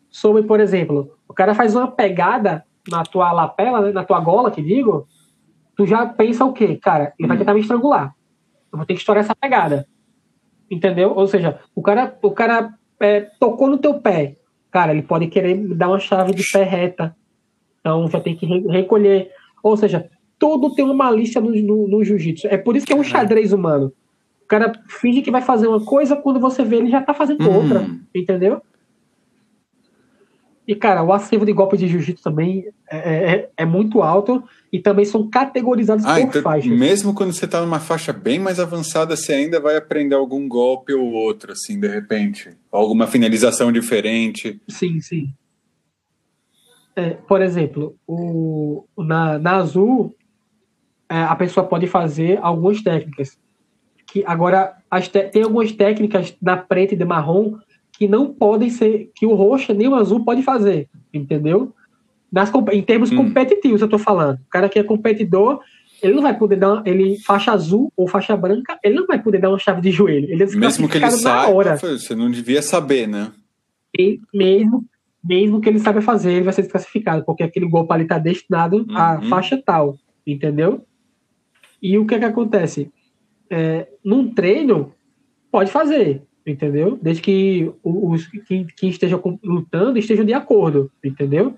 sobre, 0.10 0.44
por 0.44 0.60
exemplo, 0.60 1.18
o 1.28 1.34
cara 1.34 1.56
faz 1.56 1.76
uma 1.76 1.90
pegada 1.90 2.64
na 2.90 3.04
tua 3.04 3.32
lapela, 3.32 3.82
né, 3.82 3.92
na 3.92 4.04
tua 4.04 4.20
gola, 4.20 4.52
que 4.52 4.62
digo, 4.62 5.08
tu 5.76 5.86
já 5.86 6.06
pensa 6.06 6.46
o 6.46 6.54
quê? 6.54 6.76
Cara, 6.76 7.14
ele 7.18 7.28
vai 7.28 7.36
uhum. 7.36 7.40
tentar 7.40 7.54
me 7.54 7.62
estrangular. 7.62 8.14
Eu 8.72 8.78
vou 8.78 8.86
ter 8.86 8.94
que 8.94 9.00
estourar 9.00 9.24
essa 9.24 9.36
pegada. 9.36 9.88
Entendeu? 10.70 11.14
Ou 11.16 11.28
seja, 11.28 11.60
o 11.76 11.82
cara, 11.82 12.18
o 12.22 12.32
cara 12.32 12.74
é, 13.00 13.22
tocou 13.40 13.68
no 13.68 13.78
teu 13.78 14.00
pé. 14.00 14.38
Cara, 14.72 14.92
ele 14.92 15.04
pode 15.04 15.28
querer 15.28 15.56
dar 15.76 15.90
uma 15.90 16.00
chave 16.00 16.34
de 16.34 16.44
pé 16.52 16.64
reta. 16.64 17.16
Então 17.80 18.10
já 18.10 18.20
tem 18.20 18.36
que 18.36 18.46
recolher. 18.46 19.30
Ou 19.62 19.78
seja, 19.78 20.10
todo 20.40 20.74
tem 20.74 20.84
uma 20.84 20.94
malícia 20.94 21.40
no, 21.40 21.52
no, 21.52 21.88
no 21.88 22.04
jiu-jitsu. 22.04 22.48
É 22.48 22.58
por 22.58 22.76
isso 22.76 22.86
que 22.86 22.94
é 22.94 22.96
um 22.96 23.04
xadrez 23.04 23.54
humano. 23.54 23.94
O 24.44 24.48
cara 24.48 24.74
finge 24.88 25.22
que 25.22 25.32
vai 25.32 25.42
fazer 25.42 25.68
uma 25.68 25.84
coisa, 25.84 26.16
quando 26.16 26.40
você 26.40 26.64
vê, 26.64 26.78
ele 26.78 26.90
já 26.90 27.02
tá 27.02 27.14
fazendo 27.14 27.44
hum. 27.44 27.56
outra, 27.56 27.88
entendeu? 28.14 28.62
E, 30.66 30.76
cara, 30.76 31.04
o 31.04 31.12
acervo 31.12 31.46
de 31.46 31.52
golpes 31.52 31.80
de 31.80 31.88
jiu-jitsu 31.90 32.24
também 32.24 32.66
é, 32.90 32.98
é, 32.98 33.32
é, 33.32 33.50
é, 33.58 33.66
muito 33.66 34.02
alto 34.02 34.42
e 34.72 34.80
também 34.80 35.04
são 35.04 35.30
categorizados 35.30 36.06
ah, 36.06 36.14
por 36.14 36.22
então, 36.22 36.42
faixas. 36.42 36.72
Mesmo 36.72 37.14
quando 37.14 37.34
você 37.34 37.46
tá 37.46 37.60
numa 37.60 37.82
faixa 37.82 38.14
bem 38.14 38.40
mais 38.40 38.62
avançada, 38.62 39.16
você 39.16 39.34
ainda 39.34 39.60
vai 39.60 39.76
aprender 39.76 40.16
algum 40.16 40.48
golpe 40.48 40.94
ou 40.94 41.12
outro, 41.12 41.52
assim, 41.52 41.78
de 41.78 41.88
repente. 41.88 42.52
Alguma 42.72 43.08
finalização 43.08 43.74
diferente. 43.74 44.62
Sim, 44.70 45.02
sim. 45.02 45.34
É, 46.96 47.10
por 47.12 47.42
exemplo, 47.42 47.98
o, 48.08 48.86
na, 48.98 49.38
na 49.38 49.58
azul, 49.58 50.16
é, 51.10 51.24
a 51.24 51.36
pessoa 51.36 51.66
pode 51.66 51.88
fazer 51.88 52.40
algumas 52.42 52.82
técnicas 52.82 53.38
que 54.14 54.24
agora 54.28 54.76
tem 55.32 55.42
algumas 55.42 55.72
técnicas 55.72 56.36
da 56.40 56.56
preta 56.56 56.94
e 56.94 56.98
de 56.98 57.04
marrom 57.04 57.58
que 57.94 58.08
não 58.08 58.32
podem 58.32 58.70
ser, 58.70 59.10
que 59.16 59.26
o 59.26 59.34
roxo 59.34 59.74
nem 59.74 59.88
o 59.88 59.96
azul 59.96 60.24
pode 60.24 60.44
fazer, 60.44 60.88
entendeu? 61.12 61.74
Nas, 62.32 62.52
em 62.72 62.84
termos 62.84 63.12
hum. 63.12 63.16
competitivos, 63.16 63.82
eu 63.82 63.90
tô 63.90 63.98
falando. 63.98 64.36
O 64.36 64.50
cara 64.52 64.70
que 64.70 64.78
é 64.78 64.84
competidor, 64.84 65.62
ele 66.00 66.14
não 66.14 66.22
vai 66.22 66.38
poder 66.38 66.58
dar, 66.58 66.84
ele 66.86 67.18
faixa 67.22 67.52
azul 67.52 67.92
ou 67.98 68.08
faixa 68.08 68.38
branca, 68.38 68.78
ele 68.84 68.94
não 68.94 69.08
vai 69.08 69.20
poder 69.20 69.42
dar 69.42 69.50
uma 69.50 69.58
chave 69.58 69.82
de 69.82 69.90
joelho. 69.90 70.30
Ele 70.30 70.44
é 70.44 70.46
mesmo 70.58 70.88
que 70.88 70.98
ele 70.98 71.10
saiba, 71.10 71.76
você 71.76 72.14
não 72.14 72.30
devia 72.30 72.62
saber, 72.62 73.08
né? 73.08 73.32
E 73.98 74.20
mesmo, 74.32 74.86
mesmo 75.24 75.60
que 75.60 75.70
ele 75.70 75.80
saiba 75.80 76.02
fazer, 76.02 76.34
ele 76.34 76.46
vai 76.46 76.54
ser 76.54 76.62
desclassificado, 76.62 77.26
porque 77.26 77.42
aquele 77.42 77.68
golpe 77.68 77.92
ali 77.92 78.06
tá 78.06 78.20
destinado 78.20 78.86
uhum. 78.88 78.96
à 78.96 79.22
faixa 79.24 79.60
tal, 79.66 79.98
entendeu? 80.26 80.86
E 81.82 81.98
o 81.98 82.06
que 82.06 82.14
é 82.14 82.20
que 82.20 82.26
acontece? 82.26 82.92
É, 83.54 83.88
num 84.04 84.34
treino, 84.34 84.92
pode 85.52 85.70
fazer, 85.70 86.24
entendeu? 86.46 86.98
Desde 87.00 87.22
que 87.22 87.72
os 87.84 88.26
que, 88.26 88.66
que 88.66 88.88
estejam 88.88 89.22
lutando 89.44 90.00
estejam 90.00 90.26
de 90.26 90.34
acordo, 90.34 90.92
entendeu? 91.04 91.56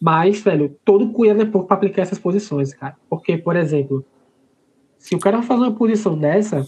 Mas, 0.00 0.40
velho, 0.40 0.76
todo 0.84 1.10
cuidado 1.10 1.42
é 1.42 1.44
pouco 1.44 1.66
para 1.66 1.78
aplicar 1.78 2.02
essas 2.02 2.18
posições, 2.18 2.72
cara. 2.72 2.96
Porque, 3.10 3.36
por 3.36 3.56
exemplo, 3.56 4.04
se 4.98 5.16
o 5.16 5.18
cara 5.18 5.42
fazer 5.42 5.62
uma 5.62 5.74
posição 5.74 6.16
dessa 6.16 6.64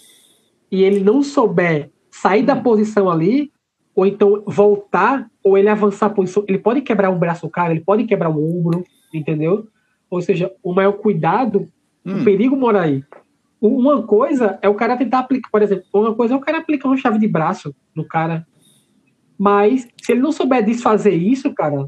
e 0.72 0.82
ele 0.82 0.98
não 0.98 1.22
souber 1.22 1.90
sair 2.10 2.42
da 2.42 2.56
posição 2.56 3.08
ali, 3.08 3.52
ou 3.94 4.06
então 4.06 4.42
voltar, 4.44 5.30
ou 5.42 5.56
ele 5.56 5.68
avançar 5.68 6.06
a 6.06 6.10
posição, 6.10 6.44
ele 6.48 6.58
pode 6.58 6.80
quebrar 6.80 7.10
um 7.10 7.18
braço 7.18 7.46
do 7.46 7.50
cara, 7.50 7.72
ele 7.72 7.84
pode 7.84 8.04
quebrar 8.04 8.30
um 8.30 8.58
ombro, 8.58 8.84
entendeu? 9.14 9.68
Ou 10.10 10.20
seja, 10.20 10.52
o 10.64 10.72
maior 10.72 10.92
cuidado, 10.94 11.68
hum. 12.04 12.22
o 12.22 12.24
perigo 12.24 12.56
mora 12.56 12.82
aí. 12.82 13.04
Uma 13.60 14.02
coisa 14.02 14.58
é 14.62 14.68
o 14.68 14.74
cara 14.74 14.96
tentar 14.96 15.20
aplicar, 15.20 15.50
por 15.50 15.62
exemplo, 15.62 15.84
uma 15.92 16.14
coisa 16.14 16.34
é 16.34 16.36
o 16.36 16.40
cara 16.40 16.58
aplicar 16.58 16.88
uma 16.88 16.96
chave 16.96 17.18
de 17.18 17.26
braço 17.26 17.74
no 17.94 18.04
cara. 18.04 18.46
Mas 19.36 19.86
se 20.02 20.12
ele 20.12 20.20
não 20.20 20.32
souber 20.32 20.64
desfazer 20.64 21.14
isso, 21.14 21.52
cara, 21.54 21.86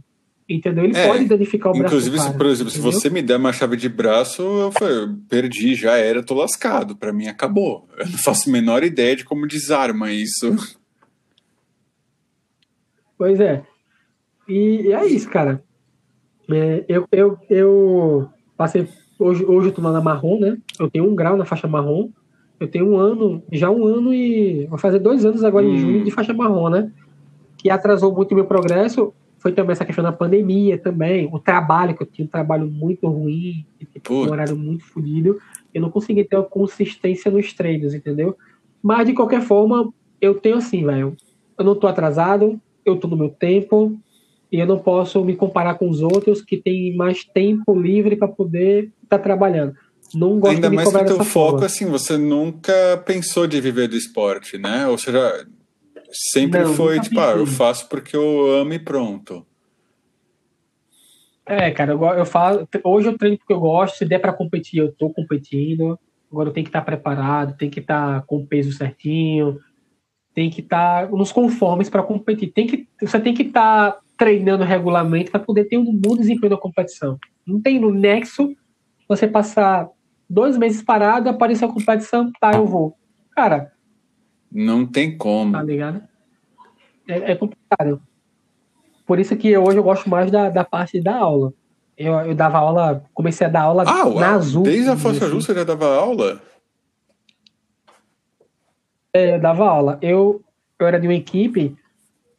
entendeu? 0.49 0.85
Ele 0.85 0.97
É, 0.97 1.07
pode 1.07 1.25
danificar 1.27 1.71
o 1.71 1.79
braço. 1.79 1.87
Inclusive, 1.87 2.17
do 2.17 2.21
se, 2.21 2.27
cara, 2.27 2.39
por 2.39 2.47
exemplo, 2.47 2.71
se 2.71 2.79
entendeu? 2.79 3.01
você 3.01 3.11
me 3.11 3.23
der 3.23 3.37
uma 3.37 3.53
chave 3.53 3.77
de 3.77 3.89
braço, 3.89 4.43
eu, 4.43 4.73
eu 4.89 5.17
perdi, 5.29 5.75
já 5.75 5.97
era, 5.97 6.23
tô 6.25 6.35
lascado. 6.35 6.97
Pra 6.97 7.13
mim 7.13 7.29
acabou. 7.29 7.89
Eu 7.97 8.07
não 8.07 8.19
faço 8.19 8.49
a 8.49 8.53
menor 8.53 8.83
ideia 8.83 9.15
de 9.17 9.25
como 9.25 9.47
desarma 9.47 10.11
isso. 10.13 10.57
Pois 13.17 13.39
é. 13.39 13.63
E, 14.49 14.83
e 14.87 14.93
é 14.93 15.07
isso, 15.07 15.29
cara. 15.29 15.63
É, 16.51 16.85
eu, 16.89 17.07
eu, 17.13 17.39
eu 17.49 18.29
passei. 18.57 18.89
Hoje, 19.21 19.45
hoje 19.45 19.69
eu 19.69 19.73
tô 19.73 19.83
na 19.83 20.01
marrom, 20.01 20.41
né? 20.41 20.57
Eu 20.79 20.91
tenho 20.91 21.05
um 21.05 21.15
grau 21.15 21.37
na 21.37 21.45
faixa 21.45 21.69
marrom. 21.69 22.09
Eu 22.59 22.67
tenho 22.67 22.91
um 22.91 22.97
ano, 22.97 23.43
já 23.53 23.71
um 23.71 23.85
ano 23.85 24.15
e. 24.15 24.67
Vou 24.67 24.79
fazer 24.79 24.99
dois 24.99 25.27
anos 25.27 25.45
agora 25.45 25.67
em 25.67 25.75
Hum. 25.75 25.79
junho 25.79 26.05
de 26.05 26.11
faixa 26.11 26.33
marrom, 26.33 26.71
né? 26.71 26.91
Que 27.59 27.69
atrasou 27.69 28.15
muito 28.15 28.33
o 28.33 28.35
meu 28.35 28.47
progresso. 28.47 29.13
Foi 29.39 29.53
também 29.53 29.73
essa 29.73 29.85
questão 29.85 30.03
da 30.03 30.11
pandemia 30.13 30.79
também. 30.79 31.29
O 31.31 31.39
trabalho, 31.39 31.95
que 31.95 32.03
eu 32.03 32.07
tinha 32.07 32.25
um 32.25 32.31
trabalho 32.31 32.67
muito 32.67 33.07
ruim, 33.09 33.65
um 34.11 34.31
horário 34.31 34.57
muito 34.57 34.85
fodido. 34.85 35.39
Eu 35.73 35.83
não 35.83 35.91
consegui 35.91 36.25
ter 36.25 36.37
uma 36.37 36.45
consistência 36.45 37.31
nos 37.31 37.53
treinos, 37.53 37.93
entendeu? 37.93 38.37
Mas 38.83 39.07
de 39.07 39.13
qualquer 39.13 39.43
forma, 39.43 39.93
eu 40.21 40.35
tenho 40.35 40.57
assim, 40.57 40.85
velho. 40.85 41.15
Eu 41.59 41.65
não 41.65 41.75
tô 41.75 41.87
atrasado, 41.87 42.59
eu 42.87 42.97
tô 42.97 43.07
no 43.07 43.17
meu 43.17 43.29
tempo 43.29 43.99
e 44.51 44.59
eu 44.59 44.67
não 44.67 44.79
posso 44.79 45.23
me 45.25 45.37
comparar 45.37 45.75
com 45.75 45.89
os 45.89 46.01
outros 46.03 46.41
que 46.43 46.57
têm 46.57 46.97
mais 46.97 47.25
tempo 47.25 47.79
livre 47.79 48.17
para 48.17 48.29
poder 48.29 48.91
estar 49.17 49.19
trabalhando. 49.19 49.75
Não 50.15 50.41
gosto 50.41 50.55
Ainda 50.55 50.71
de 50.71 50.77
mais 50.77 50.89
que 50.89 50.97
o 50.97 51.05
teu 51.05 51.17
foco, 51.19 51.51
forma. 51.51 51.67
assim, 51.67 51.87
você 51.87 52.17
nunca 52.17 52.73
pensou 53.07 53.47
de 53.47 53.61
viver 53.61 53.89
do 53.89 53.97
esporte, 53.97 54.59
né? 54.59 54.87
Ou 54.89 54.99
seja, 54.99 55.47
sempre 56.33 56.61
Não, 56.61 56.75
foi 56.75 57.01
tipo, 57.01 57.21
ah, 57.21 57.33
eu 57.33 57.47
faço 57.47 57.89
porque 57.89 58.17
eu 58.17 58.51
amo 58.53 58.73
e 58.73 58.79
pronto. 58.79 59.47
É, 61.47 61.71
cara, 61.71 61.93
eu, 61.93 62.05
eu 62.05 62.25
falo, 62.25 62.69
hoje 62.85 63.09
eu 63.09 63.19
treino 63.19 63.39
porque 63.39 63.53
eu 63.53 63.61
gosto, 63.61 63.99
se 63.99 64.05
der 64.05 64.21
para 64.21 64.33
competir, 64.33 64.79
eu 64.79 64.93
tô 64.93 65.11
competindo. 65.11 65.99
Agora 66.31 66.49
eu 66.49 66.53
tenho 66.53 66.65
que 66.65 66.69
estar 66.69 66.83
preparado, 66.83 67.57
tem 67.57 67.69
que 67.69 67.81
estar 67.81 68.23
com 68.23 68.37
o 68.39 68.47
peso 68.47 68.73
certinho, 68.73 69.59
tem 70.33 70.49
que 70.49 70.61
estar 70.61 71.11
nos 71.11 71.33
conformes 71.33 71.89
para 71.89 72.03
competir. 72.03 72.53
Tem 72.53 72.67
que, 72.67 72.87
você 73.01 73.19
tem 73.19 73.35
que 73.35 73.43
estar 73.43 73.99
treinando 74.17 74.65
regularmente 74.65 75.31
para 75.31 75.41
poder 75.41 75.65
ter 75.65 75.77
um 75.77 75.93
bom 75.93 76.17
desempenho 76.17 76.53
na 76.53 76.59
competição. 76.59 77.19
Não 77.45 77.61
tem 77.61 77.81
no 77.81 77.93
nexo 77.93 78.55
você 79.11 79.27
passar 79.27 79.89
dois 80.29 80.57
meses 80.57 80.81
parado, 80.83 81.29
aparecer 81.29 81.65
a 81.65 81.69
competição, 81.69 82.31
tá, 82.41 82.53
eu 82.55 82.65
vou. 82.65 82.97
Cara, 83.35 83.73
Não 84.53 84.87
tem 84.87 85.19
como. 85.19 85.51
tá 85.53 85.63
ligado? 85.65 86.01
É, 87.09 87.33
é 87.33 87.35
complicado. 87.35 88.01
Por 89.05 89.19
isso 89.19 89.37
que 89.37 89.57
hoje 89.59 89.77
eu 89.79 89.83
gosto 89.83 90.09
mais 90.09 90.31
da, 90.31 90.49
da 90.49 90.65
parte 90.65 91.01
da 91.01 91.17
aula. 91.17 91.53
Eu, 91.99 92.15
eu 92.21 92.35
dava 92.37 92.59
aula, 92.59 93.05
comecei 93.13 93.45
a 93.47 93.51
dar 93.51 93.63
aula 93.63 93.83
Ah, 93.85 94.09
na 94.09 94.35
Azul. 94.35 94.63
desde 94.63 94.89
a 94.89 94.95
dizer 94.95 95.09
azul 95.09 95.27
assim. 95.39 95.41
você 95.41 95.55
já 95.55 95.65
dava 95.65 95.93
aula? 95.93 96.41
É, 99.13 99.35
eu 99.35 99.41
dava 99.41 99.69
aula. 99.69 99.99
Eu, 100.01 100.41
eu 100.79 100.87
era 100.87 101.01
de 101.01 101.09
uma 101.09 101.15
equipe 101.15 101.77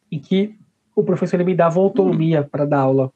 em 0.09 0.19
que 0.19 0.57
o 0.95 1.03
professor 1.03 1.36
ele 1.36 1.43
me 1.43 1.53
dava 1.55 1.82
autonomia 1.82 2.47
para 2.49 2.63
dar 2.65 2.80
aula. 2.80 3.11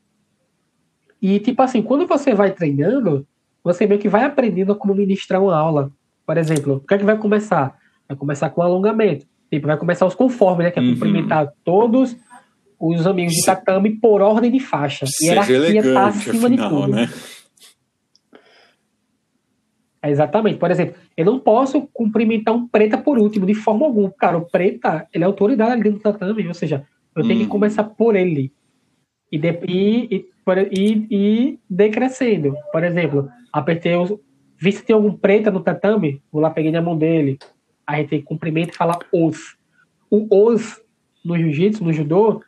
E, 1.21 1.39
tipo 1.39 1.61
assim, 1.61 1.81
quando 1.81 2.05
você 2.05 2.33
vai 2.35 2.51
treinando, 2.51 3.25
você 3.65 3.85
meio 3.87 3.99
que 3.99 4.07
vai 4.07 4.23
aprendendo 4.23 4.75
como 4.75 4.95
ministrar 4.95 5.41
uma 5.41 5.57
aula. 5.57 5.91
Por 6.25 6.37
exemplo, 6.37 6.75
o 6.75 6.79
que 6.79 6.93
é 6.93 6.97
que 6.97 7.03
vai 7.03 7.17
começar? 7.17 7.75
Vai 8.07 8.15
começar 8.17 8.49
com 8.51 8.61
alongamento. 8.61 9.25
Tipo, 9.51 9.67
vai 9.67 9.77
começar 9.77 10.05
os 10.05 10.15
conformes, 10.15 10.65
né? 10.65 10.71
Que 10.71 10.79
é 10.79 10.81
Uhum. 10.81 10.93
cumprimentar 10.93 11.51
todos 11.63 12.15
os 12.79 13.05
amigos 13.07 13.33
de 13.33 13.45
tatame 13.45 13.89
por 13.99 14.21
ordem 14.21 14.51
de 14.51 14.59
faixa. 14.59 15.05
Seja 15.07 15.31
Hierarquia 15.33 15.57
tá 15.59 15.65
elegante, 15.89 16.29
acima 16.29 16.49
de 16.49 16.55
afinal, 16.55 16.69
tudo. 16.69 16.87
né? 16.95 17.09
É, 20.01 20.09
exatamente. 20.11 20.57
Por 20.57 20.69
exemplo, 20.71 20.95
eu 21.17 21.25
não 21.25 21.39
posso 21.39 21.87
cumprimentar 21.93 22.53
um 22.53 22.67
preta 22.67 22.97
por 22.97 23.17
último, 23.17 23.45
de 23.45 23.53
forma 23.55 23.85
alguma. 23.85 24.11
Cara, 24.11 24.37
o 24.37 24.45
preta, 24.45 25.07
ele 25.13 25.23
é 25.23 25.27
autoridade 25.27 25.71
ali 25.71 25.83
dentro 25.83 25.99
do 25.99 26.03
tatame, 26.03 26.47
ou 26.47 26.53
seja, 26.53 26.85
eu 27.15 27.23
tenho 27.23 27.39
Hum. 27.39 27.43
que 27.43 27.49
começar 27.49 27.83
por 27.83 28.15
ele. 28.15 28.51
E, 29.31 29.37
de, 29.37 29.59
e, 29.67 30.15
e, 30.15 30.25
e, 30.71 31.07
e 31.09 31.59
decrescendo. 31.69 32.55
Por 32.71 32.83
exemplo, 32.83 33.27
apertei 33.59 33.95
os. 33.95 34.13
Vi 34.57 34.71
se 34.71 34.83
tem 34.83 34.93
algum 34.95 35.11
preta 35.13 35.51
no 35.51 35.59
tatame, 35.59 36.21
vou 36.31 36.41
lá, 36.41 36.49
peguei 36.49 36.71
na 36.71 36.81
mão 36.81 36.97
dele. 36.97 37.37
Aí 37.85 37.99
a 37.99 38.07
gente 38.07 38.23
cumprimenta 38.23 38.71
e 38.71 38.75
fala 38.75 38.97
os. 39.11 39.55
O 40.09 40.27
os 40.29 40.79
no 41.23 41.37
jiu-jitsu, 41.37 41.83
no 41.83 41.91
judô, 41.91 42.41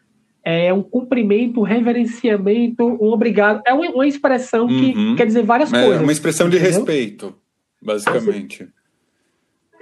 é 0.44 0.72
um 0.74 0.82
cumprimento, 0.84 1.60
um 1.60 1.64
reverenciamento, 1.64 2.86
um 2.86 3.12
obrigado. 3.12 3.62
É 3.66 3.74
uma, 3.74 4.08
expressão 4.08 4.68
que 4.68 4.94
Uhum. 4.96 5.16
quer 5.16 5.26
dizer 5.26 5.44
várias 5.44 5.74
É 5.74 5.84
coisas. 5.84 6.02
uma 6.04 6.12
expressão 6.12 6.50
de 6.50 6.58
entendeu? 6.58 6.76
respeito, 6.78 7.36
basicamente. 7.82 8.68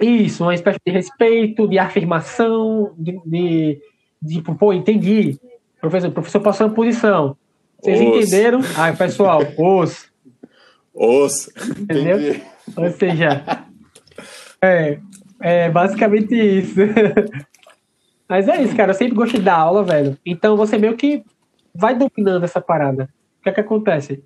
Isso, 0.00 0.42
uma 0.42 0.54
espécie 0.54 0.78
de 0.84 0.92
respeito, 0.92 1.68
de 1.68 1.78
afirmação, 1.78 2.92
de, 2.98 3.18
de, 3.24 3.78
de 4.20 4.42
pô, 4.42 4.72
entendi. 4.72 5.38
Professor, 5.80 6.08
o 6.08 6.12
professor 6.12 6.40
passou 6.40 6.66
uma 6.66 6.74
posição. 6.74 7.36
Vocês 7.80 8.00
Os. 8.00 8.06
entenderam? 8.06 8.60
Ah, 8.76 8.92
pessoal, 8.92 9.40
os. 9.58 10.10
Os. 10.96 11.50
Entendeu? 11.78 12.18
Entendi. 12.18 12.42
Ou 12.76 12.90
seja, 12.90 13.44
é, 14.62 14.98
é 15.40 15.70
basicamente 15.70 16.34
isso. 16.34 16.80
Mas 18.28 18.48
é 18.48 18.62
isso, 18.62 18.74
cara. 18.74 18.90
Eu 18.90 18.94
sempre 18.94 19.14
gostei 19.14 19.40
da 19.40 19.56
aula, 19.56 19.84
velho. 19.84 20.18
Então 20.24 20.56
você 20.56 20.78
meio 20.78 20.96
que 20.96 21.22
vai 21.74 21.94
dominando 21.94 22.44
essa 22.44 22.60
parada. 22.60 23.08
O 23.38 23.42
que 23.42 23.50
é 23.50 23.52
que 23.52 23.60
acontece? 23.60 24.24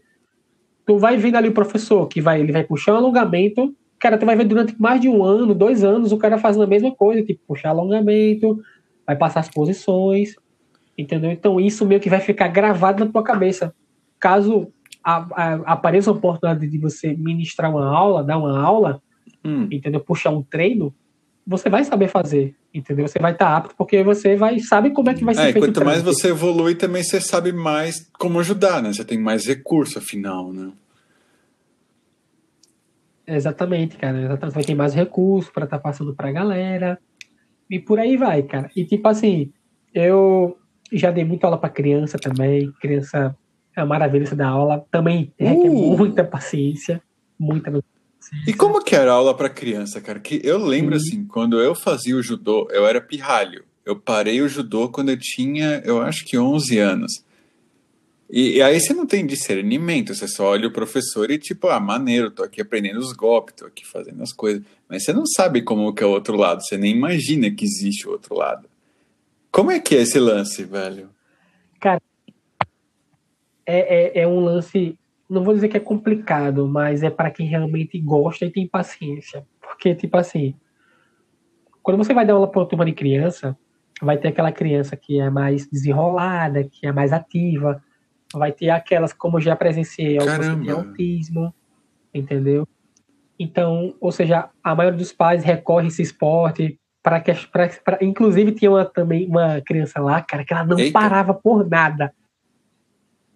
Tu 0.87 0.97
vai 0.97 1.17
vendo 1.17 1.37
ali 1.37 1.49
o 1.49 1.55
professor 1.55 2.07
que 2.07 2.21
vai, 2.21 2.41
ele 2.41 2.53
vai 2.53 2.65
puxar 2.65 2.95
um 2.95 2.97
alongamento. 2.97 3.75
Cara, 3.99 4.17
tu 4.17 4.25
vai 4.25 4.37
ver 4.37 4.45
durante 4.45 4.81
mais 4.81 5.01
de 5.01 5.09
um 5.09 5.23
ano, 5.23 5.55
dois 5.55 5.85
anos, 5.85 6.11
o 6.11 6.17
cara 6.17 6.39
fazendo 6.39 6.63
a 6.63 6.67
mesma 6.67 6.95
coisa, 6.95 7.23
tipo, 7.23 7.41
puxar 7.47 7.71
alongamento, 7.71 8.59
vai 9.07 9.15
passar 9.15 9.41
as 9.41 9.51
posições, 9.51 10.37
entendeu? 10.97 11.31
Então 11.31 11.61
isso 11.61 11.85
meio 11.85 12.01
que 12.01 12.09
vai 12.09 12.21
ficar 12.21 12.49
gravado 12.49 13.05
na 13.05 13.13
tua 13.13 13.23
cabeça. 13.23 13.75
Caso 14.19 14.73
a- 15.03 15.27
a- 15.33 15.55
apareça 15.73 16.11
a 16.11 16.15
oportunidade 16.15 16.67
de 16.69 16.79
você 16.79 17.15
ministrar 17.15 17.71
uma 17.71 17.87
aula, 17.87 18.23
dar 18.25 18.39
uma 18.39 18.61
aula, 18.61 19.03
Hum. 19.45 19.69
entendeu? 19.71 20.01
Puxar 20.01 20.31
um 20.31 20.43
treino, 20.43 20.93
você 21.47 21.69
vai 21.71 21.83
saber 21.85 22.09
fazer, 22.09 22.55
entendeu? 22.73 23.09
Você 23.09 23.19
vai 23.19 23.33
estar 23.33 23.57
apto 23.57 23.75
porque 23.77 24.03
você 24.05 24.37
vai 24.37 24.59
sabe 24.61 24.91
como 24.91 25.11
é 25.11 25.15
que 25.15 25.25
vai 25.25 25.35
ser 25.35 25.41
É, 25.49 25.53
feito 25.53 25.67
quanto 25.67 25.85
mais 25.85 26.03
você 26.03 26.29
evolui, 26.29 26.75
também 26.75 27.03
você 27.03 27.21
sabe 27.21 27.53
mais 27.53 28.09
como 28.19 28.39
ajudar, 28.41 28.83
né? 28.83 28.93
Você 28.93 29.05
tem 29.05 29.19
mais 29.19 29.47
recurso, 29.47 29.99
afinal, 29.99 30.53
né? 30.53 30.71
Exatamente, 33.27 33.97
cara. 33.97 34.19
Exatamente. 34.23 34.55
Vai 34.55 34.65
ter 34.65 34.75
mais 34.75 34.95
recursos 34.95 35.51
para 35.53 35.65
estar 35.65 35.79
passando 35.79 36.15
para 36.15 36.29
a 36.29 36.33
galera. 36.33 36.99
E 37.71 37.79
por 37.79 37.99
aí 37.99 38.17
vai, 38.17 38.43
cara. 38.43 38.71
E 38.75 38.85
tipo 38.85 39.07
assim, 39.07 39.53
eu 39.95 40.59
já 40.93 41.11
dei 41.11 41.25
muita 41.25 41.47
aula 41.47 41.57
para 41.59 41.71
criança 41.71 42.19
também. 42.19 42.73
Criança 42.81 43.37
é 43.81 44.23
essa 44.23 44.37
da 44.37 44.49
aula. 44.49 44.85
Também 44.91 45.33
requer 45.39 45.69
Uh! 45.69 45.97
muita 45.97 46.25
paciência. 46.25 47.03
Muita 47.39 47.71
paciência. 47.71 48.01
E 48.47 48.53
como 48.53 48.83
que 48.85 48.95
era 48.95 49.13
aula 49.13 49.35
para 49.35 49.49
criança, 49.49 50.01
cara? 50.01 50.21
Que 50.21 50.41
eu 50.45 50.59
lembro 50.59 50.99
Sim. 50.99 51.07
assim, 51.07 51.25
quando 51.27 51.61
eu 51.61 51.75
fazia 51.75 52.17
o 52.17 52.23
judô, 52.23 52.69
eu 52.71 52.87
era 52.87 53.01
pirralho. 53.01 53.65
Eu 53.85 53.97
parei 53.97 54.43
o 54.43 54.49
judô 54.49 54.89
quando 54.89 55.09
eu 55.09 55.19
tinha, 55.19 55.83
eu 55.85 56.01
acho 56.03 56.25
que 56.25 56.39
11 56.39 56.79
anos. 56.79 57.25
E, 58.31 58.59
e 58.59 58.63
aí 58.63 58.79
você 58.79 58.95
não 58.95 59.07
tem 59.07 59.27
discernimento, 59.27 60.15
você 60.15 60.29
só 60.29 60.51
olha 60.51 60.69
o 60.69 60.73
professor 60.73 61.31
e 61.31 61.39
tipo, 61.39 61.69
ah, 61.69 61.81
maneiro, 61.81 62.31
tô 62.31 62.45
aqui 62.45 62.61
aprendendo 62.61 63.01
os 63.01 63.13
golpes, 63.13 63.57
tô 63.57 63.67
aqui 63.67 63.85
fazendo 63.85 64.23
as 64.23 64.33
coisas. 64.33 64.63
Mas 64.89 65.03
você 65.03 65.13
não 65.13 65.27
sabe 65.27 65.63
como 65.63 65.93
que 65.93 66.05
é 66.05 66.07
o 66.07 66.11
outro 66.11 66.37
lado, 66.37 66.63
você 66.63 66.77
nem 66.77 66.95
imagina 66.95 67.51
que 67.51 67.65
existe 67.65 68.07
o 68.07 68.13
outro 68.13 68.37
lado. 68.37 68.69
Como 69.51 69.71
é 69.71 69.81
que 69.81 69.97
é 69.97 70.03
esse 70.03 70.21
lance, 70.21 70.63
velho? 70.63 71.11
É, 73.71 74.19
é, 74.19 74.23
é 74.23 74.29
um 74.29 74.41
lance, 74.41 74.99
não 75.29 75.45
vou 75.45 75.55
dizer 75.55 75.69
que 75.69 75.77
é 75.77 75.81
complicado, 75.81 76.67
mas 76.67 77.03
é 77.03 77.11
para 77.11 77.31
quem 77.31 77.47
realmente 77.47 77.99
gosta 77.99 78.45
e 78.45 78.51
tem 78.51 78.67
paciência. 78.67 79.47
Porque, 79.61 79.95
tipo 79.95 80.17
assim, 80.17 80.55
quando 81.83 81.99
você 81.99 82.13
vai 82.13 82.27
dar 82.27 82.35
aula 82.35 82.49
para 82.49 82.61
uma 82.61 82.69
turma 82.69 82.85
de 82.85 82.93
criança, 82.93 83.57
vai 84.03 84.19
ter 84.19 84.29
aquela 84.29 84.53
criança 84.53 84.97
que 84.97 85.21
é 85.21 85.31
mais 85.31 85.69
desenrolada, 85.69 86.65
que 86.65 86.87
é 86.87 86.93
mais 86.93 87.13
ativa, 87.13 87.83
vai 88.35 88.53
ter 88.53 88.71
aquelas, 88.71 89.13
como 89.13 89.37
eu 89.37 89.41
já 89.41 89.57
presenciei, 89.57 90.19
algumas 90.19 90.49
que 90.49 90.57
têm 90.57 90.71
autismo, 90.71 91.55
entendeu? 92.13 92.67
Então, 93.39 93.95
ou 94.01 94.13
seja, 94.13 94.51
a 94.63 94.75
maioria 94.75 94.99
dos 94.99 95.13
pais 95.13 95.43
recorre 95.43 95.87
a 95.87 95.89
esse 95.89 96.03
esporte 96.03 96.79
para 97.03 97.21
que, 97.21 97.33
pra, 97.47 97.69
pra- 97.85 97.99
inclusive 98.03 98.53
tinha 98.53 98.71
uma, 98.71 98.85
também 98.85 99.27
uma 99.27 99.61
criança 99.63 100.01
lá, 100.01 100.21
cara, 100.21 100.45
que 100.45 100.53
ela 100.53 100.65
não 100.65 100.79
Eita. 100.79 100.93
parava 100.93 101.33
por 101.33 101.67
nada. 101.69 102.13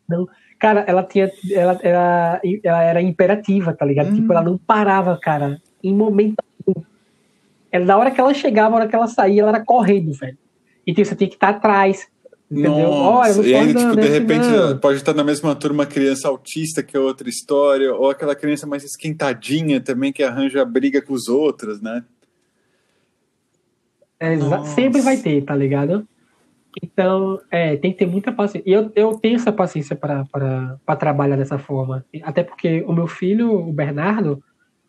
Não, 0.09 0.29
cara, 0.59 0.85
ela 0.87 1.03
tinha, 1.03 1.31
ela, 1.51 1.79
ela, 1.83 2.41
ela 2.63 2.83
era 2.83 3.03
imperativa, 3.03 3.75
tá 3.75 3.85
ligado? 3.85 4.11
Hum. 4.11 4.15
Tipo, 4.15 4.33
ela 4.33 4.43
não 4.43 4.59
parava, 4.59 5.19
cara. 5.21 5.61
em 5.83 5.95
momento 5.95 6.37
ela, 7.75 7.85
na 7.85 7.97
hora 7.97 8.11
que 8.13 8.21
ela 8.21 8.33
chegava, 8.33 8.71
na 8.71 8.77
hora 8.77 8.89
que 8.89 8.95
ela 8.95 9.09
saía, 9.09 9.43
ela 9.43 9.51
era 9.51 9.65
correndo, 9.65 10.13
velho. 10.13 10.39
E 10.87 10.95
tipo, 10.95 11.09
você 11.09 11.17
tinha 11.17 11.29
que 11.29 11.35
estar 11.35 11.49
atrás. 11.49 12.07
Entendeu? 12.49 12.71
Nossa, 12.71 13.41
Olha, 13.41 13.49
e 13.49 13.55
aí, 13.55 13.75
tipo, 13.75 13.97
de 13.97 14.09
repente, 14.09 14.47
não. 14.47 14.79
pode 14.79 14.99
estar 14.99 15.13
na 15.13 15.25
mesma 15.25 15.57
turma 15.57 15.83
uma 15.83 15.87
criança 15.87 16.29
autista, 16.29 16.85
que 16.85 16.97
é 16.97 17.01
outra 17.01 17.29
história, 17.29 17.93
ou 17.93 18.11
aquela 18.11 18.37
criança 18.37 18.65
mais 18.65 18.85
esquentadinha 18.85 19.81
também, 19.81 20.13
que 20.13 20.23
arranja 20.23 20.65
briga 20.65 21.03
com 21.03 21.15
os 21.15 21.27
outros, 21.27 21.81
né? 21.81 22.05
É, 24.21 24.37
sempre 24.75 25.01
vai 25.01 25.17
ter, 25.17 25.43
tá 25.43 25.57
ligado? 25.57 26.07
Então, 26.83 27.41
é, 27.51 27.77
tem 27.77 27.93
que 27.93 27.99
ter 27.99 28.07
muita 28.07 28.33
paciência. 28.33 28.69
E 28.69 28.73
eu, 28.73 28.91
eu 28.95 29.15
tenho 29.19 29.37
essa 29.37 29.53
paciência 29.53 29.95
para 29.97 30.27
trabalhar 30.99 31.37
dessa 31.37 31.59
forma. 31.59 32.05
Até 32.23 32.43
porque 32.43 32.83
o 32.87 32.93
meu 32.93 33.07
filho, 33.07 33.53
o 33.53 33.73
Bernardo, 33.73 34.43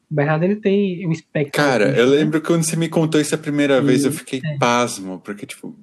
o 0.09 0.15
Bernardo 0.15 0.43
ele 0.43 0.55
tem 0.55 1.07
um 1.07 1.11
espectro. 1.11 1.51
Cara, 1.51 1.89
eu 1.89 2.07
né? 2.07 2.17
lembro 2.17 2.41
quando 2.41 2.63
você 2.63 2.75
me 2.75 2.89
contou 2.89 3.19
isso 3.19 3.35
a 3.35 3.37
primeira 3.37 3.77
e, 3.77 3.81
vez, 3.81 4.05
eu 4.05 4.11
fiquei 4.11 4.41
é. 4.43 4.57
pasmo, 4.57 5.19
porque, 5.19 5.45
tipo, 5.45 5.75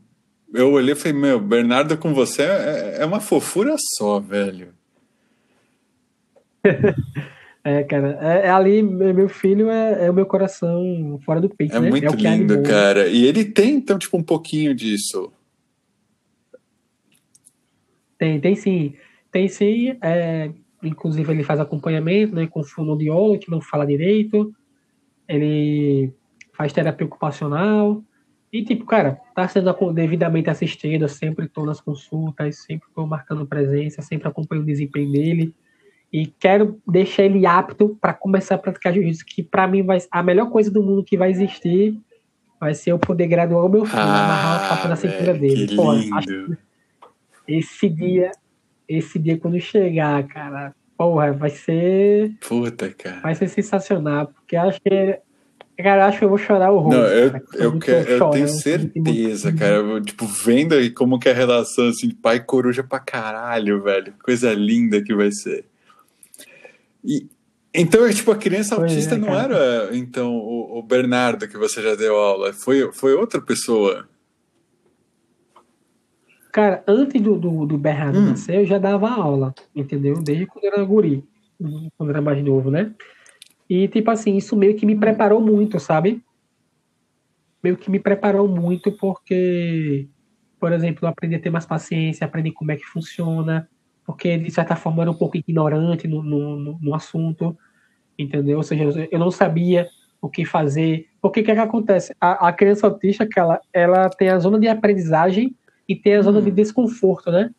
eu 0.53 0.73
olhei 0.73 0.93
e 0.93 0.97
falei, 0.97 1.19
meu, 1.19 1.41
Bernardo 1.41 1.97
com 1.97 2.13
você 2.13 2.43
é, 2.43 2.97
é 3.01 3.07
uma 3.07 3.21
fofura 3.21 3.75
só, 3.97 4.21
velho. 4.21 4.69
é, 7.65 7.83
cara, 7.85 8.19
é, 8.21 8.47
é, 8.47 8.51
ali, 8.51 8.83
meu 8.83 9.29
filho 9.29 9.71
é, 9.71 10.07
é, 10.07 10.11
o 10.11 10.15
meu 10.15 10.27
coração 10.27 11.19
fora 11.25 11.41
do 11.41 11.49
peito, 11.49 11.77
é 11.77 11.81
né? 11.81 11.91
Muito 11.91 12.15
lindo, 12.15 12.63
cara. 12.63 13.09
E 13.09 13.25
ele 13.25 13.45
tem, 13.45 13.75
então, 13.75 13.99
tipo, 13.99 14.17
um 14.17 14.23
pouquinho 14.23 14.75
disso. 14.75 15.33
Tem, 18.23 18.39
tem 18.39 18.55
sim. 18.55 18.95
Tem 19.33 19.49
sim. 19.49 19.99
É, 20.01 20.49
Inclusive, 20.81 21.33
ele 21.33 21.43
faz 21.43 21.59
acompanhamento 21.59 22.35
né, 22.37 22.47
com 22.47 22.61
o 22.61 22.65
fonoaudiólogo, 22.65 23.41
que 23.41 23.51
não 23.51 23.61
fala 23.61 23.85
direito. 23.85 24.55
Ele 25.29 26.13
faz 26.53 26.73
terapia 26.73 27.05
ocupacional. 27.05 28.01
E, 28.53 28.65
tipo, 28.65 28.85
cara, 28.85 29.21
tá 29.35 29.49
sendo 29.49 29.93
devidamente 29.93 30.49
assistido. 30.49 31.03
Eu 31.03 31.09
sempre 31.09 31.47
estou 31.47 31.67
nas 31.67 31.81
consultas, 31.81 32.63
sempre 32.63 32.87
estou 32.89 33.07
marcando 33.09 33.45
presença, 33.45 34.03
sempre 34.03 34.29
acompanho 34.29 34.63
o 34.63 34.67
desempenho 34.67 35.11
dele. 35.11 35.53
E 36.13 36.27
quero 36.27 36.81
deixar 36.87 37.25
ele 37.25 37.45
apto 37.45 37.97
para 38.01 38.15
começar 38.15 38.55
a 38.55 38.59
praticar 38.59 38.93
jiu-jitsu, 38.93 39.25
que 39.27 39.43
para 39.43 39.67
mim 39.67 39.83
vai 39.83 39.99
a 40.11 40.23
melhor 40.23 40.49
coisa 40.51 40.71
do 40.71 40.83
mundo 40.83 41.03
que 41.03 41.17
vai 41.17 41.31
existir 41.31 41.99
vai 42.61 42.75
ser 42.75 42.93
eu 42.93 42.99
poder 42.99 43.27
graduar 43.27 43.67
o 43.67 43.69
meu 43.69 43.85
filho, 43.85 43.99
ah, 43.99 44.25
amarrar 44.25 44.65
a 44.65 44.69
capa 44.69 44.89
na 44.89 44.95
cintura 44.95 45.35
dele. 45.35 45.75
Pô, 45.75 45.93
esse 47.47 47.89
dia 47.89 48.31
esse 48.89 49.19
dia 49.19 49.39
quando 49.39 49.61
chegar, 49.61 50.27
cara, 50.27 50.75
porra, 50.97 51.33
vai 51.33 51.51
ser. 51.51 52.33
Puta, 52.47 52.91
cara. 52.91 53.21
Vai 53.21 53.35
ser 53.35 53.49
sensacional, 53.49 54.27
porque 54.29 54.57
acho 54.57 54.81
que. 54.81 55.19
Cara, 55.79 56.07
acho 56.07 56.19
que 56.19 56.25
eu 56.25 56.29
vou 56.29 56.39
chorar 56.39 56.71
o 56.71 56.79
rosto. 56.79 57.01
Não, 57.01 57.07
eu, 57.07 57.31
cara, 57.31 57.45
eu, 57.55 57.79
quero, 57.79 58.11
eu 58.11 58.31
tenho 58.31 58.49
certeza, 58.49 59.53
cara. 59.53 59.77
Eu, 59.77 60.03
tipo, 60.03 60.27
vendo 60.27 60.75
aí 60.75 60.91
como 60.91 61.19
que 61.19 61.29
é 61.29 61.33
a 61.33 61.35
relação, 61.35 61.89
assim, 61.89 62.11
pai 62.11 62.41
coruja 62.41 62.85
pra 62.85 63.01
caralho, 63.01 63.83
velho. 63.83 64.15
Coisa 64.23 64.53
linda 64.53 65.03
que 65.03 65.15
vai 65.15 65.33
ser. 65.33 65.65
E, 67.03 67.27
então, 67.75 68.09
tipo, 68.11 68.31
a 68.31 68.37
criança 68.37 68.77
pois 68.77 68.93
autista 68.93 69.15
é, 69.15 69.19
não 69.19 69.35
era, 69.35 69.89
então, 69.97 70.37
o, 70.37 70.79
o 70.79 70.83
Bernardo 70.83 71.49
que 71.49 71.57
você 71.57 71.83
já 71.83 71.95
deu 71.95 72.17
aula. 72.17 72.53
Foi, 72.53 72.93
foi 72.93 73.15
outra 73.15 73.41
pessoa. 73.41 74.07
Cara, 76.53 76.85
antes 76.87 77.19
do, 77.19 77.39
do, 77.39 77.65
do 77.65 77.79
Bernardo 77.79 78.19
hum. 78.19 78.27
nascer, 78.27 78.57
eu 78.57 78.67
já 78.67 78.77
dava 78.77 79.09
aula, 79.09 79.55
entendeu? 79.75 80.23
Desde 80.23 80.45
quando 80.45 80.67
eu 80.67 80.73
era 80.75 80.85
guri, 80.85 81.25
quando 81.97 82.11
eu 82.11 82.11
era 82.11 82.21
mais 82.21 82.45
novo, 82.45 82.71
né? 82.71 82.95
E, 83.69 83.89
tipo 83.89 84.11
assim, 84.11 84.37
isso 84.37 84.55
meio 84.55 84.77
que 84.77 84.85
me 84.85 84.95
preparou 84.95 85.41
muito, 85.41 85.81
sabe? 85.81 86.23
Meio 87.65 87.79
que 87.79 87.91
me 87.91 87.99
preparou 87.99 88.47
muito 88.47 88.93
porque, 88.93 90.07
por 90.61 90.73
exemplo, 90.73 91.07
eu 91.07 91.09
aprendi 91.09 91.37
a 91.37 91.41
ter 91.41 91.49
mais 91.49 91.65
paciência, 91.65 92.27
aprendi 92.27 92.53
como 92.53 92.71
é 92.71 92.77
que 92.77 92.85
funciona, 92.85 93.67
porque, 94.05 94.37
de 94.37 94.51
certa 94.51 94.77
forma, 94.77 94.99
eu 94.99 95.03
era 95.03 95.11
um 95.11 95.17
pouco 95.17 95.39
ignorante 95.39 96.07
no, 96.07 96.23
no, 96.23 96.79
no 96.79 96.95
assunto, 96.95 97.57
entendeu? 98.19 98.59
Ou 98.59 98.63
seja, 98.63 99.09
eu 99.11 99.19
não 99.19 99.31
sabia 99.31 99.89
o 100.21 100.29
que 100.29 100.45
fazer. 100.45 101.07
Porque 101.19 101.41
o 101.41 101.45
que, 101.45 101.51
é 101.51 101.55
que 101.55 101.61
acontece? 101.61 102.15
A, 102.21 102.49
a 102.49 102.53
criança 102.53 102.87
autista, 102.87 103.27
que 103.27 103.41
ela, 103.41 103.59
ela 103.73 104.11
tem 104.11 104.29
a 104.29 104.39
zona 104.39 104.61
de 104.61 104.69
aprendizagem 104.69 105.57
e 105.93 105.97
ter 105.97 106.15
a 106.15 106.23
zona 106.23 106.41
de 106.41 106.51
hum. 106.51 106.55
desconforto, 106.55 107.31
né? 107.31 107.51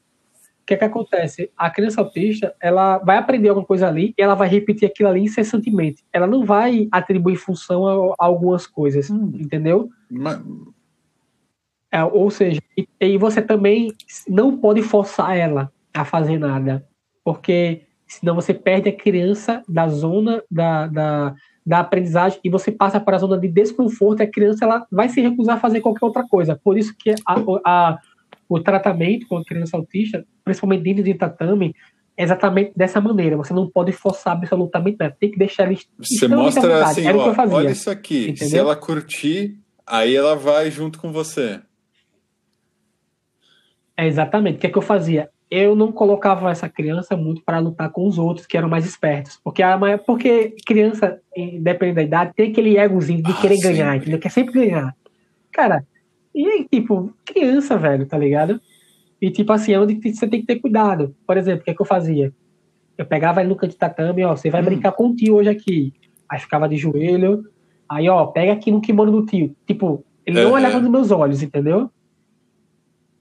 O 0.62 0.66
que 0.66 0.74
é 0.74 0.78
que 0.78 0.84
acontece? 0.84 1.52
A 1.56 1.70
criança 1.70 2.02
autista, 2.02 2.56
ela 2.60 2.98
vai 2.98 3.18
aprender 3.18 3.50
alguma 3.50 3.68
coisa 3.68 3.88
ali 3.88 4.14
e 4.18 4.22
ela 4.22 4.34
vai 4.34 4.48
repetir 4.48 4.88
aquilo 4.88 5.10
ali 5.10 5.22
incessantemente. 5.22 6.04
Ela 6.12 6.26
não 6.26 6.46
vai 6.46 6.88
atribuir 6.92 7.36
função 7.36 7.86
a, 7.86 8.16
a 8.18 8.26
algumas 8.26 8.66
coisas, 8.66 9.10
hum. 9.10 9.32
entendeu? 9.36 9.90
Mas... 10.10 10.42
É, 11.92 12.04
ou 12.04 12.32
seja, 12.32 12.60
e, 12.76 12.88
e, 13.00 13.18
você 13.20 13.40
também 13.40 13.94
não 14.28 14.58
pode 14.58 14.82
forçar 14.82 15.38
ela 15.38 15.72
a 15.94 16.04
fazer 16.04 16.40
nada, 16.40 16.84
porque 17.24 17.84
senão 18.08 18.34
você 18.34 18.52
perde 18.52 18.90
a 18.90 18.98
criança 18.98 19.62
da 19.70 19.88
zona 19.88 20.42
da, 20.50 20.88
da, 20.88 21.36
da 21.64 21.80
aprendizagem 21.82 22.40
e 22.44 22.50
você 22.50 22.72
passa 22.72 23.00
para 23.00 23.16
a 23.16 23.20
zona 23.20 23.38
de 23.38 23.48
desconforto 23.48 24.22
e 24.22 24.24
a 24.24 24.32
criança 24.32 24.66
ela 24.66 24.88
vai 24.92 25.08
se 25.08 25.22
recusar 25.22 25.58
a 25.58 25.60
fazer 25.60 25.82
qualquer 25.82 26.06
outra 26.06 26.28
coisa. 26.28 26.60
Por 26.64 26.80
isso 26.80 26.96
que 26.98 27.14
a, 27.28 27.36
a 27.64 28.00
o 28.48 28.60
tratamento 28.60 29.28
com 29.28 29.38
a 29.38 29.44
criança 29.44 29.78
autista, 29.78 30.26
principalmente 30.44 30.84
dentro 30.84 31.04
de 31.04 31.14
tatame, 31.14 31.76
é 32.16 32.24
exatamente 32.24 32.72
dessa 32.76 33.02
maneira. 33.02 33.38
Você 33.38 33.54
não 33.54 33.70
pode 33.70 33.92
forçar 33.92 34.34
absolutamente 34.34 34.98
nada. 35.00 35.16
Tem 35.20 35.32
que 35.32 35.38
deixar 35.38 35.66
eles. 35.66 35.88
Você 36.00 36.28
mostra 36.28 36.86
assim, 36.86 37.08
ó, 37.08 37.34
olha 37.50 37.72
isso 37.72 37.90
aqui. 37.90 38.30
Entendeu? 38.30 38.50
Se 38.50 38.58
ela 38.58 38.76
curtir, 38.76 39.58
aí 39.86 40.16
ela 40.16 40.36
vai 40.36 40.70
junto 40.70 41.00
com 41.00 41.12
você. 41.12 41.60
É 43.98 44.08
exatamente. 44.08 44.58
O 44.58 44.60
que 44.60 44.68
é 44.68 44.70
que 44.70 44.78
eu 44.78 44.82
fazia? 44.82 45.30
Eu 45.50 45.76
não 45.76 45.92
colocava 45.92 46.50
essa 46.50 46.68
criança 46.68 47.16
muito 47.16 47.44
para 47.44 47.60
lutar 47.60 47.92
com 47.92 48.08
os 48.08 48.18
outros 48.18 48.48
que 48.48 48.58
eram 48.58 48.70
mais 48.70 48.86
espertos. 48.86 49.40
Porque, 49.44 49.62
a, 49.62 49.78
porque 50.00 50.56
criança, 50.66 51.20
independente 51.36 51.96
da 51.96 52.04
idade, 52.04 52.34
tem 52.36 52.52
aquele 52.52 52.78
egozinho 52.78 53.22
de 53.22 53.32
ah, 53.32 53.36
querer 53.36 53.58
sim. 53.58 53.62
ganhar, 53.62 53.96
entendeu? 53.96 54.20
Quer 54.20 54.30
sempre 54.30 54.54
ganhar. 54.54 54.96
Cara, 55.52 55.86
e, 56.34 56.66
tipo, 56.66 57.14
criança, 57.26 57.78
velho, 57.78 58.06
tá 58.06 58.18
ligado? 58.18 58.60
E, 59.22 59.30
tipo 59.32 59.54
assim, 59.54 59.74
é 59.74 59.80
onde 59.80 59.96
você 59.96 60.28
tem 60.28 60.42
que 60.42 60.48
ter 60.48 60.60
cuidado. 60.60 61.16
Por 61.26 61.38
exemplo, 61.38 61.62
o 61.62 61.64
que, 61.64 61.72
é 61.72 61.74
que 61.74 61.82
eu 61.82 61.86
fazia? 61.86 62.34
Eu 62.98 63.06
pegava 63.06 63.42
ele 63.42 63.50
no 63.50 63.56
canto 63.56 63.72
de 63.72 63.78
tatame, 63.78 64.24
ó, 64.24 64.36
você 64.36 64.50
vai 64.50 64.62
hum. 64.62 64.66
brincar 64.66 64.92
com 64.92 65.10
o 65.10 65.16
tio 65.16 65.36
hoje 65.36 65.50
aqui. 65.50 65.94
Aí 66.28 66.40
ficava 66.40 66.68
de 66.68 66.78
joelho. 66.78 67.46
Aí, 67.88 68.10
ó, 68.10 68.26
pega 68.28 68.54
aqui 68.54 68.72
no 68.72 68.82
kimono 68.82 69.12
do 69.12 69.26
tio. 69.26 69.56
Tipo, 69.66 70.04
ele 70.26 70.44
não 70.44 70.54
olhava 70.54 70.80
nos 70.80 70.90
meus 70.90 71.12
olhos, 71.12 71.44
entendeu? 71.44 71.90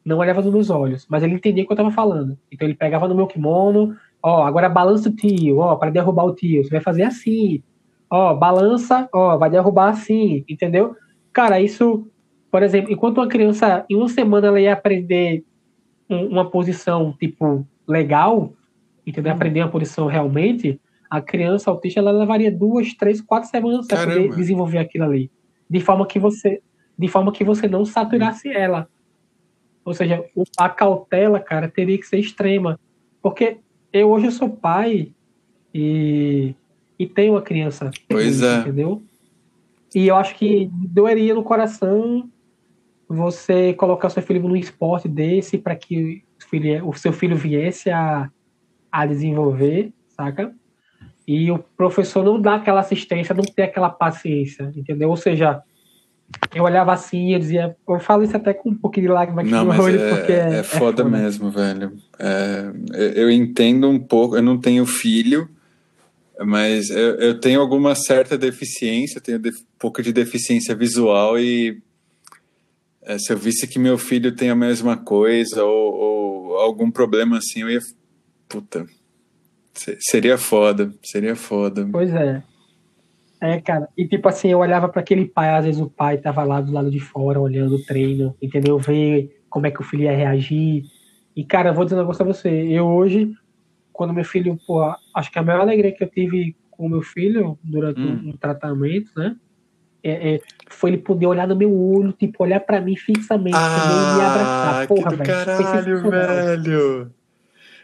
Não 0.05 0.19
olhava 0.19 0.43
nos 0.43 0.53
meus 0.53 0.71
olhos, 0.71 1.07
mas 1.09 1.23
ele 1.23 1.35
entendia 1.35 1.63
o 1.63 1.67
que 1.67 1.73
eu 1.73 1.77
tava 1.77 1.91
falando. 1.91 2.37
Então 2.51 2.67
ele 2.67 2.75
pegava 2.75 3.07
no 3.07 3.15
meu 3.15 3.27
kimono, 3.27 3.97
ó, 4.23 4.45
agora 4.45 4.69
balança 4.69 5.09
o 5.09 5.15
tio, 5.15 5.59
ó, 5.59 5.77
para 5.77 5.91
derrubar 5.91 6.25
o 6.25 6.35
tio. 6.35 6.65
Você 6.65 6.71
vai 6.71 6.81
fazer 6.81 7.05
assim. 7.05 7.63
Ó, 8.11 8.35
balança, 8.35 9.09
ó, 9.13 9.37
vai 9.39 9.49
derrubar 9.49 9.91
assim, 9.91 10.45
entendeu? 10.49 10.95
Cara, 11.33 11.61
isso 11.61 12.11
por 12.53 12.63
exemplo, 12.63 12.93
enquanto 12.93 13.17
uma 13.17 13.27
criança, 13.27 13.87
em 13.89 13.97
uma 13.97 14.11
semana, 14.11 14.49
ela 14.49 14.61
ia 14.61 14.75
aprender 14.75 15.43
uma 16.07 16.51
posição, 16.51 17.15
tipo, 17.19 17.67
legal, 17.89 18.53
entendeu? 19.07 19.33
Hum. 19.33 19.37
Aprender 19.37 19.61
uma 19.63 19.71
posição 19.71 20.07
realmente, 20.07 20.79
a 21.09 21.23
criança 21.23 21.71
autista, 21.71 21.99
ela 21.99 22.11
levaria 22.11 22.53
duas, 22.53 22.93
três, 22.93 23.23
quatro 23.23 23.49
semanas 23.49 23.87
para 23.87 24.07
poder 24.07 24.37
desenvolver 24.37 24.77
aquilo 24.77 25.05
ali. 25.05 25.31
De 25.69 25.81
forma 25.81 26.07
que 26.07 26.19
você, 26.19 26.61
de 26.99 27.09
forma 27.09 27.33
que 27.33 27.43
você 27.43 27.67
não 27.67 27.87
saturasse 27.87 28.51
hum. 28.51 28.55
ela. 28.55 28.89
Ou 29.83 29.95
seja, 29.95 30.23
a 30.59 30.69
cautela, 30.69 31.41
cara, 31.41 31.69
teria 31.69 31.97
que 31.97 32.07
ser 32.07 32.19
extrema. 32.19 32.79
Porque 33.23 33.57
eu 33.91 34.11
hoje 34.11 34.27
eu 34.27 34.31
sou 34.31 34.51
pai 34.51 35.11
e, 35.73 36.55
e 36.99 37.07
tenho 37.07 37.33
uma 37.33 37.43
criança. 37.43 37.91
Pois 38.07 38.43
é. 38.43 38.59
Entendeu? 38.59 39.03
E 39.95 40.07
eu 40.07 40.17
acho 40.17 40.35
que 40.35 40.71
doeria 40.71 41.35
no 41.35 41.43
coração 41.43 42.31
você 43.13 43.73
colocar 43.75 44.11
seu 44.11 44.23
filho 44.23 44.43
num 44.43 44.57
esporte 44.57 45.09
desse 45.09 45.59
para 45.59 45.77
que 45.77 46.23
o, 46.41 46.49
filho, 46.49 46.89
o 46.89 46.95
seu 46.95 47.13
filho 47.13 47.37
viesse 47.37 47.91
a, 47.91 48.31
a 48.91 49.07
desenvolver, 49.07 49.93
saca? 50.09 50.53
E 51.27 51.51
o 51.51 51.59
professor 51.77 52.25
não 52.25 52.41
dá 52.41 52.57
aquela 52.57 52.81
assistência, 52.81 53.35
não 53.35 53.45
tem 53.45 53.65
aquela 53.65 53.91
paciência, 53.91 54.73
entendeu? 54.75 55.11
Ou 55.11 55.17
seja, 55.17 55.63
eu 56.55 56.65
olhava 56.65 56.93
assim 56.93 57.35
e 57.35 57.39
dizia, 57.39 57.77
eu 57.89 58.01
falo 58.01 58.25
isso 58.25 58.37
até 58.37 58.53
com 58.53 58.71
um 58.71 58.75
pouquinho 58.75 59.07
de 59.07 59.13
lágrimas 59.13 59.49
não, 59.49 59.65
no 59.65 59.83
olho, 59.83 60.01
é, 60.01 60.11
porque 60.11 60.33
é, 60.33 60.37
é, 60.37 60.59
é 60.59 60.63
foda, 60.63 61.03
é 61.03 61.05
foda 61.05 61.05
mesmo, 61.05 61.51
velho. 61.51 61.93
É, 62.19 62.73
eu 63.15 63.31
entendo 63.31 63.89
um 63.89 63.99
pouco, 63.99 64.37
eu 64.37 64.43
não 64.43 64.59
tenho 64.59 64.85
filho, 64.85 65.49
mas 66.45 66.91
eu, 66.91 67.17
eu 67.17 67.41
tenho 67.41 67.61
alguma 67.61 67.95
certa 67.95 68.37
deficiência, 68.37 69.21
tenho 69.21 69.39
um 69.39 69.51
pouco 69.79 70.03
de 70.03 70.13
deficiência 70.13 70.75
visual 70.75 71.39
e 71.39 71.81
é, 73.05 73.19
se 73.19 73.33
eu 73.33 73.37
visse 73.37 73.67
que 73.67 73.79
meu 73.79 73.99
filho 73.99 74.35
tem 74.35 74.51
a 74.51 74.55
mesma 74.55 74.97
coisa 74.97 75.65
ou, 75.65 75.95
ou 75.95 76.57
algum 76.59 76.91
problema 76.91 77.39
assim, 77.39 77.63
eu 77.63 77.71
ia. 77.71 77.81
Puta. 78.49 78.87
Seria 80.01 80.37
foda, 80.37 80.93
seria 81.03 81.35
foda. 81.35 81.89
Pois 81.91 82.13
é. 82.13 82.43
É, 83.41 83.61
cara. 83.61 83.89
E 83.97 84.07
tipo 84.07 84.29
assim, 84.29 84.49
eu 84.49 84.59
olhava 84.59 84.89
para 84.89 85.01
aquele 85.01 85.27
pai, 85.27 85.51
às 85.51 85.65
vezes 85.65 85.81
o 85.81 85.91
pai 85.91 86.19
tava 86.19 86.45
lá 86.45 86.61
do 86.61 86.71
lado 86.71 86.91
de 86.91 87.01
fora 87.01 87.41
olhando 87.41 87.75
o 87.75 87.85
treino, 87.85 88.37
entendeu? 88.41 88.79
Ver 88.79 89.43
como 89.51 89.67
é 89.67 89.71
que 89.71 89.81
o 89.81 89.85
filho 89.85 90.05
ia 90.05 90.17
reagir. 90.17 90.85
E, 91.35 91.45
cara, 91.45 91.71
eu 91.71 91.75
vou 91.75 91.85
dizer 91.85 91.97
um 91.97 92.01
negócio 92.01 92.25
pra 92.25 92.33
você. 92.33 92.49
Eu 92.49 92.87
hoje, 92.87 93.33
quando 93.93 94.13
meu 94.13 94.25
filho, 94.25 94.59
pô, 94.67 94.81
acho 95.15 95.33
que 95.33 95.39
a 95.39 95.43
maior 95.43 95.63
alegria 95.63 95.93
que 95.93 96.05
eu 96.05 96.09
tive 96.09 96.55
com 96.71 96.89
meu 96.89 97.03
filho 97.03 97.59
durante 97.65 98.01
hum. 98.01 98.23
um, 98.25 98.29
um, 98.29 98.37
tratamento, 98.37 99.11
né? 99.17 99.37
É, 100.05 100.35
é, 100.35 100.41
foi 100.69 100.91
ele 100.91 100.99
poder 100.99 101.27
olhar 101.27 101.47
no 101.47 101.55
meu 101.55 101.73
olho, 101.73 102.13
tipo, 102.13 102.43
olhar 102.43 102.61
para 102.61 102.81
mim 102.81 102.97
fixamente, 102.97 103.57
ah, 103.57 104.15
e 104.15 104.17
me 104.17 104.25
abraçar. 104.25 104.89
Porra, 104.89 105.11
que 105.11 105.17
do 105.17 105.25
velho. 105.25 105.31
Caralho, 105.31 106.11
velho. 106.11 107.11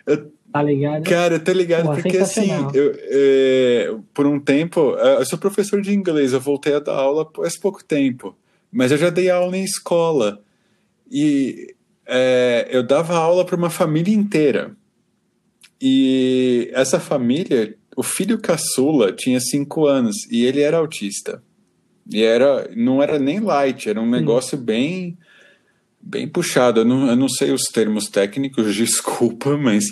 Eu 0.07 0.39
Tá 0.51 0.63
ligado? 0.63 1.05
Cara, 1.05 1.35
eu 1.35 1.45
tô 1.45 1.53
ligado 1.53 1.95
porque 1.95 2.17
assim, 2.17 2.49
eu, 2.73 2.95
é, 2.97 3.95
por 4.15 4.27
um 4.27 4.41
tempo, 4.41 4.95
eu 4.97 5.25
sou 5.27 5.39
professor 5.39 5.81
de 5.83 5.93
inglês, 5.93 6.33
eu 6.33 6.41
voltei 6.41 6.75
a 6.75 6.79
dar 6.79 6.95
aula 6.95 7.29
faz 7.37 7.59
pouco 7.59 7.85
tempo, 7.85 8.35
mas 8.73 8.91
eu 8.91 8.97
já 8.97 9.11
dei 9.11 9.29
aula 9.29 9.57
em 9.57 9.65
escola. 9.65 10.41
E 11.11 11.75
é, 12.07 12.67
eu 12.71 12.83
dava 12.83 13.15
aula 13.15 13.45
para 13.45 13.57
uma 13.57 13.69
família 13.69 14.15
inteira. 14.15 14.75
E 15.81 16.71
essa 16.73 16.99
família, 16.99 17.77
o 17.95 18.03
filho 18.03 18.39
caçula 18.39 19.13
tinha 19.13 19.39
cinco 19.41 19.87
anos 19.87 20.17
e 20.31 20.45
ele 20.47 20.63
era 20.63 20.79
autista. 20.79 21.43
E 22.11 22.23
era, 22.23 22.71
não 22.75 23.03
era 23.03 23.19
nem 23.19 23.41
light, 23.41 23.89
era 23.89 24.01
um 24.01 24.09
negócio 24.09 24.57
bem 24.57 25.19
bem 26.01 26.27
puxado. 26.27 26.81
Eu 26.81 26.85
não, 26.85 27.07
eu 27.09 27.17
não 27.17 27.29
sei 27.29 27.51
os 27.51 27.65
termos 27.65 28.07
técnicos, 28.07 28.75
desculpa, 28.77 29.57
mas 29.57 29.85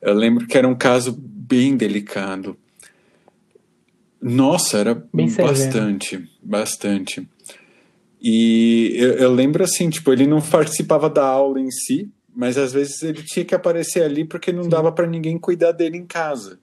eu 0.00 0.14
lembro 0.14 0.46
que 0.46 0.56
era 0.56 0.66
um 0.66 0.74
caso 0.74 1.12
bem 1.12 1.76
delicado. 1.76 2.56
Nossa, 4.20 4.78
era 4.78 4.94
bem 5.12 5.30
bastante, 5.34 6.28
bastante. 6.42 7.28
E 8.20 8.92
eu, 8.94 9.14
eu, 9.14 9.32
lembro 9.32 9.64
assim, 9.64 9.90
tipo, 9.90 10.12
ele 10.12 10.28
não 10.28 10.40
participava 10.40 11.10
da 11.10 11.26
aula 11.26 11.60
em 11.60 11.70
si, 11.72 12.08
mas 12.34 12.56
às 12.56 12.72
vezes 12.72 13.02
ele 13.02 13.20
tinha 13.24 13.44
que 13.44 13.54
aparecer 13.54 14.04
ali 14.04 14.24
porque 14.24 14.52
não 14.52 14.62
Sim. 14.62 14.68
dava 14.68 14.92
para 14.92 15.08
ninguém 15.08 15.36
cuidar 15.38 15.72
dele 15.72 15.98
em 15.98 16.06
casa. 16.06 16.60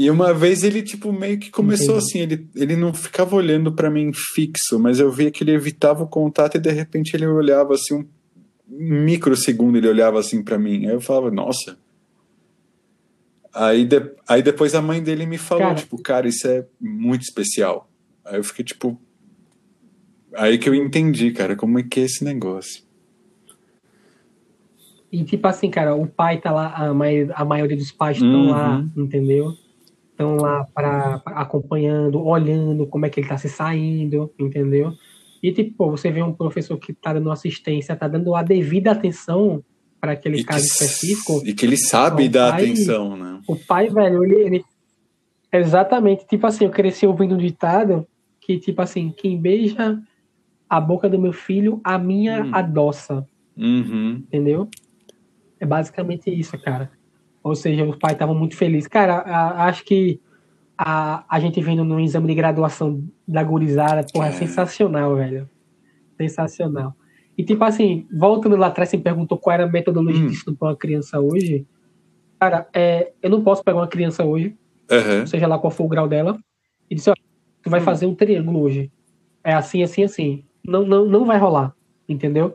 E 0.00 0.10
uma 0.10 0.32
vez 0.32 0.64
ele, 0.64 0.82
tipo, 0.82 1.12
meio 1.12 1.38
que 1.38 1.50
começou 1.50 1.96
Entendi. 1.96 2.06
assim, 2.06 2.18
ele, 2.20 2.48
ele 2.56 2.74
não 2.74 2.94
ficava 2.94 3.36
olhando 3.36 3.70
para 3.70 3.90
mim 3.90 4.10
fixo, 4.14 4.78
mas 4.78 4.98
eu 4.98 5.12
via 5.12 5.30
que 5.30 5.44
ele 5.44 5.52
evitava 5.52 6.02
o 6.02 6.08
contato 6.08 6.54
e 6.54 6.58
de 6.58 6.70
repente 6.70 7.14
ele 7.14 7.26
olhava 7.26 7.74
assim, 7.74 7.94
um 7.94 9.04
microsegundo 9.04 9.76
ele 9.76 9.88
olhava 9.88 10.18
assim 10.18 10.42
para 10.42 10.58
mim. 10.58 10.86
Aí 10.86 10.94
eu 10.94 11.02
falava, 11.02 11.30
nossa, 11.30 11.76
Aí, 13.52 13.84
de, 13.84 14.00
aí 14.26 14.42
depois 14.42 14.74
a 14.74 14.80
mãe 14.80 15.02
dele 15.02 15.26
me 15.26 15.36
falou, 15.36 15.64
cara, 15.64 15.74
tipo, 15.74 15.98
cara, 15.98 16.28
isso 16.28 16.48
é 16.48 16.64
muito 16.80 17.20
especial. 17.20 17.86
Aí 18.24 18.36
eu 18.36 18.44
fiquei, 18.44 18.64
tipo. 18.64 18.98
Aí 20.34 20.56
que 20.56 20.66
eu 20.66 20.74
entendi, 20.74 21.30
cara, 21.32 21.54
como 21.54 21.78
é 21.78 21.82
que 21.82 22.00
é 22.00 22.04
esse 22.04 22.24
negócio. 22.24 22.84
E 25.12 25.24
tipo 25.24 25.46
assim, 25.46 25.68
cara, 25.68 25.94
o 25.94 26.06
pai 26.06 26.40
tá 26.40 26.52
lá, 26.52 26.72
a, 26.72 26.94
maioria, 26.94 27.34
a 27.34 27.44
maioria 27.44 27.76
dos 27.76 27.92
pais 27.92 28.16
estão 28.16 28.46
uhum. 28.46 28.50
lá, 28.50 28.82
entendeu? 28.96 29.54
Estão 30.20 30.36
lá 30.36 30.66
pra, 30.74 31.22
acompanhando, 31.24 32.22
olhando 32.22 32.86
como 32.86 33.06
é 33.06 33.08
que 33.08 33.20
ele 33.20 33.28
tá 33.28 33.38
se 33.38 33.48
saindo, 33.48 34.30
entendeu? 34.38 34.92
E 35.42 35.50
tipo, 35.50 35.90
você 35.90 36.10
vê 36.10 36.22
um 36.22 36.34
professor 36.34 36.76
que 36.76 36.92
tá 36.92 37.14
dando 37.14 37.30
assistência, 37.30 37.96
tá 37.96 38.06
dando 38.06 38.34
a 38.34 38.42
devida 38.42 38.90
atenção 38.90 39.64
para 39.98 40.12
aquele 40.12 40.40
e 40.40 40.44
caso 40.44 40.60
que, 40.60 40.66
específico. 40.66 41.40
E 41.42 41.54
que 41.54 41.64
ele 41.64 41.78
sabe 41.78 42.28
dar 42.28 42.52
pai, 42.52 42.64
atenção, 42.64 43.16
né? 43.16 43.40
O 43.48 43.56
pai, 43.56 43.88
velho, 43.88 44.22
ele, 44.22 44.34
ele, 44.34 44.64
Exatamente. 45.50 46.26
Tipo 46.26 46.46
assim, 46.46 46.64
eu 46.64 46.70
cresci 46.70 47.06
ouvindo 47.06 47.34
um 47.34 47.38
ditado 47.38 48.06
que, 48.42 48.58
tipo 48.58 48.82
assim, 48.82 49.14
quem 49.16 49.40
beija 49.40 49.98
a 50.68 50.78
boca 50.78 51.08
do 51.08 51.18
meu 51.18 51.32
filho, 51.32 51.80
a 51.82 51.96
minha 51.96 52.44
hum. 52.44 52.50
adoça. 52.52 53.26
Uhum. 53.56 54.16
Entendeu? 54.16 54.68
É 55.58 55.64
basicamente 55.64 56.28
isso, 56.28 56.58
cara. 56.58 56.90
Ou 57.42 57.54
seja, 57.54 57.84
os 57.84 57.96
pais 57.96 58.14
estavam 58.14 58.34
muito 58.34 58.56
felizes. 58.56 58.86
Cara, 58.86 59.18
a, 59.18 59.64
acho 59.64 59.84
que 59.84 60.20
a, 60.76 61.24
a 61.28 61.40
gente 61.40 61.60
vendo 61.60 61.84
no 61.84 62.00
exame 62.00 62.26
de 62.26 62.34
graduação 62.34 63.04
da 63.26 63.42
gurizada, 63.42 64.06
porra, 64.12 64.26
é, 64.26 64.30
é 64.30 64.32
sensacional, 64.32 65.14
velho. 65.16 65.48
Sensacional. 66.16 66.94
E 67.36 67.44
tipo 67.44 67.62
assim, 67.64 68.06
voltando 68.12 68.56
lá 68.56 68.66
atrás, 68.66 68.90
você 68.90 68.96
me 68.96 69.02
perguntou 69.02 69.38
qual 69.38 69.54
era 69.54 69.64
a 69.64 69.68
metodologia 69.68 70.22
hum. 70.22 70.26
de 70.26 70.34
ensino 70.34 70.56
para 70.56 70.68
uma 70.68 70.76
criança 70.76 71.20
hoje. 71.20 71.66
Cara, 72.38 72.68
é, 72.74 73.12
eu 73.22 73.30
não 73.30 73.42
posso 73.42 73.62
pegar 73.62 73.78
uma 73.78 73.88
criança 73.88 74.24
hoje, 74.24 74.56
uhum. 74.90 75.26
seja 75.26 75.46
lá 75.46 75.58
qual 75.58 75.70
for 75.70 75.84
o 75.84 75.88
grau 75.88 76.08
dela, 76.08 76.38
e 76.90 76.94
dizer, 76.94 77.10
ó, 77.10 77.14
tu 77.62 77.70
vai 77.70 77.80
hum. 77.80 77.84
fazer 77.84 78.06
um 78.06 78.14
triângulo 78.14 78.60
hoje. 78.60 78.90
É 79.44 79.54
assim, 79.54 79.82
assim, 79.82 80.02
assim. 80.02 80.44
Não, 80.64 80.84
não, 80.84 81.06
não 81.06 81.24
vai 81.24 81.38
rolar, 81.38 81.74
entendeu? 82.08 82.54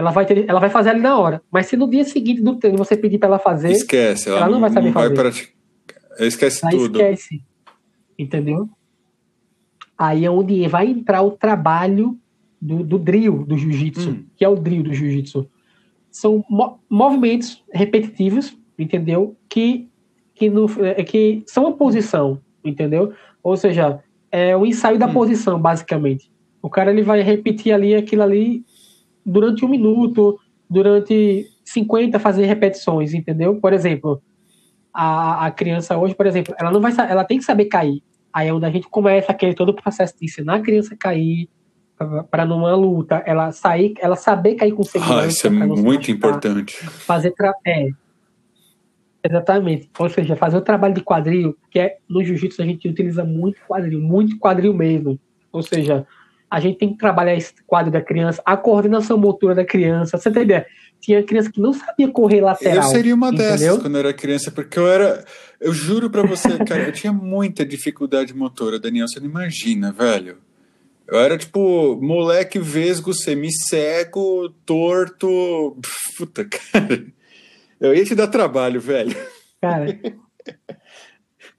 Ela 0.00 0.10
vai, 0.12 0.24
ter, 0.24 0.48
ela 0.48 0.58
vai 0.58 0.70
fazer 0.70 0.90
ali 0.90 1.00
na 1.00 1.18
hora. 1.18 1.42
Mas 1.50 1.66
se 1.66 1.76
no 1.76 1.86
dia 1.86 2.04
seguinte 2.04 2.40
do 2.40 2.56
treino 2.56 2.78
você 2.78 2.96
pedir 2.96 3.18
para 3.18 3.28
ela 3.28 3.38
fazer, 3.38 3.70
esquece, 3.70 4.30
ela, 4.30 4.38
ela 4.38 4.46
não, 4.46 4.54
não, 4.54 4.60
vai 4.60 4.70
saber 4.70 4.86
não 4.86 4.92
fazer. 4.94 5.14
Vai 5.14 5.16
pratic... 5.16 5.50
Esquece 6.18 6.60
ela 6.62 6.70
tudo. 6.70 6.98
Esquece. 6.98 7.42
Entendeu? 8.18 8.66
Aí 9.98 10.24
é 10.24 10.30
onde 10.30 10.66
vai 10.68 10.86
entrar 10.86 11.20
o 11.20 11.32
trabalho 11.32 12.18
do, 12.58 12.82
do 12.82 12.98
drill 12.98 13.44
do 13.44 13.58
jiu-jitsu, 13.58 14.10
hum. 14.10 14.24
que 14.34 14.42
é 14.42 14.48
o 14.48 14.56
drill 14.56 14.84
do 14.84 14.94
jiu-jitsu. 14.94 15.46
São 16.10 16.42
mo 16.48 16.78
movimentos 16.88 17.62
repetitivos, 17.70 18.56
entendeu? 18.78 19.36
Que, 19.50 19.86
que, 20.34 20.48
no, 20.48 20.64
é, 20.82 21.04
que 21.04 21.42
são 21.46 21.66
a 21.66 21.72
posição, 21.72 22.40
entendeu? 22.64 23.12
Ou 23.42 23.54
seja, 23.54 24.02
é 24.32 24.56
o 24.56 24.64
ensaio 24.64 24.98
da 24.98 25.06
hum. 25.06 25.12
posição, 25.12 25.60
basicamente. 25.60 26.32
O 26.62 26.70
cara 26.70 26.90
ele 26.90 27.02
vai 27.02 27.20
repetir 27.20 27.74
ali 27.74 27.94
aquilo 27.94 28.22
ali 28.22 28.64
durante 29.24 29.64
um 29.64 29.68
minuto, 29.68 30.38
durante 30.68 31.46
50 31.64 32.18
fazer 32.18 32.46
repetições, 32.46 33.14
entendeu? 33.14 33.56
Por 33.56 33.72
exemplo, 33.72 34.22
a, 34.92 35.46
a 35.46 35.50
criança 35.50 35.96
hoje, 35.96 36.14
por 36.14 36.26
exemplo, 36.26 36.54
ela 36.58 36.70
não 36.70 36.80
vai 36.80 36.92
ela 37.08 37.24
tem 37.24 37.38
que 37.38 37.44
saber 37.44 37.66
cair. 37.66 38.02
Aí 38.32 38.48
é 38.48 38.52
onde 38.52 38.66
a 38.66 38.70
gente 38.70 38.88
começa 38.88 39.32
aquele 39.32 39.54
todo 39.54 39.70
o 39.70 39.74
processo 39.74 40.14
de 40.18 40.26
ensinar 40.26 40.56
a 40.56 40.60
criança 40.60 40.94
a 40.94 40.96
cair, 40.96 41.48
para 42.30 42.46
numa 42.46 42.74
luta 42.74 43.22
ela 43.26 43.52
sair, 43.52 43.94
ela 44.00 44.16
saber 44.16 44.54
cair 44.54 44.72
com 44.72 44.82
segurança. 44.82 45.22
Ah, 45.22 45.26
isso 45.26 45.46
é 45.46 45.50
muito 45.50 46.10
importante. 46.10 46.76
Fazer 46.76 47.34
é, 47.66 47.88
exatamente. 49.22 49.90
Ou 49.98 50.08
seja, 50.08 50.36
fazer 50.36 50.56
o 50.56 50.62
trabalho 50.62 50.94
de 50.94 51.02
quadril, 51.02 51.56
que 51.70 51.78
é 51.78 51.98
no 52.08 52.24
jiu-jitsu 52.24 52.62
a 52.62 52.64
gente 52.64 52.88
utiliza 52.88 53.24
muito 53.24 53.60
quadril, 53.66 54.00
muito 54.00 54.38
quadril 54.38 54.72
mesmo. 54.72 55.18
Ou 55.52 55.62
seja, 55.62 56.06
a 56.50 56.58
gente 56.58 56.78
tem 56.78 56.90
que 56.90 56.98
trabalhar 56.98 57.36
esse 57.36 57.54
quadro 57.64 57.92
da 57.92 58.00
criança, 58.00 58.42
a 58.44 58.56
coordenação 58.56 59.16
motora 59.16 59.54
da 59.54 59.64
criança. 59.64 60.18
Você 60.18 60.30
tem 60.30 60.42
ideia? 60.42 60.66
Tinha 61.00 61.22
criança 61.22 61.50
que 61.50 61.60
não 61.60 61.72
sabia 61.72 62.08
correr 62.08 62.40
lateral. 62.40 62.76
Eu 62.76 62.82
seria 62.82 63.14
uma 63.14 63.28
entendeu? 63.28 63.56
dessas 63.56 63.78
quando 63.78 63.94
eu 63.94 64.00
era 64.00 64.12
criança, 64.12 64.50
porque 64.50 64.78
eu 64.78 64.88
era. 64.88 65.24
Eu 65.60 65.72
juro 65.72 66.10
para 66.10 66.22
você, 66.22 66.58
cara, 66.64 66.82
eu 66.82 66.92
tinha 66.92 67.12
muita 67.12 67.64
dificuldade 67.64 68.34
motora, 68.34 68.78
Daniel. 68.78 69.06
Você 69.06 69.20
não 69.20 69.28
imagina, 69.28 69.92
velho. 69.92 70.38
Eu 71.06 71.18
era 71.18 71.38
tipo 71.38 71.98
moleque 72.02 72.58
vesgo, 72.58 73.14
semi-cego, 73.14 74.50
torto. 74.66 75.78
Puta, 76.18 76.44
cara. 76.44 77.06
Eu 77.80 77.94
ia 77.94 78.04
te 78.04 78.14
dar 78.14 78.26
trabalho, 78.26 78.80
velho. 78.80 79.16
Cara. 79.60 79.98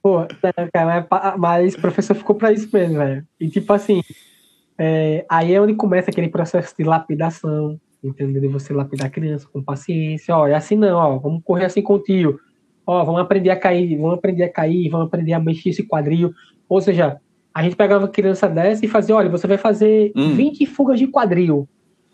Pô, 0.02 0.26
cara, 0.72 1.06
mas 1.38 1.74
o 1.74 1.80
professor 1.80 2.14
ficou 2.14 2.36
pra 2.36 2.52
isso 2.52 2.68
mesmo, 2.72 2.98
velho. 2.98 3.26
E 3.40 3.48
tipo 3.48 3.72
assim, 3.72 4.02
é, 4.84 5.24
aí 5.28 5.54
é 5.54 5.60
onde 5.60 5.74
começa 5.74 6.10
aquele 6.10 6.28
processo 6.28 6.74
de 6.76 6.82
lapidação, 6.82 7.78
entendeu? 8.02 8.42
De 8.42 8.48
você 8.48 8.72
lapidar 8.72 9.06
a 9.06 9.10
criança 9.10 9.46
com 9.52 9.62
paciência. 9.62 10.36
Ó, 10.36 10.48
é 10.48 10.54
assim 10.54 10.74
não, 10.74 10.96
ó, 10.96 11.18
vamos 11.18 11.40
correr 11.44 11.66
assim 11.66 11.80
contigo. 11.80 12.40
Ó, 12.84 13.04
vamos 13.04 13.20
aprender 13.20 13.50
a 13.50 13.56
cair, 13.56 13.96
vamos 13.96 14.14
aprender 14.14 14.42
a 14.42 14.52
cair, 14.52 14.88
vamos 14.88 15.06
aprender 15.06 15.34
a 15.34 15.38
mexer 15.38 15.70
esse 15.70 15.84
quadril. 15.84 16.32
Ou 16.68 16.80
seja, 16.80 17.20
a 17.54 17.62
gente 17.62 17.76
pegava 17.76 18.02
uma 18.02 18.10
criança 18.10 18.48
dessa 18.48 18.84
e 18.84 18.88
fazia, 18.88 19.14
olha, 19.14 19.28
você 19.28 19.46
vai 19.46 19.56
fazer 19.56 20.10
hum. 20.16 20.34
20 20.34 20.66
fugas 20.66 20.98
de 20.98 21.06
quadril, 21.06 21.68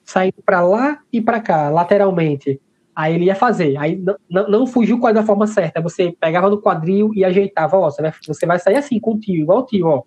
saindo 0.05 0.43
para 0.45 0.61
lá 0.61 0.99
e 1.11 1.23
para 1.23 1.41
cá, 1.41 1.71
lateralmente. 1.71 2.61
Aí 2.95 3.14
ele 3.14 3.25
ia 3.25 3.35
fazer. 3.35 3.79
Aí 3.79 3.97
não, 4.29 4.47
não 4.47 4.66
fugiu 4.66 5.01
o 5.03 5.12
da 5.12 5.23
forma 5.23 5.47
certa. 5.47 5.81
Você 5.81 6.14
pegava 6.21 6.51
no 6.51 6.61
quadril 6.61 7.12
e 7.14 7.25
ajeitava, 7.25 7.79
ó, 7.79 7.91
você 7.91 8.03
vai, 8.03 8.12
você 8.27 8.45
vai 8.45 8.59
sair 8.59 8.77
assim 8.77 9.01
com 9.01 9.14
o 9.14 9.19
tio, 9.19 9.41
igual 9.41 9.61
o 9.61 9.64
tio, 9.64 9.87
ó. 9.87 10.03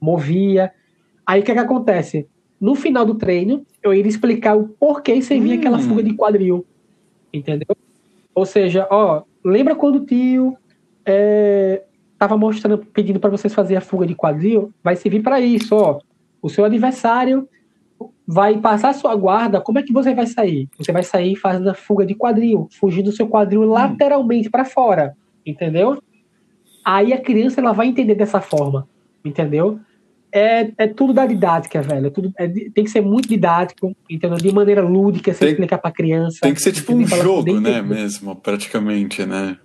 Movia. 0.00 0.72
Aí 1.26 1.40
o 1.40 1.44
que, 1.44 1.52
que 1.52 1.58
acontece? 1.58 2.26
No 2.60 2.74
final 2.74 3.04
do 3.04 3.14
treino, 3.14 3.66
eu 3.82 3.92
ia 3.92 4.06
explicar 4.06 4.56
o 4.56 4.68
porquê 4.68 5.20
servia 5.20 5.54
hum. 5.54 5.58
aquela 5.58 5.78
fuga 5.78 6.02
de 6.02 6.14
quadril. 6.14 6.64
Entendeu? 7.32 7.76
Ou 8.34 8.46
seja, 8.46 8.86
ó, 8.90 9.22
lembra 9.44 9.74
quando 9.74 9.96
o 9.96 10.06
tio 10.06 10.56
é, 11.04 11.82
estava 12.12 12.36
mostrando, 12.36 12.78
pedindo 12.78 13.18
para 13.18 13.30
vocês 13.30 13.52
fazer 13.52 13.76
a 13.76 13.80
fuga 13.80 14.06
de 14.06 14.14
quadril, 14.14 14.72
vai 14.82 14.96
servir 14.96 15.22
para 15.22 15.40
isso, 15.40 15.74
ó. 15.74 15.98
O 16.40 16.48
seu 16.48 16.64
adversário 16.64 17.48
vai 18.26 18.58
passar 18.58 18.90
a 18.90 18.94
sua 18.94 19.14
guarda, 19.14 19.60
como 19.60 19.78
é 19.78 19.82
que 19.82 19.92
você 19.92 20.14
vai 20.14 20.26
sair? 20.26 20.68
Você 20.78 20.92
vai 20.92 21.02
sair 21.02 21.36
fazendo 21.36 21.68
a 21.68 21.74
fuga 21.74 22.06
de 22.06 22.14
quadril, 22.14 22.68
fugindo 22.70 23.06
do 23.10 23.16
seu 23.16 23.28
quadril 23.28 23.62
hum. 23.62 23.70
lateralmente 23.70 24.48
para 24.48 24.64
fora, 24.64 25.16
entendeu? 25.44 26.02
Aí 26.84 27.12
a 27.12 27.20
criança 27.20 27.60
ela 27.60 27.72
vai 27.72 27.86
entender 27.88 28.14
dessa 28.14 28.40
forma. 28.40 28.88
entendeu? 29.24 29.78
É, 30.34 30.72
é 30.78 30.86
tudo 30.86 31.12
da 31.12 31.26
didática, 31.26 31.82
velho. 31.82 32.06
É 32.06 32.10
tudo, 32.10 32.32
é, 32.38 32.48
tem 32.48 32.84
que 32.84 32.90
ser 32.90 33.02
muito 33.02 33.28
didático, 33.28 33.94
entendeu? 34.08 34.38
De 34.38 34.50
maneira 34.50 34.80
lúdica, 34.82 35.34
você 35.34 35.50
explicar 35.50 35.76
pra 35.76 35.90
criança. 35.90 36.38
Tem 36.40 36.54
que 36.54 36.62
ser 36.62 36.72
tipo 36.72 36.94
um 36.94 37.06
jogo, 37.06 37.60
né, 37.60 37.82
mesmo, 37.82 38.34
praticamente, 38.34 39.26
né? 39.26 39.58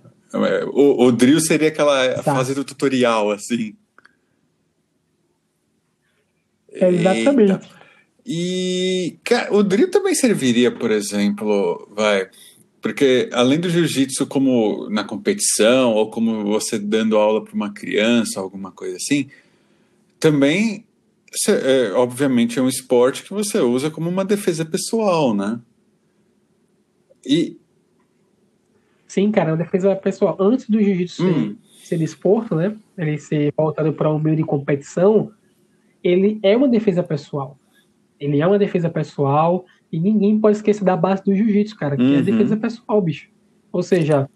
O, 0.74 1.06
o 1.06 1.12
drill 1.12 1.40
seria 1.40 1.68
aquela 1.68 2.22
fase 2.22 2.54
do 2.54 2.62
tutorial, 2.62 3.30
assim. 3.30 3.74
É, 6.70 6.90
exatamente. 6.90 7.52
Eita. 7.52 7.78
E 8.26 9.18
cara, 9.24 9.54
o 9.54 9.62
drill 9.62 9.90
também 9.90 10.14
serviria, 10.14 10.70
por 10.70 10.90
exemplo, 10.90 11.88
vai, 11.96 12.28
porque 12.82 13.30
além 13.32 13.58
do 13.58 13.70
jiu-jitsu 13.70 14.26
como 14.26 14.86
na 14.90 15.02
competição 15.02 15.94
ou 15.94 16.10
como 16.10 16.44
você 16.44 16.78
dando 16.78 17.16
aula 17.16 17.42
para 17.42 17.54
uma 17.54 17.72
criança, 17.72 18.38
alguma 18.38 18.70
coisa 18.70 18.96
assim, 18.96 19.30
também 20.18 20.86
é, 21.48 21.92
obviamente 21.92 22.58
é 22.58 22.62
um 22.62 22.68
esporte 22.68 23.22
que 23.22 23.32
você 23.32 23.58
usa 23.60 23.90
como 23.90 24.08
uma 24.08 24.24
defesa 24.24 24.64
pessoal, 24.64 25.34
né? 25.34 25.60
E 27.24 27.58
sim, 29.06 29.30
cara, 29.30 29.50
é 29.50 29.52
uma 29.52 29.58
defesa 29.58 29.94
pessoal. 29.96 30.36
Antes 30.40 30.68
do 30.68 30.82
jiu-jitsu 30.82 31.24
hum. 31.24 31.56
ser, 31.82 31.98
desporto, 31.98 32.54
né? 32.54 32.76
Ele 32.96 33.18
ser 33.18 33.52
voltado 33.56 33.92
para 33.92 34.12
um 34.12 34.18
meio 34.18 34.36
de 34.36 34.44
competição, 34.44 35.30
ele 36.02 36.38
é 36.42 36.56
uma 36.56 36.68
defesa 36.68 37.02
pessoal. 37.02 37.58
Ele 38.18 38.40
é 38.40 38.46
uma 38.46 38.58
defesa 38.58 38.88
pessoal 38.88 39.64
e 39.92 40.00
ninguém 40.00 40.38
pode 40.38 40.56
esquecer 40.56 40.84
da 40.84 40.96
base 40.96 41.22
do 41.24 41.34
jiu-jitsu, 41.34 41.76
cara, 41.76 41.96
que 41.96 42.02
uhum. 42.02 42.12
é 42.12 42.16
a 42.16 42.18
uhum. 42.18 42.24
defesa 42.24 42.56
pessoal, 42.56 43.00
bicho. 43.00 43.28
Ou 43.72 43.82
seja, 43.82 44.28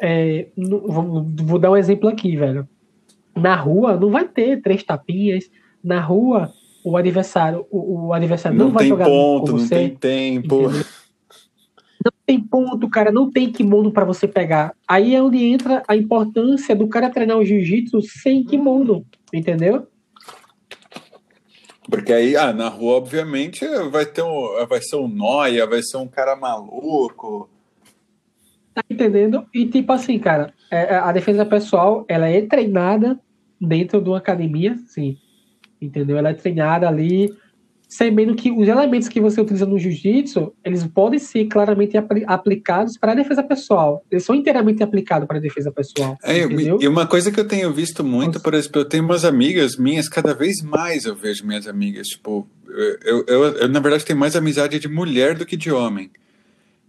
é, 0.00 0.48
vou, 0.56 1.26
vou, 1.36 1.58
dar 1.58 1.70
um 1.70 1.76
exemplo 1.76 2.08
aqui, 2.08 2.36
velho. 2.36 2.68
Na 3.40 3.56
rua 3.56 3.96
não 3.96 4.10
vai 4.10 4.26
ter 4.28 4.60
três 4.60 4.82
tapinhas. 4.82 5.50
Na 5.82 6.00
rua, 6.00 6.52
o 6.84 6.96
adversário, 6.96 7.66
o, 7.70 8.06
o 8.06 8.12
adversário 8.12 8.56
não, 8.58 8.66
não 8.66 8.72
vai 8.72 8.86
jogar 8.86 9.06
ponto, 9.06 9.52
com 9.52 9.58
você. 9.58 9.74
Não 9.74 9.80
tem 9.80 9.96
tempo. 9.96 10.62
Entendeu? 10.62 10.84
Não 12.02 12.12
tem 12.24 12.40
ponto, 12.40 12.88
cara, 12.88 13.12
não 13.12 13.30
tem 13.30 13.52
kimono 13.52 13.92
para 13.92 14.04
você 14.04 14.26
pegar. 14.26 14.74
Aí 14.88 15.14
é 15.14 15.22
onde 15.22 15.44
entra 15.44 15.82
a 15.86 15.94
importância 15.94 16.74
do 16.74 16.88
cara 16.88 17.10
treinar 17.10 17.36
o 17.36 17.44
jiu-jitsu 17.44 18.00
sem 18.00 18.42
kimono, 18.42 19.04
entendeu? 19.32 19.86
Porque 21.90 22.12
aí, 22.12 22.36
ah, 22.36 22.52
na 22.52 22.68
rua, 22.68 22.94
obviamente, 22.94 23.66
vai 23.90 24.06
ter 24.06 24.22
um, 24.22 24.64
vai 24.66 24.80
ser 24.80 24.96
um 24.96 25.08
noia, 25.08 25.66
vai 25.66 25.82
ser 25.82 25.96
um 25.96 26.06
cara 26.06 26.36
maluco. 26.36 27.50
Tá 28.72 28.82
entendendo? 28.88 29.44
E 29.52 29.66
tipo 29.66 29.92
assim, 29.92 30.18
cara, 30.18 30.54
é, 30.70 30.94
é, 30.94 30.96
a 30.96 31.10
defesa 31.12 31.44
pessoal, 31.44 32.04
ela 32.08 32.28
é 32.28 32.40
treinada 32.42 33.18
dentro 33.60 34.00
de 34.00 34.08
uma 34.08 34.18
academia, 34.18 34.76
sim. 34.86 35.18
Entendeu? 35.80 36.16
Ela 36.16 36.30
é 36.30 36.34
treinada 36.34 36.88
ali 36.88 37.30
sabendo 37.90 38.36
que 38.36 38.52
os 38.52 38.68
elementos 38.68 39.08
que 39.08 39.20
você 39.20 39.40
utiliza 39.40 39.66
no 39.66 39.76
jiu-jitsu, 39.76 40.54
eles 40.64 40.86
podem 40.86 41.18
ser 41.18 41.46
claramente 41.46 41.96
apl 41.96 42.22
aplicados 42.24 42.96
para 42.96 43.12
a 43.12 43.14
defesa 43.16 43.42
pessoal. 43.42 44.04
Eles 44.08 44.24
são 44.24 44.32
inteiramente 44.32 44.80
aplicados 44.80 45.26
para 45.26 45.38
a 45.38 45.40
defesa 45.40 45.72
pessoal. 45.72 46.16
É, 46.22 46.38
e 46.80 46.86
uma 46.86 47.04
coisa 47.04 47.32
que 47.32 47.40
eu 47.40 47.48
tenho 47.48 47.72
visto 47.72 48.04
muito, 48.04 48.38
por 48.40 48.54
exemplo, 48.54 48.82
eu 48.82 48.84
tenho 48.84 49.02
umas 49.02 49.24
amigas 49.24 49.76
minhas, 49.76 50.08
cada 50.08 50.32
vez 50.32 50.62
mais 50.62 51.04
eu 51.04 51.16
vejo 51.16 51.44
minhas 51.44 51.66
amigas, 51.66 52.06
tipo, 52.06 52.48
eu, 53.04 53.24
eu, 53.26 53.44
eu 53.44 53.68
na 53.68 53.80
verdade 53.80 54.04
tenho 54.04 54.18
mais 54.18 54.36
amizade 54.36 54.78
de 54.78 54.88
mulher 54.88 55.36
do 55.36 55.44
que 55.44 55.56
de 55.56 55.72
homem. 55.72 56.12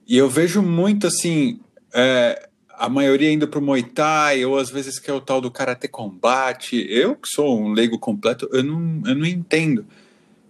E 0.08 0.16
eu 0.16 0.30
vejo 0.30 0.62
muito 0.62 1.08
assim, 1.08 1.60
é, 1.96 2.48
a 2.82 2.90
maioria 2.90 3.32
indo 3.32 3.48
pro 3.48 3.62
Muay 3.62 3.84
Thai, 3.84 4.44
ou 4.44 4.58
às 4.58 4.72
vezes 4.72 4.98
que 4.98 5.12
é 5.12 5.14
o 5.14 5.22
tal 5.22 5.40
do 5.40 5.52
Karate 5.52 5.88
Combate. 5.88 6.84
Eu, 6.90 7.16
que 7.16 7.28
sou 7.28 7.62
um 7.62 7.74
leigo 7.74 8.00
completo, 8.00 8.50
eu 8.52 8.64
não, 8.64 9.04
eu 9.06 9.14
não 9.14 9.26
entendo. 9.28 9.86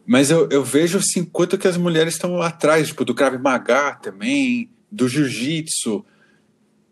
Mas 0.07 0.31
eu, 0.31 0.47
eu 0.49 0.63
vejo 0.63 0.97
assim 0.97 1.25
quanto 1.25 1.57
que 1.57 1.67
as 1.67 1.75
mulheres 1.75 2.13
estão 2.13 2.41
atrás, 2.41 2.87
tipo, 2.87 3.03
do 3.03 3.13
Krav 3.13 3.37
Maga 3.37 3.95
também, 3.95 4.69
do 4.89 5.09
Jiu-Jitsu. 5.09 6.05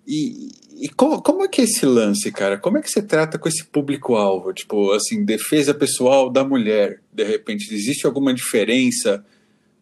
E, 0.06 0.50
e 0.78 0.90
como, 0.90 1.22
como 1.22 1.46
é 1.46 1.48
que 1.48 1.62
é 1.62 1.64
esse 1.64 1.86
lance, 1.86 2.30
cara? 2.34 2.58
Como 2.58 2.78
é 2.78 2.82
que 2.82 2.92
você 2.92 3.02
trata 3.02 3.40
com 3.40 3.48
esse 3.48 3.64
público-alvo? 3.64 4.52
Tipo, 4.52 4.92
assim, 4.92 5.24
defesa 5.24 5.74
pessoal 5.74 6.30
da 6.30 6.44
mulher, 6.44 7.00
de 7.14 7.24
repente, 7.24 7.74
existe 7.74 8.06
alguma 8.06 8.34
diferença 8.34 9.24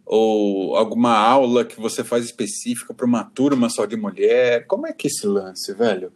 ou 0.07 0.75
alguma 0.75 1.17
aula 1.17 1.65
que 1.65 1.79
você 1.79 2.03
faz 2.03 2.23
específica 2.25 2.93
para 2.93 3.05
uma 3.05 3.23
turma 3.23 3.69
só 3.69 3.85
de 3.85 3.95
mulher? 3.95 4.65
Como 4.65 4.87
é 4.87 4.93
que 4.93 5.07
é 5.07 5.09
esse 5.09 5.27
lance, 5.27 5.73
velho? 5.73 6.11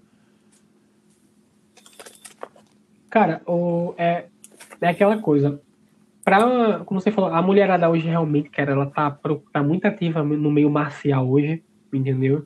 Cara, 3.10 3.42
o, 3.46 3.94
é, 3.98 4.26
é 4.80 4.88
aquela 4.88 5.18
coisa 5.18 5.60
pra, 6.24 6.80
como 6.86 7.00
você 7.00 7.12
falou, 7.12 7.32
a 7.32 7.42
mulherada 7.42 7.90
hoje 7.90 8.08
realmente, 8.08 8.50
cara, 8.50 8.72
ela 8.72 8.86
tá, 8.86 9.18
tá 9.52 9.64
muito 9.64 9.86
ativa 9.86 10.24
no 10.24 10.52
meio 10.52 10.70
marcial 10.70 11.30
hoje, 11.30 11.62
entendeu? 11.94 12.46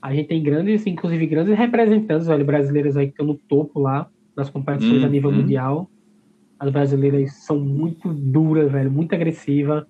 A 0.00 0.14
gente 0.14 0.28
tem 0.28 0.42
grandes, 0.42 0.86
inclusive 0.86 1.26
grandes 1.26 1.56
representantes 1.56 2.26
velho, 2.26 2.44
brasileiras 2.44 2.96
aí 2.96 3.06
que 3.06 3.12
estão 3.12 3.26
no 3.26 3.34
topo 3.34 3.80
lá, 3.80 4.08
nas 4.36 4.50
competições 4.50 5.00
uhum. 5.00 5.06
a 5.06 5.08
nível 5.08 5.32
mundial. 5.32 5.90
As 6.58 6.70
brasileiras 6.70 7.32
são 7.44 7.58
muito 7.58 8.12
duras, 8.12 8.70
velho, 8.70 8.90
muito 8.90 9.14
agressivas. 9.14 9.84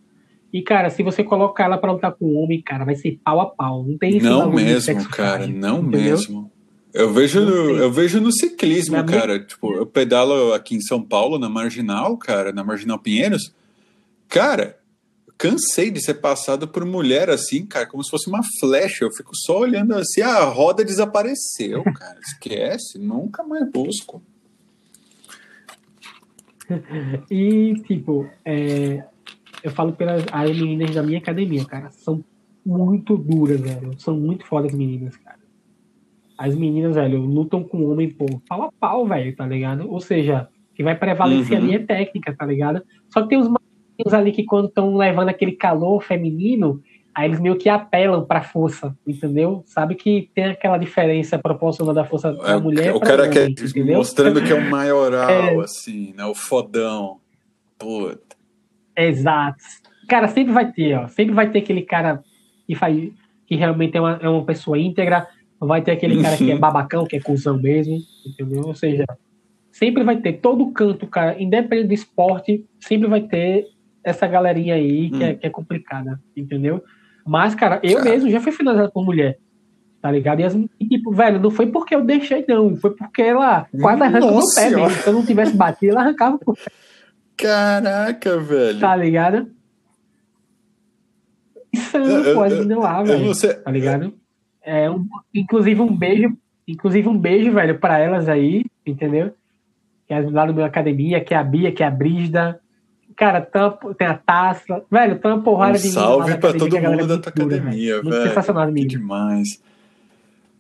E, 0.53 0.63
cara, 0.63 0.91
se 0.91 1.03
você 1.03 1.25
colocar 1.25 1.65
ela 1.65 1.79
pra 1.79 1.93
lutar 1.93 2.13
com 2.13 2.27
um 2.27 2.39
homem, 2.39 2.61
cara, 2.61 2.85
vai 2.85 2.95
ser 2.95 3.19
pau 3.25 3.41
a 3.41 3.47
pau. 3.47 3.85
Não 3.85 3.97
tem 3.97 4.19
isso 4.19 4.27
Não 4.27 4.53
mesmo, 4.53 5.09
cara, 5.09 5.47
não 5.47 5.79
entendeu? 5.79 6.03
mesmo. 6.03 6.53
Eu 6.93 7.11
vejo, 7.11 7.41
no, 7.41 7.77
eu 7.79 7.91
vejo 7.91 8.21
no 8.21 8.31
ciclismo, 8.31 8.97
na 8.97 9.05
cara. 9.05 9.35
Minha... 9.35 9.47
Tipo, 9.47 9.73
eu 9.73 9.87
pedalo 9.87 10.53
aqui 10.53 10.75
em 10.75 10.81
São 10.83 11.03
Paulo, 11.03 11.39
na 11.39 11.49
Marginal, 11.49 12.19
cara, 12.19 12.53
na 12.53 12.63
Marginal 12.63 12.99
Pinheiros. 12.99 13.55
Cara, 14.29 14.79
cansei 15.39 15.91
de 15.91 16.05
ser 16.05 16.15
passado 16.15 16.69
por 16.69 16.85
mulher 16.85 17.31
assim, 17.31 17.65
cara, 17.65 17.87
como 17.87 18.05
se 18.05 18.11
fosse 18.11 18.29
uma 18.29 18.43
flecha. 18.61 19.07
Eu 19.07 19.13
fico 19.13 19.35
só 19.35 19.61
olhando 19.61 19.95
assim, 19.95 20.21
a 20.21 20.45
roda 20.45 20.85
desapareceu, 20.85 21.83
cara. 21.97 22.21
Esquece, 22.21 22.99
nunca 22.99 23.43
mais 23.43 23.71
busco. 23.71 24.23
E, 27.31 27.75
tipo, 27.87 28.27
é, 28.45 29.05
eu 29.63 29.71
falo 29.71 29.93
pelas 29.93 30.25
as 30.33 30.51
meninas 30.51 30.95
da 30.95 31.03
minha 31.03 31.19
academia, 31.19 31.65
cara. 31.65 31.91
São 31.91 32.25
muito 32.65 33.17
duras, 33.17 33.61
velho. 33.61 33.99
São 33.99 34.17
muito 34.17 34.47
fodas 34.47 34.73
meninas, 34.73 35.17
cara 35.17 35.43
as 36.43 36.57
meninas, 36.57 36.97
velho, 36.97 37.21
lutam 37.21 37.63
com 37.63 37.79
o 37.79 37.93
homem, 37.93 38.11
pô, 38.11 38.27
pau 38.49 38.63
a 38.63 38.73
pau, 38.73 39.07
velho, 39.07 39.35
tá 39.37 39.47
ligado? 39.47 39.89
Ou 39.89 40.01
seja, 40.01 40.49
que 40.75 40.83
vai 40.83 40.97
prevalecer 40.97 41.57
uhum. 41.57 41.65
ali 41.65 41.77
é 41.77 41.79
técnica, 41.79 42.35
tá 42.37 42.45
ligado? 42.45 42.83
Só 43.11 43.23
que 43.23 43.29
tem 43.29 43.39
os 43.39 43.47
meninos 43.47 44.13
ali 44.13 44.33
que 44.33 44.45
quando 44.45 44.67
estão 44.67 44.97
levando 44.97 45.29
aquele 45.29 45.53
calor 45.53 46.03
feminino, 46.03 46.83
aí 47.15 47.29
eles 47.29 47.39
meio 47.39 47.57
que 47.57 47.69
apelam 47.69 48.25
pra 48.25 48.43
força, 48.43 48.97
entendeu? 49.07 49.63
Sabe 49.67 49.95
que 49.95 50.31
tem 50.35 50.47
aquela 50.47 50.79
diferença 50.79 51.39
proporcional 51.39 51.95
da 51.95 52.05
força 52.05 52.33
da 52.33 52.55
é, 52.55 52.57
mulher. 52.57 52.93
O 52.93 52.99
cara 52.99 53.29
quer 53.29 53.49
entendeu? 53.49 53.99
mostrando 53.99 54.43
que 54.43 54.53
é 54.53 54.57
o 54.57 54.69
maioral, 54.69 55.31
é. 55.31 55.57
assim, 55.61 56.13
né? 56.17 56.25
O 56.25 56.35
fodão. 56.35 57.21
Puta. 57.79 58.32
Exato. 58.97 59.63
Cara, 60.09 60.29
sempre 60.29 60.53
vai 60.53 60.71
ter, 60.71 60.95
ó. 60.95 61.09
Sempre 61.09 61.35
vai 61.35 61.51
ter 61.51 61.61
aquele 61.61 61.83
cara 61.83 62.23
que 62.67 62.75
faz. 62.75 62.97
que 63.47 63.57
realmente 63.57 63.97
é 63.97 64.01
uma, 64.01 64.19
é 64.23 64.29
uma 64.29 64.45
pessoa 64.45 64.79
íntegra 64.79 65.27
vai 65.67 65.81
ter 65.83 65.93
aquele 65.93 66.21
cara 66.21 66.37
que 66.37 66.51
é 66.51 66.59
babacão, 66.59 67.07
que 67.07 67.17
é 67.17 67.21
cuzão 67.21 67.57
mesmo, 67.57 67.99
entendeu? 68.27 68.67
Ou 68.67 68.75
seja, 68.75 69.05
sempre 69.71 70.03
vai 70.03 70.17
ter, 70.17 70.35
todo 70.35 70.73
canto, 70.73 71.07
cara, 71.07 71.41
independente 71.41 71.89
do 71.89 71.95
esporte, 71.95 72.67
sempre 72.81 73.09
vai 73.09 73.21
ter 73.23 73.67
essa 74.05 74.27
galerinha 74.27 74.75
aí 74.75 75.11
que, 75.11 75.23
é, 75.23 75.27
hum. 75.27 75.31
é, 75.31 75.35
que 75.35 75.47
é 75.47 75.51
complicada, 75.51 76.21
entendeu? 76.37 76.83
Mas, 77.25 77.55
cara, 77.55 77.81
eu 77.85 78.03
mesmo 78.03 78.29
já 78.29 78.41
fui 78.41 78.51
finalizado 78.51 78.91
por 78.91 79.05
mulher, 79.05 79.39
tá 80.01 80.11
ligado? 80.11 80.41
E, 80.41 80.45
as, 80.45 80.55
e, 80.55 80.89
tipo, 80.89 81.13
velho, 81.13 81.39
não 81.39 81.51
foi 81.51 81.67
porque 81.67 81.95
eu 81.95 82.05
deixei, 82.05 82.45
não, 82.49 82.75
foi 82.77 82.91
porque 82.91 83.23
ela 83.23 83.67
quase 83.81 84.03
arrancou 84.03 84.41
o 84.41 84.55
pé 84.55 84.71
mesmo. 84.71 84.91
Se 84.91 85.07
eu 85.07 85.13
não 85.13 85.25
tivesse 85.25 85.57
batido, 85.57 85.93
ela 85.93 86.01
arrancava 86.01 86.37
o 86.45 86.55
pé. 86.55 86.63
Caraca, 87.43 88.39
velho. 88.39 88.79
Tá 88.79 88.95
ligado? 88.95 89.51
Insano, 91.75 92.35
pô, 92.35 92.43
as 92.43 92.53
meninas 92.53 92.79
lá, 92.79 93.03
velho. 93.03 93.33
Tá 93.65 93.71
ligado? 93.71 94.15
É, 94.63 94.89
um, 94.89 95.05
inclusive 95.35 95.81
um 95.81 95.97
beijo, 95.97 96.37
inclusive 96.69 97.09
um 97.09 97.19
beijo, 97.19 97.51
velho, 97.53 97.79
para 97.81 97.99
elas 97.99 98.29
aí, 98.29 98.65
entendeu? 98.87 99.33
Que 100.07 100.15
é 100.15 100.21
lá 100.21 100.47
do 100.47 100.55
meu 100.55 100.65
academia, 100.65 101.21
que 101.21 101.35
é 101.35 101.37
a 101.37 101.43
Bia, 101.43 101.73
que 101.73 101.83
é 101.83 101.87
a 101.87 101.91
Brígida. 101.91 102.61
Cara, 103.17 103.41
tem 103.99 104.07
a 104.07 104.15
taça. 104.15 104.85
Velho, 104.91 105.19
tem 105.19 105.31
uma 105.31 105.43
porrada 105.43 105.77
um 105.77 105.81
de 105.81 105.89
Salve 105.89 106.39
pra 106.39 106.53
todo 106.53 106.81
mundo 106.81 107.07
da 107.07 107.19
tua 107.19 107.31
academia, 107.31 107.95
velho. 107.97 108.05
Muito 108.05 108.23
sensacional, 108.23 108.73
Que 108.73 108.87
demais. 108.87 109.61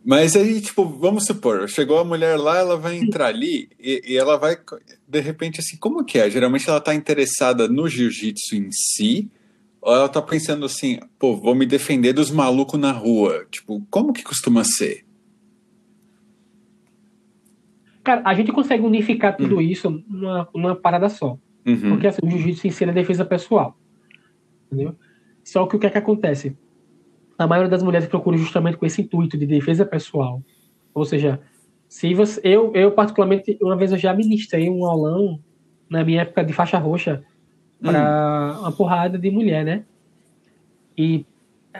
Mas 0.04 0.34
aí, 0.34 0.60
tipo, 0.60 0.84
vamos 0.84 1.24
supor, 1.26 1.68
chegou 1.68 1.98
a 1.98 2.04
mulher 2.04 2.36
lá, 2.36 2.58
ela 2.58 2.76
vai 2.76 2.96
entrar 2.96 3.26
ali 3.26 3.68
e, 3.78 4.02
e, 4.04 4.16
ela 4.16 4.36
vai, 4.36 4.56
de 5.06 5.20
repente, 5.20 5.60
assim, 5.60 5.76
como 5.76 6.04
que 6.04 6.18
é? 6.18 6.28
Geralmente 6.28 6.68
ela 6.68 6.80
tá 6.80 6.92
interessada 6.92 7.68
no 7.68 7.88
jiu-jitsu 7.88 8.56
em 8.56 8.68
si, 8.72 9.30
ou 9.80 9.94
ela 9.94 10.08
tá 10.08 10.20
pensando 10.20 10.66
assim, 10.66 10.98
pô, 11.18 11.36
vou 11.36 11.54
me 11.54 11.66
defender 11.66 12.12
dos 12.12 12.32
malucos 12.32 12.80
na 12.80 12.90
rua. 12.90 13.46
Tipo, 13.48 13.80
como 13.90 14.12
que 14.12 14.24
costuma 14.24 14.64
ser? 14.64 15.04
Cara, 18.02 18.22
a 18.24 18.34
gente 18.34 18.50
consegue 18.50 18.84
unificar 18.84 19.36
tudo 19.36 19.56
uhum. 19.56 19.60
isso 19.60 20.02
numa, 20.08 20.48
numa 20.52 20.74
parada 20.74 21.08
só. 21.08 21.38
Uhum. 21.64 21.90
Porque 21.90 22.08
assim, 22.08 22.20
o 22.24 22.30
jiu-jitsu 22.30 22.66
ensina 22.66 22.92
defesa 22.92 23.24
pessoal. 23.24 23.78
Entendeu? 24.66 24.96
Só 25.44 25.66
que 25.66 25.76
o 25.76 25.78
que 25.78 25.86
é 25.86 25.90
que 25.90 25.98
acontece? 25.98 26.56
A 27.42 27.46
maioria 27.46 27.70
das 27.70 27.82
mulheres 27.82 28.08
procura 28.08 28.36
justamente 28.36 28.76
com 28.76 28.86
esse 28.86 29.02
intuito 29.02 29.36
de 29.36 29.46
defesa 29.46 29.84
pessoal. 29.84 30.40
Ou 30.94 31.04
seja, 31.04 31.40
se 31.88 32.14
você, 32.14 32.40
eu, 32.44 32.72
eu 32.74 32.92
particularmente, 32.92 33.58
uma 33.60 33.76
vez 33.76 33.92
eu 33.92 33.98
já 33.98 34.14
ministrei 34.14 34.70
um 34.70 34.84
aulão 34.86 35.40
na 35.90 36.04
minha 36.04 36.22
época 36.22 36.44
de 36.44 36.52
faixa 36.52 36.78
roxa 36.78 37.22
para 37.82 38.54
hum. 38.56 38.60
uma 38.60 38.72
porrada 38.72 39.18
de 39.18 39.30
mulher, 39.30 39.64
né? 39.64 39.84
E 40.96 41.26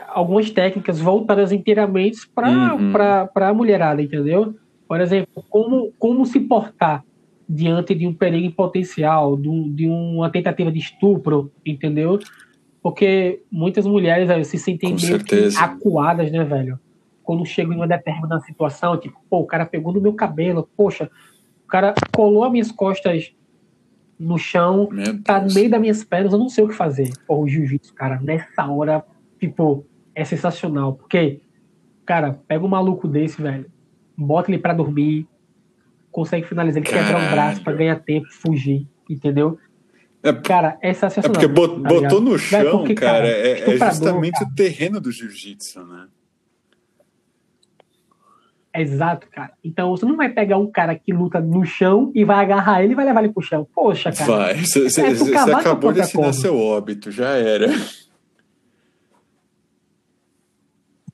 algumas 0.09 0.49
técnicas 0.51 0.99
voltadas 0.99 1.51
inteiramente 1.51 2.27
para 2.27 2.75
uhum. 2.75 2.93
a 3.35 3.53
mulherada, 3.53 4.01
entendeu? 4.01 4.55
Por 4.87 4.99
exemplo, 4.99 5.43
como, 5.49 5.93
como 5.97 6.25
se 6.25 6.39
portar 6.39 7.03
diante 7.47 7.93
de 7.93 8.07
um 8.07 8.13
perigo 8.13 8.53
potencial, 8.53 9.37
de, 9.37 9.69
de 9.69 9.87
uma 9.87 10.29
tentativa 10.29 10.71
de 10.71 10.79
estupro, 10.79 11.51
entendeu? 11.65 12.19
Porque 12.83 13.41
muitas 13.49 13.85
mulheres 13.85 14.27
velho, 14.27 14.43
se 14.43 14.59
sentem 14.59 14.93
acuadas, 15.57 16.29
né, 16.29 16.43
velho? 16.43 16.77
Quando 17.23 17.45
chegam 17.45 17.71
em 17.71 17.77
uma 17.77 17.87
determinada 17.87 18.41
situação, 18.41 18.97
tipo, 18.99 19.17
pô, 19.29 19.39
o 19.39 19.45
cara 19.45 19.65
pegou 19.65 19.93
no 19.93 20.01
meu 20.01 20.13
cabelo, 20.13 20.69
poxa, 20.75 21.09
o 21.63 21.67
cara 21.67 21.95
colou 22.11 22.43
as 22.43 22.51
minhas 22.51 22.71
costas 22.73 23.33
no 24.19 24.37
chão, 24.37 24.89
tá 25.23 25.39
no 25.39 25.53
meio 25.53 25.69
das 25.69 25.79
minhas 25.79 26.03
pernas, 26.03 26.33
eu 26.33 26.39
não 26.39 26.49
sei 26.49 26.65
o 26.65 26.67
que 26.67 26.75
fazer. 26.75 27.13
Pô, 27.25 27.37
o 27.37 27.47
jiu-jitsu, 27.47 27.93
cara, 27.93 28.19
nessa 28.19 28.67
hora, 28.67 29.01
tipo, 29.39 29.85
é 30.13 30.25
sensacional. 30.25 30.93
Porque, 30.93 31.39
cara, 32.05 32.37
pega 32.45 32.65
um 32.65 32.69
maluco 32.69 33.07
desse, 33.07 33.41
velho, 33.41 33.65
bota 34.17 34.51
ele 34.51 34.59
pra 34.59 34.73
dormir, 34.73 35.25
consegue 36.11 36.45
finalizar 36.45 36.83
ele, 36.83 36.91
quebrar 36.91 37.17
um 37.17 37.31
braço 37.31 37.63
pra 37.63 37.71
ganhar 37.71 37.95
tempo, 38.01 38.27
fugir, 38.29 38.85
entendeu? 39.09 39.57
É, 40.23 40.31
cara, 40.31 40.77
é 40.81 40.93
sensacional. 40.93 41.31
É 41.31 41.33
porque 41.33 41.47
bot, 41.47 41.81
tá 41.81 41.89
botou 41.89 42.21
no 42.21 42.39
chão, 42.39 42.79
porque, 42.79 42.95
cara, 42.95 43.27
é, 43.27 43.73
é 43.73 43.77
justamente 43.77 44.39
cara. 44.39 44.49
o 44.49 44.55
terreno 44.55 45.01
do 45.01 45.11
jiu-jitsu, 45.11 45.83
né? 45.83 46.07
Exato, 48.75 49.27
cara. 49.29 49.51
Então 49.63 49.91
você 49.91 50.05
não 50.05 50.15
vai 50.15 50.29
pegar 50.29 50.57
um 50.57 50.71
cara 50.71 50.95
que 50.95 51.13
luta 51.13 51.39
no 51.39 51.63
chão 51.65 52.11
e 52.15 52.23
vai 52.23 52.37
agarrar 52.37 52.81
ele 52.81 52.93
e 52.93 52.95
vai 52.95 53.05
levar 53.05 53.23
ele 53.23 53.33
pro 53.33 53.43
chão. 53.43 53.67
Poxa, 53.75 54.11
cara. 54.11 54.25
Vai. 54.25 54.55
Você 54.65 55.01
é, 55.01 55.53
acabou 55.53 55.91
de 55.91 56.01
assinar 56.01 56.33
seu 56.33 56.57
óbito, 56.57 57.11
já 57.11 57.29
era. 57.35 57.67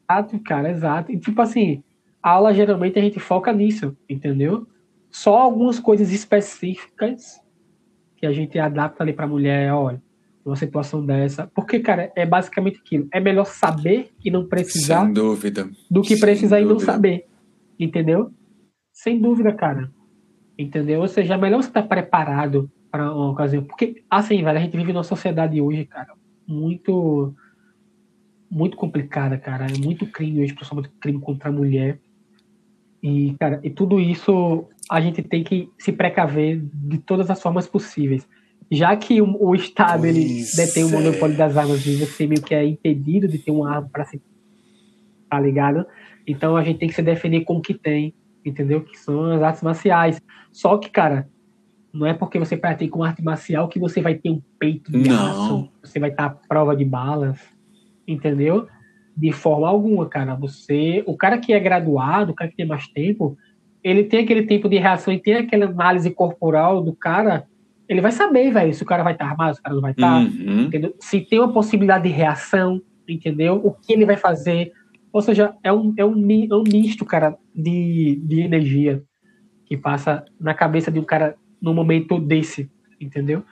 Exato, 0.09 0.39
cara, 0.39 0.71
exato. 0.71 1.11
E 1.11 1.19
tipo 1.19 1.41
assim, 1.41 1.83
a 2.21 2.29
aula 2.29 2.53
geralmente 2.53 2.97
a 2.97 3.01
gente 3.01 3.19
foca 3.19 3.51
nisso, 3.51 3.97
entendeu? 4.07 4.65
Só 5.11 5.37
algumas 5.37 5.79
coisas 5.79 6.11
específicas 6.11 7.41
que 8.19 8.25
a 8.25 8.33
gente 8.33 8.59
adapta 8.59 9.01
ali 9.01 9.13
pra 9.13 9.25
mulher, 9.25 9.73
olha, 9.73 10.01
uma 10.45 10.55
situação 10.55 11.05
dessa. 11.05 11.47
Porque, 11.47 11.79
cara, 11.79 12.11
é 12.15 12.25
basicamente 12.25 12.79
aquilo. 12.79 13.07
É 13.13 13.19
melhor 13.19 13.45
saber 13.45 14.11
e 14.23 14.29
não 14.29 14.45
precisar. 14.45 15.05
Sem 15.05 15.13
dúvida. 15.13 15.69
Do 15.89 16.01
que 16.01 16.19
precisar 16.19 16.59
e 16.59 16.65
não 16.65 16.79
saber. 16.79 17.25
Entendeu? 17.79 18.31
Sem 18.91 19.21
dúvida, 19.21 19.53
cara. 19.53 19.89
Entendeu? 20.57 20.99
Ou 20.99 21.07
seja, 21.07 21.35
é 21.35 21.37
melhor 21.37 21.63
você 21.63 21.69
estar 21.69 21.83
preparado 21.83 22.69
para 22.91 23.13
uma 23.13 23.31
ocasião. 23.31 23.63
Porque, 23.63 24.03
assim, 24.09 24.43
velho, 24.43 24.57
a 24.57 24.61
gente 24.61 24.75
vive 24.75 24.91
numa 24.91 25.03
sociedade 25.03 25.61
hoje, 25.61 25.85
cara, 25.85 26.13
muito. 26.45 27.33
Muito 28.51 28.75
complicada, 28.75 29.37
cara. 29.37 29.67
É 29.67 29.77
muito 29.77 30.07
crime 30.07 30.41
hoje, 30.41 30.53
principalmente 30.53 30.91
crime 30.99 31.21
contra 31.21 31.49
a 31.49 31.51
mulher. 31.51 31.99
E, 33.01 33.35
cara, 33.39 33.61
e 33.63 33.69
tudo 33.69 33.99
isso 33.99 34.67
a 34.89 34.99
gente 34.99 35.21
tem 35.21 35.43
que 35.43 35.69
se 35.77 35.91
precaver 35.91 36.59
de 36.73 36.97
todas 36.97 37.29
as 37.29 37.41
formas 37.41 37.67
possíveis. 37.67 38.27
Já 38.71 38.95
que 38.95 39.21
o, 39.21 39.37
o 39.39 39.55
Estado 39.55 40.01
pois 40.01 40.15
ele 40.15 40.45
detém 40.55 40.83
o 40.83 40.89
monopólio 40.89 41.37
das 41.37 41.55
armas 41.55 41.85
e 41.85 41.95
você 41.95 42.25
meio 42.25 42.41
que 42.41 42.55
é 42.55 42.65
impedido 42.65 43.27
de 43.27 43.37
ter 43.37 43.51
uma 43.51 43.69
arma 43.69 43.89
para 43.91 44.05
se. 44.05 44.21
Tá 45.29 45.39
ligado? 45.39 45.85
Então 46.25 46.57
a 46.57 46.63
gente 46.63 46.79
tem 46.79 46.89
que 46.89 46.95
se 46.95 47.01
defender 47.01 47.41
com 47.41 47.57
o 47.57 47.61
que 47.61 47.73
tem, 47.73 48.13
entendeu? 48.43 48.81
Que 48.81 48.97
são 48.97 49.31
as 49.31 49.41
artes 49.41 49.61
marciais. 49.61 50.19
Só 50.51 50.77
que, 50.77 50.89
cara, 50.89 51.29
não 51.93 52.05
é 52.05 52.13
porque 52.13 52.39
você 52.39 52.57
pratica 52.57 52.95
uma 52.95 53.07
arte 53.07 53.23
marcial 53.23 53.67
que 53.67 53.79
você 53.79 54.01
vai 54.01 54.15
ter 54.15 54.29
um 54.29 54.41
peito 54.59 54.91
de 54.91 55.09
não. 55.09 55.15
aço, 55.15 55.71
você 55.83 55.99
vai 55.99 56.09
estar 56.09 56.25
à 56.25 56.29
prova 56.29 56.75
de 56.75 56.85
balas, 56.85 57.39
entendeu? 58.07 58.67
De 59.15 59.31
forma 59.31 59.67
alguma, 59.67 60.07
cara. 60.07 60.35
Você, 60.35 61.03
o 61.05 61.15
cara 61.15 61.37
que 61.37 61.53
é 61.53 61.59
graduado, 61.59 62.31
o 62.31 62.35
cara 62.35 62.49
que 62.49 62.57
tem 62.57 62.67
mais 62.67 62.87
tempo, 62.87 63.37
ele 63.83 64.03
tem 64.03 64.21
aquele 64.21 64.43
tempo 64.43 64.67
de 64.67 64.77
reação 64.77 65.13
e 65.13 65.19
tem 65.19 65.35
aquela 65.35 65.65
análise 65.65 66.09
corporal 66.11 66.81
do 66.81 66.93
cara, 66.93 67.45
ele 67.87 68.01
vai 68.01 68.11
saber, 68.11 68.51
velho, 68.51 68.73
se 68.73 68.83
o 68.83 68.85
cara 68.85 69.03
vai 69.03 69.13
estar 69.13 69.25
armado, 69.25 69.55
se 69.55 69.59
o 69.59 69.63
cara 69.63 69.75
não 69.75 69.81
vai 69.81 69.91
estar, 69.91 70.19
uhum. 70.19 70.61
entendeu? 70.61 70.95
Se 70.99 71.21
tem 71.21 71.39
uma 71.39 71.51
possibilidade 71.51 72.03
de 72.03 72.13
reação, 72.13 72.81
entendeu? 73.07 73.59
O 73.63 73.71
que 73.71 73.93
ele 73.93 74.05
vai 74.05 74.17
fazer, 74.17 74.71
ou 75.11 75.21
seja, 75.21 75.55
é 75.63 75.71
um, 75.73 75.93
é 75.97 76.05
um, 76.05 76.47
é 76.51 76.55
um 76.55 76.63
misto, 76.63 77.05
cara, 77.05 77.37
de, 77.55 78.21
de 78.23 78.41
energia 78.41 79.01
que 79.65 79.77
passa 79.77 80.23
na 80.39 80.53
cabeça 80.53 80.91
de 80.91 80.99
um 80.99 81.03
cara 81.03 81.35
num 81.61 81.73
momento 81.73 82.19
desse, 82.19 82.69
entendeu? 82.99 83.43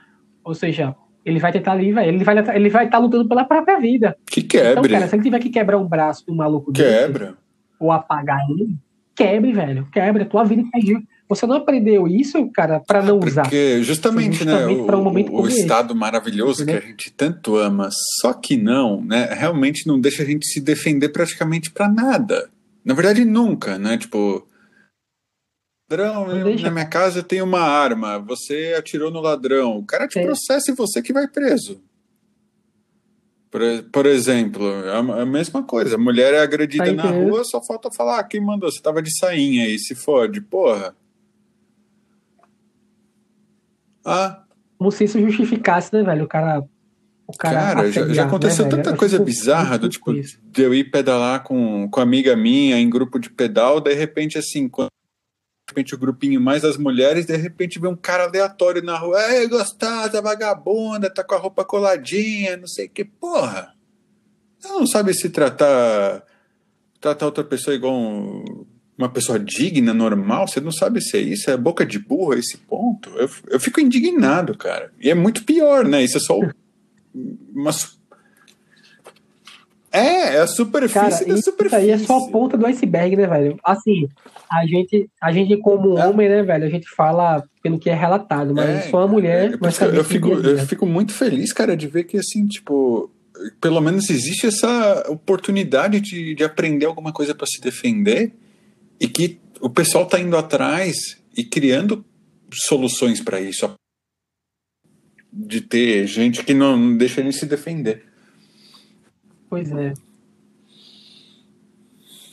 Ou 0.43 0.53
seja, 0.53 0.95
ele 1.25 1.39
vai 1.39 1.51
tentar 1.51 1.73
ali, 1.73 1.88
ele 1.88 2.23
vai 2.23 2.38
ele 2.55 2.69
vai 2.69 2.86
estar 2.86 2.97
tá 2.97 3.03
lutando 3.03 3.28
pela 3.28 3.43
própria 3.43 3.80
vida. 3.80 4.15
Que 4.25 4.41
quebre. 4.41 4.71
Então, 4.71 4.84
cara, 4.84 5.07
se 5.07 5.15
ele 5.15 5.23
tiver 5.23 5.39
que 5.39 5.49
quebrar 5.49 5.78
um 5.78 5.88
braço 5.88 6.25
de 6.25 6.32
um 6.32 6.36
maluco 6.36 6.71
quebra. 6.71 7.28
Desse, 7.28 7.38
ou 7.80 7.91
apagar 7.91 8.39
ele, 8.49 8.75
quebre, 9.18 9.51
velho. 9.51 9.88
Quebra, 9.91 10.26
tua 10.26 10.43
vida 10.43 10.61
inteira. 10.61 11.01
Você 11.28 11.45
não 11.45 11.57
aprendeu 11.57 12.07
isso, 12.07 12.49
cara, 12.53 12.80
para 12.80 13.01
não 13.01 13.20
Porque 13.20 13.32
usar. 13.32 13.41
Porque 13.43 13.84
justamente, 13.84 14.45
né, 14.45 14.53
justamente, 14.53 14.82
né, 14.82 14.95
o, 14.95 15.36
um 15.36 15.41
o 15.41 15.47
estado 15.47 15.93
maravilhoso 15.93 16.65
que 16.65 16.72
a 16.72 16.80
gente 16.80 17.11
tanto 17.11 17.57
ama, 17.57 17.89
só 18.22 18.32
que 18.32 18.55
não, 18.55 19.03
né, 19.03 19.28
realmente 19.34 19.86
não 19.86 19.99
deixa 19.99 20.24
a 20.24 20.26
gente 20.26 20.47
se 20.47 20.61
defender 20.61 21.09
praticamente 21.09 21.70
para 21.70 21.89
nada. 21.89 22.49
Na 22.86 22.93
verdade, 22.93 23.26
nunca, 23.26 23.78
né, 23.78 23.97
tipo, 23.97 24.47
ladrão, 25.91 26.28
na 26.61 26.72
minha 26.72 26.86
casa 26.86 27.22
tem 27.22 27.41
uma 27.41 27.59
arma, 27.59 28.20
você 28.20 28.74
atirou 28.78 29.12
no 29.12 29.20
ladrão, 29.20 29.78
o 29.78 29.86
cara 29.86 30.08
te 30.08 30.21
processa 30.21 30.71
e 30.71 30.75
você 30.75 31.01
que 31.01 31.12
vai 31.12 31.28
preso. 31.28 31.82
Por, 33.49 33.61
por 33.91 34.05
exemplo, 34.05 34.65
a, 34.65 35.21
a, 35.21 35.25
mesma 35.25 35.63
coisa, 35.63 35.95
a 35.95 35.99
mulher 35.99 36.33
é 36.33 36.41
agredida 36.41 36.91
na 36.91 37.03
rua, 37.03 37.43
só 37.45 37.63
falta 37.63 37.89
falar, 37.95 38.19
ah, 38.19 38.24
quem 38.24 38.41
mandou? 38.41 38.69
Você 38.69 38.82
tava 38.82 39.01
de 39.01 39.17
sainha 39.17 39.65
aí, 39.65 39.79
se 39.79 39.95
fode, 39.95 40.41
porra. 40.41 40.95
Ah. 44.03 44.43
Como 44.78 44.91
se 44.91 45.05
isso 45.05 45.19
justificasse, 45.19 45.93
né, 45.93 46.03
velho? 46.03 46.25
O 46.25 46.28
cara. 46.28 46.63
O 47.25 47.37
cara, 47.37 47.75
cara 47.75 47.91
já, 47.91 48.07
já, 48.07 48.25
aconteceu 48.25 48.63
né, 48.65 48.71
tanta 48.71 48.95
coisa 48.95 49.19
bizarra 49.19 49.78
do 49.78 49.89
tipo, 49.89 50.13
de 50.13 50.61
eu 50.61 50.74
ir 50.74 50.89
pedalar 50.89 51.43
com, 51.43 51.89
com 51.89 51.99
amiga 51.99 52.37
minha 52.37 52.79
em 52.79 52.89
grupo 52.89 53.19
de 53.19 53.29
pedal, 53.29 53.82
de 53.82 53.93
repente, 53.93 54.37
assim, 54.37 54.69
quando 54.69 54.89
repente 55.67 55.95
o 55.95 55.97
grupinho 55.97 56.39
mais 56.39 56.63
as 56.63 56.77
mulheres, 56.77 57.25
de 57.25 57.35
repente 57.35 57.79
vê 57.79 57.87
um 57.87 57.95
cara 57.95 58.23
aleatório 58.23 58.81
na 58.81 58.97
rua, 58.97 59.19
ei, 59.33 59.47
gostosa, 59.47 60.21
vagabunda, 60.21 61.09
tá 61.09 61.23
com 61.23 61.35
a 61.35 61.39
roupa 61.39 61.65
coladinha, 61.65 62.57
não 62.57 62.67
sei 62.67 62.87
o 62.87 62.89
que, 62.89 63.03
porra. 63.03 63.73
Ela 64.63 64.79
não 64.79 64.87
sabe 64.87 65.13
se 65.13 65.29
tratar 65.29 66.23
tratar 66.99 67.25
outra 67.25 67.43
pessoa 67.43 67.75
igual 67.75 67.93
um, 67.93 68.65
uma 68.97 69.09
pessoa 69.09 69.39
digna, 69.39 69.93
normal, 69.93 70.47
você 70.47 70.59
não 70.59 70.71
sabe 70.71 71.01
se 71.01 71.17
é 71.17 71.21
isso, 71.21 71.49
é 71.49 71.55
boca 71.55 71.85
de 71.85 71.99
burro 71.99 72.33
a 72.33 72.39
esse 72.39 72.57
ponto. 72.57 73.09
Eu, 73.11 73.29
eu 73.49 73.59
fico 73.59 73.79
indignado, 73.79 74.57
cara. 74.57 74.91
E 74.99 75.09
é 75.09 75.13
muito 75.13 75.43
pior, 75.43 75.85
né? 75.85 76.03
Isso 76.03 76.17
é 76.17 76.21
só 76.21 76.39
uma. 77.53 77.71
É, 79.97 80.36
é 80.36 80.39
a 80.39 80.47
superfície 80.47 80.93
cara, 80.93 81.25
da 81.25 81.41
superfície. 81.41 81.65
Isso 81.65 81.75
aí 81.75 81.89
é 81.89 81.97
só 81.97 82.17
a 82.17 82.32
ponta 82.32 82.57
do 82.57 82.65
iceberg, 82.65 83.15
né, 83.15 83.28
velho? 83.28 83.59
Assim, 83.63 84.07
a 84.49 84.65
gente, 84.65 85.09
a 85.21 85.32
gente 85.32 85.57
como 85.57 85.97
é. 85.97 86.07
homem, 86.07 86.29
né, 86.29 86.43
velho, 86.43 86.65
a 86.65 86.69
gente 86.69 86.87
fala 86.89 87.43
pelo 87.61 87.79
que 87.79 87.89
é 87.89 87.93
relatado, 87.93 88.53
mas 88.53 88.69
é, 88.69 88.82
só 88.89 89.01
a 89.01 89.07
mulher 89.07 89.57
é, 89.61 89.71
saber. 89.71 89.97
Eu 89.97 90.03
fico, 90.03 90.29
eu 90.29 90.59
fico 90.65 90.86
muito 90.86 91.13
feliz, 91.13 91.51
cara, 91.51 91.75
de 91.75 91.87
ver 91.87 92.03
que, 92.03 92.17
assim, 92.17 92.45
tipo, 92.47 93.11
pelo 93.59 93.82
menos 93.82 94.09
existe 94.09 94.47
essa 94.47 95.05
oportunidade 95.09 95.99
de, 95.99 96.36
de 96.36 96.43
aprender 96.43 96.86
alguma 96.86 97.11
coisa 97.11 97.36
para 97.36 97.47
se 97.47 97.61
defender 97.61 98.33
e 98.99 99.07
que 99.07 99.39
o 99.59 99.69
pessoal 99.69 100.03
está 100.03 100.19
indo 100.19 100.37
atrás 100.37 100.95
e 101.36 101.43
criando 101.43 102.05
soluções 102.53 103.21
para 103.21 103.39
isso. 103.39 103.69
De 105.32 105.61
ter 105.61 106.07
gente 106.07 106.43
que 106.43 106.53
não, 106.53 106.78
não 106.78 106.97
deixa 106.97 107.21
ele 107.21 107.32
se 107.32 107.45
defender. 107.45 108.03
Pois 109.49 109.71
é. 109.71 109.93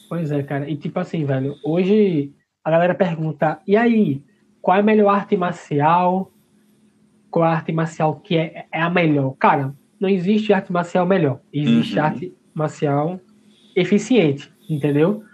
Pois 0.08 0.30
é, 0.30 0.42
cara. 0.42 0.68
E 0.68 0.76
tipo 0.76 0.98
assim, 0.98 1.24
velho, 1.24 1.56
hoje 1.64 2.32
a 2.62 2.70
galera 2.70 2.94
pergunta: 2.94 3.60
e 3.66 3.76
aí, 3.76 4.22
qual 4.60 4.76
é 4.76 4.80
a 4.80 4.82
melhor 4.82 5.08
arte 5.08 5.36
marcial? 5.36 6.30
Qual 7.30 7.44
é 7.44 7.48
a 7.48 7.52
arte 7.52 7.72
marcial 7.72 8.16
que 8.16 8.36
é, 8.36 8.66
é 8.72 8.80
a 8.80 8.90
melhor? 8.90 9.34
Cara, 9.38 9.74
não 9.98 10.08
existe 10.08 10.52
arte 10.52 10.72
marcial 10.72 11.06
melhor. 11.06 11.40
Existe 11.52 11.98
uhum. 11.98 12.04
arte 12.04 12.34
marcial 12.54 13.20
eficiente, 13.74 14.52
entendeu? 14.68 15.24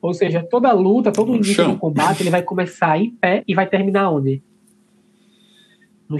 Ou 0.00 0.14
seja, 0.14 0.42
toda 0.42 0.72
luta, 0.72 1.10
todo 1.10 1.34
início 1.34 1.64
do 1.66 1.76
combate, 1.76 2.22
ele 2.22 2.30
vai 2.30 2.42
começar 2.42 2.96
em 2.98 3.10
pé 3.10 3.42
e 3.46 3.54
vai 3.54 3.66
terminar 3.66 4.10
onde? 4.10 4.40
No... 6.08 6.18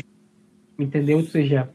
Entendeu? 0.79 1.19
Ou 1.19 1.25
seja, 1.25 1.71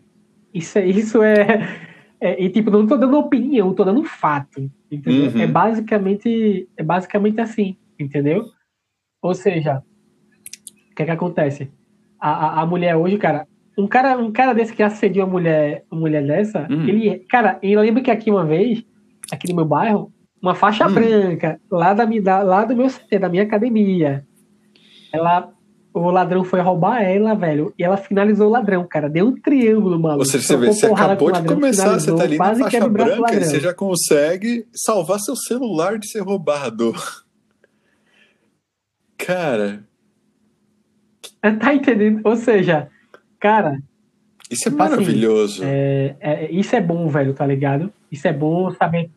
isso, 0.54 0.78
é, 0.78 0.86
isso 0.86 1.24
é, 1.24 1.93
é, 2.24 2.42
E 2.42 2.50
tipo, 2.50 2.72
não 2.72 2.88
tô 2.88 2.96
dando 2.96 3.20
opinião, 3.20 3.74
tô 3.74 3.84
dando 3.84 4.02
fato. 4.06 4.72
Entendeu? 4.90 5.30
Uhum. 5.30 5.42
É 5.42 5.46
basicamente. 5.48 6.70
É 6.78 6.84
basicamente 6.84 7.42
assim, 7.42 7.76
entendeu? 8.00 8.46
Ou 9.22 9.34
seja, 9.34 9.84
o 10.92 10.96
que 10.96 11.04
é 11.04 11.06
que 11.06 11.12
acontece? 11.12 11.70
A, 12.18 12.30
a, 12.30 12.62
a 12.62 12.66
mulher 12.66 12.96
hoje, 12.96 13.18
cara, 13.18 13.46
um 13.78 13.88
cara, 13.88 14.18
um 14.18 14.32
cara 14.32 14.54
desse 14.54 14.74
que 14.74 14.82
assediou 14.82 15.26
uma 15.26 15.34
mulher, 15.34 15.84
uma 15.92 16.00
mulher 16.00 16.26
dessa, 16.26 16.66
hum. 16.70 16.88
ele, 16.88 17.20
cara, 17.30 17.60
eu 17.62 17.82
lembro 17.82 18.02
que 18.02 18.12
aqui 18.12 18.32
uma 18.32 18.46
vez, 18.46 18.84
aqui 19.32 19.50
no 19.50 19.56
meu 19.56 19.66
bairro, 19.66 20.12
uma 20.42 20.56
faixa 20.56 20.88
hum. 20.88 20.94
branca, 20.94 21.60
lá, 21.70 21.94
da, 21.94 22.06
da, 22.06 22.42
lá 22.42 22.64
do 22.64 22.76
meu 22.76 22.88
da 23.20 23.30
minha 23.30 23.44
academia. 23.44 24.26
Ela, 25.12 25.52
o 25.94 26.10
ladrão 26.10 26.44
foi 26.44 26.60
roubar 26.60 27.02
ela, 27.02 27.36
velho, 27.36 27.74
e 27.78 27.84
ela 27.84 27.98
finalizou 27.98 28.48
o 28.48 28.52
ladrão, 28.52 28.88
cara. 28.88 29.10
Deu 29.10 29.28
um 29.28 29.40
triângulo. 29.40 30.02
Ou 30.18 30.26
seja, 30.26 30.46
você 30.46 30.58
vê, 30.58 30.68
você 30.68 30.86
acabou 30.86 31.32
de 31.32 31.44
começar, 31.44 32.00
você 32.00 32.16
tá 32.16 32.24
ali 32.24 32.38
na 32.38 32.56
faixa 32.56 32.90
branca, 32.90 33.36
e 33.36 33.44
você 33.44 33.60
já 33.60 33.74
consegue 33.74 34.66
salvar 34.74 35.20
seu 35.20 35.36
celular 35.36 36.00
de 36.00 36.10
ser 36.10 36.22
roubado. 36.22 36.94
Cara. 39.18 39.84
Tá 41.60 41.74
entendendo? 41.74 42.22
Ou 42.24 42.38
seja, 42.38 42.90
Cara. 43.44 43.78
Isso 44.50 44.70
é 44.70 44.72
tipo 44.72 44.82
assim, 44.82 44.96
maravilhoso. 44.96 45.62
Assim, 45.62 45.70
é, 45.70 46.16
é, 46.22 46.50
isso 46.50 46.74
é 46.74 46.80
bom, 46.80 47.10
velho, 47.10 47.34
tá 47.34 47.46
ligado? 47.46 47.92
Isso 48.10 48.26
é 48.26 48.32
bom 48.32 48.72
saber. 48.72 49.12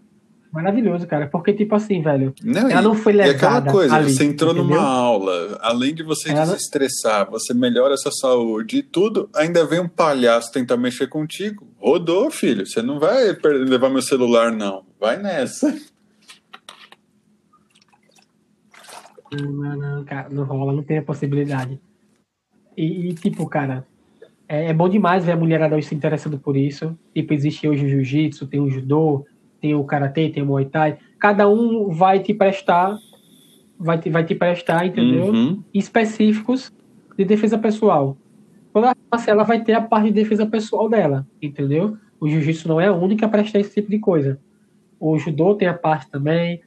Maravilhoso, 0.56 1.06
cara. 1.06 1.26
Porque, 1.26 1.52
tipo 1.52 1.74
assim, 1.74 2.00
velho. 2.00 2.34
Não, 2.42 2.70
ela 2.70 2.80
e, 2.80 2.84
não 2.84 2.94
foi 2.94 3.12
levada. 3.12 3.32
E 3.32 3.36
aquela 3.36 3.60
coisa, 3.60 3.94
ali, 3.94 4.10
você 4.10 4.24
entrou 4.24 4.52
entendeu? 4.52 4.76
numa 4.76 4.88
aula, 4.88 5.58
além 5.60 5.94
de 5.94 6.02
você 6.02 6.30
ela... 6.30 6.46
desestressar, 6.46 7.30
você 7.30 7.52
melhora 7.52 7.92
a 7.92 7.96
sua 7.98 8.10
saúde 8.10 8.78
e 8.78 8.82
tudo, 8.82 9.28
ainda 9.34 9.66
vem 9.66 9.80
um 9.80 9.88
palhaço 9.88 10.50
tentar 10.50 10.78
mexer 10.78 11.08
contigo. 11.08 11.68
Rodou, 11.78 12.30
filho. 12.30 12.66
Você 12.66 12.80
não 12.80 12.98
vai 12.98 13.36
levar 13.44 13.90
meu 13.90 14.00
celular, 14.00 14.50
não. 14.50 14.86
Vai 14.98 15.18
nessa. 15.18 15.78
Não, 19.30 19.76
não, 19.76 20.04
cara, 20.06 20.30
não 20.30 20.44
rola, 20.44 20.72
não 20.72 20.82
tem 20.82 20.96
a 20.96 21.02
possibilidade. 21.02 21.78
E, 22.74 23.10
e 23.10 23.14
tipo, 23.14 23.46
cara, 23.46 23.86
é, 24.48 24.70
é, 24.70 24.72
bom 24.72 24.88
demais 24.88 25.22
ver 25.22 25.32
a 25.32 25.36
mulherada 25.36 25.80
se 25.82 25.94
interessando 25.94 26.38
por 26.38 26.56
isso. 26.56 26.98
Tipo, 27.14 27.34
existe 27.34 27.68
hoje 27.68 27.84
o 27.84 27.88
jiu-jitsu, 27.90 28.46
tem 28.46 28.60
o 28.60 28.70
judô, 28.70 29.26
tem 29.60 29.74
o 29.74 29.84
karatê, 29.84 30.28
tem 30.28 30.42
o 30.42 30.46
muay 30.46 30.64
thai. 30.66 30.98
Cada 31.18 31.48
um 31.48 31.90
vai 31.90 32.20
te 32.20 32.34
prestar, 32.34 32.96
vai 33.78 33.98
te, 33.98 34.10
vai 34.10 34.24
te 34.24 34.34
prestar, 34.34 34.86
entendeu? 34.86 35.26
Uhum. 35.26 35.62
Específicos 35.72 36.72
de 37.16 37.24
defesa 37.24 37.58
pessoal. 37.58 38.16
Toda 38.72 38.94
classe 39.10 39.30
ela 39.30 39.42
vai 39.42 39.62
ter 39.62 39.72
a 39.72 39.80
parte 39.80 40.06
de 40.06 40.12
defesa 40.12 40.46
pessoal 40.46 40.88
dela, 40.88 41.26
entendeu? 41.40 41.96
O 42.20 42.28
jiu-jitsu 42.28 42.68
não 42.68 42.80
é 42.80 42.86
a 42.86 42.92
única 42.92 43.26
a 43.26 43.28
prestar 43.28 43.60
esse 43.60 43.74
tipo 43.74 43.90
de 43.90 43.98
coisa. 43.98 44.38
O 45.00 45.18
judô 45.18 45.54
tem 45.54 45.68
a 45.68 45.74
parte 45.74 46.10
também, 46.10 46.60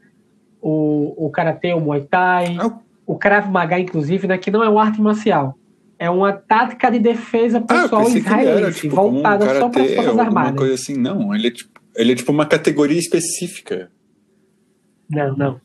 o, 0.61 1.25
o 1.25 1.29
karatê, 1.29 1.73
o 1.73 1.79
muay 1.79 2.01
thai, 2.01 2.57
o 3.05 3.15
krav 3.15 3.49
maga, 3.49 3.79
inclusive, 3.79 4.27
né, 4.27 4.37
que 4.37 4.51
não 4.51 4.63
é 4.63 4.69
uma 4.69 4.83
arte 4.83 5.01
marcial 5.01 5.55
é 5.99 6.09
uma 6.09 6.31
tática 6.31 6.89
de 6.89 6.97
defesa 6.97 7.57
ah, 7.57 7.61
pessoal 7.61 8.07
ah, 8.07 8.09
israelense, 8.09 8.63
era, 8.63 8.71
tipo, 8.71 8.95
voltada 8.95 9.45
um 9.45 9.59
só 9.59 9.69
para 9.69 9.83
as 9.83 9.93
Forças 9.93 10.17
Armadas. 10.17 10.55
coisa 10.55 10.73
assim, 10.73 10.95
não. 10.95 11.35
Ele 11.35 11.47
é, 11.47 11.51
tipo, 11.51 11.78
ele 11.99 12.13
é 12.13 12.15
tipo 12.15 12.31
uma 12.31 12.45
categoria 12.45 12.97
específica. 12.97 13.91
Não, 15.09 15.35
não. 15.35 15.61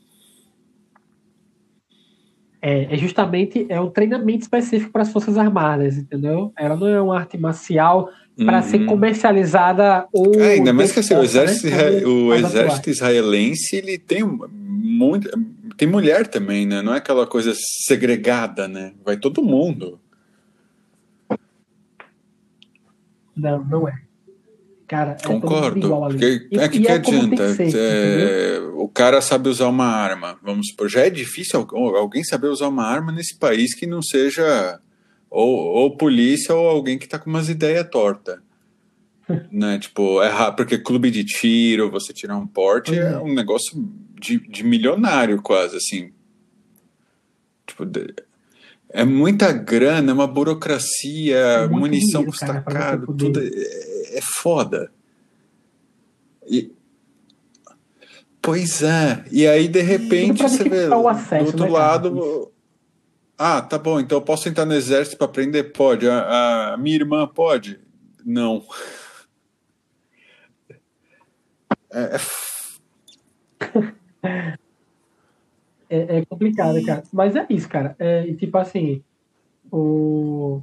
É, 2.61 2.93
é 2.93 2.97
justamente 2.97 3.67
é 3.69 3.81
um 3.81 3.89
treinamento 3.89 4.43
específico 4.43 4.91
para 4.91 5.03
as 5.03 5.13
Forças 5.13 5.39
Armadas, 5.39 5.97
entendeu? 5.97 6.53
Ela 6.59 6.77
não 6.77 6.89
é 6.89 7.01
uma 7.01 7.17
arte 7.17 7.39
marcial 7.39 8.11
para 8.37 8.57
uhum. 8.57 8.63
ser 8.65 8.85
comercializada 8.85 10.09
ou. 10.13 10.35
É, 10.41 10.55
ainda 10.55 10.73
mais 10.73 10.91
que 10.91 10.99
assim, 10.99 11.15
o 11.15 11.23
exército, 11.23 11.69
né? 11.69 12.05
o 12.05 12.35
exército 12.35 12.91
israelense 12.91 13.77
ele 13.77 13.97
tem 13.97 14.25
muito. 14.25 15.31
Tem 15.77 15.87
mulher 15.87 16.27
também, 16.27 16.67
né? 16.67 16.83
Não 16.83 16.95
é 16.95 16.99
aquela 16.99 17.27
coisa 17.27 17.53
segregada, 17.87 18.67
né? 18.67 18.93
Vai 19.05 19.17
todo 19.17 19.43
mundo. 19.43 20.01
Não, 23.37 23.65
não 23.65 23.89
é. 23.89 24.04
Cara, 24.87 25.17
é 25.21 25.27
Concordo. 25.27 25.89
Porque, 25.89 26.49
é 26.53 26.69
que, 26.69 26.81
que 26.81 26.89
é 26.89 26.93
adianta? 26.93 27.55
Ser, 27.55 27.75
é, 27.75 28.61
o 28.75 28.89
cara 28.89 29.21
sabe 29.21 29.49
usar 29.49 29.69
uma 29.69 29.87
arma. 29.87 30.39
Vamos 30.43 30.69
supor, 30.69 30.89
já 30.89 31.01
é 31.01 31.11
difícil 31.11 31.67
alguém 31.73 32.23
saber 32.23 32.49
usar 32.49 32.69
uma 32.69 32.85
arma 32.85 33.11
nesse 33.11 33.39
país 33.39 33.75
que 33.75 33.87
não 33.87 34.03
seja 34.03 34.79
ou, 35.31 35.49
ou 35.49 35.97
polícia 35.97 36.55
ou 36.55 36.69
alguém 36.69 36.99
que 36.99 37.09
tá 37.09 37.19
com 37.19 37.31
umas 37.31 37.49
ideias 37.49 37.89
tortas. 37.91 38.39
né? 39.51 39.79
Tipo, 39.79 40.23
é 40.23 40.51
porque 40.53 40.79
clube 40.79 41.11
de 41.11 41.25
tiro, 41.25 41.91
você 41.91 42.13
tirar 42.13 42.37
um 42.37 42.47
porte, 42.47 42.95
é. 42.99 43.13
é 43.13 43.19
um 43.19 43.33
negócio 43.33 43.89
de, 44.21 44.39
de 44.39 44.63
milionário 44.63 45.41
quase, 45.41 45.77
assim. 45.77 46.13
Tipo, 47.67 47.85
é 48.91 49.05
muita 49.05 49.51
grana, 49.53 50.11
é 50.11 50.15
uma 50.15 50.27
burocracia, 50.27 51.37
é 51.37 51.67
munição 51.67 52.25
custa 52.25 52.61
caro, 52.61 53.07
tudo 53.07 53.41
é, 53.41 53.94
é 54.15 54.21
foda. 54.21 54.91
E, 56.47 56.73
pois 58.41 58.83
é. 58.83 59.25
E 59.31 59.47
aí, 59.47 59.69
de 59.69 59.81
repente, 59.81 60.43
você 60.43 60.69
vê 60.69 60.85
acesso, 60.85 61.45
do 61.45 61.47
outro 61.47 61.65
né, 61.65 61.71
lado. 61.71 62.53
Ah, 63.37 63.61
tá 63.61 63.79
bom, 63.79 63.99
então 63.99 64.19
eu 64.19 64.23
posso 64.23 64.49
entrar 64.49 64.65
no 64.65 64.75
exército 64.75 65.17
para 65.17 65.27
aprender? 65.27 65.65
Pode. 65.65 66.09
A, 66.09 66.75
a 66.75 66.77
minha 66.77 66.97
irmã 66.97 67.27
pode? 67.27 67.81
Não. 68.25 68.65
É, 71.93 72.17
é... 72.17 72.21
é, 75.91 76.19
é 76.19 76.25
complicado, 76.25 76.85
cara. 76.85 77.03
Mas 77.13 77.35
é 77.37 77.47
isso, 77.51 77.69
cara. 77.69 77.97
É, 77.99 78.33
tipo 78.35 78.57
assim, 78.57 79.03
o... 79.71 80.63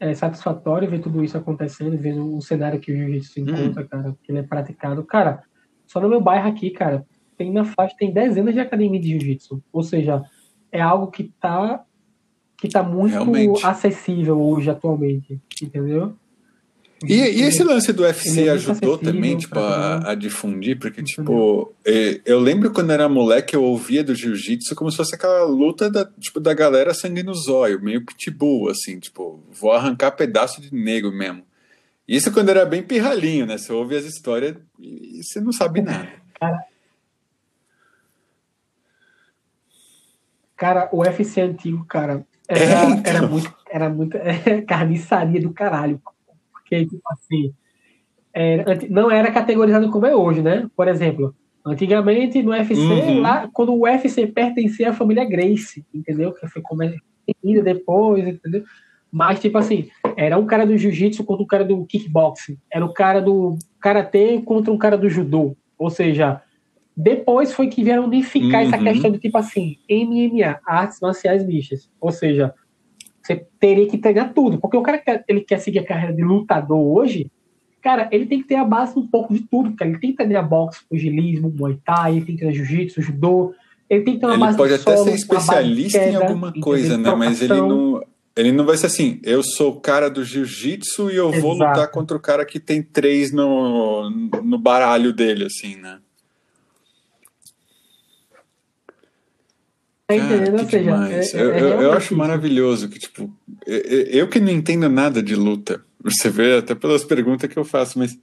é 0.00 0.14
satisfatório 0.14 0.88
ver 0.88 1.00
tudo 1.00 1.22
isso 1.22 1.36
acontecendo, 1.36 1.96
ver 1.98 2.18
um 2.18 2.40
cenário 2.40 2.80
que 2.80 2.90
o 2.90 2.96
jiu-jitsu 2.96 3.32
se 3.34 3.40
encontra, 3.42 3.84
hum. 3.84 3.88
cara, 3.88 4.16
que 4.22 4.32
ele 4.32 4.38
é 4.38 4.42
praticado. 4.42 5.04
Cara, 5.04 5.42
só 5.86 6.00
no 6.00 6.08
meu 6.08 6.22
bairro 6.22 6.48
aqui, 6.48 6.70
cara, 6.70 7.06
tem 7.36 7.52
na 7.52 7.64
faixa, 7.64 7.94
tem 7.98 8.10
dezenas 8.10 8.54
de 8.54 8.60
academias 8.60 9.02
de 9.02 9.10
jiu-jitsu. 9.10 9.62
Ou 9.70 9.82
seja, 9.82 10.24
é 10.72 10.80
algo 10.80 11.08
que 11.08 11.24
tá, 11.38 11.84
que 12.56 12.66
tá 12.66 12.82
muito 12.82 13.12
Realmente. 13.12 13.64
acessível 13.64 14.40
hoje, 14.40 14.70
atualmente, 14.70 15.38
entendeu? 15.62 16.16
E, 17.04 17.14
e, 17.14 17.42
esse 17.42 17.64
lance 17.64 17.92
do 17.94 18.02
UFC 18.02 18.46
é 18.46 18.50
ajudou 18.50 18.98
também, 18.98 19.36
tipo, 19.38 19.58
a, 19.58 20.10
a, 20.10 20.14
difundir, 20.14 20.78
porque, 20.78 21.02
tipo, 21.02 21.74
eu 22.26 22.38
lembro 22.38 22.70
quando 22.70 22.90
era 22.90 23.08
moleque, 23.08 23.56
eu 23.56 23.64
ouvia 23.64 24.04
do 24.04 24.14
jiu-jitsu 24.14 24.74
como 24.74 24.90
se 24.90 24.98
fosse 24.98 25.14
aquela 25.14 25.44
luta 25.44 25.90
da, 25.90 26.04
tipo, 26.18 26.38
da 26.38 26.52
galera 26.52 26.92
sangue 26.92 27.22
no 27.22 27.34
zóio, 27.34 27.82
meio 27.82 28.04
pitbull, 28.04 28.68
assim, 28.68 28.98
tipo, 28.98 29.42
vou 29.50 29.72
arrancar 29.72 30.10
pedaço 30.10 30.60
de 30.60 30.74
negro 30.74 31.10
mesmo. 31.10 31.42
Isso 32.06 32.30
quando 32.32 32.50
era 32.50 32.66
bem 32.66 32.82
pirralhinho, 32.82 33.46
né? 33.46 33.56
Você 33.56 33.72
ouve 33.72 33.96
as 33.96 34.04
histórias 34.04 34.56
e 34.78 35.22
você 35.22 35.40
não 35.40 35.52
sabe 35.52 35.80
nada. 35.80 36.08
Cara, 36.38 36.64
cara 40.56 40.88
o 40.92 40.98
UFC 40.98 41.40
antigo, 41.40 41.82
cara, 41.86 42.26
era, 42.46 42.62
é, 42.62 42.90
então. 42.90 43.02
era 43.04 43.26
muito, 43.26 43.56
era 43.70 43.88
muito 43.88 44.16
é, 44.16 44.60
carniçaria 44.68 45.40
do 45.40 45.52
caralho 45.52 46.02
porque, 46.70 46.86
tipo 46.86 47.02
assim, 47.10 47.52
é, 48.32 48.88
não 48.88 49.10
era 49.10 49.32
categorizado 49.32 49.90
como 49.90 50.06
é 50.06 50.14
hoje, 50.14 50.40
né? 50.40 50.70
Por 50.76 50.86
exemplo, 50.86 51.34
antigamente 51.66 52.40
no 52.42 52.52
UFC, 52.52 52.80
uhum. 52.80 53.20
lá, 53.20 53.50
quando 53.52 53.74
o 53.74 53.82
UFC 53.82 54.28
pertencia 54.28 54.90
à 54.90 54.94
família 54.94 55.24
Grace, 55.24 55.84
entendeu? 55.92 56.32
Que 56.32 56.46
foi 56.46 56.62
como 56.62 56.84
é 56.84 56.94
depois, 57.42 58.26
entendeu? 58.26 58.62
Mas, 59.10 59.40
tipo 59.40 59.58
assim, 59.58 59.88
era 60.16 60.38
um 60.38 60.46
cara 60.46 60.64
do 60.64 60.78
jiu-jitsu 60.78 61.24
contra 61.24 61.42
um 61.42 61.46
cara 61.46 61.64
do 61.64 61.84
kickboxing. 61.84 62.56
Era 62.72 62.84
o 62.84 62.92
cara 62.92 63.20
do 63.20 63.56
karatê 63.80 64.40
contra 64.40 64.72
um 64.72 64.78
cara 64.78 64.96
do 64.96 65.08
judô. 65.08 65.56
Ou 65.76 65.90
seja, 65.90 66.40
depois 66.96 67.52
foi 67.52 67.66
que 67.66 67.82
vieram 67.82 68.04
unificar 68.04 68.62
uhum. 68.62 68.68
essa 68.68 68.78
questão 68.78 69.10
de, 69.10 69.18
tipo 69.18 69.36
assim, 69.36 69.76
MMA, 69.90 70.60
artes 70.64 71.00
marciais 71.00 71.44
mistas. 71.44 71.90
Ou 72.00 72.12
seja, 72.12 72.54
você 73.34 73.46
teria 73.58 73.86
que 73.86 73.98
treinar 73.98 74.32
tudo. 74.34 74.58
Porque 74.58 74.76
o 74.76 74.82
cara 74.82 74.98
que 74.98 75.24
ele 75.28 75.40
quer 75.40 75.58
seguir 75.58 75.80
a 75.80 75.84
carreira 75.84 76.14
de 76.14 76.22
lutador 76.22 76.78
hoje, 76.78 77.30
cara, 77.80 78.08
ele 78.10 78.26
tem 78.26 78.42
que 78.42 78.48
ter 78.48 78.56
a 78.56 78.64
base 78.64 78.98
um 78.98 79.06
pouco 79.06 79.32
de 79.32 79.40
tudo. 79.40 79.74
Cara. 79.74 79.90
Ele 79.90 80.00
tem 80.00 80.10
que 80.10 80.16
treinar 80.16 80.48
boxe, 80.48 80.80
pugilismo, 80.88 81.52
muay 81.56 81.78
thai, 81.84 82.16
ele 82.16 82.24
tem 82.26 82.34
que 82.36 82.42
treinar 82.42 82.56
jiu-jitsu, 82.56 83.02
judô. 83.02 83.54
Ele 83.88 84.04
tem 84.04 84.14
que 84.14 84.20
ter 84.20 84.26
uma 84.26 84.34
ele 84.34 84.40
base 84.40 84.56
pode 84.56 84.74
até 84.74 84.96
solo, 84.96 85.04
ser 85.04 85.14
especialista 85.14 85.98
queda, 85.98 86.10
em 86.10 86.16
alguma 86.16 86.52
coisa, 86.60 86.96
né? 86.96 87.14
Mas 87.14 87.42
ele 87.42 87.60
não, 87.60 88.02
ele 88.36 88.52
não 88.52 88.64
vai 88.64 88.76
ser 88.76 88.86
assim, 88.86 89.20
eu 89.24 89.42
sou 89.42 89.72
o 89.72 89.80
cara 89.80 90.08
do 90.08 90.24
jiu-jitsu 90.24 91.10
e 91.10 91.16
eu 91.16 91.28
Exato. 91.28 91.42
vou 91.42 91.52
lutar 91.52 91.90
contra 91.90 92.16
o 92.16 92.20
cara 92.20 92.44
que 92.44 92.60
tem 92.60 92.82
três 92.82 93.32
no, 93.32 94.08
no 94.10 94.58
baralho 94.58 95.12
dele, 95.12 95.46
assim, 95.46 95.76
né? 95.76 95.98
Tá 100.10 100.16
entendendo? 100.16 100.60
Ou 100.60 100.68
seja, 100.68 101.38
é, 101.38 101.42
eu, 101.42 101.52
é 101.52 101.60
eu, 101.60 101.82
eu 101.82 101.92
acho 101.92 102.16
maravilhoso 102.16 102.88
que, 102.88 102.98
tipo, 102.98 103.32
eu, 103.66 103.78
eu 103.78 104.28
que 104.28 104.40
não 104.40 104.50
entendo 104.50 104.88
nada 104.88 105.22
de 105.22 105.36
luta, 105.36 105.82
você 106.02 106.28
vê 106.28 106.56
até 106.56 106.74
pelas 106.74 107.04
perguntas 107.04 107.48
que 107.48 107.58
eu 107.58 107.64
faço, 107.64 107.98
mas 107.98 108.18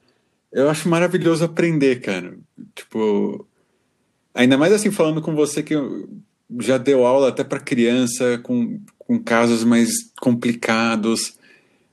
eu 0.52 0.70
acho 0.70 0.90
maravilhoso 0.90 1.46
aprender, 1.46 2.02
cara. 2.02 2.38
Tipo, 2.76 3.48
ainda 4.34 4.58
mais 4.58 4.74
assim, 4.74 4.92
falando 4.92 5.22
com 5.22 5.34
você 5.34 5.64
que 5.64 5.76
já 6.60 6.78
deu 6.78 7.06
aula 7.06 7.30
até 7.30 7.44
para 7.44 7.60
criança, 7.60 8.38
com, 8.44 8.80
com 8.98 9.20
casos 9.20 9.64
mais 9.64 9.90
complicados. 10.20 11.38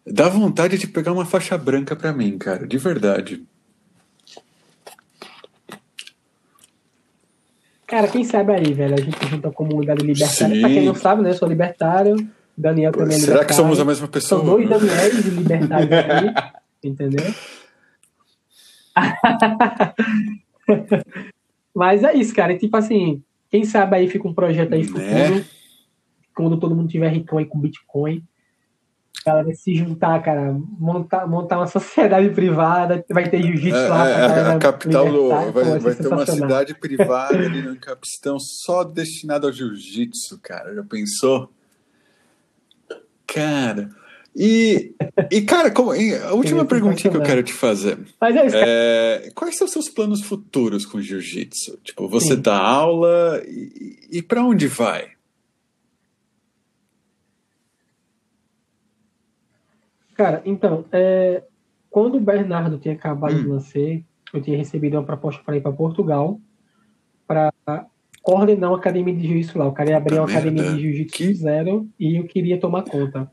Dá 0.07 0.29
vontade 0.29 0.77
de 0.77 0.87
pegar 0.87 1.13
uma 1.13 1.25
faixa 1.25 1.57
branca 1.57 1.97
para 1.97 2.13
mim, 2.13 2.37
cara, 2.37 2.67
de 2.67 2.79
verdade. 2.79 3.45
Cara, 7.87 8.09
quem 8.09 8.25
sabe 8.25 8.53
aí, 8.53 8.73
velho? 8.73 8.95
A 8.95 9.01
gente 9.01 9.29
junta 9.29 9.49
a 9.49 9.53
comunidade 9.53 10.05
libertária. 10.05 10.55
Sim. 10.55 10.61
Pra 10.61 10.71
quem 10.71 10.85
não 10.85 10.95
sabe, 10.95 11.23
né? 11.23 11.31
Eu 11.31 11.35
sou 11.35 11.49
libertário. 11.49 12.17
Daniel 12.57 12.93
também 12.93 13.17
é 13.17 13.21
Será 13.21 13.21
libertário. 13.21 13.49
que 13.49 13.55
somos 13.55 13.81
a 13.81 13.85
mesma 13.85 14.09
pessoa? 14.09 14.41
São 14.41 14.49
dois 14.49 14.69
Daniels 14.69 15.27
libertários 15.27 15.93
aqui, 15.93 16.53
entendeu? 16.89 17.35
Mas 21.75 22.05
é 22.05 22.15
isso, 22.15 22.35
cara. 22.35 22.53
E, 22.53 22.59
tipo 22.59 22.77
assim, 22.77 23.23
quem 23.51 23.65
sabe 23.65 23.97
aí 23.97 24.09
fica 24.09 24.29
um 24.29 24.35
projeto 24.35 24.75
aí 24.75 24.85
futuro. 24.85 25.05
Né? 25.05 25.45
Quando 26.35 26.59
todo 26.59 26.75
mundo 26.75 26.89
tiver 26.89 27.09
rico 27.09 27.37
aí 27.37 27.45
com 27.45 27.59
Bitcoin 27.59 28.23
galera 29.25 29.55
se 29.55 29.75
juntar, 29.75 30.23
cara, 30.23 30.55
montar, 30.79 31.27
montar 31.27 31.59
uma 31.59 31.67
sociedade 31.67 32.31
privada, 32.31 33.05
vai 33.09 33.29
ter 33.29 33.43
jiu-jitsu 33.43 33.77
é, 33.77 33.89
lá. 33.89 34.09
É, 34.09 34.15
a, 34.15 34.53
a 34.55 34.59
capital 34.59 35.11
do, 35.11 35.29
vai, 35.29 35.51
vai, 35.51 35.79
vai 35.79 35.95
ter 35.95 36.09
uma 36.09 36.27
cidade 36.27 36.75
privada 36.75 37.37
ali 37.37 37.63
no 37.69 37.77
Capistão 37.77 38.39
só 38.39 38.85
destinada 38.85 39.47
ao 39.47 39.53
jiu-jitsu, 39.53 40.39
cara. 40.43 40.75
Já 40.75 40.83
pensou? 40.83 41.51
Cara. 43.27 43.91
E, 44.37 44.93
e 45.31 45.43
cara, 45.43 45.71
como, 45.71 45.93
a 45.93 46.35
última 46.35 46.65
perguntinha 46.65 47.11
que 47.11 47.17
eu 47.17 47.23
quero 47.23 47.43
te 47.43 47.53
fazer. 47.53 47.99
Mas 48.21 48.35
é 48.35 48.47
isso, 48.47 48.57
é, 48.57 49.31
quais 49.33 49.57
são 49.57 49.65
os 49.65 49.73
seus 49.73 49.89
planos 49.89 50.23
futuros 50.23 50.85
com 50.85 51.01
jiu-jitsu? 51.01 51.79
Tipo, 51.85 52.09
você 52.09 52.35
Sim. 52.35 52.43
dá 52.43 52.59
aula 52.59 53.41
e, 53.47 54.09
e 54.11 54.23
para 54.23 54.45
onde 54.45 54.67
vai? 54.67 55.14
Cara, 60.15 60.43
então, 60.45 60.85
é, 60.93 61.43
quando 61.91 62.17
o 62.17 62.21
Bernardo 62.21 62.79
tinha 62.79 62.95
acabado 62.95 63.35
hum. 63.35 63.43
de 63.43 63.49
lançar, 63.49 64.01
eu 64.33 64.41
tinha 64.41 64.57
recebido 64.57 64.95
uma 64.95 65.05
proposta 65.05 65.43
para 65.45 65.57
ir 65.57 65.61
para 65.61 65.73
Portugal 65.73 66.41
para 67.27 67.53
coordenar 68.23 68.71
uma 68.71 68.79
academia 68.79 69.15
de 69.15 69.27
jiu-jitsu 69.27 69.59
lá. 69.59 69.67
O 69.67 69.73
cara 69.73 69.91
ia 69.91 69.97
abrir 69.97 70.19
uma 70.19 70.29
academia 70.29 70.63
de 70.73 70.81
jiu-jitsu 70.81 71.17
que... 71.17 71.35
zero 71.35 71.89
e 71.99 72.17
eu 72.17 72.25
queria 72.25 72.59
tomar 72.59 72.83
conta. 72.83 73.31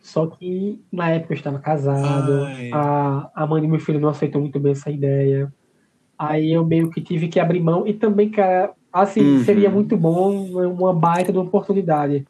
Só 0.00 0.26
que 0.26 0.80
na 0.90 1.10
época 1.10 1.34
eu 1.34 1.36
estava 1.36 1.58
casado, 1.58 2.46
a, 2.72 3.30
a 3.34 3.46
mãe 3.46 3.60
do 3.60 3.68
meu 3.68 3.78
filho 3.78 4.00
não 4.00 4.08
aceitou 4.08 4.40
muito 4.40 4.58
bem 4.58 4.72
essa 4.72 4.90
ideia. 4.90 5.52
Aí 6.18 6.52
eu 6.52 6.64
meio 6.64 6.90
que 6.90 7.00
tive 7.00 7.28
que 7.28 7.38
abrir 7.38 7.60
mão 7.60 7.86
e 7.86 7.92
também, 7.92 8.30
cara, 8.30 8.72
assim, 8.92 9.20
uhum. 9.20 9.44
seria 9.44 9.70
muito 9.70 9.96
bom, 9.96 10.46
uma 10.68 10.94
baita 10.94 11.30
de 11.30 11.38
uma 11.38 11.44
oportunidade. 11.44 12.26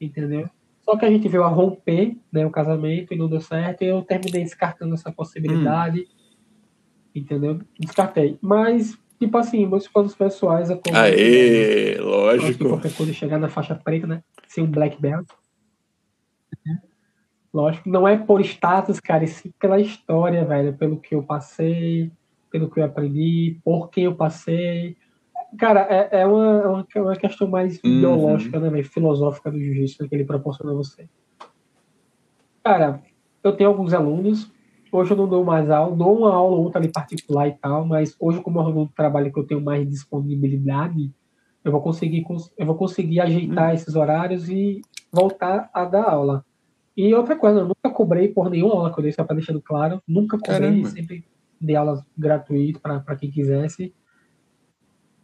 Entendeu? 0.00 0.48
Só 0.82 0.96
que 0.96 1.04
a 1.04 1.10
gente 1.10 1.28
veio 1.28 1.44
a 1.44 1.48
romper 1.48 2.16
né, 2.30 2.44
o 2.44 2.50
casamento 2.50 3.14
e 3.14 3.16
não 3.16 3.28
deu 3.28 3.40
certo, 3.40 3.82
e 3.82 3.86
eu 3.86 4.02
terminei 4.02 4.42
descartando 4.42 4.94
essa 4.94 5.12
possibilidade. 5.12 6.00
Hum. 6.00 6.22
Entendeu? 7.14 7.60
Descartei. 7.78 8.38
Mas, 8.40 8.98
tipo 9.18 9.36
assim, 9.38 9.66
meus 9.66 9.86
planos 9.86 10.14
pessoais. 10.14 10.70
Aê, 10.70 11.98
lógico. 12.00 12.70
Qualquer 12.70 12.94
coisa 12.94 13.12
chegar 13.12 13.38
na 13.38 13.48
faixa 13.48 13.74
preta, 13.74 14.06
né? 14.06 14.22
Ser 14.48 14.62
um 14.62 14.70
black 14.70 15.00
belt. 15.00 15.28
Lógico, 17.52 17.88
não 17.88 18.08
é 18.08 18.16
por 18.16 18.40
status, 18.40 18.98
cara, 18.98 19.24
e 19.24 19.28
sim 19.28 19.52
pela 19.60 19.78
história, 19.78 20.42
velho, 20.42 20.72
pelo 20.72 20.98
que 20.98 21.14
eu 21.14 21.22
passei, 21.22 22.10
pelo 22.50 22.70
que 22.70 22.80
eu 22.80 22.84
aprendi, 22.84 23.58
por 23.62 23.90
quem 23.90 24.04
eu 24.04 24.14
passei, 24.14 24.96
Cara, 25.58 25.86
é, 25.90 26.20
é, 26.20 26.26
uma, 26.26 26.44
é 26.44 26.66
uma, 26.66 26.86
é 26.94 27.00
uma 27.00 27.16
questão 27.16 27.48
mais 27.48 27.74
uhum. 27.84 28.00
biológica, 28.00 28.58
né, 28.58 28.70
véio, 28.70 28.84
filosófica 28.84 29.50
do 29.50 29.58
jiu-jitsu 29.58 30.08
que 30.08 30.14
ele 30.14 30.24
proporciona 30.24 30.72
a 30.72 30.74
você. 30.74 31.08
Cara, 32.64 33.02
eu 33.42 33.52
tenho 33.52 33.68
alguns 33.68 33.92
alunos, 33.92 34.50
hoje 34.90 35.12
eu 35.12 35.16
não 35.16 35.28
dou 35.28 35.44
mais 35.44 35.68
aula, 35.70 35.94
dou 35.94 36.16
uma 36.16 36.32
aula 36.32 36.56
ou 36.56 36.64
outra 36.64 36.80
ali 36.80 36.90
particular 36.90 37.48
e 37.48 37.52
tal, 37.52 37.84
mas 37.84 38.16
hoje, 38.18 38.40
como 38.40 38.60
eu 38.60 38.70
no 38.70 38.88
trabalho 38.88 39.32
que 39.32 39.38
eu 39.38 39.46
tenho 39.46 39.60
mais 39.60 39.88
disponibilidade, 39.88 41.10
eu 41.64 41.70
vou 41.70 41.80
conseguir, 41.80 42.24
eu 42.58 42.66
vou 42.66 42.74
conseguir 42.74 43.20
ajeitar 43.20 43.68
uhum. 43.68 43.74
esses 43.74 43.94
horários 43.94 44.48
e 44.48 44.80
voltar 45.12 45.68
a 45.72 45.84
dar 45.84 46.08
aula. 46.08 46.44
E 46.96 47.12
outra 47.14 47.36
coisa, 47.36 47.60
eu 47.60 47.64
nunca 47.68 47.90
cobrei 47.94 48.28
por 48.28 48.50
nenhuma 48.50 48.74
aula 48.74 48.92
que 48.92 48.98
eu 48.98 49.02
dei, 49.02 49.12
só 49.12 49.24
para 49.24 49.36
deixando 49.36 49.60
claro, 49.60 50.02
nunca 50.06 50.38
cobrei, 50.38 50.70
Caramba. 50.70 50.88
sempre 50.88 51.24
dei 51.60 51.76
aulas 51.76 52.02
gratuitas 52.16 52.80
para 52.80 53.16
quem 53.16 53.30
quisesse. 53.30 53.94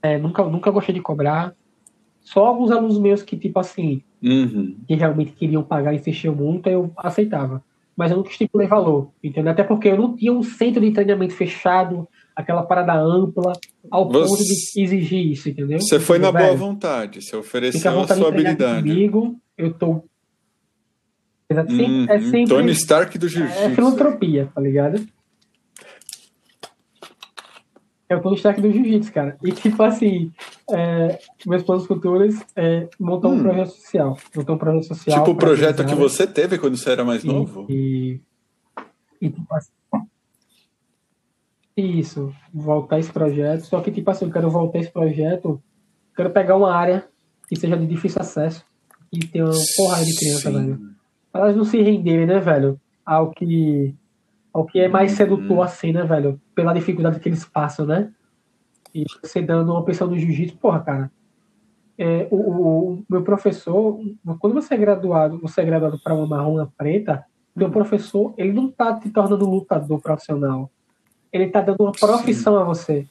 É, 0.02 0.18
nunca, 0.18 0.44
nunca 0.44 0.70
gostei 0.70 0.94
de 0.94 1.00
cobrar. 1.00 1.54
Só 2.20 2.46
alguns 2.46 2.70
alunos 2.70 2.98
meus 2.98 3.22
que, 3.22 3.36
tipo 3.36 3.58
assim, 3.58 4.02
uhum. 4.22 4.76
que 4.86 4.94
realmente 4.94 5.32
queriam 5.32 5.62
pagar 5.62 5.92
e 5.92 5.96
insistiam 5.96 6.34
muito, 6.34 6.68
eu 6.68 6.92
aceitava. 6.96 7.62
Mas 7.96 8.10
eu 8.10 8.18
nunca 8.18 8.30
estipulei 8.30 8.68
valor, 8.68 9.10
entendeu? 9.24 9.50
Até 9.50 9.64
porque 9.64 9.88
eu 9.88 9.96
não 9.96 10.14
tinha 10.14 10.32
um 10.32 10.42
centro 10.42 10.80
de 10.80 10.92
treinamento 10.92 11.34
fechado, 11.34 12.06
aquela 12.36 12.62
parada 12.62 12.94
ampla, 12.94 13.52
ao 13.90 14.08
você, 14.08 14.28
ponto 14.28 14.44
de 14.44 14.82
exigir 14.82 15.32
isso, 15.32 15.48
entendeu? 15.48 15.80
Você 15.80 15.98
foi 15.98 16.18
na 16.18 16.30
boa 16.30 16.54
vontade, 16.54 17.20
você 17.20 17.34
ofereceu 17.34 17.98
a, 17.98 18.04
a 18.04 18.06
sua 18.06 18.28
habilidade. 18.28 18.88
Comigo, 18.88 19.36
eu 19.56 19.72
tô. 19.72 20.04
Uhum. 21.50 22.06
É 22.08 22.20
sempre. 22.20 22.54
Tony 22.54 22.72
Stark 22.72 23.18
do 23.18 23.26
Jiu-Jitsu. 23.26 23.62
É 23.62 23.70
filantropia, 23.70 24.50
tá 24.54 24.60
ligado? 24.60 25.04
É 28.08 28.16
o 28.16 28.30
destaque 28.30 28.62
do 28.62 28.72
jiu-jitsu, 28.72 29.12
cara. 29.12 29.36
E 29.42 29.52
tipo 29.52 29.82
assim, 29.82 30.32
é, 30.70 31.18
meus 31.46 31.62
planos 31.62 31.86
futuros 31.86 32.36
é 32.56 32.88
montar 32.98 33.28
hum. 33.28 33.34
um 33.34 33.42
projeto 33.42 33.68
social. 33.68 34.18
Montar 34.34 34.52
um 34.54 34.58
projeto 34.58 34.84
social. 34.86 35.18
Tipo 35.18 35.30
o 35.32 35.36
projeto 35.36 35.84
que 35.84 35.94
você 35.94 36.26
teve 36.26 36.58
quando 36.58 36.76
você 36.76 36.90
era 36.90 37.04
mais 37.04 37.22
e, 37.22 37.26
novo? 37.26 37.66
E, 37.68 38.20
e 39.20 39.28
tipo 39.28 39.54
assim. 39.54 39.72
Isso, 41.76 42.34
voltar 42.52 42.98
esse 42.98 43.12
projeto. 43.12 43.60
Só 43.66 43.80
que, 43.80 43.92
tipo 43.92 44.10
assim, 44.10 44.24
eu 44.24 44.32
quero 44.32 44.50
voltar 44.50 44.78
esse 44.78 44.90
projeto. 44.90 45.62
Quero 46.16 46.30
pegar 46.30 46.56
uma 46.56 46.74
área 46.74 47.06
que 47.48 47.54
seja 47.56 47.76
de 47.76 47.86
difícil 47.86 48.20
acesso 48.20 48.64
e 49.12 49.18
ter 49.20 49.44
uma 49.44 49.52
porrada 49.76 50.04
de 50.04 50.16
criança, 50.16 50.50
Sim. 50.50 50.54
velho. 50.54 50.80
Pra 51.30 51.42
elas 51.42 51.56
não 51.56 51.64
se 51.64 51.80
renderem, 51.80 52.26
né, 52.26 52.40
velho? 52.40 52.80
Ao 53.04 53.30
que 53.30 53.94
o 54.60 54.66
que 54.66 54.80
é 54.80 54.88
mais 54.88 55.12
sedutor, 55.12 55.58
uhum. 55.58 55.62
assim, 55.62 55.92
né, 55.92 56.04
velho? 56.04 56.40
Pela 56.54 56.72
dificuldade 56.72 57.20
que 57.20 57.28
eles 57.28 57.44
passam, 57.44 57.86
né? 57.86 58.10
E 58.94 59.04
você 59.22 59.42
dando 59.42 59.72
uma 59.72 59.84
pessoa 59.84 60.08
do 60.08 60.18
jiu-jitsu, 60.18 60.56
porra, 60.58 60.80
cara. 60.80 61.10
É, 61.96 62.28
o, 62.30 62.36
o, 62.36 63.04
meu 63.08 63.22
professor, 63.22 64.00
quando 64.38 64.54
você 64.54 64.74
é 64.74 64.76
graduado, 64.76 65.38
você 65.40 65.60
é 65.60 65.64
graduado 65.64 65.98
para 65.98 66.14
uma 66.14 66.26
marrom 66.26 66.54
uma 66.54 66.72
preta, 66.76 67.24
meu 67.54 67.70
professor, 67.70 68.32
ele 68.36 68.52
não 68.52 68.70
tá 68.70 68.94
te 68.94 69.10
tornando 69.10 69.48
lutador 69.48 70.00
profissional. 70.00 70.70
Ele 71.32 71.48
tá 71.48 71.60
dando 71.60 71.82
uma 71.82 71.92
profissão 71.92 72.54
Sim. 72.54 72.60
a 72.60 72.64
você. 72.64 73.06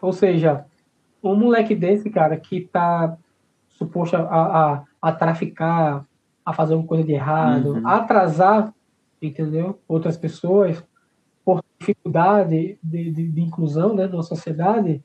Ou 0.00 0.12
seja, 0.12 0.64
um 1.22 1.34
moleque 1.34 1.74
desse, 1.74 2.10
cara, 2.10 2.36
que 2.36 2.60
tá 2.60 3.16
suposto 3.70 4.16
a, 4.16 4.20
a, 4.20 4.82
a 5.02 5.12
traficar, 5.12 6.04
a 6.44 6.52
fazer 6.52 6.74
uma 6.74 6.86
coisa 6.86 7.02
de 7.02 7.12
errado, 7.12 7.74
uhum. 7.74 7.88
a 7.88 7.96
atrasar 7.96 8.72
entendeu? 9.26 9.78
Outras 9.88 10.16
pessoas, 10.16 10.82
por 11.44 11.62
dificuldade 11.78 12.78
de, 12.82 13.10
de, 13.10 13.28
de 13.28 13.40
inclusão 13.40 13.94
né, 13.94 14.06
na 14.06 14.22
sociedade, 14.22 15.02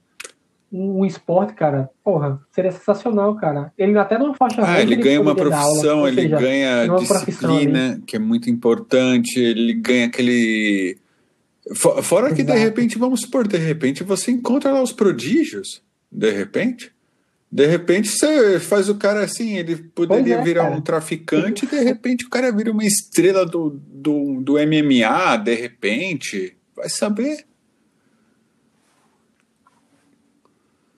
um, 0.72 1.00
um, 1.00 1.06
esporte, 1.06 1.54
cara, 1.54 1.90
porra, 2.04 2.40
seria 2.52 2.72
sensacional, 2.72 3.36
cara. 3.36 3.74
Ele 3.78 3.98
até 3.98 4.18
não 4.18 4.34
faixa 4.34 4.64
Ah, 4.64 4.82
ele, 4.82 4.94
ele 4.94 5.04
ganha 5.04 5.22
uma 5.22 5.36
profissão, 5.36 5.98
aula, 5.98 6.10
ele 6.10 6.22
seja, 6.22 6.40
ganha 6.40 6.88
disciplina, 7.00 8.02
que 8.06 8.16
é 8.16 8.20
muito 8.20 8.50
importante, 8.50 9.40
ele 9.40 9.74
ganha 9.74 10.06
aquele. 10.06 10.98
Fora 11.76 12.28
Exato. 12.28 12.36
que 12.36 12.44
de 12.44 12.58
repente, 12.58 12.98
vamos 12.98 13.22
supor, 13.22 13.48
de 13.48 13.58
repente 13.58 14.04
você 14.04 14.32
encontra 14.32 14.72
lá 14.72 14.82
os 14.82 14.92
prodígios, 14.92 15.84
de 16.12 16.32
repente. 16.32 16.92
De 17.52 17.66
repente 17.66 18.10
você 18.10 18.60
faz 18.60 18.90
o 18.90 18.96
cara 18.96 19.24
assim, 19.24 19.58
ele 19.58 19.76
poderia 19.76 20.36
é, 20.36 20.44
virar 20.44 20.66
cara. 20.66 20.76
um 20.76 20.82
traficante, 20.82 21.66
de 21.66 21.80
repente 21.80 22.26
o 22.26 22.30
cara 22.30 22.52
vira 22.52 22.72
uma 22.72 22.86
estrela 22.86 23.44
do, 23.44 23.72
do, 23.72 24.40
do 24.40 24.54
MMA, 24.54 25.38
de 25.38 25.56
repente. 25.56 26.56
Vai 26.76 26.90
saber. 26.90 27.46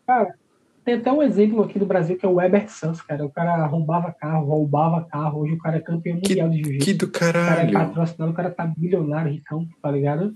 Cara, 0.06 0.36
tem 0.84 0.96
até 0.96 1.12
um 1.12 1.24
exemplo 1.24 1.64
aqui 1.64 1.80
no 1.80 1.86
Brasil 1.86 2.18
que 2.18 2.26
é 2.26 2.30
o 2.30 2.34
Weber 2.34 2.70
Santos, 2.70 3.02
cara. 3.02 3.24
O 3.26 3.30
cara 3.30 3.66
roubava 3.66 4.12
carro, 4.12 4.46
roubava 4.46 5.06
carro. 5.06 5.42
Hoje 5.42 5.54
o 5.54 5.58
cara 5.58 5.78
é 5.78 5.80
campeão 5.80 6.16
mundial 6.16 6.50
que, 6.50 6.56
de 6.56 6.64
jiu-jitsu. 6.64 6.86
Que 6.86 6.94
do 6.94 7.08
caralho. 7.08 7.46
O 7.46 7.72
cara 7.72 7.84
é 7.84 7.88
patrocinado, 7.88 8.32
o 8.32 8.36
cara 8.36 8.52
tá 8.52 8.66
bilionário, 8.66 9.32
ricão, 9.32 9.66
tá 9.82 9.90
ligado? 9.90 10.36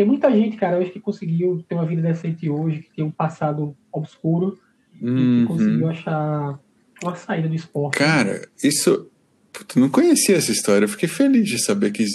Tem 0.00 0.06
muita 0.06 0.30
gente, 0.30 0.56
cara, 0.56 0.78
hoje 0.78 0.92
que 0.92 0.98
conseguiu 0.98 1.62
ter 1.68 1.74
uma 1.74 1.84
vida 1.84 2.00
decente 2.00 2.48
hoje, 2.48 2.80
que 2.80 2.90
tem 2.96 3.04
um 3.04 3.10
passado 3.10 3.76
obscuro 3.92 4.58
uhum. 4.98 5.18
e 5.18 5.42
que 5.42 5.46
conseguiu 5.46 5.90
achar 5.90 6.58
uma 7.02 7.14
saída 7.14 7.46
do 7.46 7.54
esporte. 7.54 7.98
Cara, 7.98 8.48
isso. 8.64 9.10
Puta, 9.52 9.78
não 9.78 9.90
conhecia 9.90 10.36
essa 10.36 10.50
história. 10.50 10.86
Eu 10.86 10.88
fiquei 10.88 11.06
feliz 11.06 11.46
de 11.46 11.62
saber 11.62 11.90
que, 11.90 12.06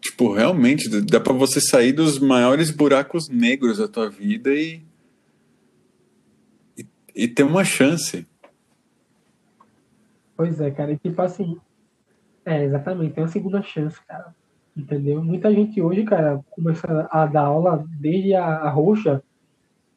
tipo, 0.00 0.32
realmente 0.32 0.88
dá 1.02 1.20
para 1.20 1.32
você 1.32 1.60
sair 1.60 1.92
dos 1.92 2.18
maiores 2.18 2.72
buracos 2.72 3.28
negros 3.28 3.78
da 3.78 3.86
tua 3.86 4.10
vida 4.10 4.52
e. 4.52 4.82
e, 6.76 6.84
e 7.14 7.28
ter 7.28 7.44
uma 7.44 7.64
chance. 7.64 8.26
Pois 10.36 10.60
é, 10.60 10.72
cara. 10.72 10.90
E 10.90 10.98
tipo 10.98 11.22
assim. 11.22 11.56
É, 12.44 12.64
exatamente. 12.64 13.14
Tem 13.14 13.22
uma 13.22 13.30
segunda 13.30 13.62
chance, 13.62 13.96
cara. 14.08 14.34
Entendeu? 14.76 15.22
Muita 15.22 15.52
gente 15.52 15.80
hoje, 15.82 16.04
cara, 16.04 16.40
começa 16.50 17.08
a 17.10 17.26
dar 17.26 17.42
aula 17.42 17.84
desde 17.98 18.34
a, 18.34 18.44
a 18.44 18.70
roxa 18.70 19.22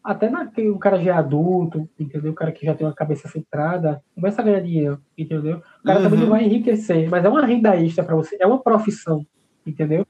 até 0.04 0.30
na, 0.30 0.52
o 0.70 0.78
cara 0.78 1.02
já 1.02 1.12
é 1.12 1.18
adulto, 1.18 1.90
entendeu? 1.98 2.34
O 2.34 2.36
cara 2.36 2.52
que 2.52 2.66
já 2.66 2.76
tem 2.76 2.86
uma 2.86 2.94
cabeça 2.94 3.30
centrada, 3.30 4.04
começa 4.14 4.42
a 4.42 4.46
ganhar 4.46 4.60
dinheiro, 4.60 5.02
entendeu? 5.18 5.62
O 5.80 5.84
cara 5.84 6.00
uhum. 6.00 6.04
também 6.04 6.20
não 6.20 6.30
vai 6.30 6.44
enriquecer, 6.44 7.10
mas 7.10 7.24
é 7.24 7.30
uma 7.30 7.46
renda 7.46 7.76
extra 7.78 8.04
para 8.04 8.16
você, 8.16 8.36
é 8.38 8.46
uma 8.46 8.60
profissão, 8.60 9.26
entendeu? 9.66 10.06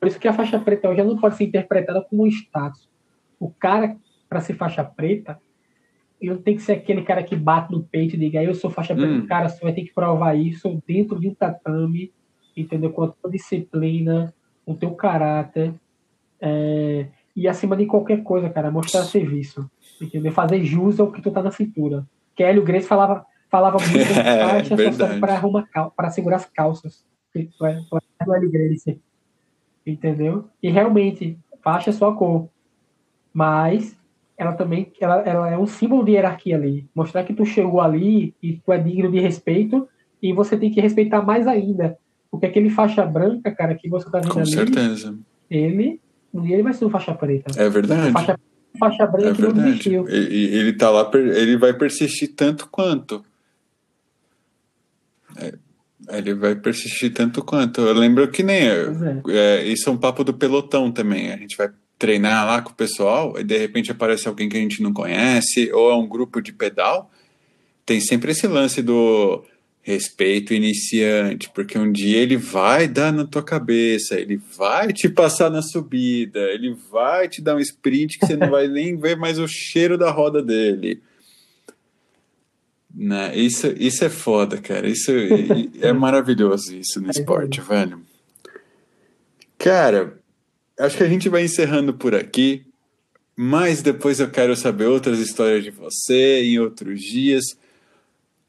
Por 0.00 0.08
isso 0.08 0.18
que 0.18 0.26
a 0.26 0.32
faixa 0.32 0.58
preta 0.58 0.88
hoje 0.88 1.02
não 1.04 1.16
pode 1.16 1.36
ser 1.36 1.44
interpretada 1.44 2.02
como 2.02 2.24
um 2.24 2.26
status. 2.26 2.88
O 3.38 3.48
cara, 3.50 3.96
para 4.28 4.40
ser 4.40 4.54
faixa 4.54 4.82
preta, 4.82 5.38
ele 6.20 6.32
não 6.32 6.42
tem 6.42 6.56
que 6.56 6.62
ser 6.62 6.72
aquele 6.72 7.02
cara 7.02 7.22
que 7.22 7.36
bate 7.36 7.70
no 7.70 7.84
peito 7.84 8.16
e 8.16 8.18
diga, 8.18 8.42
eu 8.42 8.54
sou 8.54 8.68
faixa 8.68 8.96
preta, 8.96 9.12
hum. 9.12 9.26
cara, 9.26 9.48
você 9.48 9.62
vai 9.62 9.72
ter 9.72 9.82
que 9.82 9.94
provar 9.94 10.34
isso 10.34 10.82
dentro 10.84 11.20
de 11.20 11.28
um 11.28 11.34
tatame, 11.34 12.12
entendeu? 12.56 12.90
Com 12.90 13.04
a 13.04 13.08
tua 13.08 13.30
disciplina, 13.30 14.32
com 14.64 14.72
o 14.72 14.76
teu 14.76 14.92
caráter, 14.92 15.74
é, 16.40 17.06
e 17.34 17.46
acima 17.46 17.76
de 17.76 17.86
qualquer 17.86 18.22
coisa, 18.22 18.48
cara, 18.48 18.70
mostrar 18.70 19.02
serviço. 19.04 19.70
Entendeu? 20.00 20.32
Fazer 20.32 20.64
jus 20.64 20.98
ao 20.98 21.12
que 21.12 21.20
tu 21.20 21.30
tá 21.30 21.42
na 21.42 21.50
cintura. 21.50 22.06
Que 22.34 22.42
Hélio 22.42 22.62
Grace 22.62 22.86
falava, 22.86 23.26
falava 23.50 23.78
muito 23.78 23.96
é, 24.18 24.92
só 24.92 25.18
para 25.20 25.34
arrumar 25.34 25.68
para 25.94 26.10
segurar 26.10 26.36
as 26.36 26.46
calças. 26.46 27.04
Do 27.34 28.34
Hélio 28.34 28.50
Grace. 28.50 29.00
Entendeu? 29.86 30.48
E 30.62 30.70
realmente, 30.70 31.38
faixa 31.62 31.90
é 31.90 31.92
só 31.92 32.12
cor. 32.12 32.48
Mas 33.32 33.96
ela 34.36 34.52
também 34.52 34.90
ela, 35.00 35.20
ela 35.22 35.50
é 35.50 35.58
um 35.58 35.66
símbolo 35.66 36.04
de 36.04 36.12
hierarquia 36.12 36.56
ali. 36.56 36.88
Mostrar 36.94 37.24
que 37.24 37.34
tu 37.34 37.44
chegou 37.44 37.80
ali 37.80 38.34
e 38.42 38.54
tu 38.58 38.72
é 38.72 38.78
digno 38.78 39.10
de 39.10 39.20
respeito 39.20 39.88
e 40.22 40.32
você 40.32 40.56
tem 40.56 40.70
que 40.70 40.80
respeitar 40.80 41.22
mais 41.22 41.46
ainda. 41.46 41.98
Porque 42.36 42.46
aquele 42.46 42.70
faixa 42.70 43.04
branca, 43.04 43.50
cara, 43.50 43.74
que 43.74 43.88
você 43.88 44.10
tá 44.10 44.20
vendo 44.20 44.32
Com 44.32 44.40
ali. 44.40 44.50
Com 44.50 44.56
certeza. 44.56 45.18
Ele 45.50 46.00
ele 46.34 46.62
vai 46.62 46.74
ser 46.74 46.84
um 46.84 46.90
faixa 46.90 47.14
preta. 47.14 47.50
É 47.60 47.68
verdade. 47.68 48.12
Faixa, 48.12 48.38
faixa 48.78 49.06
branca 49.06 49.28
é 49.28 49.32
verdade. 49.32 49.94
Ele, 49.94 50.56
ele 50.56 50.72
tá 50.74 50.90
lá, 50.90 51.10
ele 51.14 51.56
vai 51.56 51.72
persistir 51.72 52.34
tanto 52.34 52.68
quanto. 52.68 53.24
É, 55.36 55.54
ele 56.10 56.34
vai 56.34 56.54
persistir 56.54 57.12
tanto 57.12 57.42
quanto. 57.42 57.80
Eu 57.80 57.94
lembro 57.94 58.28
que 58.28 58.42
nem. 58.42 58.68
É. 58.68 58.84
É, 59.28 59.64
isso 59.64 59.88
é 59.88 59.92
um 59.92 59.96
papo 59.96 60.22
do 60.22 60.34
pelotão 60.34 60.92
também. 60.92 61.32
A 61.32 61.36
gente 61.36 61.56
vai 61.56 61.70
treinar 61.98 62.46
lá 62.46 62.60
com 62.60 62.70
o 62.70 62.74
pessoal 62.74 63.38
e 63.38 63.44
de 63.44 63.56
repente 63.56 63.90
aparece 63.90 64.28
alguém 64.28 64.48
que 64.48 64.56
a 64.56 64.60
gente 64.60 64.82
não 64.82 64.92
conhece, 64.92 65.72
ou 65.72 65.90
é 65.90 65.94
um 65.94 66.06
grupo 66.06 66.42
de 66.42 66.52
pedal. 66.52 67.10
Tem 67.86 68.00
sempre 68.00 68.32
esse 68.32 68.46
lance 68.46 68.82
do 68.82 69.44
respeito 69.86 70.52
iniciante, 70.52 71.48
porque 71.54 71.78
um 71.78 71.92
dia 71.92 72.18
ele 72.18 72.36
vai 72.36 72.88
dar 72.88 73.12
na 73.12 73.24
tua 73.24 73.40
cabeça, 73.40 74.18
ele 74.18 74.36
vai 74.56 74.92
te 74.92 75.08
passar 75.08 75.48
na 75.48 75.62
subida, 75.62 76.40
ele 76.40 76.76
vai 76.90 77.28
te 77.28 77.40
dar 77.40 77.54
um 77.54 77.60
sprint 77.60 78.18
que 78.18 78.26
você 78.26 78.36
não 78.36 78.50
vai 78.50 78.66
nem 78.66 78.96
ver 78.96 79.16
mais 79.16 79.38
o 79.38 79.46
cheiro 79.46 79.96
da 79.96 80.10
roda 80.10 80.42
dele. 80.42 81.00
Né? 82.92 83.36
Isso, 83.36 83.72
isso 83.78 84.04
é 84.04 84.08
foda, 84.08 84.58
cara. 84.58 84.88
Isso 84.88 85.12
é 85.80 85.92
maravilhoso 85.92 86.74
isso 86.74 87.00
no 87.00 87.08
esporte, 87.08 87.60
velho. 87.60 88.00
Cara, 89.56 90.18
acho 90.80 90.96
que 90.96 91.04
a 91.04 91.08
gente 91.08 91.28
vai 91.28 91.44
encerrando 91.44 91.94
por 91.94 92.12
aqui, 92.12 92.66
mas 93.36 93.82
depois 93.82 94.18
eu 94.18 94.28
quero 94.28 94.56
saber 94.56 94.86
outras 94.86 95.20
histórias 95.20 95.62
de 95.62 95.70
você 95.70 96.42
em 96.42 96.58
outros 96.58 97.00
dias. 97.00 97.44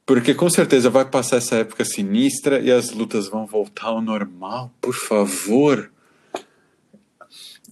Porque 0.07 0.33
com 0.33 0.49
certeza 0.49 0.89
vai 0.89 1.03
passar 1.03 1.35
essa 1.35 1.57
época 1.57 1.83
sinistra 1.83 2.61
e 2.61 2.71
as 2.71 2.91
lutas 2.91 3.27
vão 3.27 3.45
voltar 3.45 3.87
ao 3.87 4.01
normal, 4.01 4.71
por 4.79 4.95
favor. 4.95 5.91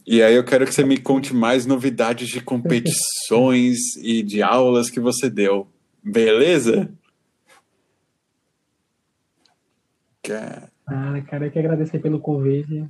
E 0.05 0.21
aí 0.21 0.35
eu 0.35 0.43
quero 0.43 0.65
que 0.65 0.73
você 0.73 0.83
me 0.83 0.97
conte 0.97 1.33
mais 1.33 1.65
novidades 1.65 2.27
de 2.27 2.41
competições 2.41 3.77
e 4.03 4.21
de 4.21 4.43
aulas 4.43 4.89
que 4.89 4.99
você 4.99 5.29
deu. 5.29 5.65
Beleza? 6.03 6.91
Ah, 10.85 11.21
cara, 11.29 11.45
eu 11.45 11.51
que 11.51 11.57
agradecer 11.57 11.99
pelo 11.99 12.19
convite. 12.19 12.85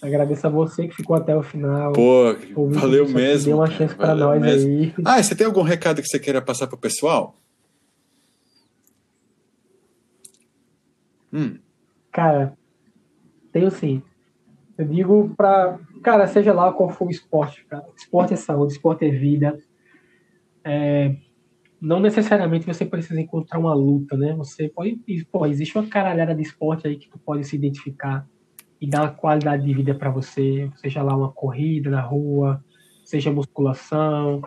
Agradeço 0.00 0.46
a 0.46 0.50
você 0.50 0.86
que 0.86 0.94
ficou 0.94 1.16
até 1.16 1.34
o 1.34 1.42
final. 1.42 1.92
Pô, 1.92 2.36
valeu 2.68 3.08
mesmo. 3.08 3.46
Deu 3.46 3.56
uma 3.56 3.68
chance 3.68 3.96
para 3.96 4.14
nós 4.14 4.40
mesmo. 4.40 4.70
aí. 4.70 4.94
Ah, 5.04 5.20
você 5.20 5.34
tem 5.34 5.44
algum 5.44 5.62
recado 5.62 6.00
que 6.00 6.06
você 6.06 6.20
queira 6.20 6.40
passar 6.40 6.68
pro 6.68 6.78
pessoal? 6.78 7.39
Hum. 11.32 11.58
Cara, 12.12 12.56
tenho 13.52 13.70
sim. 13.70 14.02
Eu 14.78 14.86
digo 14.86 15.34
pra. 15.36 15.78
Cara, 16.02 16.26
seja 16.26 16.52
lá 16.52 16.72
qual 16.72 16.90
for 16.90 17.08
o 17.08 17.10
esporte, 17.10 17.64
cara. 17.66 17.86
Esporte 17.96 18.34
é 18.34 18.36
saúde, 18.36 18.72
esporte 18.72 19.04
é 19.04 19.10
vida. 19.10 19.58
É, 20.64 21.16
não 21.80 22.00
necessariamente 22.00 22.66
você 22.66 22.84
precisa 22.84 23.20
encontrar 23.20 23.58
uma 23.58 23.74
luta, 23.74 24.16
né? 24.16 24.34
Você 24.34 24.68
pode. 24.68 25.00
Pô, 25.32 25.46
existe 25.46 25.78
uma 25.78 25.88
caralhada 25.88 26.34
de 26.34 26.42
esporte 26.42 26.88
aí 26.88 26.96
que 26.96 27.08
tu 27.08 27.18
pode 27.18 27.44
se 27.46 27.56
identificar 27.56 28.26
e 28.80 28.88
dar 28.88 29.02
uma 29.02 29.10
qualidade 29.12 29.64
de 29.64 29.74
vida 29.74 29.94
para 29.94 30.10
você, 30.10 30.70
seja 30.76 31.02
lá 31.02 31.16
uma 31.16 31.32
corrida 31.32 31.90
na 31.90 32.00
rua, 32.00 32.64
seja 33.04 33.32
musculação, 33.32 34.42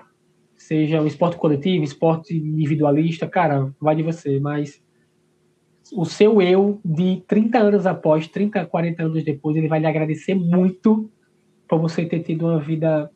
seja 0.57 1.01
um 1.01 1.07
esporte 1.07 1.37
coletivo, 1.37 1.83
esporte 1.83 2.35
individualista, 2.35 3.27
cara, 3.27 3.73
vai 3.79 3.95
de 3.95 4.03
você, 4.03 4.39
mas 4.39 4.82
o 5.91 6.05
seu 6.05 6.41
eu 6.41 6.79
de 6.83 7.21
30 7.27 7.57
anos 7.57 7.85
após, 7.85 8.27
30, 8.27 8.65
40 8.65 9.03
anos 9.03 9.23
depois, 9.23 9.55
ele 9.57 9.67
vai 9.67 9.79
lhe 9.79 9.85
agradecer 9.85 10.33
muito 10.33 11.09
por 11.67 11.79
você 11.79 12.05
ter 12.05 12.21
tido 12.21 12.45
uma 12.45 12.59
vida, 12.59 13.09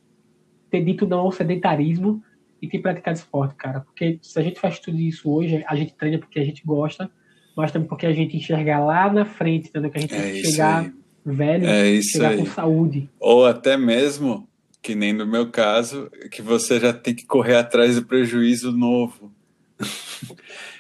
ter 0.70 0.84
dito 0.84 1.08
não 1.08 1.20
ao 1.20 1.32
sedentarismo 1.32 2.22
e 2.62 2.68
ter 2.68 2.80
praticado 2.80 3.18
esporte, 3.18 3.56
cara. 3.56 3.82
Porque 3.82 4.20
se 4.22 4.40
a 4.40 4.44
gente 4.44 4.60
faz 4.60 4.80
tudo 4.80 5.00
isso 5.00 5.30
hoje, 5.30 5.64
a 5.68 5.76
gente 5.76 5.94
treina 5.94 6.18
porque 6.18 6.40
a 6.40 6.44
gente 6.44 6.64
gosta, 6.66 7.10
mas 7.56 7.72
também 7.72 7.88
porque 7.88 8.06
a 8.06 8.14
gente 8.14 8.36
enxerga 8.36 8.80
lá 8.80 9.12
na 9.12 9.26
frente, 9.26 9.70
entendeu? 9.70 9.90
Que 9.90 9.98
a 9.98 10.02
gente 10.02 10.16
é 10.16 10.34
chegar 10.36 10.84
aí. 10.84 10.94
velho, 11.26 11.66
é 11.66 12.02
chegar 12.02 12.30
aí. 12.30 12.38
com 12.38 12.46
saúde. 12.46 13.10
Ou 13.20 13.46
até 13.46 13.78
mesmo, 13.78 14.48
que 14.82 14.96
nem 14.96 15.14
no 15.14 15.26
meu 15.26 15.50
caso, 15.50 16.10
que 16.32 16.42
você 16.42 16.80
já 16.80 16.94
tem 16.94 17.16
que 17.16 17.26
correr 17.26 17.56
atrás 17.56 17.96
do 17.96 18.06
prejuízo 18.06 18.72
novo. 18.72 19.32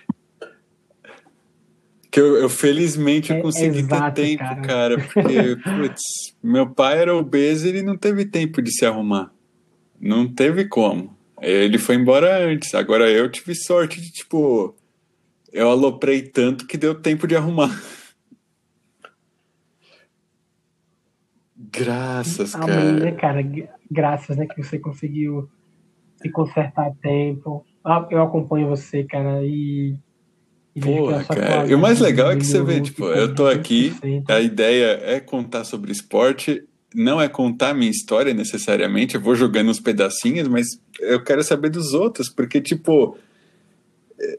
Que 2.09 2.19
eu, 2.19 2.37
eu 2.37 2.49
felizmente 2.49 3.31
eu 3.31 3.37
é 3.37 3.41
consegui 3.41 3.79
exato, 3.79 4.15
ter 4.15 4.37
tempo, 4.37 4.43
cara, 4.43 4.61
cara 4.61 4.97
porque 4.97 5.55
putz, 5.63 6.01
meu 6.41 6.69
pai 6.69 6.99
era 6.99 7.15
obeso 7.15 7.65
e 7.65 7.69
ele 7.69 7.81
não 7.81 7.97
teve 7.97 8.25
tempo 8.25 8.61
de 8.61 8.71
se 8.71 8.85
arrumar. 8.85 9.31
Não 9.99 10.31
teve 10.31 10.65
como. 10.65 11.15
Ele 11.41 11.77
foi 11.77 11.95
embora 11.95 12.45
antes. 12.45 12.73
Agora 12.73 13.09
eu 13.09 13.29
tive 13.29 13.53
sorte 13.55 14.01
de, 14.01 14.11
tipo, 14.11 14.75
eu 15.51 15.69
aloprei 15.69 16.21
tanto 16.21 16.65
que 16.65 16.77
deu 16.77 16.95
tempo 16.95 17.27
de 17.27 17.35
arrumar. 17.35 17.69
Graças, 21.55 22.55
Amém, 22.55 22.67
cara. 22.67 22.99
Né, 22.99 23.11
cara. 23.11 23.41
Graças, 23.89 24.37
né, 24.37 24.45
que 24.45 24.61
você 24.61 24.79
conseguiu 24.79 25.49
se 26.21 26.29
consertar 26.29 26.87
a 26.87 26.95
tempo. 26.95 27.65
Ah, 27.83 28.07
eu 28.09 28.21
acompanho 28.21 28.67
você, 28.67 29.03
cara, 29.03 29.43
e 29.43 29.95
Porra, 30.81 31.23
cara. 31.23 31.67
E 31.67 31.73
o 31.73 31.79
mais 31.79 31.99
legal 31.99 32.31
é 32.31 32.35
que 32.35 32.45
você 32.45 32.61
vê, 32.61 32.81
tipo, 32.81 33.05
eu 33.05 33.33
tô 33.33 33.47
aqui, 33.47 33.93
a 34.27 34.39
ideia 34.39 34.99
é 35.03 35.19
contar 35.19 35.63
sobre 35.63 35.91
esporte, 35.91 36.63
não 36.93 37.21
é 37.21 37.27
contar 37.27 37.73
minha 37.73 37.91
história 37.91 38.33
necessariamente, 38.33 39.15
eu 39.15 39.21
vou 39.21 39.35
jogando 39.35 39.69
uns 39.69 39.79
pedacinhos, 39.79 40.47
mas 40.47 40.67
eu 40.99 41.23
quero 41.23 41.43
saber 41.43 41.69
dos 41.69 41.93
outros, 41.93 42.29
porque, 42.29 42.61
tipo, 42.61 43.17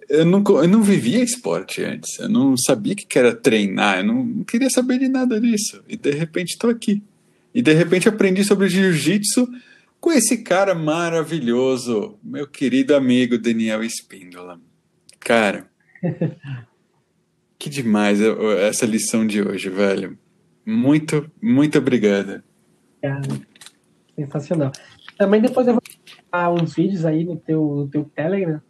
eu 0.09 0.25
não, 0.25 0.43
eu 0.47 0.69
não 0.69 0.83
vivia 0.83 1.23
esporte 1.23 1.83
antes, 1.83 2.19
eu 2.19 2.29
não 2.29 2.57
sabia 2.57 2.95
que 2.95 3.19
era 3.19 3.35
treinar, 3.35 3.99
eu 3.99 4.05
não 4.05 4.45
queria 4.45 4.71
saber 4.71 4.99
de 4.99 5.09
nada 5.09 5.41
disso, 5.41 5.83
e 5.89 5.97
de 5.97 6.11
repente 6.11 6.59
tô 6.59 6.69
aqui. 6.69 7.03
E 7.55 7.63
de 7.63 7.73
repente 7.73 8.09
aprendi 8.09 8.45
sobre 8.45 8.69
jiu-jitsu 8.69 9.49
com 10.01 10.13
esse 10.13 10.39
cara 10.39 10.75
maravilhoso, 10.75 12.19
meu 12.23 12.47
querido 12.47 12.95
amigo 12.95 13.39
Daniel 13.39 13.83
Espíndola. 13.83 14.61
Cara, 15.19 15.67
que 17.59 17.69
demais 17.69 18.21
essa 18.21 18.87
lição 18.87 19.27
de 19.27 19.43
hoje, 19.43 19.69
velho. 19.69 20.19
Muito, 20.65 21.31
muito 21.41 21.79
obrigada. 21.79 22.45
Cara, 23.01 23.23
Sensacional. 24.15 24.73
Também 25.17 25.41
depois 25.41 25.67
eu 25.67 25.75
vou 25.75 25.83
dar 26.31 26.53
uns 26.53 26.75
vídeos 26.75 27.05
aí 27.05 27.25
no 27.25 27.37
teu, 27.37 27.63
no 27.63 27.89
teu 27.89 28.05
Telegram 28.05 28.61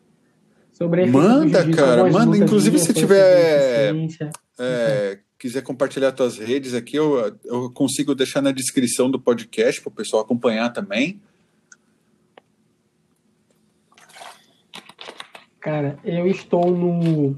sobre 0.79 1.07
Manda, 1.07 1.69
cara, 1.73 2.09
manda. 2.09 2.37
Inclusive, 2.37 2.79
se 2.79 2.95
tiver. 2.95 3.93
É, 4.61 5.19
quiser 5.37 5.63
compartilhar 5.63 6.17
suas 6.17 6.39
redes 6.39 6.73
aqui, 6.73 6.97
eu, 6.97 7.37
eu 7.45 7.71
consigo 7.73 8.15
deixar 8.15 8.41
na 8.41 8.53
descrição 8.53 9.11
do 9.11 9.21
podcast 9.21 9.81
para 9.81 9.89
o 9.89 9.95
pessoal 9.95 10.23
acompanhar 10.23 10.73
também. 10.73 11.21
Cara, 15.61 15.99
eu 16.05 16.27
estou 16.27 16.71
no, 16.71 17.37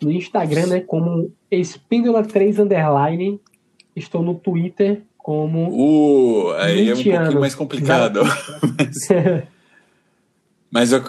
no 0.00 0.10
Instagram, 0.10 0.66
né, 0.66 0.80
como 0.80 1.32
Espíndola3 1.50 2.58
Underline. 2.58 3.40
Estou 3.94 4.22
no 4.22 4.34
Twitter 4.34 5.02
como. 5.16 5.70
Uh, 5.70 6.52
aí 6.52 6.88
é 6.88 6.92
um 6.92 7.02
pouquinho 7.02 7.40
mais 7.40 7.54
complicado. 7.54 8.20
mas, 8.30 9.08
mas 10.70 10.92
eu, 10.92 11.02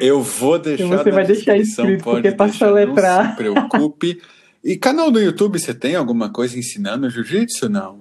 eu 0.00 0.22
vou 0.22 0.58
deixar. 0.58 0.86
Você 0.86 1.10
vai 1.10 1.24
deixar 1.24 1.56
escrito, 1.56 2.04
porque 2.04 2.32
para 2.32 2.52
soletrar. 2.52 3.24
Não 3.24 3.30
se 3.30 3.36
preocupe. 3.36 4.20
E 4.62 4.76
canal 4.76 5.10
do 5.10 5.20
YouTube, 5.20 5.58
você 5.58 5.72
tem 5.72 5.94
alguma 5.94 6.30
coisa 6.30 6.58
ensinando 6.58 7.08
jiu-jitsu? 7.08 7.68
Não. 7.68 8.00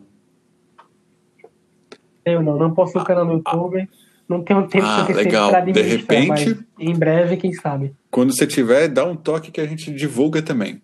Eu 2.26 2.42
não, 2.42 2.58
não 2.58 2.74
posso 2.74 2.98
no 2.98 3.06
canal 3.06 3.24
no 3.24 3.34
YouTube. 3.36 3.88
Não 4.28 4.44
tenho 4.44 4.68
tempo 4.68 4.86
ah, 4.86 5.08
legal. 5.10 5.50
pra 5.50 5.62
De 5.62 5.82
repente, 5.82 6.60
em 6.78 6.94
breve, 6.94 7.38
quem 7.38 7.54
sabe. 7.54 7.94
Quando 8.12 8.36
você 8.36 8.46
tiver, 8.46 8.88
dá 8.90 9.06
um 9.06 9.16
toque 9.16 9.52
que 9.52 9.62
a 9.62 9.66
gente 9.66 9.92
divulga 9.92 10.42
também. 10.42 10.82